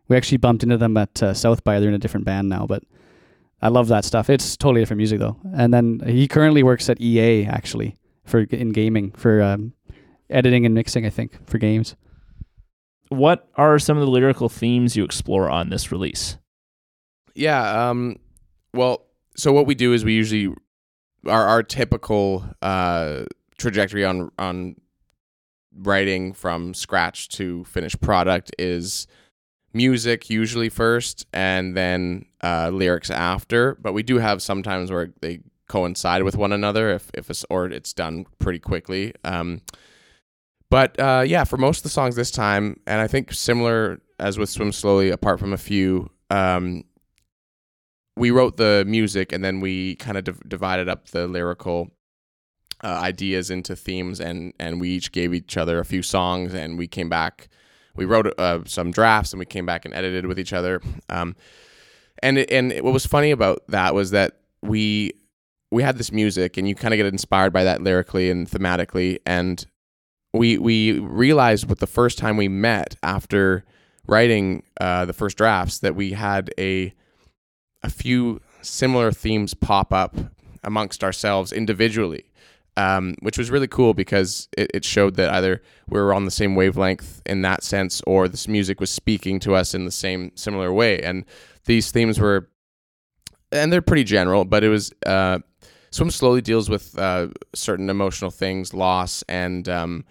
We 0.07 0.17
actually 0.17 0.39
bumped 0.39 0.63
into 0.63 0.77
them 0.77 0.97
at 0.97 1.21
uh, 1.21 1.35
South 1.35 1.63
by. 1.63 1.79
They're 1.79 1.89
in 1.89 1.95
a 1.95 1.99
different 1.99 2.25
band 2.25 2.49
now, 2.49 2.65
but 2.65 2.83
I 3.61 3.67
love 3.67 3.87
that 3.89 4.05
stuff. 4.05 4.29
It's 4.29 4.57
totally 4.57 4.81
different 4.81 4.97
music 4.97 5.19
though. 5.19 5.37
And 5.53 5.71
then 5.71 6.01
he 6.05 6.27
currently 6.27 6.63
works 6.63 6.89
at 6.89 6.99
EA 6.99 7.45
actually 7.45 7.95
for 8.29 8.41
in 8.41 8.69
gaming 8.69 9.11
for 9.11 9.41
um, 9.41 9.73
editing 10.29 10.65
and 10.65 10.75
mixing. 10.75 11.05
I 11.05 11.09
think 11.09 11.47
for 11.47 11.57
games. 11.57 11.95
what 13.09 13.49
are 13.55 13.79
some 13.79 13.97
of 13.97 14.05
the 14.05 14.11
lyrical 14.11 14.49
themes 14.49 14.95
you 14.95 15.03
explore 15.03 15.49
on 15.49 15.69
this 15.69 15.91
release? 15.91 16.37
Yeah. 17.35 17.89
Um, 17.89 18.17
well, 18.73 19.05
so 19.35 19.51
what 19.51 19.65
we 19.65 19.75
do 19.75 19.93
is 19.93 20.05
we 20.05 20.13
usually 20.13 20.53
our 21.25 21.47
our 21.47 21.63
typical 21.63 22.45
uh, 22.61 23.25
trajectory 23.57 24.05
on 24.05 24.31
on 24.37 24.75
writing 25.75 26.33
from 26.33 26.73
scratch 26.73 27.29
to 27.29 27.63
finished 27.65 28.01
product 28.01 28.51
is 28.57 29.07
music 29.73 30.29
usually 30.29 30.69
first 30.69 31.25
and 31.31 31.77
then 31.77 32.25
uh, 32.43 32.69
lyrics 32.73 33.09
after. 33.09 33.75
But 33.75 33.93
we 33.93 34.03
do 34.03 34.17
have 34.17 34.41
sometimes 34.41 34.91
where 34.91 35.13
they 35.21 35.39
coincide 35.69 36.23
with 36.23 36.35
one 36.35 36.51
another 36.51 36.89
if 36.89 37.09
if 37.13 37.29
it's 37.29 37.45
or 37.49 37.67
it's 37.67 37.93
done 37.93 38.25
pretty 38.39 38.59
quickly. 38.59 39.13
Um, 39.23 39.61
but 40.69 40.99
uh, 40.99 41.23
yeah, 41.25 41.45
for 41.45 41.57
most 41.57 41.77
of 41.79 41.83
the 41.83 41.89
songs 41.89 42.15
this 42.15 42.29
time, 42.31 42.79
and 42.85 42.99
I 42.99 43.07
think 43.07 43.31
similar 43.31 44.01
as 44.19 44.37
with 44.37 44.49
Swim 44.49 44.71
Slowly, 44.73 45.09
apart 45.09 45.39
from 45.39 45.53
a 45.53 45.57
few, 45.57 46.09
um, 46.29 46.83
we 48.15 48.31
wrote 48.31 48.57
the 48.57 48.83
music 48.85 49.31
and 49.31 49.43
then 49.43 49.61
we 49.61 49.95
kind 49.95 50.17
of 50.17 50.25
div- 50.25 50.47
divided 50.47 50.89
up 50.89 51.07
the 51.09 51.27
lyrical 51.27 51.89
uh, 52.83 52.87
ideas 52.87 53.49
into 53.49 53.75
themes, 53.75 54.19
and 54.21 54.53
and 54.59 54.79
we 54.79 54.89
each 54.89 55.11
gave 55.11 55.33
each 55.33 55.57
other 55.57 55.79
a 55.79 55.85
few 55.85 56.01
songs, 56.01 56.53
and 56.53 56.77
we 56.77 56.87
came 56.87 57.09
back. 57.09 57.49
We 57.95 58.05
wrote 58.05 58.27
uh, 58.39 58.59
some 58.65 58.91
drafts, 58.91 59.33
and 59.33 59.39
we 59.39 59.45
came 59.45 59.65
back 59.65 59.85
and 59.85 59.93
edited 59.93 60.25
with 60.25 60.39
each 60.39 60.53
other. 60.53 60.81
Um, 61.09 61.35
and 62.23 62.37
it, 62.37 62.51
and 62.51 62.71
it- 62.71 62.83
what 62.83 62.93
was 62.93 63.05
funny 63.05 63.31
about 63.31 63.63
that 63.69 63.93
was 63.95 64.11
that 64.11 64.37
we 64.61 65.13
we 65.71 65.83
had 65.83 65.97
this 65.97 66.11
music, 66.11 66.57
and 66.57 66.67
you 66.67 66.75
kind 66.75 66.93
of 66.93 66.97
get 66.97 67.05
inspired 67.05 67.53
by 67.53 67.63
that 67.63 67.81
lyrically 67.81 68.29
and 68.31 68.49
thematically, 68.49 69.19
and 69.25 69.65
we 70.33 70.57
we 70.57 70.99
realized 70.99 71.69
with 71.69 71.79
the 71.79 71.87
first 71.87 72.17
time 72.17 72.37
we 72.37 72.47
met 72.47 72.95
after 73.03 73.63
writing 74.07 74.63
uh, 74.79 75.05
the 75.05 75.13
first 75.13 75.37
drafts 75.37 75.79
that 75.79 75.95
we 75.95 76.11
had 76.13 76.51
a 76.57 76.93
a 77.83 77.89
few 77.89 78.41
similar 78.61 79.11
themes 79.11 79.53
pop 79.53 79.93
up 79.93 80.15
amongst 80.63 81.03
ourselves 81.03 81.53
individually, 81.53 82.25
um, 82.75 83.15
which 83.21 83.37
was 83.37 83.49
really 83.49 83.67
cool 83.67 83.93
because 83.93 84.49
it, 84.57 84.69
it 84.73 84.85
showed 84.85 85.15
that 85.15 85.31
either 85.33 85.61
we 85.87 85.99
were 85.99 86.13
on 86.13 86.25
the 86.25 86.31
same 86.31 86.55
wavelength 86.55 87.21
in 87.25 87.41
that 87.43 87.63
sense, 87.63 88.01
or 88.05 88.27
this 88.27 88.47
music 88.47 88.79
was 88.79 88.89
speaking 88.89 89.39
to 89.39 89.55
us 89.55 89.73
in 89.73 89.85
the 89.85 89.91
same 89.91 90.31
similar 90.35 90.73
way. 90.73 90.99
And 91.01 91.25
these 91.65 91.91
themes 91.91 92.19
were, 92.19 92.49
and 93.51 93.71
they're 93.71 93.81
pretty 93.81 94.03
general, 94.03 94.45
but 94.45 94.63
it 94.63 94.69
was. 94.69 94.91
Uh, 95.05 95.39
Swim 95.91 96.11
slowly 96.11 96.41
deals 96.41 96.69
with 96.69 96.97
uh, 96.97 97.27
certain 97.53 97.89
emotional 97.89 98.31
things, 98.31 98.73
loss, 98.73 99.23
and 99.27 99.67
um, 99.67 100.05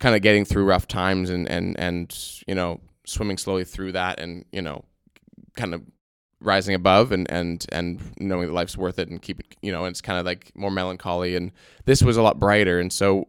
kind 0.00 0.14
of 0.14 0.22
getting 0.22 0.44
through 0.44 0.64
rough 0.64 0.88
times, 0.88 1.30
and 1.30 1.48
and 1.48 1.78
and 1.78 2.16
you 2.46 2.54
know 2.54 2.80
swimming 3.06 3.38
slowly 3.38 3.64
through 3.64 3.92
that, 3.92 4.18
and 4.18 4.44
you 4.52 4.62
know, 4.62 4.84
kind 5.56 5.74
of 5.74 5.82
rising 6.44 6.74
above 6.74 7.10
and 7.10 7.30
and 7.30 7.66
and 7.72 8.00
knowing 8.20 8.46
that 8.46 8.52
life's 8.52 8.76
worth 8.76 8.98
it 8.98 9.08
and 9.08 9.22
keep 9.22 9.40
you 9.62 9.72
know 9.72 9.84
and 9.84 9.92
it's 9.92 10.00
kind 10.00 10.18
of 10.18 10.26
like 10.26 10.52
more 10.54 10.70
melancholy 10.70 11.34
and 11.34 11.50
this 11.86 12.02
was 12.02 12.16
a 12.16 12.22
lot 12.22 12.38
brighter. 12.38 12.78
And 12.78 12.92
so 12.92 13.28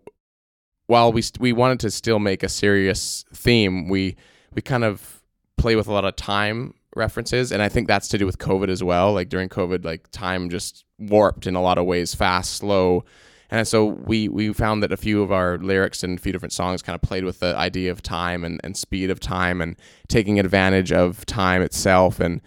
while 0.88 1.12
we 1.12 1.22
st- 1.22 1.40
we 1.40 1.54
wanted 1.54 1.80
to 1.82 1.92
still 1.92 2.20
make 2.20 2.44
a 2.44 2.50
serious 2.50 3.26
theme 3.34 3.88
we 3.88 4.16
we 4.54 4.62
kind 4.62 4.84
of 4.84 5.24
play 5.58 5.76
with 5.76 5.88
a 5.88 5.94
lot 5.94 6.06
of 6.06 6.16
time 6.16 6.74
references 6.96 7.52
and 7.52 7.62
i 7.62 7.70
think 7.70 7.88
that's 7.88 8.08
to 8.08 8.18
do 8.18 8.26
with 8.26 8.38
covid 8.38 8.70
as 8.70 8.84
well. 8.84 9.14
Like 9.14 9.30
during 9.30 9.50
covid 9.50 9.84
like 9.84 10.10
time 10.12 10.50
just 10.50 10.86
warped 10.98 11.48
in 11.48 11.56
a 11.56 11.62
lot 11.62 11.78
of 11.78 11.86
ways 11.86 12.16
fast 12.16 12.54
slow. 12.54 13.04
And 13.52 13.68
so 13.68 13.86
we 13.86 14.28
we 14.28 14.54
found 14.54 14.82
that 14.84 14.92
a 14.92 14.98
few 14.98 15.22
of 15.22 15.32
our 15.32 15.58
lyrics 15.58 16.04
and 16.04 16.18
a 16.18 16.22
few 16.22 16.32
different 16.32 16.54
songs 16.54 16.82
kind 16.82 16.96
of 16.96 17.02
played 17.02 17.24
with 17.24 17.40
the 17.40 17.56
idea 17.56 17.92
of 17.92 18.02
time 18.02 18.44
and, 18.44 18.60
and 18.64 18.76
speed 18.76 19.10
of 19.10 19.20
time 19.20 19.62
and 19.62 19.76
taking 20.08 20.40
advantage 20.40 20.92
of 20.92 21.26
time 21.26 21.62
itself 21.62 22.20
and 22.20 22.42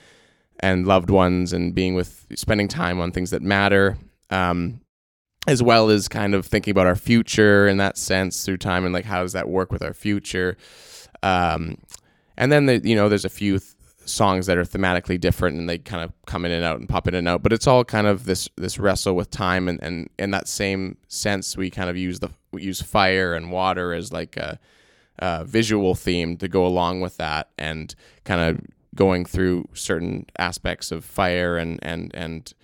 and 0.61 0.87
loved 0.87 1.09
ones 1.09 1.53
and 1.53 1.75
being 1.75 1.95
with 1.95 2.27
spending 2.35 2.67
time 2.67 3.01
on 3.01 3.13
things 3.13 3.31
that 3.31 3.43
matter 3.43 3.97
um, 4.31 4.81
as 5.47 5.63
well 5.63 5.89
as 5.89 6.09
kind 6.09 6.35
of 6.35 6.45
thinking 6.45 6.73
about 6.73 6.87
our 6.87 6.97
future 6.97 7.69
in 7.69 7.77
that 7.79 7.97
sense 7.97 8.45
through 8.45 8.59
time 8.59 8.85
and 8.85 8.93
like 8.93 9.05
how 9.05 9.23
does 9.23 9.33
that 9.33 9.49
work 9.49 9.73
with 9.73 9.83
our 9.83 9.95
future? 9.95 10.57
Um, 11.23 11.79
and 12.37 12.53
then 12.53 12.67
the, 12.67 12.79
you 12.79 12.95
know 12.95 13.09
there's 13.09 13.25
a 13.25 13.31
few 13.31 13.59
th- 13.59 13.75
songs 14.09 14.47
that 14.47 14.59
are 14.59 14.65
thematically 14.65 15.21
different 15.21 15.59
and 15.59 15.69
they 15.69 15.79
kind 15.79 16.03
of 16.03 16.13
come 16.27 16.45
in 16.45 16.51
and 16.51 16.65
out 16.65 16.79
and 16.79 16.89
pop 16.89 17.07
in 17.07 17.15
and 17.15 17.29
out 17.29 17.43
but 17.43 17.53
it's 17.53 17.67
all 17.67 17.85
kind 17.85 18.07
of 18.07 18.25
this 18.25 18.49
this 18.57 18.79
wrestle 18.79 19.15
with 19.15 19.31
time 19.31 19.69
and 19.69 19.83
and 19.83 20.09
in 20.19 20.31
that 20.31 20.49
same 20.49 20.97
sense 21.09 21.57
we 21.57 21.71
kind 21.71 21.91
of 21.91 21.97
use 21.97 22.21
the 22.21 22.31
use 22.53 22.81
fire 22.81 23.35
and 23.35 23.51
water 23.51 23.93
as 23.93 24.13
like 24.13 24.37
a, 24.37 24.59
a 25.19 25.45
visual 25.45 25.95
theme 25.95 26.37
to 26.37 26.49
go 26.49 26.67
along 26.67 27.01
with 27.01 27.17
that 27.17 27.51
and 27.59 27.95
kind 28.25 28.41
of 28.41 28.61
going 28.95 29.25
through 29.25 29.69
certain 29.75 30.27
aspects 30.39 30.91
of 30.91 31.05
fire 31.05 31.57
and 31.57 31.79
and 31.83 32.11
and 32.15 32.55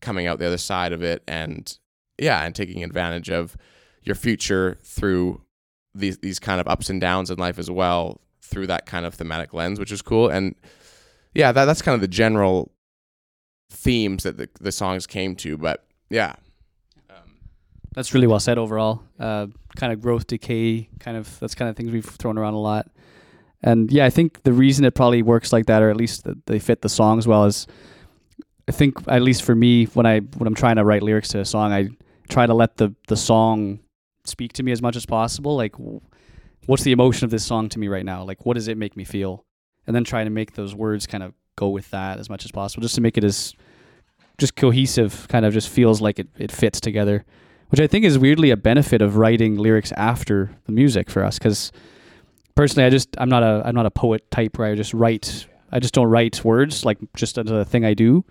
coming 0.00 0.26
out 0.26 0.38
the 0.38 0.46
other 0.46 0.58
side 0.58 0.92
of 0.92 1.02
it 1.02 1.22
and 1.26 1.78
yeah 2.18 2.44
and 2.44 2.54
taking 2.54 2.82
advantage 2.82 3.30
of 3.30 3.56
your 4.02 4.14
future 4.14 4.78
through 4.82 5.40
these 5.94 6.18
these 6.18 6.38
kind 6.38 6.60
of 6.60 6.68
ups 6.68 6.88
and 6.88 7.00
downs 7.00 7.30
in 7.30 7.38
life 7.38 7.58
as 7.58 7.70
well 7.70 8.20
through 8.40 8.66
that 8.66 8.86
kind 8.86 9.06
of 9.06 9.14
thematic 9.14 9.52
lens 9.54 9.78
which 9.78 9.92
is 9.92 10.02
cool. 10.02 10.28
And 10.28 10.54
yeah 11.34 11.52
that, 11.52 11.64
that's 11.64 11.82
kind 11.82 11.94
of 11.94 12.00
the 12.00 12.08
general 12.08 12.72
themes 13.70 14.22
that 14.24 14.36
the, 14.36 14.48
the 14.60 14.72
songs 14.72 15.06
came 15.06 15.34
to 15.36 15.56
but 15.56 15.84
yeah 16.10 16.34
um, 17.10 17.38
That's 17.94 18.14
really 18.14 18.26
well 18.26 18.40
said 18.40 18.58
overall. 18.58 19.02
Uh, 19.18 19.46
kind 19.76 19.92
of 19.92 20.00
growth, 20.00 20.26
decay, 20.26 20.88
kind 20.98 21.16
of 21.16 21.38
that's 21.40 21.54
kind 21.54 21.68
of 21.68 21.76
things 21.76 21.90
we've 21.90 22.04
thrown 22.04 22.38
around 22.38 22.54
a 22.54 22.60
lot. 22.60 22.90
And 23.62 23.90
yeah, 23.92 24.04
I 24.04 24.10
think 24.10 24.42
the 24.42 24.52
reason 24.52 24.84
it 24.84 24.94
probably 24.94 25.22
works 25.22 25.52
like 25.52 25.66
that, 25.66 25.82
or 25.82 25.90
at 25.90 25.96
least 25.96 26.24
that 26.24 26.46
they 26.46 26.58
fit 26.58 26.82
the 26.82 26.88
songs 26.88 27.26
well, 27.26 27.44
is 27.44 27.66
I 28.68 28.72
think 28.72 28.96
at 29.08 29.22
least 29.22 29.42
for 29.42 29.54
me 29.54 29.86
when 29.86 30.06
I 30.06 30.20
when 30.20 30.46
I'm 30.46 30.54
trying 30.54 30.76
to 30.76 30.84
write 30.84 31.02
lyrics 31.02 31.28
to 31.28 31.40
a 31.40 31.44
song, 31.44 31.72
I 31.72 31.90
try 32.28 32.46
to 32.46 32.54
let 32.54 32.76
the 32.76 32.94
the 33.08 33.16
song 33.16 33.80
speak 34.24 34.52
to 34.54 34.62
me 34.62 34.72
as 34.72 34.82
much 34.82 34.96
as 34.96 35.06
possible. 35.06 35.56
Like, 35.56 35.74
what's 36.66 36.82
the 36.82 36.92
emotion 36.92 37.24
of 37.24 37.30
this 37.30 37.44
song 37.44 37.68
to 37.70 37.78
me 37.78 37.88
right 37.88 38.04
now? 38.04 38.24
Like, 38.24 38.44
what 38.44 38.54
does 38.54 38.68
it 38.68 38.76
make 38.76 38.96
me 38.96 39.04
feel? 39.04 39.44
And 39.86 39.96
then 39.96 40.04
try 40.04 40.24
to 40.24 40.30
make 40.30 40.54
those 40.54 40.74
words 40.74 41.06
kind 41.06 41.24
of 41.24 41.34
go 41.56 41.68
with 41.68 41.90
that 41.90 42.18
as 42.18 42.30
much 42.30 42.44
as 42.44 42.50
possible, 42.50 42.82
just 42.82 42.94
to 42.94 43.00
make 43.00 43.18
it 43.18 43.24
as 43.24 43.54
just 44.38 44.56
cohesive. 44.56 45.26
Kind 45.28 45.44
of 45.44 45.52
just 45.52 45.68
feels 45.68 46.00
like 46.00 46.18
it 46.18 46.28
it 46.38 46.52
fits 46.52 46.80
together, 46.80 47.24
which 47.68 47.80
I 47.80 47.86
think 47.86 48.04
is 48.04 48.18
weirdly 48.18 48.50
a 48.50 48.56
benefit 48.56 49.02
of 49.02 49.16
writing 49.16 49.56
lyrics 49.56 49.92
after 49.92 50.50
the 50.66 50.72
music 50.72 51.10
for 51.10 51.24
us 51.24 51.38
because 51.38 51.72
personally, 52.54 52.86
I 52.86 52.90
just 52.90 53.08
I'm 53.18 53.28
not 53.28 53.42
a 53.42 53.62
I'm 53.64 53.74
not 53.74 53.86
a 53.86 53.90
poet 53.90 54.30
type 54.30 54.58
where 54.58 54.70
I 54.70 54.74
just 54.74 54.94
write. 54.94 55.46
I 55.70 55.80
just 55.80 55.94
don't 55.94 56.08
write 56.08 56.44
words 56.44 56.84
like 56.84 56.98
just 57.16 57.38
as 57.38 57.50
a 57.50 57.64
thing 57.64 57.84
I 57.84 57.94
do. 57.94 58.24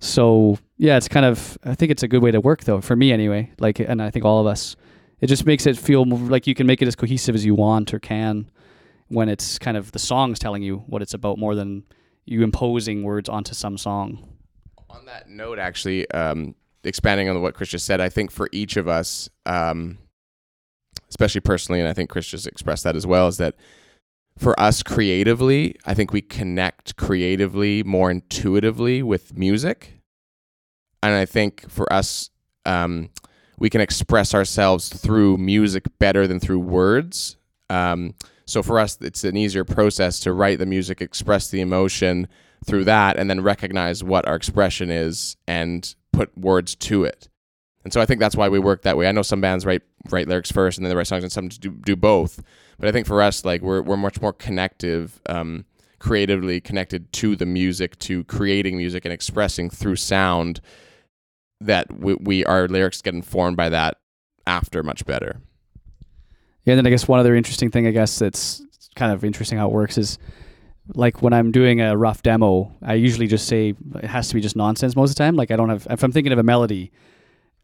So 0.00 0.58
yeah, 0.76 0.96
it's 0.96 1.08
kind 1.08 1.26
of 1.26 1.58
I 1.64 1.74
think 1.74 1.90
it's 1.90 2.02
a 2.02 2.08
good 2.08 2.22
way 2.22 2.30
to 2.30 2.40
work 2.40 2.64
though 2.64 2.80
for 2.80 2.96
me 2.96 3.12
anyway. 3.12 3.50
Like, 3.58 3.80
and 3.80 4.00
I 4.00 4.10
think 4.10 4.24
all 4.24 4.40
of 4.40 4.46
us, 4.46 4.76
it 5.20 5.26
just 5.26 5.44
makes 5.44 5.66
it 5.66 5.76
feel 5.76 6.04
like 6.04 6.46
you 6.46 6.54
can 6.54 6.66
make 6.66 6.80
it 6.82 6.88
as 6.88 6.94
cohesive 6.94 7.34
as 7.34 7.44
you 7.44 7.54
want 7.54 7.92
or 7.92 7.98
can 7.98 8.50
when 9.08 9.28
it's 9.28 9.58
kind 9.58 9.76
of 9.76 9.92
the 9.92 9.98
song's 9.98 10.38
telling 10.38 10.62
you 10.62 10.78
what 10.86 11.02
it's 11.02 11.14
about 11.14 11.38
more 11.38 11.54
than 11.54 11.84
you 12.24 12.42
imposing 12.42 13.02
words 13.02 13.28
onto 13.28 13.54
some 13.54 13.78
song. 13.78 14.36
On 14.90 15.06
that 15.06 15.28
note, 15.28 15.58
actually, 15.58 16.10
um, 16.10 16.54
expanding 16.84 17.28
on 17.28 17.40
what 17.42 17.54
Chris 17.54 17.70
just 17.70 17.86
said, 17.86 18.00
I 18.00 18.08
think 18.08 18.30
for 18.30 18.48
each 18.52 18.76
of 18.76 18.88
us, 18.88 19.28
um, 19.46 19.98
especially 21.08 21.40
personally, 21.40 21.80
and 21.80 21.88
I 21.88 21.92
think 21.92 22.10
Chris 22.10 22.26
just 22.26 22.46
expressed 22.46 22.84
that 22.84 22.96
as 22.96 23.06
well, 23.06 23.28
is 23.28 23.38
that 23.38 23.54
for 24.36 24.58
us 24.60 24.82
creatively, 24.82 25.74
I 25.84 25.94
think 25.94 26.12
we 26.12 26.22
connect 26.22 26.96
creatively 26.96 27.82
more 27.82 28.10
intuitively 28.10 29.02
with 29.02 29.36
music. 29.36 30.00
And 31.02 31.14
I 31.14 31.24
think 31.24 31.68
for 31.68 31.92
us, 31.92 32.30
um, 32.64 33.10
we 33.58 33.70
can 33.70 33.80
express 33.80 34.34
ourselves 34.34 34.88
through 34.88 35.38
music 35.38 35.86
better 35.98 36.26
than 36.26 36.38
through 36.38 36.60
words. 36.60 37.36
Um, 37.70 38.14
so 38.48 38.62
for 38.62 38.78
us, 38.78 38.96
it's 39.02 39.24
an 39.24 39.36
easier 39.36 39.62
process 39.62 40.18
to 40.20 40.32
write 40.32 40.58
the 40.58 40.64
music, 40.64 41.02
express 41.02 41.50
the 41.50 41.60
emotion 41.60 42.28
through 42.64 42.84
that, 42.84 43.18
and 43.18 43.28
then 43.28 43.42
recognize 43.42 44.02
what 44.02 44.26
our 44.26 44.34
expression 44.34 44.90
is 44.90 45.36
and 45.46 45.94
put 46.12 46.36
words 46.36 46.74
to 46.76 47.04
it. 47.04 47.28
And 47.84 47.92
so 47.92 48.00
I 48.00 48.06
think 48.06 48.20
that's 48.20 48.36
why 48.36 48.48
we 48.48 48.58
work 48.58 48.82
that 48.82 48.96
way. 48.96 49.06
I 49.06 49.12
know 49.12 49.22
some 49.22 49.42
bands 49.42 49.66
write 49.66 49.82
write 50.10 50.28
lyrics 50.28 50.50
first 50.50 50.78
and 50.78 50.84
then 50.84 50.90
they 50.90 50.96
write 50.96 51.06
songs, 51.06 51.24
and 51.24 51.32
some 51.32 51.48
do 51.48 51.70
do 51.70 51.94
both. 51.94 52.42
But 52.78 52.88
I 52.88 52.92
think 52.92 53.06
for 53.06 53.20
us, 53.20 53.44
like 53.44 53.60
we're 53.60 53.82
we're 53.82 53.98
much 53.98 54.20
more 54.20 54.32
connective, 54.32 55.20
um, 55.26 55.66
creatively 55.98 56.58
connected 56.58 57.12
to 57.14 57.36
the 57.36 57.46
music, 57.46 57.98
to 58.00 58.24
creating 58.24 58.78
music 58.78 59.04
and 59.04 59.12
expressing 59.12 59.68
through 59.68 59.96
sound. 59.96 60.60
That 61.60 61.98
we, 61.98 62.14
we 62.14 62.44
our 62.46 62.66
lyrics 62.66 63.02
get 63.02 63.14
informed 63.14 63.58
by 63.58 63.68
that 63.68 63.98
after 64.46 64.82
much 64.82 65.04
better. 65.04 65.42
Yeah, 66.68 66.72
and 66.72 66.80
then 66.80 66.86
I 66.86 66.90
guess 66.90 67.08
one 67.08 67.18
other 67.18 67.34
interesting 67.34 67.70
thing, 67.70 67.86
I 67.86 67.92
guess 67.92 68.18
that's 68.18 68.62
kind 68.94 69.10
of 69.10 69.24
interesting 69.24 69.56
how 69.56 69.68
it 69.68 69.72
works 69.72 69.96
is 69.96 70.18
like 70.94 71.22
when 71.22 71.32
I'm 71.32 71.50
doing 71.50 71.80
a 71.80 71.96
rough 71.96 72.22
demo, 72.22 72.76
I 72.82 72.92
usually 72.92 73.26
just 73.26 73.46
say 73.46 73.74
it 73.94 74.04
has 74.04 74.28
to 74.28 74.34
be 74.34 74.42
just 74.42 74.54
nonsense 74.54 74.94
most 74.94 75.08
of 75.08 75.16
the 75.16 75.24
time. 75.24 75.34
Like 75.34 75.50
I 75.50 75.56
don't 75.56 75.70
have 75.70 75.86
if 75.88 76.02
I'm 76.02 76.12
thinking 76.12 76.30
of 76.30 76.38
a 76.38 76.42
melody, 76.42 76.92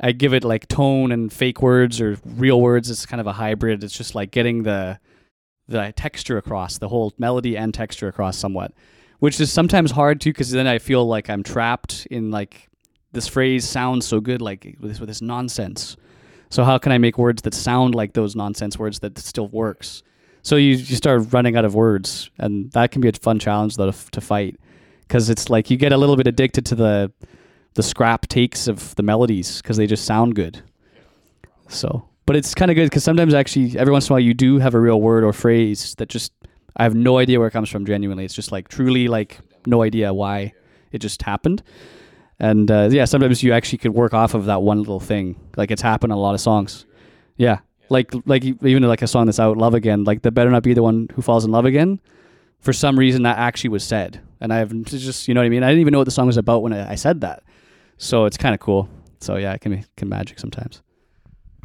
I 0.00 0.12
give 0.12 0.32
it 0.32 0.42
like 0.42 0.68
tone 0.68 1.12
and 1.12 1.30
fake 1.30 1.60
words 1.60 2.00
or 2.00 2.16
real 2.24 2.62
words. 2.62 2.88
It's 2.88 3.04
kind 3.04 3.20
of 3.20 3.26
a 3.26 3.34
hybrid. 3.34 3.84
It's 3.84 3.94
just 3.94 4.14
like 4.14 4.30
getting 4.30 4.62
the 4.62 4.98
the 5.68 5.92
texture 5.94 6.38
across, 6.38 6.78
the 6.78 6.88
whole 6.88 7.12
melody 7.18 7.58
and 7.58 7.74
texture 7.74 8.08
across 8.08 8.38
somewhat, 8.38 8.72
which 9.18 9.38
is 9.38 9.52
sometimes 9.52 9.90
hard 9.90 10.18
too 10.18 10.30
because 10.30 10.50
then 10.50 10.66
I 10.66 10.78
feel 10.78 11.06
like 11.06 11.28
I'm 11.28 11.42
trapped 11.42 12.06
in 12.10 12.30
like 12.30 12.70
this 13.12 13.28
phrase 13.28 13.68
sounds 13.68 14.06
so 14.06 14.18
good 14.18 14.40
like 14.40 14.78
with 14.80 14.92
this, 14.92 14.98
with 14.98 15.10
this 15.10 15.20
nonsense. 15.20 15.98
So 16.54 16.62
how 16.62 16.78
can 16.78 16.92
I 16.92 16.98
make 16.98 17.18
words 17.18 17.42
that 17.42 17.52
sound 17.52 17.96
like 17.96 18.12
those 18.12 18.36
nonsense 18.36 18.78
words 18.78 19.00
that 19.00 19.18
still 19.18 19.48
works? 19.48 20.04
So 20.42 20.54
you 20.54 20.76
you 20.76 20.94
start 20.94 21.32
running 21.32 21.56
out 21.56 21.64
of 21.64 21.74
words, 21.74 22.30
and 22.38 22.70
that 22.74 22.92
can 22.92 23.00
be 23.00 23.08
a 23.08 23.12
fun 23.12 23.40
challenge 23.40 23.76
though 23.76 23.90
to, 23.90 24.20
fight 24.20 24.60
because 25.00 25.30
it's 25.30 25.50
like 25.50 25.68
you 25.68 25.76
get 25.76 25.90
a 25.90 25.96
little 25.96 26.14
bit 26.14 26.28
addicted 26.28 26.64
to 26.66 26.76
the 26.76 27.12
the 27.74 27.82
scrap 27.82 28.28
takes 28.28 28.68
of 28.68 28.94
the 28.94 29.02
melodies 29.02 29.60
because 29.60 29.78
they 29.78 29.88
just 29.88 30.04
sound 30.04 30.36
good. 30.36 30.62
So, 31.66 32.08
but 32.24 32.36
it's 32.36 32.54
kind 32.54 32.70
of 32.70 32.76
good 32.76 32.88
because 32.88 33.02
sometimes 33.02 33.34
actually 33.34 33.76
every 33.76 33.90
once 33.90 34.06
in 34.06 34.12
a 34.12 34.14
while 34.14 34.20
you 34.20 34.32
do 34.32 34.60
have 34.60 34.74
a 34.74 34.80
real 34.80 35.00
word 35.00 35.24
or 35.24 35.32
phrase 35.32 35.96
that 35.96 36.08
just 36.08 36.32
I 36.76 36.84
have 36.84 36.94
no 36.94 37.18
idea 37.18 37.40
where 37.40 37.48
it 37.48 37.50
comes 37.50 37.68
from. 37.68 37.84
Genuinely, 37.84 38.24
it's 38.24 38.32
just 38.32 38.52
like 38.52 38.68
truly 38.68 39.08
like 39.08 39.40
no 39.66 39.82
idea 39.82 40.14
why 40.14 40.52
it 40.92 41.00
just 41.00 41.20
happened. 41.22 41.64
And 42.40 42.70
uh, 42.70 42.88
yeah, 42.90 43.04
sometimes 43.04 43.42
you 43.42 43.52
actually 43.52 43.78
could 43.78 43.94
work 43.94 44.12
off 44.12 44.34
of 44.34 44.46
that 44.46 44.62
one 44.62 44.78
little 44.78 45.00
thing. 45.00 45.36
Like 45.56 45.70
it's 45.70 45.82
happened 45.82 46.12
in 46.12 46.18
a 46.18 46.20
lot 46.20 46.34
of 46.34 46.40
songs. 46.40 46.86
Yeah, 47.36 47.60
like 47.88 48.12
like 48.26 48.44
even 48.44 48.82
like 48.84 49.02
a 49.02 49.06
song 49.06 49.26
that's 49.26 49.40
out, 49.40 49.56
"Love 49.56 49.74
Again." 49.74 50.04
Like 50.04 50.22
the 50.22 50.30
better 50.30 50.50
not 50.50 50.62
be 50.62 50.74
the 50.74 50.82
one 50.82 51.08
who 51.14 51.22
falls 51.22 51.44
in 51.44 51.50
love 51.50 51.64
again. 51.64 52.00
For 52.60 52.72
some 52.72 52.98
reason, 52.98 53.22
that 53.22 53.38
actually 53.38 53.70
was 53.70 53.84
said, 53.84 54.20
and 54.40 54.52
I 54.52 54.58
have 54.58 54.72
just 54.84 55.28
you 55.28 55.34
know 55.34 55.40
what 55.40 55.46
I 55.46 55.50
mean. 55.50 55.62
I 55.62 55.68
didn't 55.68 55.80
even 55.80 55.92
know 55.92 55.98
what 55.98 56.04
the 56.04 56.10
song 56.10 56.26
was 56.26 56.36
about 56.36 56.62
when 56.62 56.72
I, 56.72 56.92
I 56.92 56.94
said 56.94 57.20
that. 57.20 57.42
So 57.98 58.24
it's 58.24 58.36
kind 58.36 58.54
of 58.54 58.60
cool. 58.60 58.88
So 59.20 59.36
yeah, 59.36 59.52
it 59.52 59.60
can 59.60 59.72
be 59.72 59.84
can 59.96 60.08
magic 60.08 60.38
sometimes. 60.38 60.82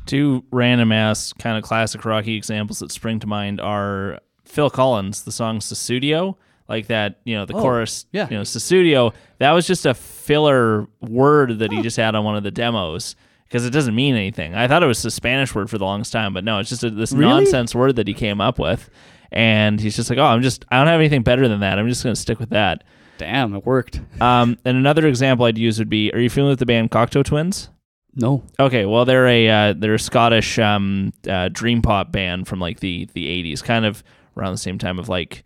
Two 0.05 0.43
random 0.51 0.91
ass 0.91 1.33
kind 1.33 1.57
of 1.57 1.63
classic 1.63 2.03
Rocky 2.05 2.35
examples 2.35 2.79
that 2.79 2.91
spring 2.91 3.19
to 3.19 3.27
mind 3.27 3.61
are 3.61 4.19
Phil 4.45 4.69
Collins, 4.69 5.23
the 5.23 5.31
song 5.31 5.59
Sussudio, 5.59 6.35
like 6.69 6.87
that, 6.87 7.19
you 7.25 7.35
know, 7.35 7.45
the 7.45 7.55
Oh, 7.55 7.61
chorus, 7.61 8.05
yeah. 8.13 8.27
you 8.29 8.37
know, 8.37 8.43
Sussudio, 8.43 9.13
that 9.39 9.51
was 9.51 9.65
just 9.67 9.85
a 9.85 9.93
filler 9.93 10.87
word 11.01 11.59
that 11.59 11.71
he 11.71 11.81
just 11.81 11.97
had 11.97 12.15
on 12.15 12.23
one 12.23 12.35
of 12.37 12.43
the 12.43 12.51
demos 12.51 13.15
because 13.45 13.65
it 13.65 13.71
doesn't 13.71 13.95
mean 13.95 14.15
anything. 14.15 14.53
I 14.53 14.67
thought 14.67 14.83
it 14.83 14.85
was 14.87 15.03
a 15.03 15.11
Spanish 15.11 15.53
word 15.55 15.69
for 15.69 15.77
the 15.79 15.85
longest 15.85 16.13
time, 16.13 16.33
but 16.33 16.43
no, 16.43 16.59
it's 16.59 16.69
just 16.69 16.83
a, 16.83 16.89
this 16.91 17.11
Really? 17.11 17.27
nonsense 17.29 17.73
word 17.73 17.95
that 17.95 18.07
he 18.07 18.13
came 18.13 18.39
up 18.39 18.59
with. 18.59 18.89
And 19.31 19.79
he's 19.79 19.95
just 19.95 20.09
like, 20.09 20.17
oh, 20.19 20.23
I'm 20.23 20.41
just, 20.41 20.65
I 20.69 20.77
don't 20.77 20.87
have 20.87 20.99
anything 20.99 21.21
better 21.23 21.47
than 21.47 21.59
that. 21.59 21.77
I'm 21.77 21.87
just 21.89 22.03
going 22.03 22.15
to 22.15 22.19
stick 22.21 22.39
with 22.39 22.49
that. 22.49 22.83
Damn, 23.19 23.53
it 23.55 23.65
worked. 23.65 23.99
Um, 24.21 24.57
and 24.65 24.77
another 24.77 25.05
example 25.07 25.45
I'd 25.45 25.57
use 25.57 25.77
would 25.77 25.89
be, 25.89 26.11
are 26.13 26.19
you 26.19 26.29
familiar 26.29 26.51
with 26.53 26.59
the 26.59 26.65
band 26.65 26.89
Cocteau 26.91 27.23
Twins? 27.23 27.69
No. 28.15 28.43
Okay, 28.59 28.85
well 28.85 29.05
they're 29.05 29.27
a 29.27 29.47
uh, 29.49 29.73
they're 29.77 29.93
a 29.93 29.99
Scottish 29.99 30.57
um, 30.57 31.13
uh, 31.29 31.49
dream 31.51 31.81
pop 31.83 32.11
band 32.11 32.47
from 32.47 32.59
like 32.59 32.79
the 32.79 33.07
the 33.13 33.27
'80s, 33.27 33.63
kind 33.63 33.85
of 33.85 34.03
around 34.35 34.51
the 34.53 34.57
same 34.57 34.79
time 34.79 34.97
of 34.97 35.09
like 35.09 35.43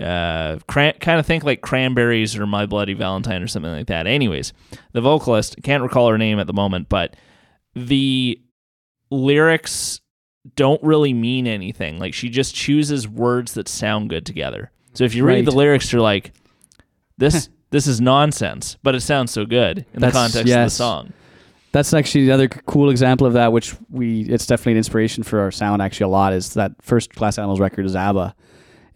uh, 0.00 0.58
cran- 0.66 0.94
kind 1.00 1.18
of 1.20 1.26
think 1.26 1.44
like 1.44 1.60
Cranberries 1.60 2.36
or 2.36 2.46
My 2.46 2.66
Bloody 2.66 2.94
Valentine 2.94 3.42
or 3.42 3.46
something 3.46 3.70
like 3.72 3.86
that. 3.88 4.06
Anyways, 4.06 4.52
the 4.92 5.00
vocalist 5.00 5.56
can't 5.62 5.82
recall 5.82 6.08
her 6.08 6.18
name 6.18 6.38
at 6.38 6.46
the 6.46 6.52
moment, 6.52 6.88
but 6.88 7.16
the 7.74 8.40
lyrics 9.10 10.00
don't 10.56 10.82
really 10.82 11.12
mean 11.12 11.46
anything. 11.46 11.98
Like 11.98 12.14
she 12.14 12.28
just 12.28 12.54
chooses 12.54 13.06
words 13.06 13.54
that 13.54 13.68
sound 13.68 14.10
good 14.10 14.24
together. 14.24 14.70
So 14.94 15.04
if 15.04 15.14
you 15.14 15.24
read 15.24 15.34
Right. 15.36 15.44
the 15.44 15.50
lyrics, 15.52 15.92
you're 15.92 16.02
like, 16.02 16.32
this 17.18 17.48
this 17.70 17.86
is 17.86 18.00
nonsense, 18.00 18.76
but 18.82 18.94
it 18.94 19.00
sounds 19.00 19.30
so 19.30 19.44
good 19.44 19.86
in 19.94 20.00
That's- 20.00 20.12
the 20.12 20.18
context 20.18 20.52
of 20.52 20.64
the 20.64 20.68
song. 20.70 21.12
That's 21.72 21.94
actually 21.94 22.24
another 22.24 22.48
cool 22.48 22.90
example 22.90 23.28
of 23.28 23.34
that, 23.34 23.52
which 23.52 23.76
we 23.90 24.22
it's 24.22 24.44
definitely 24.46 24.72
an 24.72 24.78
inspiration 24.78 25.22
for 25.22 25.38
our 25.38 25.52
sound 25.52 25.80
actually 25.80 26.04
a 26.04 26.08
lot. 26.08 26.32
Is 26.32 26.54
that 26.54 26.72
first 26.82 27.14
Glass 27.14 27.38
Animals 27.38 27.60
record 27.60 27.86
is 27.86 27.94
Zaba. 27.94 28.34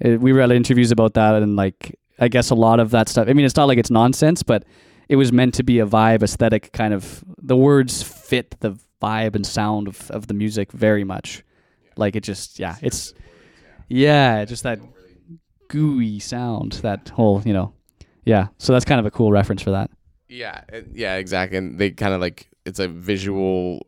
Uh, 0.03 0.19
we 0.19 0.33
read 0.33 0.51
interviews 0.53 0.91
about 0.91 1.15
that, 1.15 1.43
and 1.43 1.57
like 1.57 1.99
I 2.19 2.29
guess 2.29 2.51
a 2.51 2.55
lot 2.55 2.81
of 2.81 2.91
that 2.91 3.09
stuff. 3.09 3.29
I 3.29 3.33
mean, 3.33 3.45
it's 3.45 3.57
not 3.57 3.67
like 3.67 3.79
it's 3.79 3.91
nonsense, 3.91 4.43
but 4.43 4.65
it 5.09 5.17
was 5.17 5.33
meant 5.33 5.55
to 5.55 5.63
be 5.63 5.81
a 5.81 5.87
vibe, 5.87 6.23
aesthetic 6.23 6.73
kind 6.73 6.95
of. 6.95 7.25
The 7.39 7.57
words 7.57 8.03
fit 8.03 8.57
the 8.61 8.79
vibe 9.03 9.35
and 9.35 9.47
sound 9.47 9.89
of, 9.89 10.11
of 10.11 10.27
the 10.29 10.35
music 10.35 10.73
very 10.73 11.05
much. 11.05 11.43
Like 11.97 12.17
it 12.17 12.23
just, 12.23 12.59
yeah, 12.59 12.77
it's 12.83 13.15
yeah, 13.89 14.45
just 14.45 14.63
that 14.63 14.81
gooey 15.69 16.19
sound, 16.19 16.73
that 16.83 17.11
whole, 17.11 17.43
you 17.45 17.53
know, 17.53 17.73
yeah. 18.25 18.49
So 18.59 18.73
that's 18.73 18.85
kind 18.85 19.01
of 19.01 19.07
a 19.07 19.11
cool 19.11 19.31
reference 19.31 19.63
for 19.63 19.73
that. 19.73 19.91
Yeah, 20.29 20.63
yeah, 20.93 21.17
exactly. 21.17 21.59
And 21.59 21.79
they 21.79 21.91
kind 21.91 22.15
of 22.15 22.21
like 22.21 22.49
it's 22.65 22.79
a 22.79 22.89
visual 22.89 23.87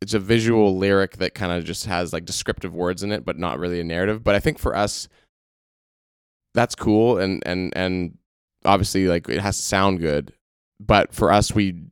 it's 0.00 0.14
a 0.14 0.18
visual 0.18 0.76
lyric 0.76 1.18
that 1.18 1.34
kind 1.34 1.52
of 1.52 1.64
just 1.64 1.86
has 1.86 2.12
like 2.12 2.24
descriptive 2.24 2.74
words 2.74 3.02
in 3.02 3.12
it 3.12 3.24
but 3.24 3.38
not 3.38 3.58
really 3.58 3.80
a 3.80 3.84
narrative. 3.84 4.24
But 4.24 4.34
I 4.34 4.40
think 4.40 4.58
for 4.58 4.74
us 4.74 5.08
that's 6.54 6.74
cool 6.74 7.18
and 7.18 7.42
and 7.46 7.72
and 7.76 8.18
obviously 8.64 9.06
like 9.06 9.28
it 9.28 9.40
has 9.40 9.56
to 9.56 9.62
sound 9.62 10.00
good. 10.00 10.32
But 10.78 11.14
for 11.14 11.30
us 11.30 11.54
we 11.54 11.84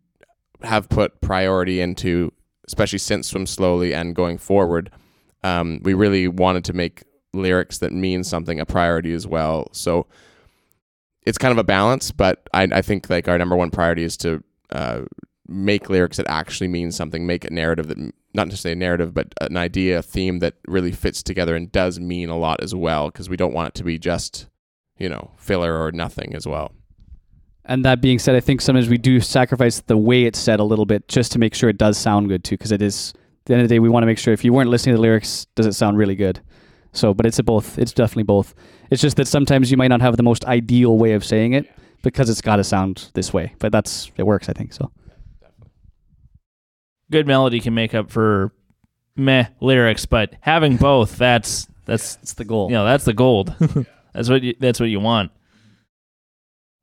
have 0.63 0.89
put 0.89 1.21
priority 1.21 1.81
into 1.81 2.33
especially 2.67 2.99
since 2.99 3.29
swim 3.29 3.47
slowly 3.47 3.95
and 3.95 4.15
going 4.15 4.39
forward 4.39 4.91
um, 5.45 5.81
we 5.85 5.95
really 5.95 6.27
wanted 6.27 6.65
to 6.65 6.73
make 6.73 7.05
lyrics 7.33 7.79
that 7.79 7.93
mean 7.93 8.25
something 8.25 8.59
a 8.59 8.67
priority 8.67 9.13
as 9.13 9.27
well 9.27 9.69
so 9.73 10.07
it's 11.29 11.37
kind 11.37 11.53
of 11.53 11.59
a 11.59 11.65
balance, 11.65 12.11
but 12.11 12.49
I, 12.55 12.63
I 12.73 12.81
think 12.81 13.11
like 13.11 13.29
our 13.29 13.37
number 13.37 13.55
one 13.55 13.71
priority 13.71 14.03
is 14.03 14.17
to 14.19 14.43
uh, 14.71 15.03
make 15.49 15.89
lyrics 15.89 16.19
that 16.19 16.29
actually 16.29 16.69
mean 16.69 16.93
something, 16.93 17.27
make 17.27 17.45
a 17.45 17.51
narrative 17.51 17.89
that 17.89 17.99
not 18.35 18.49
necessarily 18.49 18.75
a 18.75 18.77
narrative, 18.77 19.15
but 19.15 19.35
an 19.41 19.57
idea, 19.57 19.99
a 19.99 20.03
theme 20.03 20.41
that 20.41 20.55
really 20.67 20.93
fits 20.93 21.23
together 21.23 21.57
and 21.57 21.73
does 21.73 21.99
mean 21.99 22.29
a 22.29 22.37
lot 22.37 22.63
as 22.63 22.75
well, 22.75 23.11
because 23.11 23.29
we 23.29 23.37
don't 23.37 23.55
want 23.55 23.69
it 23.69 23.75
to 23.75 23.85
be 23.85 23.99
just 23.99 24.47
you 24.99 25.09
know 25.09 25.31
filler 25.37 25.83
or 25.83 25.91
nothing 25.93 26.35
as 26.35 26.47
well. 26.47 26.73
And 27.65 27.85
that 27.85 28.01
being 28.01 28.19
said, 28.19 28.35
I 28.35 28.41
think 28.41 28.61
sometimes 28.61 28.89
we 28.89 28.99
do 28.99 29.21
sacrifice 29.21 29.81
the 29.81 29.97
way 29.97 30.25
it's 30.25 30.39
said 30.39 30.59
a 30.59 30.65
little 30.65 30.87
bit 30.87 31.07
just 31.09 31.33
to 31.33 31.39
make 31.39 31.55
sure 31.55 31.69
it 31.69 31.77
does 31.77 31.99
sound 31.99 32.29
good 32.29 32.45
too, 32.45 32.57
because 32.57 32.73
it 32.73 32.83
is. 32.83 33.15
At 33.15 33.53
the 33.53 33.55
end 33.55 33.63
of 33.63 33.69
the 33.71 33.75
day, 33.77 33.79
we 33.79 33.89
want 33.89 34.03
to 34.03 34.07
make 34.07 34.19
sure 34.19 34.35
if 34.35 34.45
you 34.45 34.53
weren't 34.53 34.69
listening 34.69 34.93
to 34.93 34.99
the 34.99 35.03
lyrics, 35.03 35.47
does 35.55 35.65
it 35.65 35.73
sound 35.73 35.97
really 35.97 36.15
good? 36.15 36.41
So, 36.93 37.15
but 37.15 37.25
it's 37.25 37.39
a 37.39 37.43
both. 37.43 37.79
It's 37.79 37.93
definitely 37.93 38.25
both. 38.25 38.55
It's 38.91 39.01
just 39.01 39.17
that 39.17 39.27
sometimes 39.27 39.71
you 39.71 39.79
might 39.79 39.89
not 39.89 40.03
have 40.03 40.19
the 40.19 40.23
most 40.23 40.45
ideal 40.45 40.99
way 40.99 41.13
of 41.13 41.25
saying 41.25 41.55
it 41.55 41.67
because 42.03 42.29
it's 42.29 42.43
got 42.43 42.57
to 42.57 42.65
sound 42.65 43.11
this 43.15 43.33
way. 43.33 43.55
But 43.59 43.73
that's 43.73 44.11
it 44.17 44.25
works, 44.25 44.49
I 44.49 44.53
think. 44.53 44.75
So 44.75 44.91
good 47.11 47.27
melody 47.27 47.61
can 47.61 47.75
make 47.75 47.95
up 47.95 48.11
for 48.11 48.53
meh 49.17 49.47
lyrics, 49.61 50.07
but 50.07 50.35
having 50.41 50.77
both 50.77 51.17
that's 51.17 51.67
that's 51.85 52.19
it's 52.23 52.35
the 52.35 52.45
goal. 52.45 52.69
you 52.69 52.75
know 52.75 52.85
that's 52.85 53.05
the 53.05 53.15
gold. 53.15 53.55
that's 54.15 54.29
what 54.29 54.43
you, 54.43 54.55
that's 54.59 54.81
what 54.81 54.89
you 54.89 55.01
want. 55.01 55.33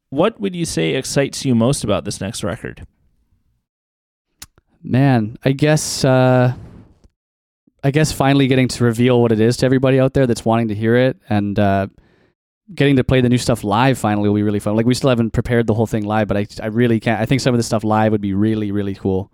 What 0.09 0.39
would 0.39 0.55
you 0.55 0.65
say 0.65 0.95
excites 0.95 1.45
you 1.45 1.55
most 1.55 1.83
about 1.83 2.05
this 2.05 2.21
next 2.21 2.43
record? 2.43 2.85
Man, 4.83 5.37
I 5.43 5.51
guess 5.51 6.05
uh 6.05 6.53
I 7.83 7.91
guess 7.91 8.11
finally 8.11 8.47
getting 8.47 8.67
to 8.69 8.83
reveal 8.83 9.21
what 9.21 9.31
it 9.31 9.39
is 9.39 9.57
to 9.57 9.65
everybody 9.65 9.99
out 9.99 10.13
there 10.13 10.27
that's 10.27 10.45
wanting 10.45 10.69
to 10.69 10.75
hear 10.75 10.95
it 10.95 11.17
and 11.29 11.57
uh 11.57 11.87
getting 12.73 12.95
to 12.95 13.03
play 13.03 13.21
the 13.21 13.29
new 13.29 13.37
stuff 13.37 13.63
live 13.63 13.97
finally 13.97 14.27
will 14.27 14.35
be 14.35 14.43
really 14.43 14.59
fun. 14.59 14.75
Like 14.75 14.87
we 14.87 14.95
still 14.95 15.09
haven't 15.09 15.31
prepared 15.31 15.67
the 15.67 15.73
whole 15.73 15.85
thing 15.85 16.03
live, 16.05 16.27
but 16.27 16.37
I 16.37 16.47
I 16.61 16.67
really 16.67 16.99
can't 16.99 17.21
I 17.21 17.25
think 17.25 17.41
some 17.41 17.53
of 17.53 17.59
the 17.59 17.63
stuff 17.63 17.83
live 17.83 18.11
would 18.11 18.21
be 18.21 18.33
really 18.33 18.71
really 18.71 18.95
cool. 18.95 19.31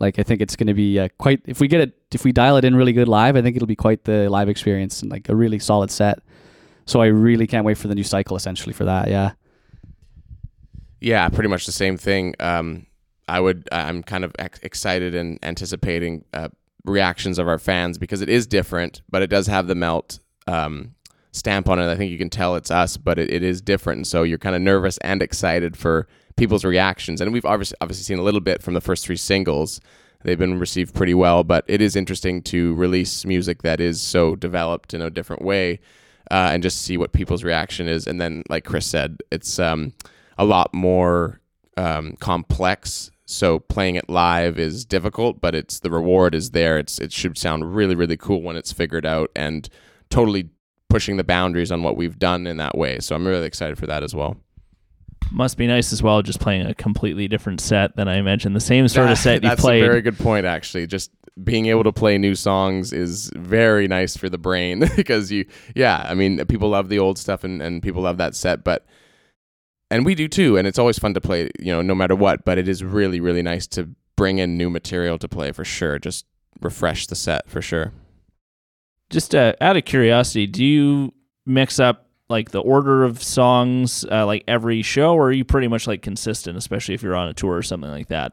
Like 0.00 0.18
I 0.18 0.22
think 0.22 0.40
it's 0.40 0.56
going 0.56 0.66
to 0.66 0.74
be 0.74 0.98
uh, 0.98 1.08
quite 1.18 1.42
if 1.46 1.60
we 1.60 1.68
get 1.68 1.80
it 1.80 1.94
if 2.12 2.24
we 2.24 2.32
dial 2.32 2.56
it 2.56 2.64
in 2.64 2.74
really 2.74 2.92
good 2.92 3.08
live, 3.08 3.36
I 3.36 3.42
think 3.42 3.56
it'll 3.56 3.66
be 3.66 3.76
quite 3.76 4.04
the 4.04 4.28
live 4.28 4.48
experience 4.48 5.02
and 5.02 5.10
like 5.10 5.28
a 5.28 5.36
really 5.36 5.58
solid 5.58 5.90
set. 5.90 6.18
So 6.86 7.00
I 7.00 7.06
really 7.06 7.46
can't 7.46 7.64
wait 7.64 7.78
for 7.78 7.88
the 7.88 7.94
new 7.94 8.04
cycle 8.04 8.36
essentially 8.36 8.72
for 8.72 8.84
that. 8.84 9.08
Yeah. 9.08 9.32
Yeah, 11.00 11.28
pretty 11.28 11.48
much 11.48 11.66
the 11.66 11.72
same 11.72 11.96
thing. 11.96 12.34
Um, 12.40 12.86
I 13.28 13.40
would. 13.40 13.68
I'm 13.72 14.02
kind 14.02 14.24
of 14.24 14.32
ex- 14.38 14.60
excited 14.62 15.14
and 15.14 15.38
anticipating 15.42 16.24
uh, 16.32 16.48
reactions 16.84 17.38
of 17.38 17.48
our 17.48 17.58
fans 17.58 17.98
because 17.98 18.20
it 18.20 18.28
is 18.28 18.46
different, 18.46 19.02
but 19.10 19.22
it 19.22 19.28
does 19.28 19.46
have 19.46 19.66
the 19.66 19.74
melt 19.74 20.18
um, 20.46 20.94
stamp 21.32 21.68
on 21.68 21.78
it. 21.78 21.90
I 21.90 21.96
think 21.96 22.10
you 22.10 22.18
can 22.18 22.30
tell 22.30 22.56
it's 22.56 22.70
us, 22.70 22.96
but 22.96 23.18
it, 23.18 23.30
it 23.30 23.42
is 23.42 23.60
different. 23.60 23.98
And 23.98 24.06
so 24.06 24.22
you're 24.22 24.38
kind 24.38 24.56
of 24.56 24.62
nervous 24.62 24.98
and 24.98 25.22
excited 25.22 25.76
for 25.76 26.06
people's 26.36 26.64
reactions. 26.64 27.20
And 27.20 27.32
we've 27.32 27.44
obviously 27.44 27.76
obviously 27.80 28.04
seen 28.04 28.18
a 28.18 28.22
little 28.22 28.40
bit 28.40 28.62
from 28.62 28.74
the 28.74 28.80
first 28.80 29.06
three 29.06 29.16
singles. 29.16 29.80
They've 30.24 30.38
been 30.38 30.58
received 30.58 30.94
pretty 30.94 31.14
well, 31.14 31.44
but 31.44 31.64
it 31.68 31.82
is 31.82 31.96
interesting 31.96 32.42
to 32.44 32.74
release 32.74 33.26
music 33.26 33.62
that 33.62 33.78
is 33.78 34.00
so 34.00 34.34
developed 34.34 34.94
in 34.94 35.02
a 35.02 35.10
different 35.10 35.42
way 35.42 35.80
uh, 36.30 36.50
and 36.52 36.62
just 36.62 36.82
see 36.82 36.96
what 36.96 37.12
people's 37.12 37.44
reaction 37.44 37.86
is. 37.88 38.06
And 38.06 38.20
then, 38.20 38.42
like 38.48 38.64
Chris 38.64 38.86
said, 38.86 39.18
it's 39.30 39.58
um, 39.58 39.92
a 40.38 40.44
lot 40.44 40.72
more 40.72 41.40
um, 41.76 42.16
complex. 42.20 43.10
So 43.26 43.58
playing 43.58 43.96
it 43.96 44.08
live 44.08 44.58
is 44.58 44.84
difficult, 44.84 45.40
but 45.40 45.54
it's 45.54 45.80
the 45.80 45.90
reward 45.90 46.34
is 46.34 46.50
there. 46.50 46.78
It's 46.78 46.98
it 46.98 47.12
should 47.12 47.38
sound 47.38 47.74
really 47.74 47.94
really 47.94 48.16
cool 48.16 48.42
when 48.42 48.56
it's 48.56 48.72
figured 48.72 49.06
out 49.06 49.30
and 49.34 49.68
totally 50.10 50.50
pushing 50.88 51.16
the 51.16 51.24
boundaries 51.24 51.72
on 51.72 51.82
what 51.82 51.96
we've 51.96 52.18
done 52.18 52.46
in 52.46 52.58
that 52.58 52.76
way. 52.76 53.00
So 53.00 53.14
I'm 53.14 53.26
really 53.26 53.46
excited 53.46 53.78
for 53.78 53.86
that 53.86 54.02
as 54.02 54.14
well. 54.14 54.36
Must 55.30 55.56
be 55.56 55.66
nice 55.66 55.92
as 55.92 56.02
well, 56.02 56.22
just 56.22 56.40
playing 56.40 56.66
a 56.66 56.74
completely 56.74 57.28
different 57.28 57.60
set 57.60 57.96
than 57.96 58.08
I 58.08 58.16
imagine. 58.16 58.52
The 58.52 58.60
same 58.60 58.86
sort 58.88 59.10
of 59.10 59.18
set 59.18 59.42
you 59.42 59.48
That's 59.48 59.60
played. 59.60 59.82
That's 59.82 59.88
a 59.88 59.90
very 59.90 60.02
good 60.02 60.18
point, 60.18 60.46
actually. 60.46 60.86
Just 60.86 61.10
being 61.42 61.66
able 61.66 61.82
to 61.84 61.92
play 61.92 62.16
new 62.18 62.34
songs 62.34 62.92
is 62.92 63.30
very 63.34 63.88
nice 63.88 64.16
for 64.16 64.28
the 64.28 64.38
brain 64.38 64.88
because 64.96 65.32
you, 65.32 65.46
yeah, 65.74 66.06
I 66.08 66.14
mean, 66.14 66.44
people 66.46 66.68
love 66.68 66.88
the 66.88 66.98
old 66.98 67.18
stuff 67.18 67.44
and, 67.44 67.60
and 67.60 67.82
people 67.82 68.02
love 68.02 68.18
that 68.18 68.34
set, 68.34 68.62
but, 68.62 68.86
and 69.90 70.04
we 70.06 70.14
do 70.14 70.28
too. 70.28 70.56
And 70.56 70.66
it's 70.66 70.78
always 70.78 70.98
fun 70.98 71.14
to 71.14 71.20
play, 71.20 71.50
you 71.58 71.72
know, 71.72 71.82
no 71.82 71.94
matter 71.94 72.14
what, 72.14 72.44
but 72.44 72.58
it 72.58 72.68
is 72.68 72.84
really, 72.84 73.20
really 73.20 73.42
nice 73.42 73.66
to 73.68 73.90
bring 74.16 74.38
in 74.38 74.56
new 74.56 74.70
material 74.70 75.18
to 75.18 75.28
play 75.28 75.50
for 75.50 75.64
sure. 75.64 75.98
Just 75.98 76.26
refresh 76.60 77.06
the 77.06 77.16
set 77.16 77.48
for 77.48 77.60
sure. 77.60 77.92
Just 79.10 79.34
uh, 79.34 79.54
out 79.60 79.76
of 79.76 79.84
curiosity, 79.84 80.46
do 80.46 80.64
you 80.64 81.12
mix 81.46 81.78
up 81.78 82.03
like 82.28 82.50
the 82.50 82.60
order 82.60 83.04
of 83.04 83.22
songs 83.22 84.04
uh, 84.10 84.26
like 84.26 84.44
every 84.48 84.82
show, 84.82 85.14
or 85.14 85.28
are 85.28 85.32
you 85.32 85.44
pretty 85.44 85.68
much 85.68 85.86
like 85.86 86.02
consistent, 86.02 86.56
especially 86.56 86.94
if 86.94 87.02
you're 87.02 87.16
on 87.16 87.28
a 87.28 87.34
tour 87.34 87.56
or 87.56 87.62
something 87.62 87.90
like 87.90 88.08
that? 88.08 88.32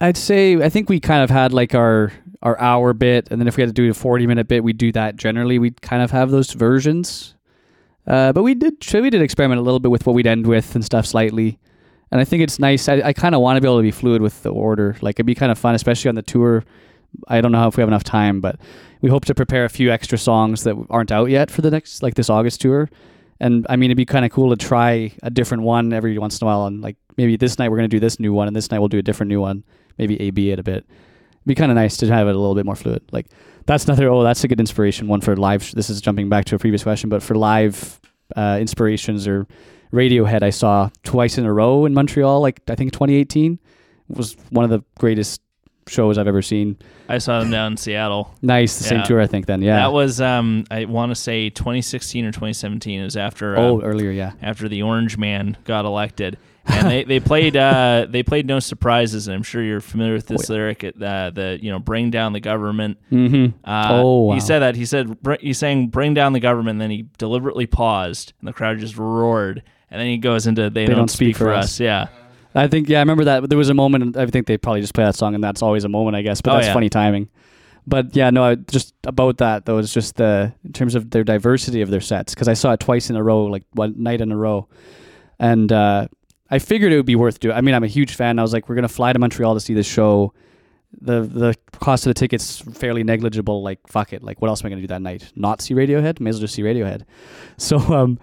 I'd 0.00 0.16
say 0.16 0.56
I 0.56 0.68
think 0.68 0.88
we 0.88 1.00
kind 1.00 1.22
of 1.22 1.30
had 1.30 1.52
like 1.52 1.74
our 1.74 2.12
our 2.42 2.58
hour 2.60 2.92
bit, 2.92 3.28
and 3.30 3.40
then 3.40 3.48
if 3.48 3.56
we 3.56 3.62
had 3.62 3.70
to 3.70 3.74
do 3.74 3.90
a 3.90 3.94
forty 3.94 4.26
minute 4.26 4.48
bit, 4.48 4.62
we'd 4.62 4.78
do 4.78 4.92
that. 4.92 5.16
Generally, 5.16 5.58
we'd 5.58 5.80
kind 5.80 6.02
of 6.02 6.10
have 6.10 6.30
those 6.30 6.52
versions. 6.52 7.34
Uh, 8.06 8.32
but 8.32 8.42
we 8.42 8.54
did 8.54 8.74
we 8.94 9.10
did 9.10 9.22
experiment 9.22 9.58
a 9.58 9.62
little 9.62 9.80
bit 9.80 9.90
with 9.90 10.06
what 10.06 10.14
we'd 10.14 10.26
end 10.26 10.46
with 10.46 10.74
and 10.74 10.84
stuff 10.84 11.06
slightly. 11.06 11.58
And 12.12 12.20
I 12.20 12.24
think 12.24 12.42
it's 12.42 12.58
nice. 12.58 12.88
I, 12.88 13.00
I 13.00 13.12
kind 13.12 13.34
of 13.34 13.40
want 13.40 13.56
to 13.56 13.60
be 13.60 13.66
able 13.66 13.78
to 13.78 13.82
be 13.82 13.90
fluid 13.90 14.22
with 14.22 14.42
the 14.42 14.50
order. 14.50 14.96
Like 15.00 15.16
it'd 15.16 15.26
be 15.26 15.34
kind 15.34 15.50
of 15.50 15.58
fun, 15.58 15.74
especially 15.74 16.08
on 16.08 16.14
the 16.14 16.22
tour. 16.22 16.64
I 17.26 17.40
don't 17.40 17.50
know 17.50 17.66
if 17.66 17.76
we 17.76 17.80
have 17.80 17.88
enough 17.88 18.04
time, 18.04 18.40
but 18.40 18.60
we 19.00 19.10
hope 19.10 19.24
to 19.26 19.34
prepare 19.34 19.64
a 19.64 19.68
few 19.68 19.90
extra 19.90 20.18
songs 20.18 20.64
that 20.64 20.76
aren't 20.90 21.12
out 21.12 21.30
yet 21.30 21.50
for 21.50 21.62
the 21.62 21.70
next 21.70 22.02
like 22.02 22.14
this 22.14 22.30
August 22.30 22.60
tour. 22.60 22.88
And 23.38 23.66
I 23.68 23.76
mean, 23.76 23.90
it'd 23.90 23.96
be 23.96 24.06
kind 24.06 24.24
of 24.24 24.30
cool 24.30 24.50
to 24.50 24.56
try 24.56 25.12
a 25.22 25.30
different 25.30 25.62
one 25.62 25.92
every 25.92 26.16
once 26.18 26.40
in 26.40 26.44
a 26.44 26.46
while. 26.46 26.66
And 26.66 26.80
like 26.80 26.96
maybe 27.16 27.36
this 27.36 27.58
night 27.58 27.70
we're 27.70 27.76
gonna 27.76 27.88
do 27.88 28.00
this 28.00 28.18
new 28.18 28.32
one, 28.32 28.46
and 28.46 28.56
this 28.56 28.70
night 28.70 28.78
we'll 28.78 28.88
do 28.88 28.98
a 28.98 29.02
different 29.02 29.28
new 29.28 29.40
one 29.40 29.64
maybe 29.98 30.20
AB 30.20 30.50
it 30.50 30.58
a 30.58 30.62
bit. 30.62 30.84
It'd 30.84 31.46
be 31.46 31.54
kind 31.54 31.70
of 31.70 31.76
nice 31.76 31.96
to 31.98 32.06
have 32.08 32.28
it 32.28 32.34
a 32.34 32.38
little 32.38 32.54
bit 32.54 32.66
more 32.66 32.76
fluid. 32.76 33.02
Like 33.12 33.26
that's 33.66 33.84
another. 33.84 34.08
Oh, 34.08 34.22
that's 34.22 34.42
a 34.44 34.48
good 34.48 34.60
inspiration 34.60 35.08
one 35.08 35.20
for 35.20 35.36
live. 35.36 35.72
This 35.74 35.90
is 35.90 36.00
jumping 36.00 36.28
back 36.28 36.44
to 36.46 36.54
a 36.54 36.58
previous 36.58 36.82
question, 36.82 37.08
but 37.08 37.22
for 37.22 37.34
live 37.34 38.00
uh, 38.36 38.58
inspirations 38.60 39.26
or 39.26 39.46
Radiohead, 39.92 40.42
I 40.42 40.50
saw 40.50 40.90
twice 41.04 41.38
in 41.38 41.44
a 41.44 41.52
row 41.52 41.84
in 41.86 41.94
Montreal. 41.94 42.40
Like 42.40 42.60
I 42.68 42.74
think 42.74 42.92
2018 42.92 43.58
was 44.08 44.36
one 44.50 44.64
of 44.64 44.70
the 44.70 44.82
greatest 44.98 45.40
shows 45.88 46.18
I've 46.18 46.28
ever 46.28 46.42
seen. 46.42 46.76
I 47.08 47.18
saw 47.18 47.40
them 47.40 47.50
down 47.50 47.72
in 47.72 47.76
Seattle. 47.76 48.34
Nice, 48.42 48.78
the 48.78 48.84
Yeah. 48.84 48.88
same 49.02 49.02
tour 49.06 49.20
I 49.20 49.26
think. 49.26 49.46
Then 49.46 49.62
yeah. 49.62 49.76
That 49.76 49.92
was 49.92 50.20
um 50.20 50.64
I 50.70 50.84
want 50.86 51.10
to 51.10 51.14
say 51.14 51.50
2016 51.50 52.24
or 52.24 52.32
2017. 52.32 53.00
It 53.00 53.04
was 53.04 53.16
after 53.16 53.56
uh, 53.56 53.60
oh 53.60 53.80
earlier 53.82 54.10
yeah. 54.10 54.32
after 54.42 54.68
the 54.68 54.82
Orange 54.82 55.16
Man 55.18 55.56
got 55.64 55.84
elected. 55.84 56.38
And 56.68 56.90
they, 56.90 57.04
they 57.04 57.20
played 57.20 57.56
uh, 57.56 58.06
they 58.10 58.24
played 58.24 58.44
no 58.48 58.58
surprises, 58.58 59.28
and 59.28 59.36
I'm 59.36 59.44
sure 59.44 59.62
you're 59.62 59.80
familiar 59.80 60.14
with 60.14 60.26
this 60.26 60.50
Oh, 60.50 60.54
lyric. 60.54 60.82
At 60.82 61.00
uh, 61.00 61.30
the 61.30 61.60
you 61.62 61.70
know 61.70 61.78
bring 61.78 62.10
down 62.10 62.32
the 62.32 62.40
government. 62.40 62.98
Mm-hmm. 63.12 63.56
Uh, 63.64 63.88
Oh, 63.92 64.22
wow. 64.24 64.34
he 64.34 64.40
said 64.40 64.58
that 64.58 64.74
he 64.74 64.84
said 64.84 65.22
br- 65.22 65.34
he 65.40 65.52
sang 65.52 65.86
bring 65.86 66.12
down 66.12 66.32
the 66.32 66.40
government. 66.40 66.70
And 66.74 66.80
then 66.80 66.90
he 66.90 67.06
deliberately 67.18 67.66
paused, 67.66 68.32
and 68.40 68.48
the 68.48 68.52
crowd 68.52 68.80
just 68.80 68.96
roared. 68.98 69.62
And 69.92 70.00
then 70.00 70.08
he 70.08 70.18
goes 70.18 70.48
into 70.48 70.68
they, 70.68 70.86
don't, 70.86 71.08
speak, 71.08 71.36
for 71.36 71.52
us. 71.52 71.78
Yeah, 71.78 72.08
I 72.56 72.68
think 72.68 72.88
yeah, 72.88 72.98
I 72.98 73.02
remember 73.02 73.24
that. 73.24 73.48
There 73.48 73.58
was 73.58 73.68
a 73.68 73.74
moment. 73.74 74.16
I 74.16 74.26
think 74.26 74.46
they 74.46 74.56
probably 74.58 74.80
just 74.80 74.94
play 74.94 75.04
that 75.04 75.14
song, 75.14 75.34
and 75.34 75.44
that's 75.44 75.62
always 75.62 75.84
a 75.84 75.88
moment, 75.88 76.16
I 76.16 76.22
guess. 76.22 76.40
But 76.40 76.50
Oh, 76.50 76.54
that's 76.54 76.66
yeah. 76.68 76.72
funny 76.72 76.88
timing. 76.88 77.28
But 77.86 78.16
yeah, 78.16 78.30
no, 78.30 78.42
I, 78.42 78.54
just 78.56 78.94
about 79.04 79.38
that 79.38 79.64
though. 79.66 79.78
It's 79.78 79.92
just 79.92 80.16
the 80.16 80.52
in 80.64 80.72
terms 80.72 80.94
of 80.96 81.10
their 81.10 81.22
diversity 81.22 81.82
of 81.82 81.90
their 81.90 82.00
sets 82.00 82.34
because 82.34 82.48
I 82.48 82.54
saw 82.54 82.72
it 82.72 82.80
twice 82.80 83.10
in 83.10 83.16
a 83.16 83.22
row, 83.22 83.44
like 83.44 83.62
one 83.72 83.94
night 84.02 84.20
in 84.20 84.32
a 84.32 84.36
row, 84.36 84.66
and 85.38 85.70
uh, 85.70 86.08
I 86.50 86.58
figured 86.58 86.92
it 86.92 86.96
would 86.96 87.06
be 87.06 87.14
worth 87.14 87.38
doing. 87.38 87.54
I 87.56 87.60
mean, 87.60 87.74
I'm 87.76 87.84
a 87.84 87.88
huge 87.88 88.14
fan. 88.14 88.38
I 88.38 88.42
was 88.42 88.52
like, 88.52 88.68
we're 88.68 88.74
gonna 88.74 88.88
fly 88.88 89.12
to 89.12 89.18
Montreal 89.18 89.54
to 89.54 89.60
see 89.60 89.74
this 89.74 89.86
show. 89.86 90.32
The 91.00 91.20
the 91.22 91.54
cost 91.78 92.06
of 92.06 92.10
the 92.10 92.14
tickets 92.14 92.58
fairly 92.58 93.04
negligible. 93.04 93.62
Like 93.62 93.80
fuck 93.86 94.12
it. 94.12 94.22
Like 94.22 94.40
what 94.40 94.48
else 94.48 94.62
am 94.62 94.66
I 94.66 94.70
gonna 94.70 94.80
do 94.80 94.86
that 94.88 95.02
night? 95.02 95.30
Not 95.36 95.60
see 95.60 95.74
Radiohead? 95.74 96.18
May 96.20 96.30
as 96.30 96.36
well 96.36 96.40
just 96.40 96.54
see 96.54 96.62
Radiohead. 96.62 97.02
So 97.58 97.78
um, 97.78 98.18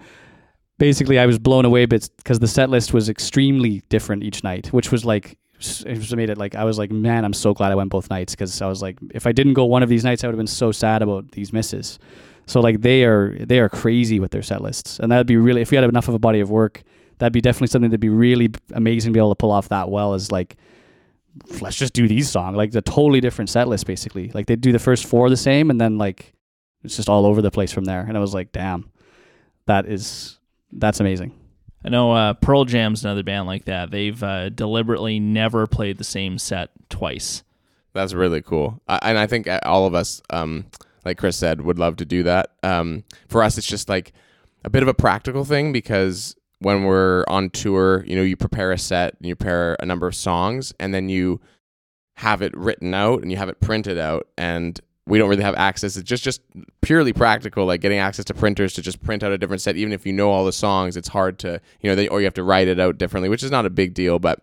basically 0.78 1.18
I 1.18 1.26
was 1.26 1.38
blown 1.38 1.64
away 1.64 1.86
because 1.86 2.38
the 2.38 2.48
set 2.48 2.70
list 2.70 2.92
was 2.92 3.08
extremely 3.08 3.82
different 3.88 4.22
each 4.22 4.42
night, 4.44 4.68
which 4.68 4.90
was 4.90 5.04
like 5.04 5.38
it 5.86 5.94
just 5.94 6.14
made 6.16 6.30
it 6.30 6.38
like 6.38 6.54
I 6.54 6.64
was 6.64 6.78
like, 6.78 6.90
man, 6.90 7.24
I'm 7.24 7.32
so 7.32 7.54
glad 7.54 7.72
I 7.72 7.74
went 7.74 7.90
both 7.90 8.10
nights 8.10 8.34
because 8.34 8.60
I 8.60 8.66
was 8.66 8.82
like, 8.82 8.98
if 9.10 9.26
I 9.26 9.32
didn't 9.32 9.54
go 9.54 9.64
one 9.64 9.82
of 9.82 9.88
these 9.88 10.04
nights, 10.04 10.22
I 10.22 10.26
would 10.26 10.34
have 10.34 10.38
been 10.38 10.46
so 10.46 10.72
sad 10.72 11.02
about 11.02 11.32
these 11.32 11.52
misses. 11.52 11.98
So 12.46 12.60
like 12.60 12.82
they 12.82 13.04
are 13.04 13.36
they 13.38 13.60
are 13.60 13.68
crazy 13.68 14.20
with 14.20 14.30
their 14.30 14.42
set 14.42 14.60
lists, 14.60 14.98
and 14.98 15.10
that'd 15.10 15.26
be 15.26 15.36
really 15.36 15.62
if 15.62 15.70
we 15.70 15.76
had 15.76 15.84
enough 15.84 16.08
of 16.08 16.14
a 16.14 16.18
body 16.18 16.40
of 16.40 16.50
work, 16.50 16.82
that'd 17.18 17.32
be 17.32 17.40
definitely 17.40 17.68
something 17.68 17.90
that'd 17.90 18.00
be 18.00 18.08
really 18.08 18.50
amazing 18.72 19.12
to 19.12 19.14
be 19.14 19.20
able 19.20 19.30
to 19.30 19.36
pull 19.36 19.50
off 19.50 19.68
that 19.68 19.88
well. 19.88 20.14
Is 20.14 20.30
like 20.30 20.56
let's 21.60 21.76
just 21.76 21.94
do 21.94 22.06
these 22.06 22.30
songs 22.30 22.56
like 22.56 22.70
the 22.70 22.82
totally 22.82 23.20
different 23.20 23.50
set 23.50 23.66
list 23.66 23.86
basically. 23.86 24.30
Like 24.34 24.46
they 24.46 24.56
do 24.56 24.72
the 24.72 24.78
first 24.78 25.06
four 25.06 25.30
the 25.30 25.36
same, 25.36 25.70
and 25.70 25.80
then 25.80 25.96
like 25.96 26.34
it's 26.82 26.96
just 26.96 27.08
all 27.08 27.24
over 27.24 27.40
the 27.40 27.50
place 27.50 27.72
from 27.72 27.84
there. 27.84 28.00
And 28.00 28.16
I 28.16 28.20
was 28.20 28.34
like, 28.34 28.52
damn, 28.52 28.90
that 29.66 29.86
is 29.86 30.38
that's 30.74 31.00
amazing. 31.00 31.32
I 31.84 31.90
know 31.90 32.12
uh, 32.12 32.34
Pearl 32.34 32.64
Jam's 32.64 33.04
another 33.04 33.22
band 33.22 33.46
like 33.46 33.66
that. 33.66 33.90
They've 33.90 34.22
uh, 34.22 34.48
deliberately 34.48 35.20
never 35.20 35.66
played 35.66 35.98
the 35.98 36.04
same 36.04 36.38
set 36.38 36.70
twice. 36.88 37.42
That's 37.92 38.14
really 38.14 38.42
cool, 38.42 38.80
I, 38.88 38.98
and 39.02 39.18
I 39.18 39.26
think 39.26 39.48
all 39.64 39.86
of 39.86 39.94
us, 39.94 40.20
um, 40.30 40.66
like 41.04 41.18
Chris 41.18 41.36
said, 41.36 41.60
would 41.60 41.78
love 41.78 41.96
to 41.96 42.04
do 42.04 42.24
that. 42.24 42.50
Um, 42.62 43.04
for 43.28 43.42
us, 43.42 43.56
it's 43.56 43.66
just 43.66 43.88
like 43.88 44.12
a 44.64 44.70
bit 44.70 44.82
of 44.82 44.88
a 44.88 44.94
practical 44.94 45.44
thing 45.44 45.72
because 45.72 46.34
when 46.58 46.84
we're 46.84 47.24
on 47.28 47.50
tour, 47.50 48.02
you 48.06 48.16
know, 48.16 48.22
you 48.22 48.36
prepare 48.36 48.72
a 48.72 48.78
set 48.78 49.14
and 49.18 49.28
you 49.28 49.36
prepare 49.36 49.76
a 49.78 49.86
number 49.86 50.06
of 50.06 50.14
songs, 50.14 50.72
and 50.80 50.92
then 50.92 51.08
you 51.08 51.40
have 52.16 52.42
it 52.42 52.56
written 52.56 52.94
out 52.94 53.22
and 53.22 53.30
you 53.30 53.36
have 53.36 53.48
it 53.48 53.60
printed 53.60 53.98
out, 53.98 54.26
and 54.36 54.80
we 55.06 55.18
don't 55.18 55.28
really 55.28 55.42
have 55.42 55.54
access. 55.56 55.96
It's 55.96 56.08
just 56.08 56.24
just 56.24 56.40
purely 56.80 57.12
practical, 57.12 57.66
like 57.66 57.80
getting 57.80 57.98
access 57.98 58.24
to 58.26 58.34
printers 58.34 58.72
to 58.74 58.82
just 58.82 59.02
print 59.02 59.22
out 59.22 59.32
a 59.32 59.38
different 59.38 59.60
set. 59.60 59.76
Even 59.76 59.92
if 59.92 60.06
you 60.06 60.12
know 60.12 60.30
all 60.30 60.44
the 60.44 60.52
songs, 60.52 60.96
it's 60.96 61.08
hard 61.08 61.38
to 61.40 61.60
you 61.80 61.90
know, 61.90 61.96
they, 61.96 62.08
or 62.08 62.20
you 62.20 62.26
have 62.26 62.34
to 62.34 62.42
write 62.42 62.68
it 62.68 62.80
out 62.80 62.98
differently, 62.98 63.28
which 63.28 63.42
is 63.42 63.50
not 63.50 63.66
a 63.66 63.70
big 63.70 63.92
deal, 63.94 64.18
but 64.18 64.40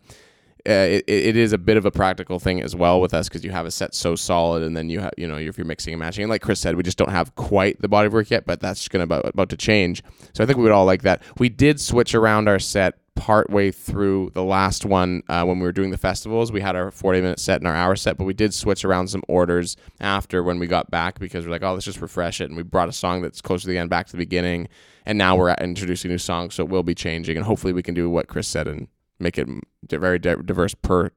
uh, 0.69 0.71
it, 0.71 1.03
it 1.07 1.35
is 1.35 1.53
a 1.53 1.57
bit 1.57 1.77
of 1.77 1.85
a 1.85 1.91
practical 1.91 2.37
thing 2.37 2.61
as 2.61 2.75
well 2.75 3.01
with 3.01 3.15
us 3.15 3.27
because 3.27 3.43
you 3.43 3.49
have 3.49 3.65
a 3.65 3.71
set 3.71 3.95
so 3.95 4.15
solid, 4.15 4.61
and 4.61 4.77
then 4.77 4.89
you 4.89 4.99
have 4.99 5.13
you 5.17 5.27
know 5.27 5.37
if 5.37 5.57
you're 5.57 5.65
mixing 5.65 5.93
and 5.93 5.99
matching, 5.99 6.23
and 6.23 6.29
like 6.29 6.43
Chris 6.43 6.59
said, 6.59 6.75
we 6.75 6.83
just 6.83 6.97
don't 6.97 7.09
have 7.09 7.33
quite 7.35 7.81
the 7.81 7.87
body 7.87 8.07
of 8.07 8.13
work 8.13 8.29
yet, 8.29 8.45
but 8.45 8.59
that's 8.59 8.87
to 8.87 9.01
about, 9.01 9.25
about 9.25 9.49
to 9.49 9.57
change. 9.57 10.03
So 10.33 10.43
I 10.43 10.47
think 10.47 10.57
we 10.57 10.63
would 10.63 10.71
all 10.71 10.85
like 10.85 11.01
that. 11.01 11.23
We 11.39 11.49
did 11.49 11.79
switch 11.79 12.13
around 12.13 12.47
our 12.47 12.59
set 12.59 12.99
partway 13.15 13.71
through 13.71 14.31
the 14.33 14.43
last 14.43 14.85
one 14.85 15.21
uh, 15.27 15.43
when 15.43 15.59
we 15.59 15.63
were 15.63 15.71
doing 15.71 15.91
the 15.91 15.97
festivals. 15.97 16.51
We 16.51 16.61
had 16.61 16.75
our 16.75 16.91
40 16.91 17.21
minute 17.21 17.39
set 17.39 17.61
and 17.61 17.67
our 17.67 17.75
hour 17.75 17.95
set, 17.95 18.17
but 18.17 18.23
we 18.23 18.33
did 18.33 18.53
switch 18.53 18.83
around 18.85 19.09
some 19.09 19.23
orders 19.27 19.75
after 19.99 20.43
when 20.43 20.59
we 20.59 20.67
got 20.67 20.89
back 20.89 21.19
because 21.19 21.45
we're 21.45 21.51
like, 21.51 21.63
oh, 21.63 21.73
let's 21.73 21.85
just 21.85 22.01
refresh 22.01 22.41
it, 22.41 22.45
and 22.45 22.57
we 22.57 22.63
brought 22.63 22.89
a 22.89 22.93
song 22.93 23.21
that's 23.21 23.41
close 23.41 23.61
to 23.61 23.67
the 23.67 23.77
end 23.77 23.89
back 23.89 24.07
to 24.07 24.11
the 24.13 24.17
beginning, 24.17 24.67
and 25.05 25.17
now 25.17 25.35
we're 25.35 25.53
introducing 25.55 26.09
new 26.09 26.17
songs, 26.17 26.55
so 26.55 26.63
it 26.63 26.69
will 26.69 26.83
be 26.83 26.95
changing, 26.95 27.37
and 27.37 27.45
hopefully 27.45 27.73
we 27.73 27.83
can 27.83 27.93
do 27.93 28.09
what 28.09 28.27
Chris 28.27 28.47
said 28.47 28.67
and 28.67 28.87
make 29.19 29.37
it 29.37 29.47
very 29.89 30.19
diverse 30.19 30.73
per 30.73 31.11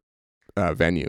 uh, 0.56 0.74
venue. 0.74 1.08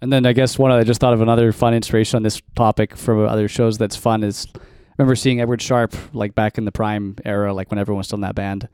And 0.00 0.12
then 0.12 0.26
I 0.26 0.34
guess 0.34 0.58
one 0.58 0.70
I 0.70 0.84
just 0.84 1.00
thought 1.00 1.14
of 1.14 1.22
another 1.22 1.50
fun 1.50 1.72
inspiration 1.72 2.16
on 2.18 2.22
this 2.22 2.42
topic 2.54 2.96
from 2.96 3.26
other 3.26 3.48
shows 3.48 3.78
that's 3.78 3.96
fun 3.96 4.22
is 4.22 4.46
I 4.54 4.58
remember 4.98 5.16
seeing 5.16 5.40
Edward 5.40 5.62
Sharpe 5.62 5.96
like 6.12 6.34
back 6.34 6.58
in 6.58 6.66
the 6.66 6.72
prime 6.72 7.16
era, 7.24 7.54
like 7.54 7.70
when 7.70 7.78
everyone 7.78 7.98
was 7.98 8.08
still 8.08 8.18
in 8.18 8.20
that 8.20 8.34
band. 8.34 8.68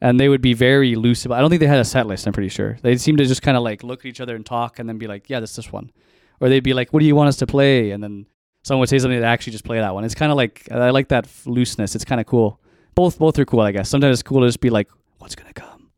And 0.00 0.18
they 0.20 0.28
would 0.28 0.40
be 0.40 0.54
very 0.54 0.94
loose 0.94 1.26
I 1.26 1.40
don't 1.40 1.50
think 1.50 1.60
they 1.60 1.66
had 1.66 1.80
a 1.80 1.84
set 1.84 2.06
list, 2.06 2.26
I'm 2.26 2.32
pretty 2.32 2.48
sure. 2.48 2.78
They 2.82 2.96
seemed 2.96 3.18
to 3.18 3.26
just 3.26 3.42
kinda 3.42 3.60
like 3.60 3.82
look 3.82 4.00
at 4.00 4.06
each 4.06 4.20
other 4.20 4.36
and 4.36 4.46
talk 4.46 4.78
and 4.78 4.88
then 4.88 4.98
be 4.98 5.06
like, 5.06 5.28
Yeah, 5.28 5.40
this 5.40 5.56
this 5.56 5.72
one. 5.72 5.90
Or 6.40 6.48
they'd 6.48 6.60
be 6.60 6.74
like, 6.74 6.92
What 6.92 7.00
do 7.00 7.06
you 7.06 7.16
want 7.16 7.28
us 7.28 7.36
to 7.38 7.46
play? 7.46 7.90
And 7.90 8.02
then 8.02 8.26
someone 8.62 8.80
would 8.80 8.88
say 8.88 8.98
something 8.98 9.20
that 9.20 9.26
actually 9.26 9.52
just 9.52 9.64
play 9.64 9.78
that 9.78 9.94
one. 9.94 10.04
It's 10.04 10.14
kinda 10.14 10.34
like 10.34 10.68
I 10.70 10.90
like 10.90 11.08
that 11.08 11.28
looseness. 11.46 11.94
It's 11.94 12.04
kinda 12.04 12.24
cool. 12.24 12.60
Both 12.94 13.18
both 13.18 13.38
are 13.38 13.44
cool, 13.44 13.60
I 13.60 13.72
guess. 13.72 13.88
Sometimes 13.88 14.14
it's 14.14 14.22
cool 14.22 14.40
to 14.40 14.46
just 14.46 14.60
be 14.60 14.70
like, 14.70 14.88
What's 15.18 15.34
gonna 15.34 15.52
come? 15.52 15.90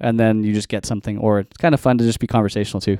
And 0.00 0.18
then 0.18 0.42
you 0.42 0.52
just 0.54 0.68
get 0.68 0.86
something 0.86 1.18
or 1.18 1.40
it's 1.40 1.56
kinda 1.58 1.76
fun 1.76 1.98
to 1.98 2.04
just 2.04 2.20
be 2.20 2.26
conversational 2.26 2.80
too. 2.80 2.98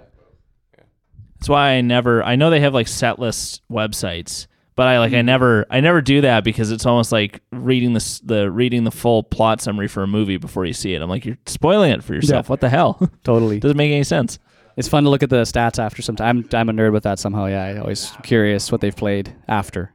That's 1.39 1.49
why 1.49 1.71
I 1.73 1.81
never. 1.83 2.23
I 2.23 2.37
know 2.37 2.49
they 2.49 2.61
have 2.61 2.73
like 2.73 2.89
set 2.89 3.19
list 3.19 3.61
websites, 3.71 4.47
but 4.77 4.87
I 4.89 4.99
like 4.99 5.11
Mm-hmm. 5.12 5.18
I 5.18 5.22
never 5.22 5.66
I 5.70 5.81
never 5.81 6.01
do 6.01 6.20
that 6.22 6.45
because 6.45 6.70
it's 6.70 6.87
almost 6.87 7.12
like 7.12 7.41
reading 7.53 7.93
the 7.93 8.20
the 8.25 8.51
reading 8.51 8.85
the 8.85 8.91
full 8.91 9.22
plot 9.22 9.61
summary 9.61 9.89
for 9.89 10.03
a 10.03 10.07
movie 10.07 10.37
before 10.37 10.64
you 10.64 10.72
see 10.72 10.95
it. 10.95 11.03
I'm 11.03 11.09
like 11.09 11.25
you're 11.25 11.39
spoiling 11.47 11.93
it 11.93 12.03
for 12.03 12.14
yourself. 12.14 12.47
Yeah. 12.47 12.51
What 12.51 12.61
the 12.61 12.68
hell? 12.68 13.11
Totally. 13.25 13.61
Doesn't 13.61 13.77
make 13.77 13.93
any 13.93 14.05
sense. 14.05 14.39
It's 14.77 14.89
fun 14.89 15.05
to 15.05 15.11
look 15.11 15.22
at 15.22 15.31
the 15.31 15.43
stats 15.43 15.79
after 15.79 16.03
some 16.03 16.16
time. 16.16 16.49
I'm, 16.53 16.59
I'm 16.59 16.68
a 16.68 16.72
nerd 16.72 16.93
with 16.93 17.05
that 17.05 17.20
somehow. 17.20 17.47
Yeah, 17.47 17.62
I 17.64 17.79
always 17.79 18.11
curious 18.25 18.72
what 18.72 18.81
they've 18.81 18.97
played 18.97 19.33
after. 19.47 19.95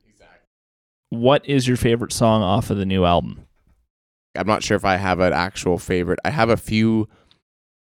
What 1.09 1.45
is 1.45 1.67
your 1.67 1.75
favorite 1.75 2.13
song 2.13 2.43
off 2.43 2.69
of 2.69 2.77
the 2.77 2.85
new 2.85 3.03
album? 3.03 3.45
I'm 4.35 4.47
not 4.47 4.63
sure 4.63 4.77
if 4.77 4.85
I 4.85 4.95
have 4.95 5.19
an 5.19 5.33
actual 5.33 5.77
favorite. 5.79 6.19
I 6.23 6.29
have 6.29 6.49
a 6.49 6.55
few 6.55 7.09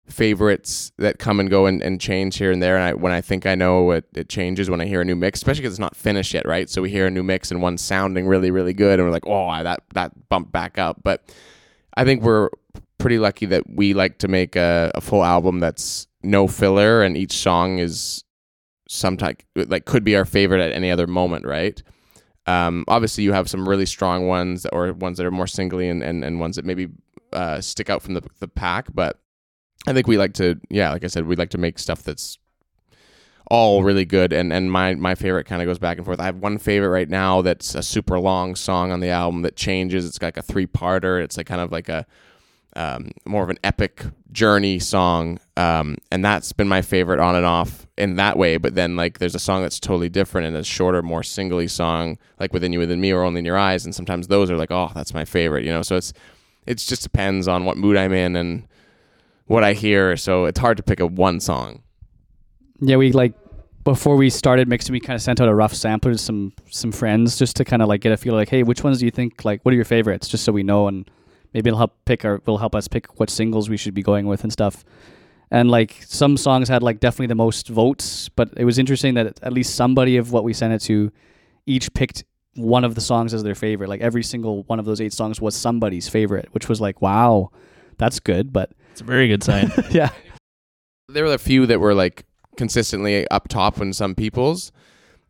favorites 0.09 0.91
that 0.97 1.19
come 1.19 1.39
and 1.39 1.49
go 1.49 1.65
and, 1.65 1.81
and 1.81 2.01
change 2.01 2.37
here 2.37 2.51
and 2.51 2.61
there. 2.61 2.75
And 2.75 2.83
I, 2.83 2.93
when 2.93 3.13
I 3.13 3.21
think 3.21 3.45
I 3.45 3.55
know 3.55 3.91
it, 3.91 4.05
it 4.15 4.27
changes 4.27 4.69
when 4.69 4.81
I 4.81 4.85
hear 4.85 5.01
a 5.01 5.05
new 5.05 5.15
mix, 5.15 5.39
especially 5.39 5.61
because 5.61 5.73
it's 5.73 5.79
not 5.79 5.95
finished 5.95 6.33
yet, 6.33 6.47
right? 6.47 6.69
So 6.69 6.81
we 6.81 6.89
hear 6.89 7.07
a 7.07 7.11
new 7.11 7.23
mix 7.23 7.51
and 7.51 7.61
one's 7.61 7.81
sounding 7.81 8.27
really, 8.27 8.51
really 8.51 8.73
good, 8.73 8.99
and 8.99 9.07
we're 9.07 9.13
like, 9.13 9.27
oh, 9.27 9.63
that 9.63 9.83
that 9.93 10.29
bumped 10.29 10.51
back 10.51 10.77
up. 10.77 11.01
But 11.03 11.33
I 11.95 12.03
think 12.03 12.23
we're 12.23 12.49
pretty 12.97 13.19
lucky 13.19 13.45
that 13.47 13.63
we 13.69 13.93
like 13.93 14.17
to 14.19 14.27
make 14.27 14.55
a, 14.55 14.91
a 14.95 15.01
full 15.01 15.23
album 15.23 15.59
that's 15.59 16.07
no 16.23 16.47
filler, 16.47 17.03
and 17.03 17.15
each 17.15 17.33
song 17.33 17.79
is 17.79 18.23
sometime 18.89 19.37
like 19.55 19.85
could 19.85 20.03
be 20.03 20.15
our 20.15 20.25
favorite 20.25 20.61
at 20.61 20.71
any 20.71 20.91
other 20.91 21.07
moment, 21.07 21.45
right? 21.45 21.81
Um, 22.45 22.83
obviously, 22.87 23.23
you 23.23 23.33
have 23.33 23.49
some 23.49 23.69
really 23.69 23.85
strong 23.85 24.27
ones, 24.27 24.65
or 24.73 24.91
ones 24.93 25.17
that 25.17 25.25
are 25.25 25.31
more 25.31 25.47
singly, 25.47 25.87
and, 25.87 26.01
and, 26.01 26.25
and 26.25 26.39
ones 26.39 26.55
that 26.55 26.65
maybe 26.65 26.87
uh, 27.31 27.61
stick 27.61 27.89
out 27.89 28.01
from 28.01 28.15
the 28.15 28.23
the 28.39 28.47
pack. 28.47 28.87
But 28.93 29.19
I 29.87 29.93
think 29.93 30.07
we 30.07 30.17
like 30.17 30.33
to, 30.35 30.59
yeah, 30.69 30.91
like 30.91 31.03
I 31.03 31.07
said, 31.07 31.25
we 31.25 31.35
like 31.35 31.51
to 31.51 31.57
make 31.57 31.79
stuff 31.79 32.03
that's 32.03 32.37
all 33.49 33.83
really 33.83 34.05
good. 34.05 34.31
And 34.31 34.53
and 34.53 34.71
my 34.71 34.95
my 34.95 35.15
favorite 35.15 35.45
kind 35.45 35.61
of 35.61 35.65
goes 35.65 35.79
back 35.79 35.97
and 35.97 36.05
forth. 36.05 36.19
I 36.19 36.25
have 36.25 36.37
one 36.37 36.57
favorite 36.57 36.89
right 36.89 37.09
now 37.09 37.41
that's 37.41 37.75
a 37.75 37.81
super 37.81 38.19
long 38.19 38.55
song 38.55 38.91
on 38.91 38.99
the 38.99 39.09
album 39.09 39.41
that 39.41 39.55
changes. 39.55 40.05
It's 40.05 40.21
like 40.21 40.37
a 40.37 40.41
three 40.41 40.67
parter. 40.67 41.21
It's 41.21 41.37
like 41.37 41.47
kind 41.47 41.61
of 41.61 41.71
like 41.71 41.89
a 41.89 42.05
um, 42.75 43.09
more 43.25 43.43
of 43.43 43.49
an 43.49 43.57
epic 43.63 44.05
journey 44.31 44.77
song, 44.77 45.39
um, 45.57 45.97
and 46.11 46.23
that's 46.23 46.53
been 46.53 46.67
my 46.67 46.83
favorite 46.83 47.19
on 47.19 47.35
and 47.35 47.45
off 47.45 47.87
in 47.97 48.15
that 48.17 48.37
way. 48.37 48.57
But 48.57 48.75
then 48.75 48.95
like 48.95 49.17
there's 49.17 49.35
a 49.35 49.39
song 49.39 49.63
that's 49.63 49.79
totally 49.79 50.09
different 50.09 50.47
and 50.47 50.55
a 50.55 50.63
shorter, 50.63 51.01
more 51.01 51.23
singly 51.23 51.67
song, 51.67 52.19
like 52.39 52.53
Within 52.53 52.71
You, 52.71 52.79
Within 52.79 53.01
Me, 53.01 53.11
or 53.11 53.23
Only 53.23 53.39
in 53.39 53.45
Your 53.45 53.57
Eyes. 53.57 53.85
And 53.85 53.95
sometimes 53.95 54.27
those 54.27 54.51
are 54.51 54.57
like, 54.57 54.71
oh, 54.71 54.91
that's 54.93 55.15
my 55.15 55.25
favorite, 55.25 55.65
you 55.65 55.71
know. 55.71 55.81
So 55.81 55.95
it's 55.95 56.13
it 56.67 56.75
just 56.77 57.01
depends 57.01 57.47
on 57.47 57.65
what 57.65 57.77
mood 57.77 57.97
I'm 57.97 58.13
in 58.13 58.35
and 58.35 58.67
what 59.49 59.63
I 59.63 59.73
hear. 59.73 60.15
So 60.15 60.45
it's 60.45 60.59
hard 60.59 60.77
to 60.77 60.83
pick 60.83 60.99
a 60.99 61.05
one 61.07 61.39
song. 61.41 61.83
Yeah, 62.79 62.95
we 62.95 63.11
like 63.11 63.33
before 63.83 64.15
we 64.15 64.29
started 64.29 64.67
mixing, 64.67 64.93
we 64.93 64.99
kind 64.99 65.15
of 65.15 65.21
sent 65.21 65.41
out 65.41 65.49
a 65.49 65.55
rough 65.55 65.73
sampler 65.73 66.13
to 66.13 66.17
some 66.17 66.53
some 66.69 66.91
friends 66.91 67.37
just 67.37 67.55
to 67.57 67.65
kind 67.65 67.81
of 67.81 67.89
like 67.89 68.01
get 68.01 68.11
a 68.11 68.17
feel 68.17 68.35
like, 68.35 68.49
hey, 68.49 68.63
which 68.63 68.83
ones 68.83 68.99
do 68.99 69.05
you 69.05 69.11
think 69.11 69.43
like 69.43 69.63
what 69.63 69.73
are 69.73 69.75
your 69.75 69.85
favorites? 69.85 70.27
Just 70.27 70.45
so 70.45 70.51
we 70.51 70.63
know, 70.63 70.87
and 70.87 71.09
maybe 71.53 71.67
it'll 71.69 71.79
help 71.79 71.93
pick 72.05 72.23
our 72.23 72.41
will 72.45 72.59
help 72.59 72.75
us 72.75 72.87
pick 72.87 73.19
what 73.19 73.29
singles 73.29 73.69
we 73.69 73.77
should 73.77 73.93
be 73.93 74.03
going 74.03 74.27
with 74.27 74.43
and 74.43 74.51
stuff. 74.53 74.85
and 75.51 75.71
like 75.71 76.03
some 76.05 76.37
songs 76.37 76.69
had 76.69 76.83
like 76.83 76.99
definitely 76.99 77.27
the 77.27 77.35
most 77.35 77.67
votes, 77.69 78.29
but 78.29 78.49
it 78.55 78.65
was 78.65 78.77
interesting 78.77 79.15
that 79.15 79.39
at 79.41 79.51
least 79.51 79.75
somebody 79.75 80.17
of 80.17 80.31
what 80.31 80.43
we 80.43 80.53
sent 80.53 80.73
it 80.73 80.79
to 80.79 81.11
each 81.65 81.91
picked 81.93 82.23
one 82.55 82.83
of 82.83 82.93
the 82.95 83.01
songs 83.01 83.33
as 83.33 83.41
their 83.43 83.55
favorite. 83.55 83.89
Like 83.89 84.01
every 84.01 84.23
single 84.23 84.63
one 84.63 84.79
of 84.79 84.85
those 84.85 85.01
eight 85.01 85.13
songs 85.13 85.41
was 85.41 85.55
somebody's 85.55 86.07
favorite, 86.07 86.49
which 86.51 86.69
was 86.69 86.79
like, 86.79 87.01
wow, 87.01 87.49
that's 87.97 88.19
good. 88.19 88.53
But 88.53 88.71
It's 88.91 89.01
a 89.01 89.03
very 89.05 89.27
good 89.27 89.43
sign. 89.43 89.71
yeah, 89.91 90.11
there 91.07 91.23
were 91.23 91.33
a 91.33 91.37
few 91.37 91.65
that 91.65 91.79
were 91.79 91.93
like 91.93 92.25
consistently 92.57 93.27
up 93.29 93.47
top 93.47 93.79
in 93.79 93.93
some 93.93 94.15
people's 94.15 94.71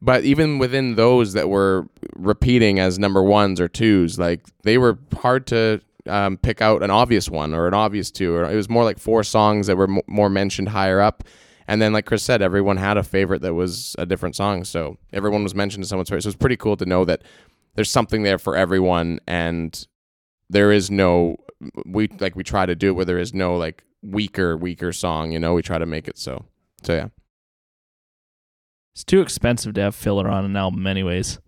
but 0.01 0.23
even 0.23 0.59
within 0.59 0.95
those 0.95 1.33
that 1.33 1.49
were 1.49 1.87
repeating 2.15 2.79
as 2.79 2.97
number 2.97 3.21
ones 3.21 3.59
or 3.59 3.67
twos 3.67 4.17
like 4.17 4.41
they 4.63 4.77
were 4.77 4.97
hard 5.13 5.45
to 5.45 5.81
um, 6.07 6.37
pick 6.37 6.61
out 6.61 6.81
an 6.83 6.89
obvious 6.89 7.29
one 7.29 7.53
or 7.53 7.67
an 7.67 7.73
obvious 7.73 8.11
two 8.11 8.33
or 8.33 8.49
it 8.49 8.55
was 8.55 8.69
more 8.69 8.83
like 8.83 8.97
four 8.97 9.23
songs 9.23 9.67
that 9.67 9.77
were 9.77 9.89
m- 9.89 10.01
more 10.07 10.29
mentioned 10.29 10.69
higher 10.69 10.99
up. 10.99 11.23
And 11.67 11.81
then 11.81 11.93
like 11.93 12.05
chris 12.05 12.23
said 12.23 12.41
everyone 12.41 12.77
had 12.77 12.97
a 12.97 13.03
favorite 13.03 13.41
that 13.41 13.53
was 13.53 13.95
a 13.99 14.05
different 14.05 14.35
song 14.35 14.63
so 14.63 14.97
everyone 15.13 15.43
was 15.43 15.53
mentioned 15.53 15.83
as 15.83 15.89
someone's 15.89 16.09
favorite. 16.09 16.23
So 16.23 16.29
it's 16.29 16.37
pretty 16.37 16.57
cool 16.57 16.77
to 16.77 16.85
know 16.85 17.05
that 17.05 17.21
there's 17.75 17.91
something 17.91 18.23
there 18.23 18.39
for 18.39 18.55
everyone 18.55 19.19
and 19.27 19.85
there 20.49 20.71
is 20.71 20.89
no 20.89 21.37
we 21.85 22.07
like 22.19 22.35
we 22.35 22.43
try 22.43 22.65
to 22.65 22.75
do 22.75 22.89
it 22.89 22.91
where 22.93 23.05
there 23.05 23.19
is 23.19 23.33
no 23.33 23.55
like 23.57 23.83
weaker 24.01 24.55
weaker 24.55 24.93
song 24.93 25.31
you 25.31 25.39
know 25.39 25.53
we 25.53 25.61
try 25.61 25.77
to 25.77 25.85
make 25.85 26.07
it 26.07 26.17
so 26.17 26.45
so 26.83 26.93
yeah 26.93 27.07
It's 28.93 29.03
too 29.03 29.21
expensive 29.21 29.73
to 29.75 29.81
have 29.81 29.95
filler 29.95 30.27
on 30.29 30.45
an 30.45 30.55
album, 30.55 30.85
anyways. 30.87 31.39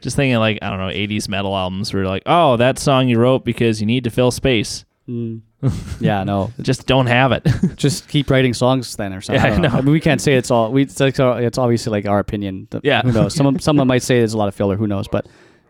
Just 0.00 0.16
thinking 0.16 0.36
like 0.36 0.58
I 0.60 0.68
don't 0.68 0.78
know, 0.78 0.88
'80s 0.92 1.28
metal 1.28 1.56
albums 1.56 1.94
where 1.94 2.04
like, 2.06 2.24
oh, 2.26 2.58
that 2.58 2.78
song 2.78 3.08
you 3.08 3.18
wrote 3.18 3.44
because 3.44 3.80
you 3.80 3.86
need 3.86 4.04
to 4.04 4.10
fill 4.10 4.30
space. 4.30 4.84
Mm. 5.08 5.40
yeah, 6.00 6.24
no, 6.24 6.50
Just 6.60 6.86
don't 6.86 7.06
have 7.06 7.32
it. 7.32 7.46
just 7.76 8.06
keep 8.08 8.28
writing 8.30 8.52
songs 8.52 8.96
then 8.96 9.14
or 9.14 9.22
something. 9.22 9.42
Yeah, 9.42 9.46
I, 9.46 9.50
don't 9.50 9.62
know. 9.62 9.68
I. 9.70 9.78
I 9.78 9.80
mean, 9.80 9.92
we 9.92 10.00
can't 10.00 10.20
say 10.20 10.34
it's 10.34 10.50
all. 10.50 10.70
We 10.70 10.82
it's, 10.82 11.00
like, 11.00 11.18
it's 11.18 11.56
obviously 11.58 11.90
like 11.90 12.06
our 12.06 12.18
opinion. 12.18 12.66
The- 12.70 12.82
Yeah. 12.84 13.00
who 13.00 13.12
knows? 13.12 13.34
Someone 13.34 13.58
someone 13.60 13.86
might 13.86 14.02
say 14.02 14.18
there's 14.18 14.34
a 14.34 14.38
lot 14.38 14.48
of 14.48 14.54
filler. 14.54 14.76
Who 14.76 14.86
knows? 14.86 15.08
But 15.08 15.26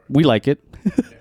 we 0.09 0.25
like 0.25 0.49
it. 0.49 0.61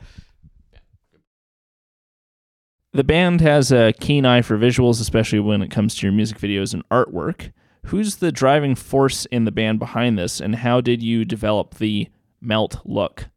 the 2.93 3.03
band 3.03 3.41
has 3.41 3.71
a 3.71 3.93
keen 3.93 4.25
eye 4.25 4.41
for 4.41 4.57
visuals, 4.57 5.01
especially 5.01 5.39
when 5.39 5.61
it 5.61 5.71
comes 5.71 5.95
to 5.95 6.05
your 6.05 6.13
music 6.13 6.37
videos 6.37 6.73
and 6.73 6.87
artwork. 6.89 7.51
Who's 7.87 8.17
the 8.17 8.31
driving 8.31 8.75
force 8.75 9.25
in 9.25 9.45
the 9.45 9.51
band 9.51 9.79
behind 9.79 10.17
this, 10.17 10.39
and 10.39 10.55
how 10.55 10.79
did 10.79 11.01
you 11.01 11.25
develop 11.25 11.75
the 11.75 12.07
melt 12.39 12.79
look? 12.85 13.27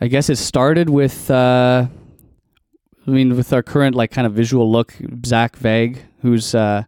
I 0.00 0.06
guess 0.06 0.30
it 0.30 0.36
started 0.36 0.88
with. 0.88 1.30
Uh, 1.30 1.88
I 3.06 3.10
mean, 3.10 3.36
with 3.36 3.52
our 3.52 3.62
current 3.62 3.96
like 3.96 4.10
kind 4.10 4.26
of 4.26 4.32
visual 4.32 4.70
look, 4.70 4.94
Zach 5.26 5.56
Vague, 5.56 6.04
who's 6.20 6.54
uh, 6.54 6.84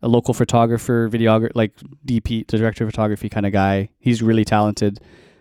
a 0.00 0.08
local 0.08 0.32
photographer, 0.32 1.08
videographer, 1.08 1.50
like 1.54 1.74
DP, 2.06 2.46
director 2.46 2.84
of 2.84 2.90
photography 2.90 3.28
kind 3.28 3.46
of 3.46 3.52
guy. 3.52 3.90
He's 3.98 4.22
really 4.22 4.44
talented, 4.44 5.00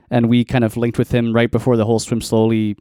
and 0.09 0.29
we 0.29 0.43
kind 0.43 0.63
of 0.63 0.77
linked 0.77 0.97
with 0.97 1.11
him 1.11 1.33
right 1.33 1.49
before 1.49 1.77
the 1.77 1.85
whole 1.85 1.99
Swim 1.99 2.21
Slowly 2.21 2.75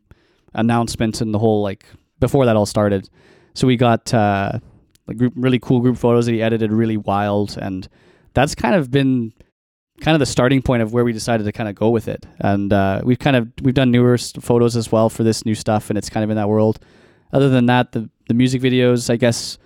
announcement 0.52 1.20
and 1.20 1.32
the 1.32 1.38
whole 1.38 1.62
like 1.62 1.86
before 2.24 2.46
that 2.46 2.56
all 2.56 2.66
started. 2.66 3.08
So 3.52 3.66
we 3.66 3.76
got 3.76 4.12
uh, 4.14 4.58
like 5.06 5.18
group, 5.18 5.34
really 5.36 5.58
cool 5.58 5.80
group 5.80 5.96
photos 5.98 6.24
that 6.26 6.32
he 6.32 6.42
edited, 6.42 6.72
really 6.72 6.96
wild, 6.96 7.58
and 7.60 7.86
that's 8.32 8.54
kind 8.54 8.74
of 8.74 8.90
been 8.90 9.32
kind 10.00 10.14
of 10.14 10.18
the 10.18 10.26
starting 10.26 10.62
point 10.62 10.82
of 10.82 10.92
where 10.92 11.04
we 11.04 11.12
decided 11.12 11.44
to 11.44 11.52
kind 11.52 11.68
of 11.68 11.74
go 11.74 11.90
with 11.90 12.08
it. 12.08 12.26
And 12.40 12.72
uh, 12.72 13.02
we've 13.04 13.18
kind 13.18 13.36
of 13.36 13.48
we've 13.62 13.74
done 13.74 13.90
newer 13.90 14.16
photos 14.18 14.76
as 14.76 14.90
well 14.90 15.10
for 15.10 15.22
this 15.22 15.44
new 15.44 15.54
stuff, 15.54 15.90
and 15.90 15.98
it's 15.98 16.10
kind 16.10 16.24
of 16.24 16.30
in 16.30 16.36
that 16.36 16.48
world. 16.48 16.78
Other 17.32 17.50
than 17.50 17.66
that, 17.66 17.92
the 17.92 18.08
the 18.28 18.34
music 18.34 18.62
videos, 18.62 19.10
I 19.10 19.16
guess, 19.16 19.58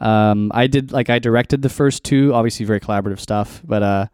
um, 0.00 0.50
I 0.54 0.66
did 0.66 0.92
like 0.92 1.10
I 1.10 1.18
directed 1.18 1.62
the 1.62 1.68
first 1.68 2.04
two, 2.04 2.32
obviously 2.32 2.64
very 2.64 2.80
collaborative 2.80 3.20
stuff, 3.20 3.60
but 3.64 3.82
uh, 3.82 4.06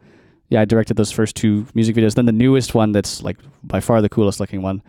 yeah, 0.48 0.62
I 0.62 0.64
directed 0.64 0.96
those 0.96 1.12
first 1.12 1.36
two 1.36 1.66
music 1.74 1.94
videos. 1.94 2.14
Then 2.14 2.26
the 2.26 2.32
newest 2.32 2.74
one, 2.74 2.92
that's 2.92 3.22
like 3.22 3.38
by 3.62 3.80
far 3.80 4.02
the 4.02 4.08
coolest 4.08 4.40
looking 4.40 4.62
one, 4.62 4.82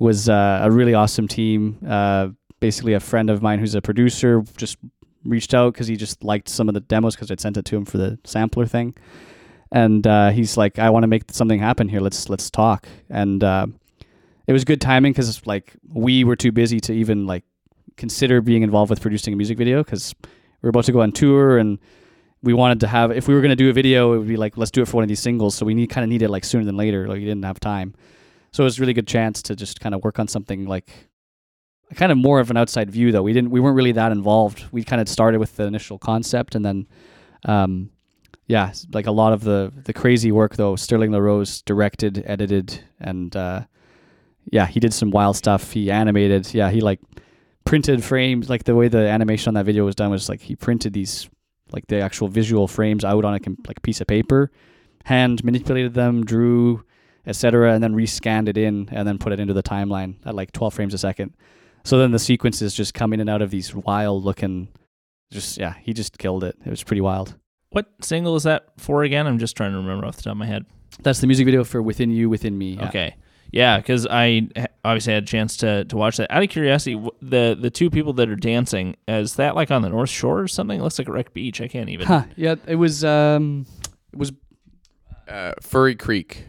was 0.00 0.28
uh, 0.28 0.60
a 0.62 0.70
really 0.70 0.94
awesome 0.94 1.28
team. 1.28 1.78
Uh, 1.86 2.30
basically, 2.58 2.94
a 2.94 3.00
friend 3.00 3.30
of 3.30 3.40
mine 3.40 3.60
who's 3.60 3.76
a 3.76 3.80
producer 3.80 4.42
just 4.56 4.76
reached 5.24 5.54
out 5.54 5.72
because 5.72 5.86
he 5.86 5.96
just 5.96 6.24
liked 6.24 6.48
some 6.48 6.68
of 6.68 6.74
the 6.74 6.80
demos 6.80 7.14
because 7.14 7.30
I'd 7.30 7.38
sent 7.38 7.56
it 7.56 7.64
to 7.66 7.76
him 7.76 7.84
for 7.84 7.98
the 7.98 8.18
sampler 8.24 8.66
thing 8.66 8.96
and 9.72 10.06
uh, 10.06 10.30
he's 10.30 10.56
like, 10.56 10.78
"I 10.78 10.90
want 10.90 11.04
to 11.04 11.06
make 11.06 11.24
something 11.30 11.58
happen 11.58 11.88
here. 11.88 12.00
Let's 12.00 12.28
let's 12.28 12.50
talk." 12.50 12.88
And 13.08 13.42
uh, 13.44 13.66
it 14.46 14.52
was 14.52 14.64
good 14.64 14.80
timing 14.80 15.12
because 15.12 15.46
like 15.46 15.74
we 15.88 16.24
were 16.24 16.36
too 16.36 16.52
busy 16.52 16.80
to 16.80 16.92
even 16.92 17.26
like 17.26 17.44
consider 17.96 18.40
being 18.40 18.62
involved 18.62 18.90
with 18.90 19.00
producing 19.00 19.32
a 19.32 19.36
music 19.36 19.58
video 19.58 19.82
because 19.84 20.14
we 20.22 20.66
were 20.66 20.70
about 20.70 20.84
to 20.84 20.92
go 20.92 21.02
on 21.02 21.12
tour 21.12 21.58
and 21.58 21.78
we 22.42 22.54
wanted 22.54 22.80
to 22.80 22.86
have 22.86 23.12
if 23.12 23.28
we 23.28 23.34
were 23.34 23.40
going 23.40 23.50
to 23.50 23.56
do 23.56 23.68
a 23.68 23.72
video 23.72 24.14
it 24.14 24.18
would 24.18 24.28
be 24.28 24.38
like 24.38 24.56
let's 24.56 24.70
do 24.70 24.80
it 24.80 24.88
for 24.88 24.96
one 24.96 25.02
of 25.02 25.08
these 25.08 25.20
singles 25.20 25.54
so 25.54 25.66
we 25.66 25.74
need 25.74 25.88
kind 25.88 26.02
of 26.02 26.08
need 26.08 26.22
it 26.22 26.30
like 26.30 26.42
sooner 26.42 26.64
than 26.64 26.76
later 26.76 27.06
like 27.06 27.18
we 27.18 27.24
didn't 27.24 27.44
have 27.44 27.60
time 27.60 27.94
so 28.52 28.62
it 28.62 28.64
was 28.64 28.78
a 28.78 28.80
really 28.80 28.92
good 28.92 29.06
chance 29.06 29.42
to 29.42 29.56
just 29.56 29.80
kind 29.80 29.94
of 29.94 30.02
work 30.02 30.18
on 30.18 30.28
something 30.28 30.66
like 30.66 30.90
kind 31.94 32.12
of 32.12 32.18
more 32.18 32.38
of 32.38 32.50
an 32.50 32.56
outside 32.56 32.90
view 32.90 33.10
though 33.10 33.22
we 33.22 33.32
didn't 33.32 33.50
we 33.50 33.58
weren't 33.58 33.76
really 33.76 33.92
that 33.92 34.12
involved 34.12 34.64
we 34.70 34.84
kind 34.84 35.02
of 35.02 35.08
started 35.08 35.40
with 35.40 35.56
the 35.56 35.64
initial 35.64 35.98
concept 35.98 36.54
and 36.54 36.64
then 36.64 36.86
um 37.46 37.90
yeah, 38.50 38.72
like 38.92 39.06
a 39.06 39.12
lot 39.12 39.32
of 39.32 39.44
the 39.44 39.72
the 39.84 39.92
crazy 39.92 40.32
work 40.32 40.56
though. 40.56 40.74
Sterling 40.74 41.12
LaRose 41.12 41.62
directed, 41.62 42.24
edited, 42.26 42.82
and 42.98 43.34
uh, 43.36 43.62
yeah, 44.50 44.66
he 44.66 44.80
did 44.80 44.92
some 44.92 45.12
wild 45.12 45.36
stuff. 45.36 45.70
He 45.70 45.88
animated. 45.88 46.52
Yeah, 46.52 46.68
he 46.68 46.80
like 46.80 46.98
printed 47.64 48.02
frames. 48.02 48.50
Like 48.50 48.64
the 48.64 48.74
way 48.74 48.88
the 48.88 49.08
animation 49.08 49.50
on 49.50 49.54
that 49.54 49.66
video 49.66 49.84
was 49.84 49.94
done 49.94 50.10
was 50.10 50.28
like 50.28 50.40
he 50.40 50.56
printed 50.56 50.94
these 50.94 51.30
like 51.70 51.86
the 51.86 52.00
actual 52.00 52.26
visual 52.26 52.66
frames 52.66 53.04
out 53.04 53.24
on 53.24 53.34
a 53.34 53.40
like 53.68 53.82
piece 53.82 54.00
of 54.00 54.08
paper, 54.08 54.50
hand 55.04 55.44
manipulated 55.44 55.94
them, 55.94 56.24
drew, 56.24 56.84
etc., 57.26 57.72
and 57.74 57.82
then 57.82 57.94
rescanned 57.94 58.48
it 58.48 58.56
in 58.56 58.88
and 58.92 59.06
then 59.06 59.18
put 59.18 59.32
it 59.32 59.40
into 59.40 59.54
the 59.54 59.62
timeline 59.62 60.14
at 60.24 60.34
like 60.34 60.52
12 60.52 60.74
frames 60.74 60.94
a 60.94 60.98
second. 60.98 61.34
So 61.84 61.98
then 61.98 62.10
the 62.12 62.18
sequences 62.18 62.74
just 62.74 62.94
coming 62.94 63.18
in 63.18 63.22
and 63.22 63.30
out 63.30 63.42
of 63.42 63.50
these 63.50 63.74
wild 63.74 64.24
looking. 64.24 64.68
Just 65.32 65.58
yeah, 65.58 65.74
he 65.82 65.92
just 65.92 66.18
killed 66.18 66.44
it. 66.44 66.56
It 66.64 66.70
was 66.70 66.82
pretty 66.82 67.00
wild. 67.00 67.36
What 67.70 67.86
single 68.02 68.36
is 68.36 68.42
that 68.42 68.66
for 68.78 69.04
again? 69.04 69.26
I'm 69.26 69.38
just 69.38 69.56
trying 69.56 69.72
to 69.72 69.78
remember 69.78 70.04
off 70.04 70.16
the 70.16 70.22
top 70.22 70.32
of 70.32 70.38
my 70.38 70.46
head. 70.46 70.66
That's 71.02 71.20
the 71.20 71.26
music 71.26 71.46
video 71.46 71.62
for 71.62 71.80
Within 71.80 72.10
You, 72.10 72.28
Within 72.28 72.58
Me. 72.58 72.72
yeah. 72.74 72.88
Okay. 72.88 73.16
Yeah, 73.52 73.78
because 73.78 74.06
I 74.08 74.48
obviously 74.84 75.12
had 75.12 75.24
a 75.24 75.26
chance 75.26 75.56
to, 75.58 75.84
to 75.86 75.96
watch 75.96 76.18
that. 76.18 76.30
Out 76.30 76.42
of 76.42 76.48
curiosity, 76.50 76.94
the 77.20 77.56
the 77.60 77.70
two 77.70 77.90
people 77.90 78.12
that 78.14 78.28
are 78.28 78.36
dancing 78.36 78.96
is 79.08 79.34
that 79.36 79.56
like 79.56 79.70
on 79.72 79.82
the 79.82 79.88
North 79.88 80.10
Shore 80.10 80.40
or 80.40 80.48
something? 80.48 80.78
It 80.78 80.82
looks 80.82 80.98
like 80.98 81.08
a 81.08 81.12
wreck 81.12 81.32
beach. 81.32 81.60
I 81.60 81.66
can't 81.66 81.88
even. 81.88 82.06
Huh. 82.06 82.24
Yeah, 82.36 82.54
it 82.66 82.76
was 82.76 83.04
um 83.04 83.66
it 84.12 84.18
was 84.18 84.32
uh, 85.28 85.54
furry 85.60 85.96
creek 85.96 86.46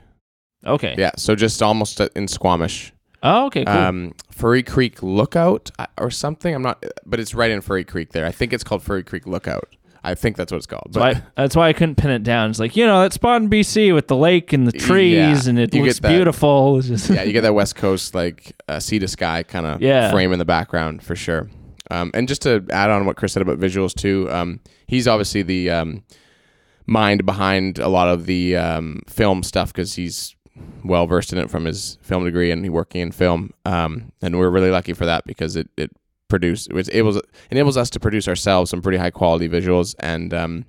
Okay. 0.66 0.96
yeah 0.98 1.12
so 1.18 1.36
just 1.36 1.62
almost 1.62 2.00
in 2.00 2.28
squamish 2.28 2.94
Oh, 3.24 3.46
okay. 3.46 3.66
Cool. 3.66 3.76
um, 3.78 4.14
Furry 4.32 4.64
Creek 4.64 5.04
Lookout 5.04 5.70
or 6.00 6.10
something. 6.10 6.56
I'm 6.56 6.64
not, 6.64 6.84
but 7.06 7.20
it's 7.20 7.36
right 7.36 7.52
in 7.52 7.62
Furry 7.62 7.84
Creek 7.84 8.14
there. 8.14 8.26
I 8.26 8.32
think 8.32 8.52
it's 8.52 8.64
called 8.64 8.82
Furry 8.82 9.04
Creek 9.04 9.28
Lookout. 9.28 9.76
I 10.04 10.16
think 10.16 10.38
that's 10.38 10.52
what 10.52 10.58
it's 10.58 10.66
called. 10.66 10.88
that's, 10.92 10.98
why, 11.18 11.22
that's 11.36 11.56
why 11.56 11.68
I 11.70 11.74
couldn't 11.74 11.98
pin 11.98 12.10
it 12.10 12.24
down. 12.24 12.50
It's 12.50 12.58
like 12.58 12.76
you 12.76 12.84
know 12.88 13.00
that 13.04 13.14
spot 13.14 13.40
in 13.44 13.48
BC 13.48 13.94
with 13.94 14.08
the 14.08 14.16
lake 14.16 14.54
and 14.54 14.68
the 14.68 14.72
trees, 14.72 15.14
Yeah, 15.14 15.50
and 15.52 15.60
it 15.60 15.72
looks 15.72 16.00
that. 16.00 16.10
beautiful. 16.10 16.82
Yeah, 17.12 17.22
you 17.22 17.32
get 17.32 17.42
that 17.42 17.54
West 17.54 17.76
Coast 17.76 18.16
like 18.16 18.54
uh, 18.68 18.80
sea 18.80 18.98
to 18.98 19.08
sky 19.08 19.44
kind 19.44 19.68
of 19.68 19.80
Yeah. 19.84 20.10
frame 20.10 20.34
in 20.34 20.40
the 20.40 20.46
background 20.46 21.04
for 21.04 21.16
sure. 21.16 21.48
Um, 21.92 22.10
and 22.16 22.28
just 22.28 22.42
to 22.42 22.66
add 22.72 22.90
on 22.90 23.06
what 23.06 23.18
Chris 23.18 23.34
said 23.34 23.44
about 23.44 23.60
visuals 23.60 23.94
too, 23.94 24.28
um, 24.32 24.62
he's 24.88 25.08
obviously 25.08 25.44
the 25.44 25.70
um, 25.70 26.04
mind 26.88 27.24
behind 27.24 27.78
a 27.78 27.88
lot 27.88 28.08
of 28.08 28.26
the 28.26 28.56
um, 28.56 29.02
film 29.08 29.44
stuff 29.44 29.72
because 29.72 29.94
he's 29.94 30.36
well 30.84 31.06
versed 31.08 31.34
in 31.34 31.40
it 31.40 31.50
from 31.50 31.66
his 31.66 31.98
film 32.02 32.24
degree 32.26 32.52
and 32.52 32.68
working 32.72 33.02
in 33.02 33.12
film. 33.12 33.52
Um, 33.66 34.12
and 34.22 34.38
we're 34.38 34.50
really 34.50 34.72
lucky 34.72 34.94
for 34.94 35.06
that 35.06 35.26
because 35.26 35.56
it 35.56 35.70
it 35.78 35.92
produce 36.28 36.68
it 36.68 36.90
enables 36.90 37.20
enables 37.50 37.76
us 37.76 37.90
to 37.90 38.00
produce 38.00 38.28
ourselves 38.28 38.72
some 38.72 38.82
pretty 38.82 38.98
high 38.98 39.12
quality 39.12 39.50
visuals 39.50 39.96
and 40.00 40.34
um, 40.34 40.66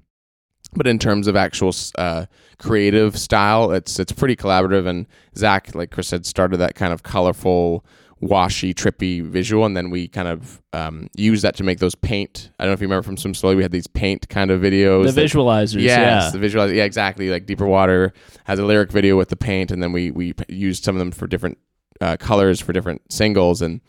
but 0.75 0.87
in 0.87 0.99
terms 0.99 1.27
of 1.27 1.37
actual 1.37 1.75
uh, 1.99 2.27
creative 2.59 3.19
style, 3.19 3.73
it's 3.73 3.99
it's 3.99 4.13
pretty 4.13 4.37
collaborative. 4.37 4.87
And 4.87 5.07
Zach, 5.37 5.75
like 5.75 5.91
Chris 5.91 6.09
said, 6.09 6.25
started 6.25 6.57
that 6.59 6.75
kind 6.75 6.93
of 6.93 7.03
colorful, 7.03 7.85
washy, 8.23 8.73
trippy 8.73 9.21
visual, 9.21 9.67
and 9.67 9.77
then 9.77 9.91
we 9.91 10.09
kind 10.09 10.29
of 10.29 10.63
um, 10.73 11.09
used 11.17 11.43
that 11.43 11.57
to 11.57 11.65
make 11.65 11.81
those 11.81 11.95
paint. 11.97 12.51
I 12.59 12.65
don't 12.65 12.71
know 12.71 12.75
if 12.75 12.81
you 12.81 12.87
remember 12.87 13.03
from 13.03 13.17
Swim 13.17 13.35
Slowly, 13.35 13.57
we 13.57 13.63
had 13.63 13.73
these 13.73 13.89
paint 13.89 14.29
kind 14.29 14.51
of 14.51 14.61
videos. 14.61 15.07
the 15.07 15.13
that- 15.13 15.27
visualizers. 15.27 15.83
Yes, 15.83 16.25
yeah. 16.25 16.31
the 16.31 16.39
visual. 16.39 16.73
Yeah, 16.73 16.85
exactly. 16.85 17.29
Like 17.29 17.47
Deeper 17.47 17.67
Water 17.67 18.13
has 18.45 18.59
a 18.59 18.65
lyric 18.65 18.91
video 18.91 19.19
with 19.19 19.29
the 19.29 19.37
paint, 19.37 19.71
and 19.71 19.83
then 19.83 19.93
we 19.93 20.11
we 20.11 20.35
used 20.49 20.85
some 20.85 20.95
of 20.95 21.01
them 21.01 21.11
for 21.11 21.27
different 21.27 21.59
uh, 22.01 22.17
colors 22.17 22.61
for 22.61 22.73
different 22.73 23.03
singles, 23.13 23.61
and 23.61 23.81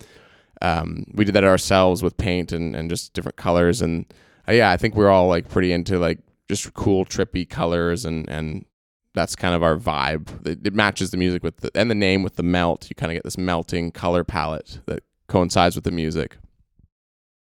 um, 0.61 1.05
we 1.13 1.25
did 1.25 1.36
that 1.36 1.43
ourselves 1.43 2.01
with 2.01 2.17
paint 2.17 2.51
and, 2.51 2.75
and 2.75 2.89
just 2.89 3.13
different 3.13 3.38
colors. 3.38 3.81
And 3.81 4.05
uh, 4.47 4.53
yeah, 4.53 4.71
I 4.71 4.77
think 4.77 4.95
we're 4.95 5.09
all 5.09 5.27
like 5.27 5.47
pretty 5.47 5.71
into 5.71 5.99
like 5.99 6.19
just 6.49 6.73
cool, 6.73 7.05
trippy 7.05 7.47
colors, 7.47 8.03
and 8.03 8.27
and 8.29 8.65
that's 9.14 9.36
kind 9.36 9.53
of 9.53 9.64
our 9.64 9.78
vibe. 9.78 10.45
It, 10.47 10.68
it 10.68 10.74
matches 10.74 11.11
the 11.11 11.18
music 11.18 11.43
with 11.43 11.57
the 11.57 11.72
and 11.76 11.89
the 11.89 11.95
name 11.95 12.24
with 12.24 12.36
the 12.36 12.43
melt. 12.43 12.89
You 12.89 12.95
kind 12.95 13.11
of 13.11 13.16
get 13.16 13.24
this 13.24 13.38
melting 13.38 13.91
color 13.91 14.24
palette 14.24 14.80
that 14.86 15.03
coincides 15.28 15.76
with 15.76 15.84
the 15.84 15.91
music. 15.91 16.38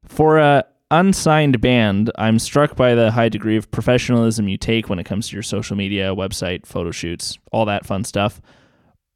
For 0.07 0.39
uh, 0.39 0.63
unsigned 0.91 1.61
band, 1.61 2.11
I'm 2.17 2.39
struck 2.39 2.77
by 2.77 2.95
the 2.95 3.11
high 3.11 3.29
degree 3.29 3.57
of 3.57 3.71
professionalism 3.71 4.49
you 4.49 4.59
take 4.59 4.89
when 4.89 4.99
it 4.99 5.05
comes 5.05 5.29
to 5.29 5.37
your 5.37 5.43
social 5.43 5.77
media, 5.77 6.15
website, 6.15 6.67
photo 6.67 6.91
shoots, 6.91 7.39
all 7.53 7.65
that 7.67 7.87
fun 7.87 8.05
stuff. 8.05 8.41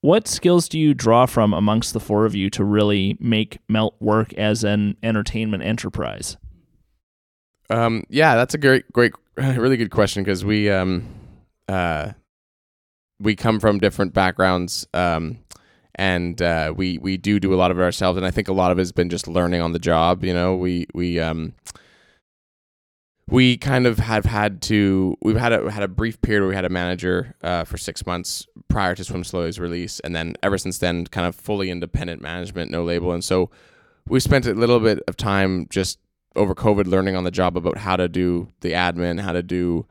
What 0.01 0.29
skills 0.29 0.69
do 0.69 0.79
you 0.79 0.95
draw 0.95 1.27
from 1.27 1.53
amongst 1.53 1.93
the 1.93 2.01
four 2.01 2.25
of 2.25 2.35
you 2.35 2.51
to 2.51 2.65
really 2.65 3.17
make 3.21 3.59
Melt 3.69 3.97
work 4.01 4.33
as 4.35 4.63
an 4.63 4.97
entertainment 5.03 5.65
enterprise? 5.65 6.37
Um, 7.69 8.05
yeah, 8.09 8.37
that's 8.37 8.55
a 8.55 8.59
great, 8.59 8.91
great, 8.93 9.13
really 9.37 9.77
good 9.77 9.91
question 9.91 10.23
because 10.23 10.45
we, 10.45 10.71
um, 10.71 11.07
uh, 11.69 12.13
we 13.21 13.35
come 13.37 13.61
from 13.61 13.79
different 13.79 14.15
backgrounds, 14.15 14.87
um, 14.95 15.39
and 15.95 16.41
uh, 16.41 16.73
we 16.77 16.99
we 16.99 17.17
do 17.17 17.41
do 17.41 17.53
a 17.53 17.57
lot 17.57 17.71
of 17.71 17.79
it 17.79 17.83
ourselves. 17.83 18.17
And 18.17 18.27
I 18.27 18.31
think 18.31 18.49
a 18.49 18.53
lot 18.53 18.71
of 18.71 18.79
it 18.79 18.83
has 18.83 18.93
been 18.93 19.11
just 19.11 19.27
learning 19.27 19.61
on 19.61 19.73
the 19.73 19.79
job. 19.79 20.25
You 20.25 20.35
know, 20.35 20.55
we 20.57 20.87
we 20.95 21.19
um, 21.19 21.55
we 23.29 23.57
kind 23.57 23.87
of 23.87 23.99
have 23.99 24.25
had 24.25 24.63
to 24.63 25.17
we've 25.21 25.37
had 25.37 25.53
a 25.53 25.71
had 25.71 25.83
a 25.83 25.89
brief 25.89 26.21
period 26.23 26.41
where 26.43 26.49
we 26.49 26.55
had 26.55 26.65
a 26.65 26.71
manager 26.71 27.35
uh, 27.43 27.65
for 27.65 27.77
six 27.77 28.07
months 28.07 28.47
prior 28.69 28.95
to 28.95 29.05
Swim 29.05 29.25
Slowly's 29.25 29.59
release, 29.59 30.01
and 30.01 30.15
then 30.15 30.35
ever 30.43 30.57
since 30.57 30.79
then, 30.79 31.07
kind 31.07 31.27
of 31.27 31.35
fully 31.35 31.71
independent 31.71 32.23
management, 32.23 32.71
no 32.71 32.85
label, 32.85 33.13
and 33.13 33.25
so 33.25 33.51
we 34.07 34.21
spent 34.21 34.47
a 34.47 34.55
little 34.55 34.81
bit 34.81 35.01
of 35.09 35.17
time 35.17 35.67
just 35.69 35.99
over 36.37 36.55
COVID 36.55 36.87
learning 36.87 37.17
on 37.17 37.25
the 37.25 37.31
job 37.31 37.57
about 37.57 37.77
how 37.79 37.97
to 37.97 38.09
do 38.09 38.49
the 38.61 38.73
admin, 38.73 39.21
how 39.21 39.33
to 39.33 39.43
do 39.43 39.87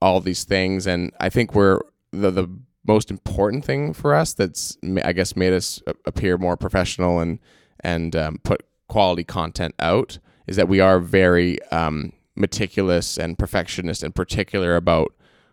all 0.00 0.20
these 0.20 0.44
things, 0.44 0.86
and 0.86 1.12
I 1.18 1.30
think 1.30 1.54
we're 1.54 1.80
the 2.20 2.30
the 2.30 2.48
most 2.86 3.10
important 3.10 3.64
thing 3.64 3.92
for 3.92 4.14
us 4.14 4.32
that's 4.34 4.78
I 5.04 5.12
guess 5.12 5.34
made 5.36 5.52
us 5.52 5.82
appear 6.04 6.38
more 6.38 6.56
professional 6.56 7.20
and 7.20 7.38
and 7.80 8.14
um, 8.16 8.38
put 8.42 8.62
quality 8.88 9.24
content 9.24 9.74
out 9.78 10.18
is 10.46 10.56
that 10.56 10.68
we 10.68 10.80
are 10.80 11.00
very 11.00 11.62
um, 11.70 12.12
meticulous 12.36 13.18
and 13.18 13.38
perfectionist 13.38 14.02
and 14.02 14.14
particular 14.14 14.76
about 14.76 15.12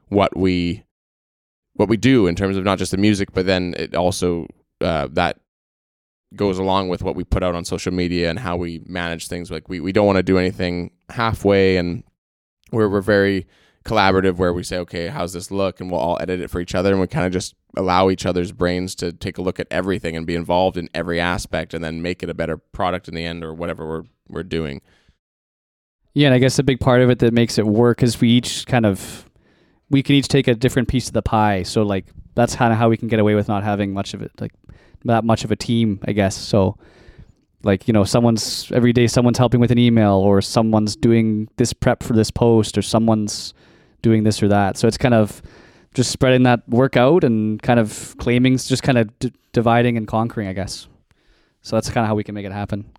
what 0.09 0.38
we 0.38 0.84
what 1.74 1.89
we 1.89 1.97
do 1.97 2.28
in 2.28 2.36
terms 2.36 2.55
of 2.55 2.64
not 2.64 2.78
just 2.78 2.91
the 2.91 2.97
music, 2.97 3.34
but 3.34 3.45
then 3.45 3.74
it 3.78 3.95
also 3.95 4.47
uh, 4.82 5.07
that 5.11 5.39
goes 6.36 6.57
along 6.57 6.89
with 6.89 7.03
what 7.03 7.16
we 7.16 7.24
put 7.24 7.43
out 7.43 7.55
on 7.55 7.66
social 7.66 7.91
media 7.91 8.30
and 8.30 8.39
how 8.39 8.55
we 8.55 8.82
manage 8.86 9.28
things. 9.28 9.51
Like 9.51 9.70
we, 9.70 9.80
we 9.80 9.91
don't 9.91 10.05
want 10.05 10.18
to 10.18 10.24
do 10.24 10.38
anything 10.38 10.91
halfway, 11.09 11.78
and 11.78 12.03
we're 12.72 12.89
we're 12.89 13.01
very 13.01 13.47
collaborative 13.84 14.36
where 14.36 14.54
we 14.54 14.64
say, 14.64 14.78
okay, 14.80 15.08
how's 15.08 15.34
this 15.34 15.52
look, 15.52 15.80
and 15.80 15.92
we'll 15.92 16.00
all 16.00 16.18
edit 16.22 16.40
it 16.40 16.50
for 16.50 16.60
each 16.60 16.76
other, 16.76 16.92
and 16.92 17.02
we 17.02 17.08
kind 17.08 17.26
of 17.26 17.34
just 17.34 17.56
allow 17.76 18.10
each 18.10 18.26
other's 18.26 18.52
brains 18.52 18.96
to 18.96 19.12
take 19.12 19.38
a 19.38 19.42
look 19.42 19.60
at 19.60 19.68
everything 19.72 20.16
and 20.16 20.26
be 20.26 20.36
involved 20.36 20.78
in 20.78 20.90
every 20.94 21.20
aspect, 21.20 21.74
and 21.74 21.84
then 21.84 22.02
make 22.02 22.24
it 22.24 22.30
a 22.30 22.34
better 22.34 22.58
product 22.58 23.08
in 23.08 23.16
the 23.16 23.26
end 23.26 23.44
or 23.44 23.54
whatever 23.54 23.88
we're 23.88 24.04
we're 24.30 24.44
doing. 24.44 24.82
Yeah, 26.14 26.28
and 26.28 26.36
I 26.36 26.40
guess 26.40 26.60
a 26.60 26.64
big 26.64 26.80
part 26.80 27.02
of 27.02 27.10
it 27.10 27.20
that 27.20 27.34
makes 27.34 27.58
it 27.58 27.66
work 27.66 28.04
is 28.04 28.22
we 28.22 28.30
each 28.30 28.66
kind 28.68 28.86
of 28.86 29.30
we 29.90 30.04
can 30.04 30.16
each 30.16 30.28
take 30.28 30.48
a 30.48 30.56
different 30.56 30.88
piece 30.88 31.08
of 31.08 31.14
the 31.14 31.22
pie. 31.22 31.64
So 31.64 31.84
like 31.84 32.06
that's 32.36 32.56
kind 32.56 32.72
of 32.72 32.80
how 32.80 32.90
we 32.90 32.98
can 32.98 33.08
get 33.08 33.20
away 33.20 33.36
with 33.36 33.48
not 33.48 33.64
having 33.64 33.94
much 33.94 34.14
of 34.14 34.22
it 34.22 34.32
like 34.40 34.54
that 35.06 35.24
much 35.24 35.44
of 35.44 35.52
a 35.52 35.56
team, 35.56 36.00
I 36.06 36.14
guess. 36.14 36.36
So 36.36 36.78
like, 37.64 37.88
you 37.88 37.94
know, 37.94 38.04
someone's 38.04 38.72
every 38.72 38.94
day 38.94 39.08
someone's 39.08 39.38
helping 39.38 39.60
with 39.60 39.72
an 39.72 39.80
email 39.80 40.14
or 40.14 40.42
someone's 40.42 40.96
doing 40.96 41.50
this 41.58 41.74
prep 41.74 42.04
for 42.04 42.14
this 42.14 42.32
post 42.32 42.78
or 42.78 42.82
someone's 42.82 43.54
doing 44.04 44.24
this 44.24 44.43
or 44.43 44.47
that. 44.49 44.78
So 44.78 44.88
it's 44.88 44.97
kind 44.97 45.16
of 45.16 45.41
just 45.95 46.12
spreading 46.12 46.43
that 46.43 46.68
work 46.70 46.95
out 46.95 47.24
and 47.24 47.60
kind 47.62 47.80
of 47.80 48.16
claiming 48.20 48.58
just 48.58 48.84
kind 48.84 48.99
of 48.99 49.18
d- 49.18 49.34
dividing 49.51 49.97
and 49.97 50.08
conquering, 50.08 50.47
I 50.47 50.54
guess. 50.54 50.88
So 51.62 51.76
that's 51.76 51.89
kind 51.89 52.04
of 52.04 52.10
how 52.10 52.16
we 52.16 52.24
can 52.24 52.36
make 52.36 52.45
it 52.45 52.51
happen. 52.51 52.91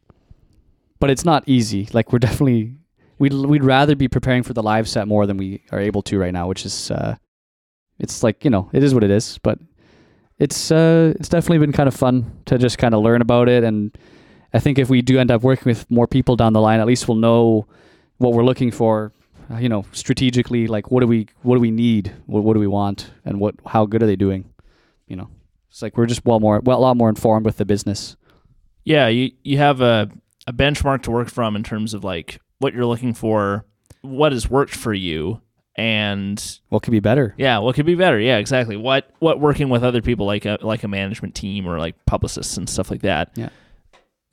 But 0.99 1.11
it's 1.11 1.25
not 1.25 1.45
easy. 1.47 1.89
Like 1.93 2.13
we're 2.13 2.19
definitely 2.19 2.75
we'd 3.19 3.33
we'd 3.33 3.65
rather 3.65 3.95
be 3.95 4.09
preparing 4.09 4.43
for 4.43 4.53
the 4.53 4.63
live 4.63 4.89
set 4.89 5.07
more 5.07 5.27
than 5.27 5.37
we 5.37 5.63
are 5.71 5.79
able 5.79 6.03
to 6.03 6.19
right 6.19 6.33
now, 6.33 6.49
which 6.49 6.65
is 6.65 6.91
uh, 6.91 7.17
it's 7.99 8.23
like 8.23 8.45
you 8.45 8.51
know 8.51 8.71
it 8.73 8.83
is 8.83 8.95
what 8.95 9.05
it 9.05 9.11
is, 9.11 9.39
but 9.39 9.59
it's 10.39 10.71
uh, 10.71 11.13
it's 11.19 11.29
definitely 11.29 11.59
been 11.59 11.73
kind 11.73 11.89
of 11.89 11.95
fun 11.95 12.41
to 12.47 12.59
just 12.59 12.79
kind 12.79 12.95
of 12.95 13.03
learn 13.03 13.21
about 13.21 13.49
it, 13.49 13.65
and 13.65 13.97
I 14.53 14.61
think 14.61 14.79
if 14.79 14.89
we 14.89 15.03
do 15.03 15.19
end 15.19 15.31
up 15.31 15.43
working 15.43 15.65
with 15.67 15.91
more 15.91 16.07
people 16.07 16.37
down 16.37 16.53
the 16.53 16.61
line, 16.61 16.81
at 16.81 16.87
least 16.87 17.09
we'll 17.09 17.19
know 17.19 17.67
what 18.19 18.33
we're 18.33 18.45
looking 18.45 18.71
for. 18.71 19.13
Uh, 19.51 19.59
you 19.59 19.69
know, 19.69 19.85
strategically, 19.93 20.67
like 20.67 20.91
what 20.91 21.01
do 21.01 21.07
we 21.07 21.27
what 21.43 21.57
do 21.57 21.61
we 21.61 21.71
need, 21.71 22.13
what 22.27 22.43
what 22.43 22.55
do 22.55 22.61
we 22.61 22.67
want, 22.67 23.11
and 23.25 23.41
what 23.41 23.55
how 23.67 23.87
good 23.87 24.03
are 24.03 24.07
they 24.07 24.17
doing? 24.17 24.51
You 25.07 25.17
know, 25.17 25.29
it's 25.71 25.83
like 25.83 25.97
we're 25.97 26.07
just 26.07 26.25
well 26.25 26.41
more 26.41 26.61
well 26.61 26.79
a 26.79 26.81
lot 26.81 26.97
more 26.97 27.09
informed 27.09 27.47
with 27.47 27.59
the 27.59 27.65
business. 27.65 28.17
Yeah, 28.85 29.09
you 29.09 29.33
you 29.43 29.59
have 29.59 29.81
a 29.81 30.11
a 30.47 30.53
benchmark 30.53 31.03
to 31.03 31.11
work 31.11 31.31
from 31.31 31.57
in 31.57 31.63
terms 31.63 31.95
of 31.95 32.05
like 32.05 32.41
what 32.59 32.75
you're 32.75 32.87
looking 32.87 33.15
for, 33.15 33.67
what 34.03 34.33
has 34.33 34.49
worked 34.49 34.75
for 34.75 34.95
you, 34.95 35.41
and 35.77 36.61
what 36.71 36.83
could 36.83 36.93
be 36.93 37.01
better. 37.01 37.35
Yeah, 37.37 37.59
what 37.59 37.75
could 37.75 37.87
be 37.87 37.95
better? 37.95 38.19
Yeah, 38.19 38.39
exactly. 38.39 38.77
What 38.77 39.11
what 39.19 39.41
working 39.41 39.69
with 39.69 39.83
other 39.85 40.01
people 40.03 40.27
like 40.27 40.47
a 40.47 40.59
like 40.63 40.85
a 40.85 40.89
management 40.89 41.35
team 41.35 41.67
or 41.67 41.79
like 41.79 41.97
publicists 42.07 42.57
and 42.57 42.69
stuff 42.69 42.91
like 42.91 43.03
that. 43.03 43.31
Yeah. 43.35 43.51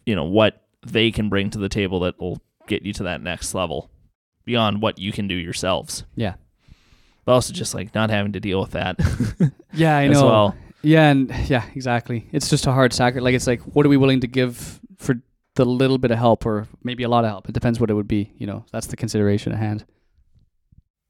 You 0.05 0.15
know 0.15 0.25
what 0.25 0.63
they 0.85 1.11
can 1.11 1.29
bring 1.29 1.49
to 1.51 1.59
the 1.59 1.69
table 1.69 1.99
that 2.01 2.19
will 2.19 2.41
get 2.67 2.83
you 2.83 2.93
to 2.93 3.03
that 3.03 3.21
next 3.21 3.53
level 3.53 3.90
beyond 4.45 4.81
what 4.81 4.99
you 4.99 5.11
can 5.11 5.27
do 5.27 5.35
yourselves. 5.35 6.03
Yeah. 6.15 6.35
But 7.25 7.33
also 7.33 7.53
just 7.53 7.73
like 7.73 7.93
not 7.93 8.09
having 8.09 8.33
to 8.33 8.39
deal 8.39 8.59
with 8.59 8.71
that. 8.71 8.99
yeah, 9.73 9.97
I 9.97 10.07
know. 10.07 10.25
Well. 10.25 10.55
Yeah, 10.83 11.11
and 11.11 11.31
yeah, 11.47 11.65
exactly. 11.75 12.27
It's 12.31 12.49
just 12.49 12.65
a 12.65 12.71
hard 12.71 12.91
sacrifice. 12.91 13.23
Like 13.23 13.35
it's 13.35 13.45
like, 13.45 13.61
what 13.61 13.85
are 13.85 13.89
we 13.89 13.97
willing 13.97 14.21
to 14.21 14.27
give 14.27 14.79
for 14.97 15.21
the 15.55 15.65
little 15.65 15.97
bit 15.97 16.11
of 16.11 16.17
help 16.17 16.45
or 16.45 16.67
maybe 16.83 17.03
a 17.03 17.09
lot 17.09 17.25
of 17.25 17.29
help. 17.29 17.49
It 17.49 17.53
depends 17.53 17.79
what 17.79 17.89
it 17.89 17.93
would 17.93 18.07
be. 18.07 18.31
You 18.37 18.47
know, 18.47 18.65
that's 18.71 18.87
the 18.87 18.95
consideration 18.95 19.51
at 19.51 19.59
hand. 19.59 19.85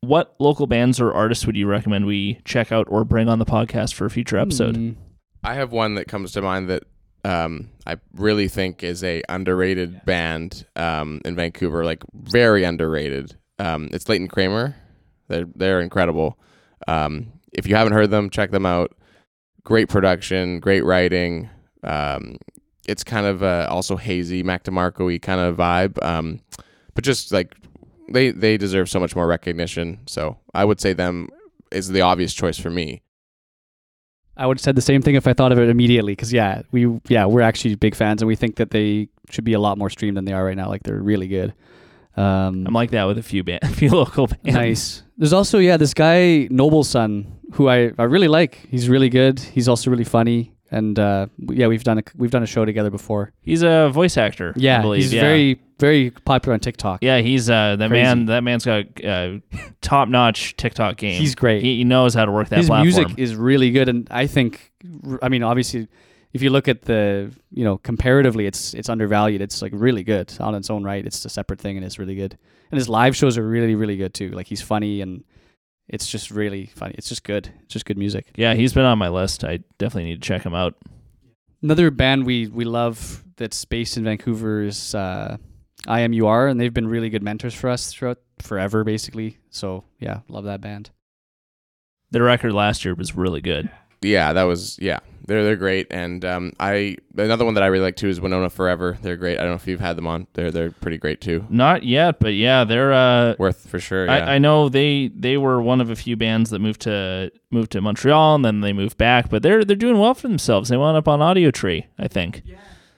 What 0.01 0.35
local 0.39 0.65
bands 0.65 0.99
or 0.99 1.13
artists 1.13 1.45
would 1.45 1.55
you 1.55 1.67
recommend 1.67 2.07
we 2.07 2.39
check 2.43 2.71
out 2.71 2.87
or 2.89 3.03
bring 3.03 3.29
on 3.29 3.39
the 3.39 3.45
podcast 3.45 3.93
for 3.93 4.05
a 4.05 4.09
future 4.09 4.37
episode? 4.37 4.75
Mm. 4.75 4.95
I 5.43 5.53
have 5.55 5.71
one 5.71 5.95
that 5.95 6.07
comes 6.07 6.31
to 6.33 6.41
mind 6.41 6.69
that 6.69 6.83
um, 7.23 7.69
I 7.85 7.97
really 8.13 8.47
think 8.47 8.83
is 8.83 9.03
a 9.03 9.21
underrated 9.29 10.05
band 10.05 10.65
um, 10.75 11.21
in 11.25 11.35
Vancouver, 11.35 11.83
like 11.85 12.03
very 12.13 12.63
underrated. 12.63 13.35
Um, 13.59 13.89
it's 13.91 14.09
Leighton 14.09 14.27
Kramer. 14.27 14.75
They're 15.27 15.45
they're 15.55 15.81
incredible. 15.81 16.37
Um, 16.87 17.33
if 17.53 17.67
you 17.67 17.75
haven't 17.75 17.93
heard 17.93 18.11
them, 18.11 18.29
check 18.29 18.51
them 18.51 18.65
out. 18.65 18.95
Great 19.63 19.89
production, 19.89 20.59
great 20.59 20.83
writing. 20.83 21.49
Um, 21.83 22.37
it's 22.87 23.03
kind 23.03 23.25
of 23.25 23.43
uh, 23.43 23.67
also 23.69 23.95
hazy 23.95 24.43
Mac 24.43 24.63
DeMarco 24.63 25.21
kind 25.21 25.39
of 25.39 25.57
vibe. 25.57 26.03
Um, 26.03 26.41
but 26.95 27.03
just 27.03 27.31
like 27.31 27.55
they 28.11 28.31
they 28.31 28.57
deserve 28.57 28.89
so 28.89 28.99
much 28.99 29.15
more 29.15 29.27
recognition. 29.27 29.99
So 30.07 30.37
I 30.53 30.65
would 30.65 30.81
say 30.81 30.93
them 30.93 31.29
is 31.71 31.89
the 31.89 32.01
obvious 32.01 32.33
choice 32.33 32.57
for 32.57 32.69
me. 32.69 33.01
I 34.41 34.47
would 34.47 34.57
have 34.57 34.63
said 34.63 34.75
the 34.75 34.81
same 34.81 35.03
thing 35.03 35.13
if 35.13 35.27
I 35.27 35.33
thought 35.33 35.51
of 35.51 35.59
it 35.59 35.69
immediately. 35.69 36.13
Because 36.13 36.33
yeah, 36.33 36.63
we 36.71 36.99
yeah 37.07 37.25
we're 37.25 37.41
actually 37.41 37.75
big 37.75 37.93
fans 37.93 38.23
and 38.23 38.27
we 38.27 38.35
think 38.35 38.55
that 38.55 38.71
they 38.71 39.07
should 39.29 39.43
be 39.43 39.53
a 39.53 39.59
lot 39.59 39.77
more 39.77 39.89
streamed 39.89 40.17
than 40.17 40.25
they 40.25 40.33
are 40.33 40.43
right 40.43 40.57
now. 40.57 40.67
Like 40.67 40.81
they're 40.81 41.01
really 41.01 41.27
good. 41.27 41.53
Um, 42.17 42.65
I'm 42.67 42.73
like 42.73 42.89
that 42.91 43.05
with 43.05 43.19
a 43.19 43.23
few 43.23 43.43
band, 43.43 43.59
a 43.63 43.67
few 43.67 43.91
local 43.91 44.25
bands. 44.27 44.43
Nice. 44.45 45.03
There's 45.17 45.31
also 45.31 45.59
yeah 45.59 45.77
this 45.77 45.93
guy 45.93 46.47
Noble 46.49 46.83
Son 46.83 47.39
who 47.53 47.69
I 47.69 47.91
I 47.99 48.03
really 48.03 48.27
like. 48.27 48.67
He's 48.71 48.89
really 48.89 49.09
good. 49.09 49.39
He's 49.39 49.67
also 49.67 49.91
really 49.91 50.03
funny 50.03 50.53
and 50.71 50.97
uh, 50.97 51.27
yeah, 51.49 51.67
we've 51.67 51.83
done 51.83 51.99
a 51.99 52.03
we've 52.15 52.31
done 52.31 52.43
a 52.43 52.47
show 52.47 52.63
together 52.63 52.89
before. 52.89 53.33
He's 53.41 53.61
a 53.61 53.89
voice 53.89 54.17
actor. 54.17 54.53
Yeah, 54.55 54.81
believe, 54.81 55.03
he's 55.03 55.13
yeah. 55.13 55.21
very 55.21 55.59
very 55.77 56.11
popular 56.11 56.53
on 56.53 56.61
TikTok. 56.61 57.03
Yeah, 57.03 57.19
he's 57.19 57.49
uh, 57.49 57.75
that 57.75 57.89
Crazy. 57.89 58.03
man. 58.03 58.25
That 58.27 58.43
man's 58.43 58.65
got 58.65 59.03
uh, 59.03 59.39
top 59.81 60.07
notch 60.07 60.55
TikTok 60.55 60.95
game. 60.95 61.19
He's 61.19 61.35
great. 61.35 61.61
He, 61.61 61.77
he, 61.77 61.83
knows 61.83 62.13
how 62.13 62.25
to 62.25 62.31
work 62.31 62.49
that. 62.49 62.57
His 62.57 62.67
platform. 62.67 62.83
music 62.83 63.19
is 63.19 63.35
really 63.35 63.71
good, 63.71 63.89
and 63.89 64.07
I 64.09 64.27
think, 64.27 64.71
I 65.21 65.27
mean, 65.27 65.43
obviously, 65.43 65.89
if 66.33 66.41
you 66.41 66.49
look 66.49 66.69
at 66.69 66.83
the 66.83 67.33
you 67.51 67.65
know 67.65 67.77
comparatively, 67.77 68.45
it's 68.45 68.73
it's 68.73 68.87
undervalued. 68.87 69.41
It's 69.41 69.61
like 69.61 69.73
really 69.75 70.03
good 70.03 70.33
on 70.39 70.55
its 70.55 70.69
own 70.69 70.85
right. 70.85 71.05
It's 71.05 71.25
a 71.25 71.29
separate 71.29 71.59
thing, 71.59 71.75
and 71.75 71.85
it's 71.85 71.99
really 71.99 72.15
good. 72.15 72.37
And 72.71 72.77
his 72.77 72.87
live 72.87 73.13
shows 73.17 73.37
are 73.37 73.45
really 73.45 73.75
really 73.75 73.97
good 73.97 74.13
too. 74.13 74.29
Like 74.29 74.47
he's 74.47 74.61
funny 74.61 75.01
and 75.01 75.25
it's 75.91 76.07
just 76.07 76.31
really 76.31 76.67
funny. 76.67 76.95
It's 76.97 77.09
just 77.09 77.23
good. 77.23 77.51
It's 77.63 77.73
just 77.73 77.85
good 77.85 77.97
music. 77.97 78.27
Yeah, 78.35 78.53
he's 78.53 78.73
been 78.73 78.85
on 78.85 78.97
my 78.97 79.09
list. 79.09 79.43
I 79.43 79.59
definitely 79.77 80.05
need 80.05 80.21
to 80.21 80.27
check 80.27 80.43
him 80.43 80.55
out. 80.55 80.75
Another 81.61 81.91
band 81.91 82.25
we 82.25 82.47
we 82.47 82.63
love 82.63 83.23
that's 83.35 83.65
based 83.65 83.97
in 83.97 84.05
Vancouver 84.05 84.63
is 84.63 84.95
uh, 84.95 85.37
IMUR, 85.87 86.49
and 86.49 86.59
they've 86.59 86.73
been 86.73 86.87
really 86.87 87.09
good 87.09 87.21
mentors 87.21 87.53
for 87.53 87.69
us 87.69 87.91
throughout 87.91 88.19
forever, 88.39 88.83
basically. 88.83 89.37
So 89.49 89.83
yeah, 89.99 90.21
love 90.29 90.45
that 90.45 90.61
band. 90.61 90.89
The 92.09 92.21
record 92.21 92.53
last 92.53 92.83
year 92.83 92.95
was 92.95 93.15
really 93.15 93.41
good. 93.41 93.69
Yeah, 94.01 94.33
that 94.33 94.43
was 94.43 94.77
yeah. 94.79 94.99
They're 95.27 95.43
they're 95.43 95.55
great, 95.55 95.87
and 95.91 96.25
um, 96.25 96.53
I 96.59 96.97
another 97.15 97.45
one 97.45 97.53
that 97.53 97.63
I 97.63 97.67
really 97.67 97.83
like 97.85 97.95
too 97.95 98.09
is 98.09 98.19
Winona 98.19 98.49
Forever. 98.49 98.97
They're 99.01 99.15
great. 99.15 99.37
I 99.37 99.41
don't 99.43 99.51
know 99.51 99.55
if 99.55 99.67
you've 99.67 99.79
had 99.79 99.95
them 99.95 100.07
on. 100.07 100.27
They're 100.33 100.49
they're 100.51 100.71
pretty 100.71 100.97
great 100.97 101.21
too. 101.21 101.45
Not 101.49 101.83
yet, 101.83 102.19
but 102.19 102.33
yeah, 102.33 102.63
they're 102.63 102.91
uh, 102.91 103.35
worth 103.37 103.69
for 103.69 103.79
sure. 103.79 104.07
Yeah. 104.07 104.25
I, 104.25 104.35
I 104.35 104.37
know 104.39 104.67
they 104.67 105.09
they 105.15 105.37
were 105.37 105.61
one 105.61 105.79
of 105.79 105.89
a 105.89 105.95
few 105.95 106.15
bands 106.17 106.49
that 106.49 106.59
moved 106.59 106.81
to 106.81 107.31
moved 107.51 107.71
to 107.73 107.81
Montreal 107.81 108.35
and 108.35 108.43
then 108.43 108.61
they 108.61 108.73
moved 108.73 108.97
back, 108.97 109.29
but 109.29 109.43
they're 109.43 109.63
they're 109.63 109.75
doing 109.75 109.99
well 109.99 110.15
for 110.15 110.27
themselves. 110.27 110.69
They 110.69 110.77
wound 110.77 110.97
up 110.97 111.07
on 111.07 111.19
Audiotree, 111.19 111.85
I 111.99 112.07
think. 112.07 112.41
Yeah. 112.43 112.57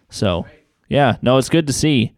So 0.09 0.45
yeah, 0.87 1.17
no, 1.21 1.37
it's 1.37 1.49
good 1.49 1.67
to 1.67 1.73
see. 1.73 2.13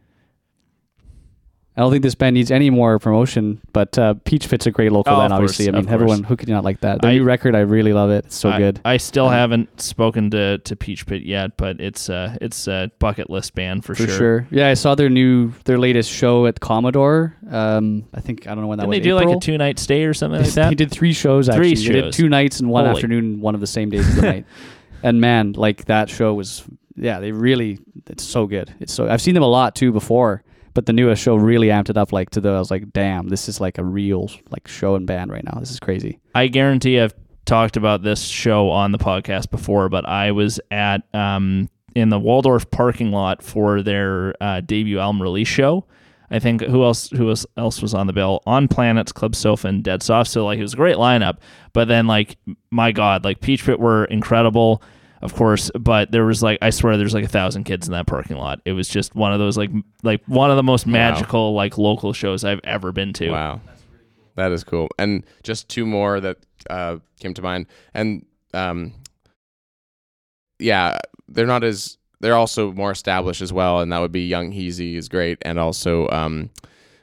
I 1.78 1.82
don't 1.82 1.92
think 1.92 2.04
this 2.04 2.16
band 2.16 2.36
needs 2.36 2.52
any 2.52 2.70
more 2.70 2.98
promotion, 3.00 3.60
but 3.74 3.98
uh, 4.00 4.14
Peach 4.24 4.50
Pit's 4.50 4.66
a 4.66 4.72
great 4.72 4.94
local 4.94 5.14
Oh, 5.14 5.20
band. 5.20 5.34
Obviously, 5.34 5.66
course, 5.66 5.76
I 5.76 5.82
mean, 5.82 5.90
everyone 5.94 6.24
who 6.24 6.38
could 6.38 6.48
not 6.48 6.64
like 6.64 6.80
that. 6.80 7.02
The 7.02 7.08
I- 7.10 7.14
new 7.16 7.24
record, 7.24 7.54
I 7.54 7.60
really 7.60 7.92
love 7.92 8.10
it. 8.12 8.26
It's 8.26 8.36
so 8.38 8.50
I, 8.50 8.58
good. 8.58 8.80
I 8.86 8.96
still 8.96 9.26
Um, 9.26 9.34
haven't 9.34 9.82
spoken 9.82 10.30
to, 10.32 10.60
to 10.60 10.76
Peach 10.78 11.06
Pit 11.06 11.24
yet, 11.24 11.58
but 11.58 11.82
it's 11.82 12.10
uh 12.10 12.38
it's 12.40 12.68
a 12.70 12.90
bucket 13.00 13.30
list 13.30 13.56
band 13.56 13.84
for, 13.84 13.94
for 13.94 14.08
sure. 14.08 14.48
Yeah, 14.52 14.70
I 14.70 14.74
saw 14.76 14.96
their 14.96 15.10
new, 15.10 15.52
their 15.66 15.78
latest 15.78 16.10
show 16.12 16.46
at 16.46 16.62
Commodore. 16.62 17.36
Um, 17.52 18.06
I 18.14 18.22
think 18.22 18.48
I 18.48 18.52
don't 18.52 18.62
know 18.62 18.68
when 18.68 18.78
that 18.78 18.84
Didn't 18.84 18.90
was. 18.92 18.98
they 19.00 19.04
do 19.04 19.18
April? 19.18 19.30
like 19.34 19.38
a 19.38 19.42
two 19.42 19.58
night 19.58 19.78
stay 19.78 20.06
or 20.06 20.14
something 20.14 20.40
like 20.42 20.50
They 20.54 20.62
that? 20.62 20.78
did 20.78 20.92
three 20.92 21.12
shows 21.14 21.48
Three 21.48 21.72
actually. 21.72 21.88
They 21.88 21.92
did 21.94 22.04
shows. 22.06 22.16
two 22.16 22.30
nights 22.30 22.62
and 22.62 22.70
one 22.70 22.86
Holy. 22.86 22.96
afternoon, 22.96 23.42
one 23.42 23.54
of 23.54 23.60
the 23.60 23.68
same 23.68 23.90
days 23.90 24.08
of 24.08 24.16
the 24.16 24.22
night. 24.32 24.46
And 25.04 25.20
man, 25.20 25.52
like 25.54 25.86
that 25.86 26.10
show 26.10 26.34
was 26.34 26.64
yeah, 26.96 27.20
they 27.20 27.34
really 27.34 27.80
it's 28.08 28.24
so 28.24 28.48
good. 28.48 28.74
It's 28.80 28.94
so 28.94 29.10
I've 29.10 29.22
seen 29.22 29.34
them 29.34 29.44
a 29.44 29.48
lot 29.48 29.76
too 29.76 29.92
before, 29.92 30.42
but 30.76 30.86
the 30.86 30.94
newest 30.94 31.24
show 31.24 31.36
really 31.36 31.68
amped 31.68 31.90
it 31.90 31.98
up 31.98 32.12
like 32.12 32.30
to 32.32 32.42
the 32.42 32.50
I 32.50 32.60
was 32.60 32.70
like, 32.70 32.94
damn, 32.94 33.30
this 33.30 33.50
is 33.50 33.60
like 33.60 33.80
a 33.80 33.84
real 33.84 34.30
like 34.52 34.68
show 34.68 34.96
and 34.96 35.08
band 35.08 35.32
right 35.32 35.44
now. 35.44 35.58
This 35.60 35.72
is 35.72 35.80
crazy. 35.80 36.20
I 36.36 36.48
guarantee 36.48 37.00
I've 37.00 37.16
talked 37.46 37.78
about 37.78 38.04
this 38.04 38.22
show 38.22 38.70
on 38.70 38.92
the 38.92 38.98
podcast 38.98 39.50
before, 39.50 39.90
but 39.90 40.08
I 40.08 40.32
was 40.32 40.60
at 40.70 41.02
um, 41.16 41.70
in 41.96 42.10
the 42.10 42.20
Waldorf 42.20 42.70
parking 42.70 43.12
lot 43.12 43.42
for 43.42 43.82
their 43.82 44.36
uh, 44.42 44.62
debut 44.62 45.00
album 45.00 45.22
release 45.22 45.48
show. 45.48 45.86
I 46.30 46.40
think 46.40 46.62
who 46.62 46.84
else 46.84 47.10
who 47.10 47.34
else 47.56 47.82
was 47.82 47.94
on 47.94 48.08
the 48.08 48.14
bill? 48.14 48.42
On 48.46 48.68
Planets, 48.68 49.14
Club 49.14 49.34
Sofa, 49.36 49.70
and 49.70 49.84
Dead 49.84 50.04
Soft. 50.04 50.30
So 50.30 50.46
like 50.46 50.60
it 50.60 50.64
was 50.64 50.74
a 50.74 50.78
great 50.78 50.98
lineup. 50.98 51.38
But 51.72 51.88
then 51.88 52.06
like 52.06 52.36
my 52.70 52.92
God, 52.92 53.24
like 53.24 53.40
Peach 53.40 53.64
Pit 53.64 53.80
were 53.80 54.06
incredible, 54.06 54.82
of 55.26 55.34
course. 55.34 55.72
But 55.78 56.12
there 56.12 56.26
was 56.26 56.42
like 56.42 56.60
I 56.62 56.70
swear 56.70 56.98
there's 56.98 57.14
like 57.14 57.26
a 57.26 57.30
thousand 57.30 57.66
kids 57.66 57.88
in 57.88 57.94
that 57.94 58.08
parking 58.08 58.38
lot. 58.38 58.62
It 58.66 58.72
was 58.74 58.88
just 58.88 59.16
one 59.16 59.34
of 59.34 59.40
those 59.40 59.58
like 59.58 59.72
like 60.04 60.24
one 60.28 60.50
of 60.52 60.58
the 60.58 60.64
most 60.64 60.88
magical 60.88 61.54
like 61.54 61.78
local 61.78 62.14
shows 62.14 62.44
I've 62.44 62.62
ever 62.64 62.92
been 62.92 63.14
to. 63.14 63.32
Wow, 63.32 63.62
that 64.36 64.52
is 64.52 64.64
cool. 64.64 64.88
And 64.98 65.24
just 65.44 65.68
two 65.68 65.86
more 65.86 66.20
that 66.20 66.38
uh, 66.70 66.98
came 67.20 67.34
to 67.34 67.42
mind, 67.42 67.68
and 67.94 68.26
um, 68.54 68.94
yeah, 70.60 71.00
they're 71.28 71.46
not 71.46 71.64
as 71.64 71.98
they're 72.22 72.36
also 72.36 72.72
more 72.72 72.92
established 72.92 73.42
as 73.42 73.52
well, 73.52 73.82
and 73.82 73.92
that 73.92 74.00
would 74.00 74.12
be 74.12 74.28
Yung 74.28 74.52
Heazy 74.52 74.96
is 74.96 75.10
great, 75.10 75.38
and 75.42 75.60
also 75.60 76.08
um, 76.10 76.50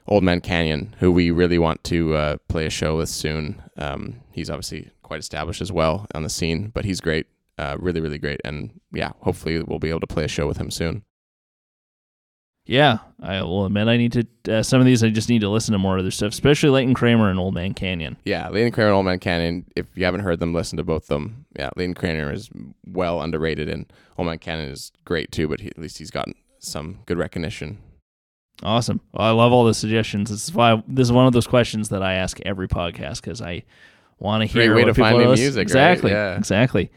Old 0.09 0.25
Man 0.25 0.41
Canyon, 0.41 0.95
who 0.99 1.12
we 1.12 1.31
really 1.31 1.59
want 1.59 1.85
to 1.85 2.14
uh, 2.14 2.37
play 2.49 2.66
a 2.66 2.70
show 2.70 2.97
with 2.97 3.09
soon. 3.09 3.62
Um, 3.77 4.20
he's 4.33 4.51
obviously 4.51 4.91
quite 5.03 5.20
established 5.20 5.61
as 5.61 5.70
well 5.70 6.07
on 6.14 6.23
the 6.23 6.31
scene, 6.31 6.70
but 6.75 6.85
he's 6.85 7.01
great, 7.01 7.27
uh, 7.59 7.76
really, 7.78 8.00
really 8.00 8.18
great, 8.18 8.40
and 8.44 8.80
yeah, 8.92 9.12
hopefully 9.20 9.62
we'll 9.62 9.78
be 9.78 9.90
able 9.90 10.00
to 10.00 10.07
play 10.07 10.24
a 10.24 10.28
show 10.28 10.46
with 10.46 10.57
him 10.59 10.70
soon. 10.70 11.05
Yeah, 12.64 12.98
I 13.20 13.42
will 13.42 13.66
admit 13.66 13.88
I 13.88 13.96
need 13.96 14.12
to. 14.12 14.26
Uh, 14.59 14.62
some 14.62 14.80
of 14.80 14.86
these 14.86 15.03
I 15.03 15.11
just 15.11 15.28
need 15.28 15.40
to 15.40 15.48
listen 15.48 15.72
to 15.72 15.78
more 15.78 15.98
of 15.98 16.05
their 16.05 16.12
stuff, 16.12 16.32
especially 16.32 16.70
Leighton 16.70 16.94
Kramer 16.94 17.28
and 17.28 17.38
Old 17.38 17.55
Man 17.55 17.74
Canyon. 17.74 18.16
Yeah, 18.24 18.48
Leighton 18.50 18.70
Kramer 18.70 18.90
and 18.90 18.96
Old 18.96 19.05
Man 19.05 19.18
Canyon. 19.18 19.66
If 19.74 19.86
you 19.96 20.05
haven't 20.05 20.20
heard 20.20 20.38
them, 20.38 20.55
listen 20.55 20.76
to 20.76 20.84
both 20.84 21.05
of 21.05 21.09
them. 21.09 21.46
Yeah, 21.59 21.70
Leighton 21.74 21.94
Kramer 21.94 22.32
is 22.32 22.50
well 22.86 23.20
underrated, 23.20 23.68
and 23.68 23.92
Old 24.16 24.26
Man 24.26 24.38
Canyon 24.38 24.70
is 24.70 24.92
great 25.05 25.32
too. 25.32 25.48
But 25.48 25.61
he, 25.61 25.68
at 25.68 25.78
least 25.78 25.98
he's 25.98 26.12
gotten 26.12 26.34
some 26.61 27.00
good 27.07 27.18
recognition. 27.18 27.78
Awesome. 28.62 29.00
Well, 29.12 29.26
I 29.26 29.30
love 29.30 29.53
all 29.53 29.64
the 29.64 29.74
suggestions. 29.74 30.30
This 30.30 30.44
is 30.44 30.55
why 30.55 30.80
this 30.86 31.09
is 31.09 31.12
one 31.12 31.26
of 31.26 31.32
those 31.32 31.48
questions 31.48 31.88
that 31.88 32.03
I 32.03 32.14
ask 32.14 32.38
every 32.42 32.68
podcast 32.68 33.22
because 33.22 33.42
I 33.42 33.64
want 34.20 34.42
to 34.42 34.46
hear. 34.46 34.68
Great 34.68 34.76
way 34.76 34.84
what 34.84 34.94
to 34.94 35.00
find 35.00 35.18
new 35.18 35.34
music, 35.34 35.57
right? 35.57 35.62
Exactly. 35.62 36.12
Yeah. 36.12 36.36
Exactly. 36.36 36.92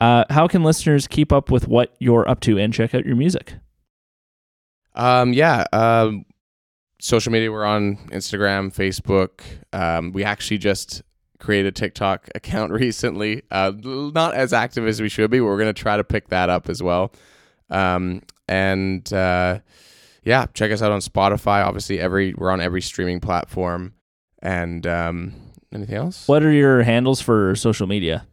Uh, 0.00 0.24
how 0.30 0.46
can 0.46 0.62
listeners 0.62 1.06
keep 1.06 1.32
up 1.32 1.50
with 1.50 1.68
what 1.68 1.94
you're 1.98 2.28
up 2.28 2.40
to 2.40 2.58
and 2.58 2.72
check 2.72 2.94
out 2.94 3.06
your 3.06 3.16
music? 3.16 3.54
Um, 4.94 5.32
yeah. 5.32 5.64
Um, 5.72 6.24
social 7.00 7.32
media. 7.32 7.50
We're 7.50 7.64
on 7.64 7.96
Instagram, 8.08 8.74
Facebook. 8.74 9.40
Um, 9.72 10.12
we 10.12 10.24
actually 10.24 10.58
just 10.58 11.02
created 11.38 11.68
a 11.68 11.72
TikTok 11.72 12.28
account 12.34 12.72
recently. 12.72 13.42
Uh, 13.50 13.72
not 13.82 14.34
as 14.34 14.52
active 14.52 14.86
as 14.86 15.00
we 15.00 15.08
should 15.08 15.30
be. 15.30 15.40
We're 15.40 15.58
gonna 15.58 15.72
try 15.72 15.96
to 15.96 16.04
pick 16.04 16.28
that 16.28 16.48
up 16.48 16.68
as 16.68 16.82
well. 16.82 17.12
Um, 17.70 18.22
and 18.48 19.10
uh, 19.12 19.60
yeah, 20.22 20.46
check 20.54 20.70
us 20.70 20.82
out 20.82 20.92
on 20.92 21.00
Spotify. 21.00 21.64
Obviously, 21.64 22.00
every 22.00 22.34
we're 22.34 22.50
on 22.50 22.60
every 22.60 22.82
streaming 22.82 23.20
platform. 23.20 23.94
And 24.40 24.86
um, 24.86 25.32
anything 25.72 25.96
else? 25.96 26.28
What 26.28 26.42
are 26.42 26.52
your 26.52 26.82
handles 26.82 27.22
for 27.22 27.54
social 27.56 27.86
media? 27.86 28.26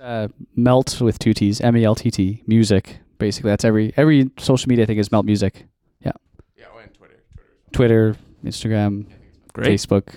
Uh, 0.00 0.28
melt 0.54 1.00
with 1.00 1.18
two 1.18 1.34
T's, 1.34 1.60
M 1.60 1.76
E 1.76 1.84
L 1.84 1.94
T 1.94 2.10
T, 2.10 2.42
music. 2.46 2.98
Basically, 3.18 3.50
that's 3.50 3.64
every 3.64 3.92
every 3.96 4.30
social 4.38 4.68
media 4.68 4.84
I 4.84 4.86
think 4.86 5.00
is 5.00 5.10
melt 5.10 5.26
music. 5.26 5.66
Yeah, 6.04 6.12
oh, 6.72 6.78
and 6.78 6.94
Twitter. 6.94 7.22
Twitter, 7.72 8.16
Instagram, 8.44 9.06
Great. 9.52 9.68
Facebook. 9.68 10.14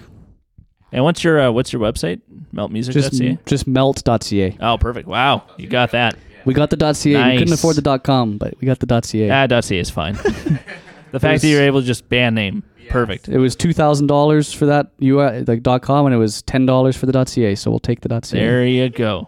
And 0.91 1.03
what's 1.03 1.23
your 1.23 1.39
uh, 1.41 1.51
what's 1.51 1.73
your 1.73 1.81
website? 1.81 2.21
Melttmusic.ca. 2.53 3.37
Just 3.43 3.45
just 3.45 3.67
meltt.ca. 3.67 4.57
oh, 4.61 4.77
perfect. 4.77 5.07
Wow, 5.07 5.43
you 5.57 5.67
got 5.67 5.91
that. 5.91 6.15
We 6.45 6.53
got 6.53 6.69
the 6.69 6.77
.ca. 6.77 7.31
We 7.31 7.37
couldn't 7.37 7.53
afford 7.53 7.75
the 7.75 7.99
.com, 7.99 8.37
but 8.37 8.53
we 8.59 8.65
got 8.67 8.79
the 8.79 9.01
.ca. 9.01 9.29
Ah, 9.31 9.61
.ca 9.61 9.79
is 9.79 9.89
fine. 9.89 10.13
the 11.11 11.19
fact 11.19 11.23
was- 11.23 11.41
that 11.41 11.47
you're 11.47 11.61
able 11.63 11.81
to 11.81 11.87
just 11.87 12.07
band 12.07 12.35
name, 12.35 12.63
perfect. 12.89 13.29
It 13.29 13.39
was 13.39 13.55
two 13.55 13.73
thousand 13.73 14.07
dollars 14.07 14.53
for 14.53 14.67
that 14.67 14.91
UI 15.01 15.43
like 15.45 15.63
.com, 15.81 16.05
and 16.05 16.13
it 16.13 16.19
was 16.19 16.43
ten 16.43 16.67
dollars 16.67 16.95
for 16.95 17.07
the 17.07 17.25
.ca. 17.25 17.55
So 17.55 17.71
we'll 17.71 17.79
take 17.79 18.01
the 18.01 18.09
.ca. 18.09 18.37
There 18.37 18.65
you 18.65 18.89
go. 18.89 19.27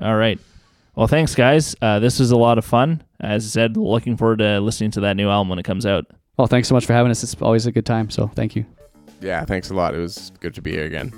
All 0.00 0.16
right. 0.16 0.38
Well, 0.94 1.06
thanks, 1.06 1.34
guys. 1.34 1.76
Uh, 1.80 1.98
this 1.98 2.18
was 2.18 2.30
a 2.30 2.36
lot 2.36 2.58
of 2.58 2.64
fun. 2.64 3.02
As 3.20 3.44
I 3.44 3.48
said, 3.48 3.76
looking 3.76 4.16
forward 4.16 4.38
to 4.38 4.60
listening 4.60 4.90
to 4.92 5.00
that 5.00 5.16
new 5.16 5.28
album 5.28 5.48
when 5.48 5.58
it 5.58 5.64
comes 5.64 5.86
out. 5.86 6.06
Well, 6.36 6.46
thanks 6.46 6.68
so 6.68 6.74
much 6.74 6.86
for 6.86 6.92
having 6.92 7.10
us. 7.10 7.22
It's 7.22 7.34
always 7.40 7.66
a 7.66 7.72
good 7.72 7.86
time. 7.86 8.10
So 8.10 8.28
thank 8.28 8.56
you. 8.56 8.64
Yeah, 9.20 9.44
thanks 9.44 9.70
a 9.70 9.74
lot. 9.74 9.94
It 9.94 9.98
was 9.98 10.32
good 10.40 10.54
to 10.54 10.62
be 10.62 10.72
here 10.72 10.86
again. 10.86 11.12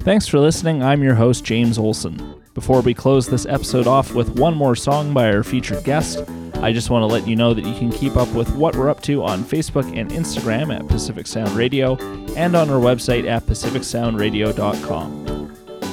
Thanks 0.00 0.26
for 0.26 0.38
listening. 0.38 0.82
I'm 0.82 1.02
your 1.02 1.14
host, 1.14 1.44
James 1.44 1.78
Olson. 1.78 2.42
Before 2.54 2.80
we 2.80 2.94
close 2.94 3.26
this 3.28 3.46
episode 3.46 3.86
off 3.86 4.14
with 4.14 4.38
one 4.38 4.54
more 4.54 4.74
song 4.74 5.12
by 5.14 5.32
our 5.32 5.42
featured 5.42 5.84
guest, 5.84 6.24
I 6.56 6.72
just 6.72 6.90
want 6.90 7.02
to 7.02 7.06
let 7.06 7.26
you 7.26 7.36
know 7.36 7.54
that 7.54 7.64
you 7.64 7.74
can 7.74 7.90
keep 7.90 8.16
up 8.16 8.28
with 8.34 8.54
what 8.54 8.76
we're 8.76 8.90
up 8.90 9.02
to 9.02 9.22
on 9.24 9.44
Facebook 9.44 9.96
and 9.98 10.10
Instagram 10.10 10.74
at 10.74 10.86
Pacific 10.88 11.26
Sound 11.26 11.50
Radio 11.52 11.96
and 12.34 12.54
on 12.56 12.68
our 12.70 12.80
website 12.80 13.26
at 13.28 13.44
pacificsoundradio.com. 13.46 15.39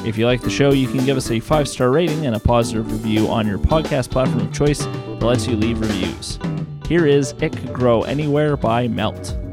If 0.07 0.17
you 0.17 0.25
like 0.25 0.39
the 0.39 0.49
show, 0.49 0.71
you 0.71 0.87
can 0.87 1.05
give 1.05 1.17
us 1.17 1.31
a 1.31 1.41
five 1.41 1.67
star 1.67 1.91
rating 1.91 2.25
and 2.25 2.33
a 2.33 2.39
positive 2.39 2.89
review 2.89 3.27
on 3.27 3.45
your 3.45 3.57
podcast 3.57 4.09
platform 4.09 4.47
of 4.47 4.53
choice 4.53 4.85
that 4.85 5.21
lets 5.21 5.47
you 5.47 5.57
leave 5.57 5.81
reviews. 5.81 6.39
Here 6.87 7.05
is 7.05 7.33
It 7.41 7.51
Could 7.51 7.73
Grow 7.73 8.03
Anywhere 8.03 8.55
by 8.55 8.87
Meltt. 8.87 9.46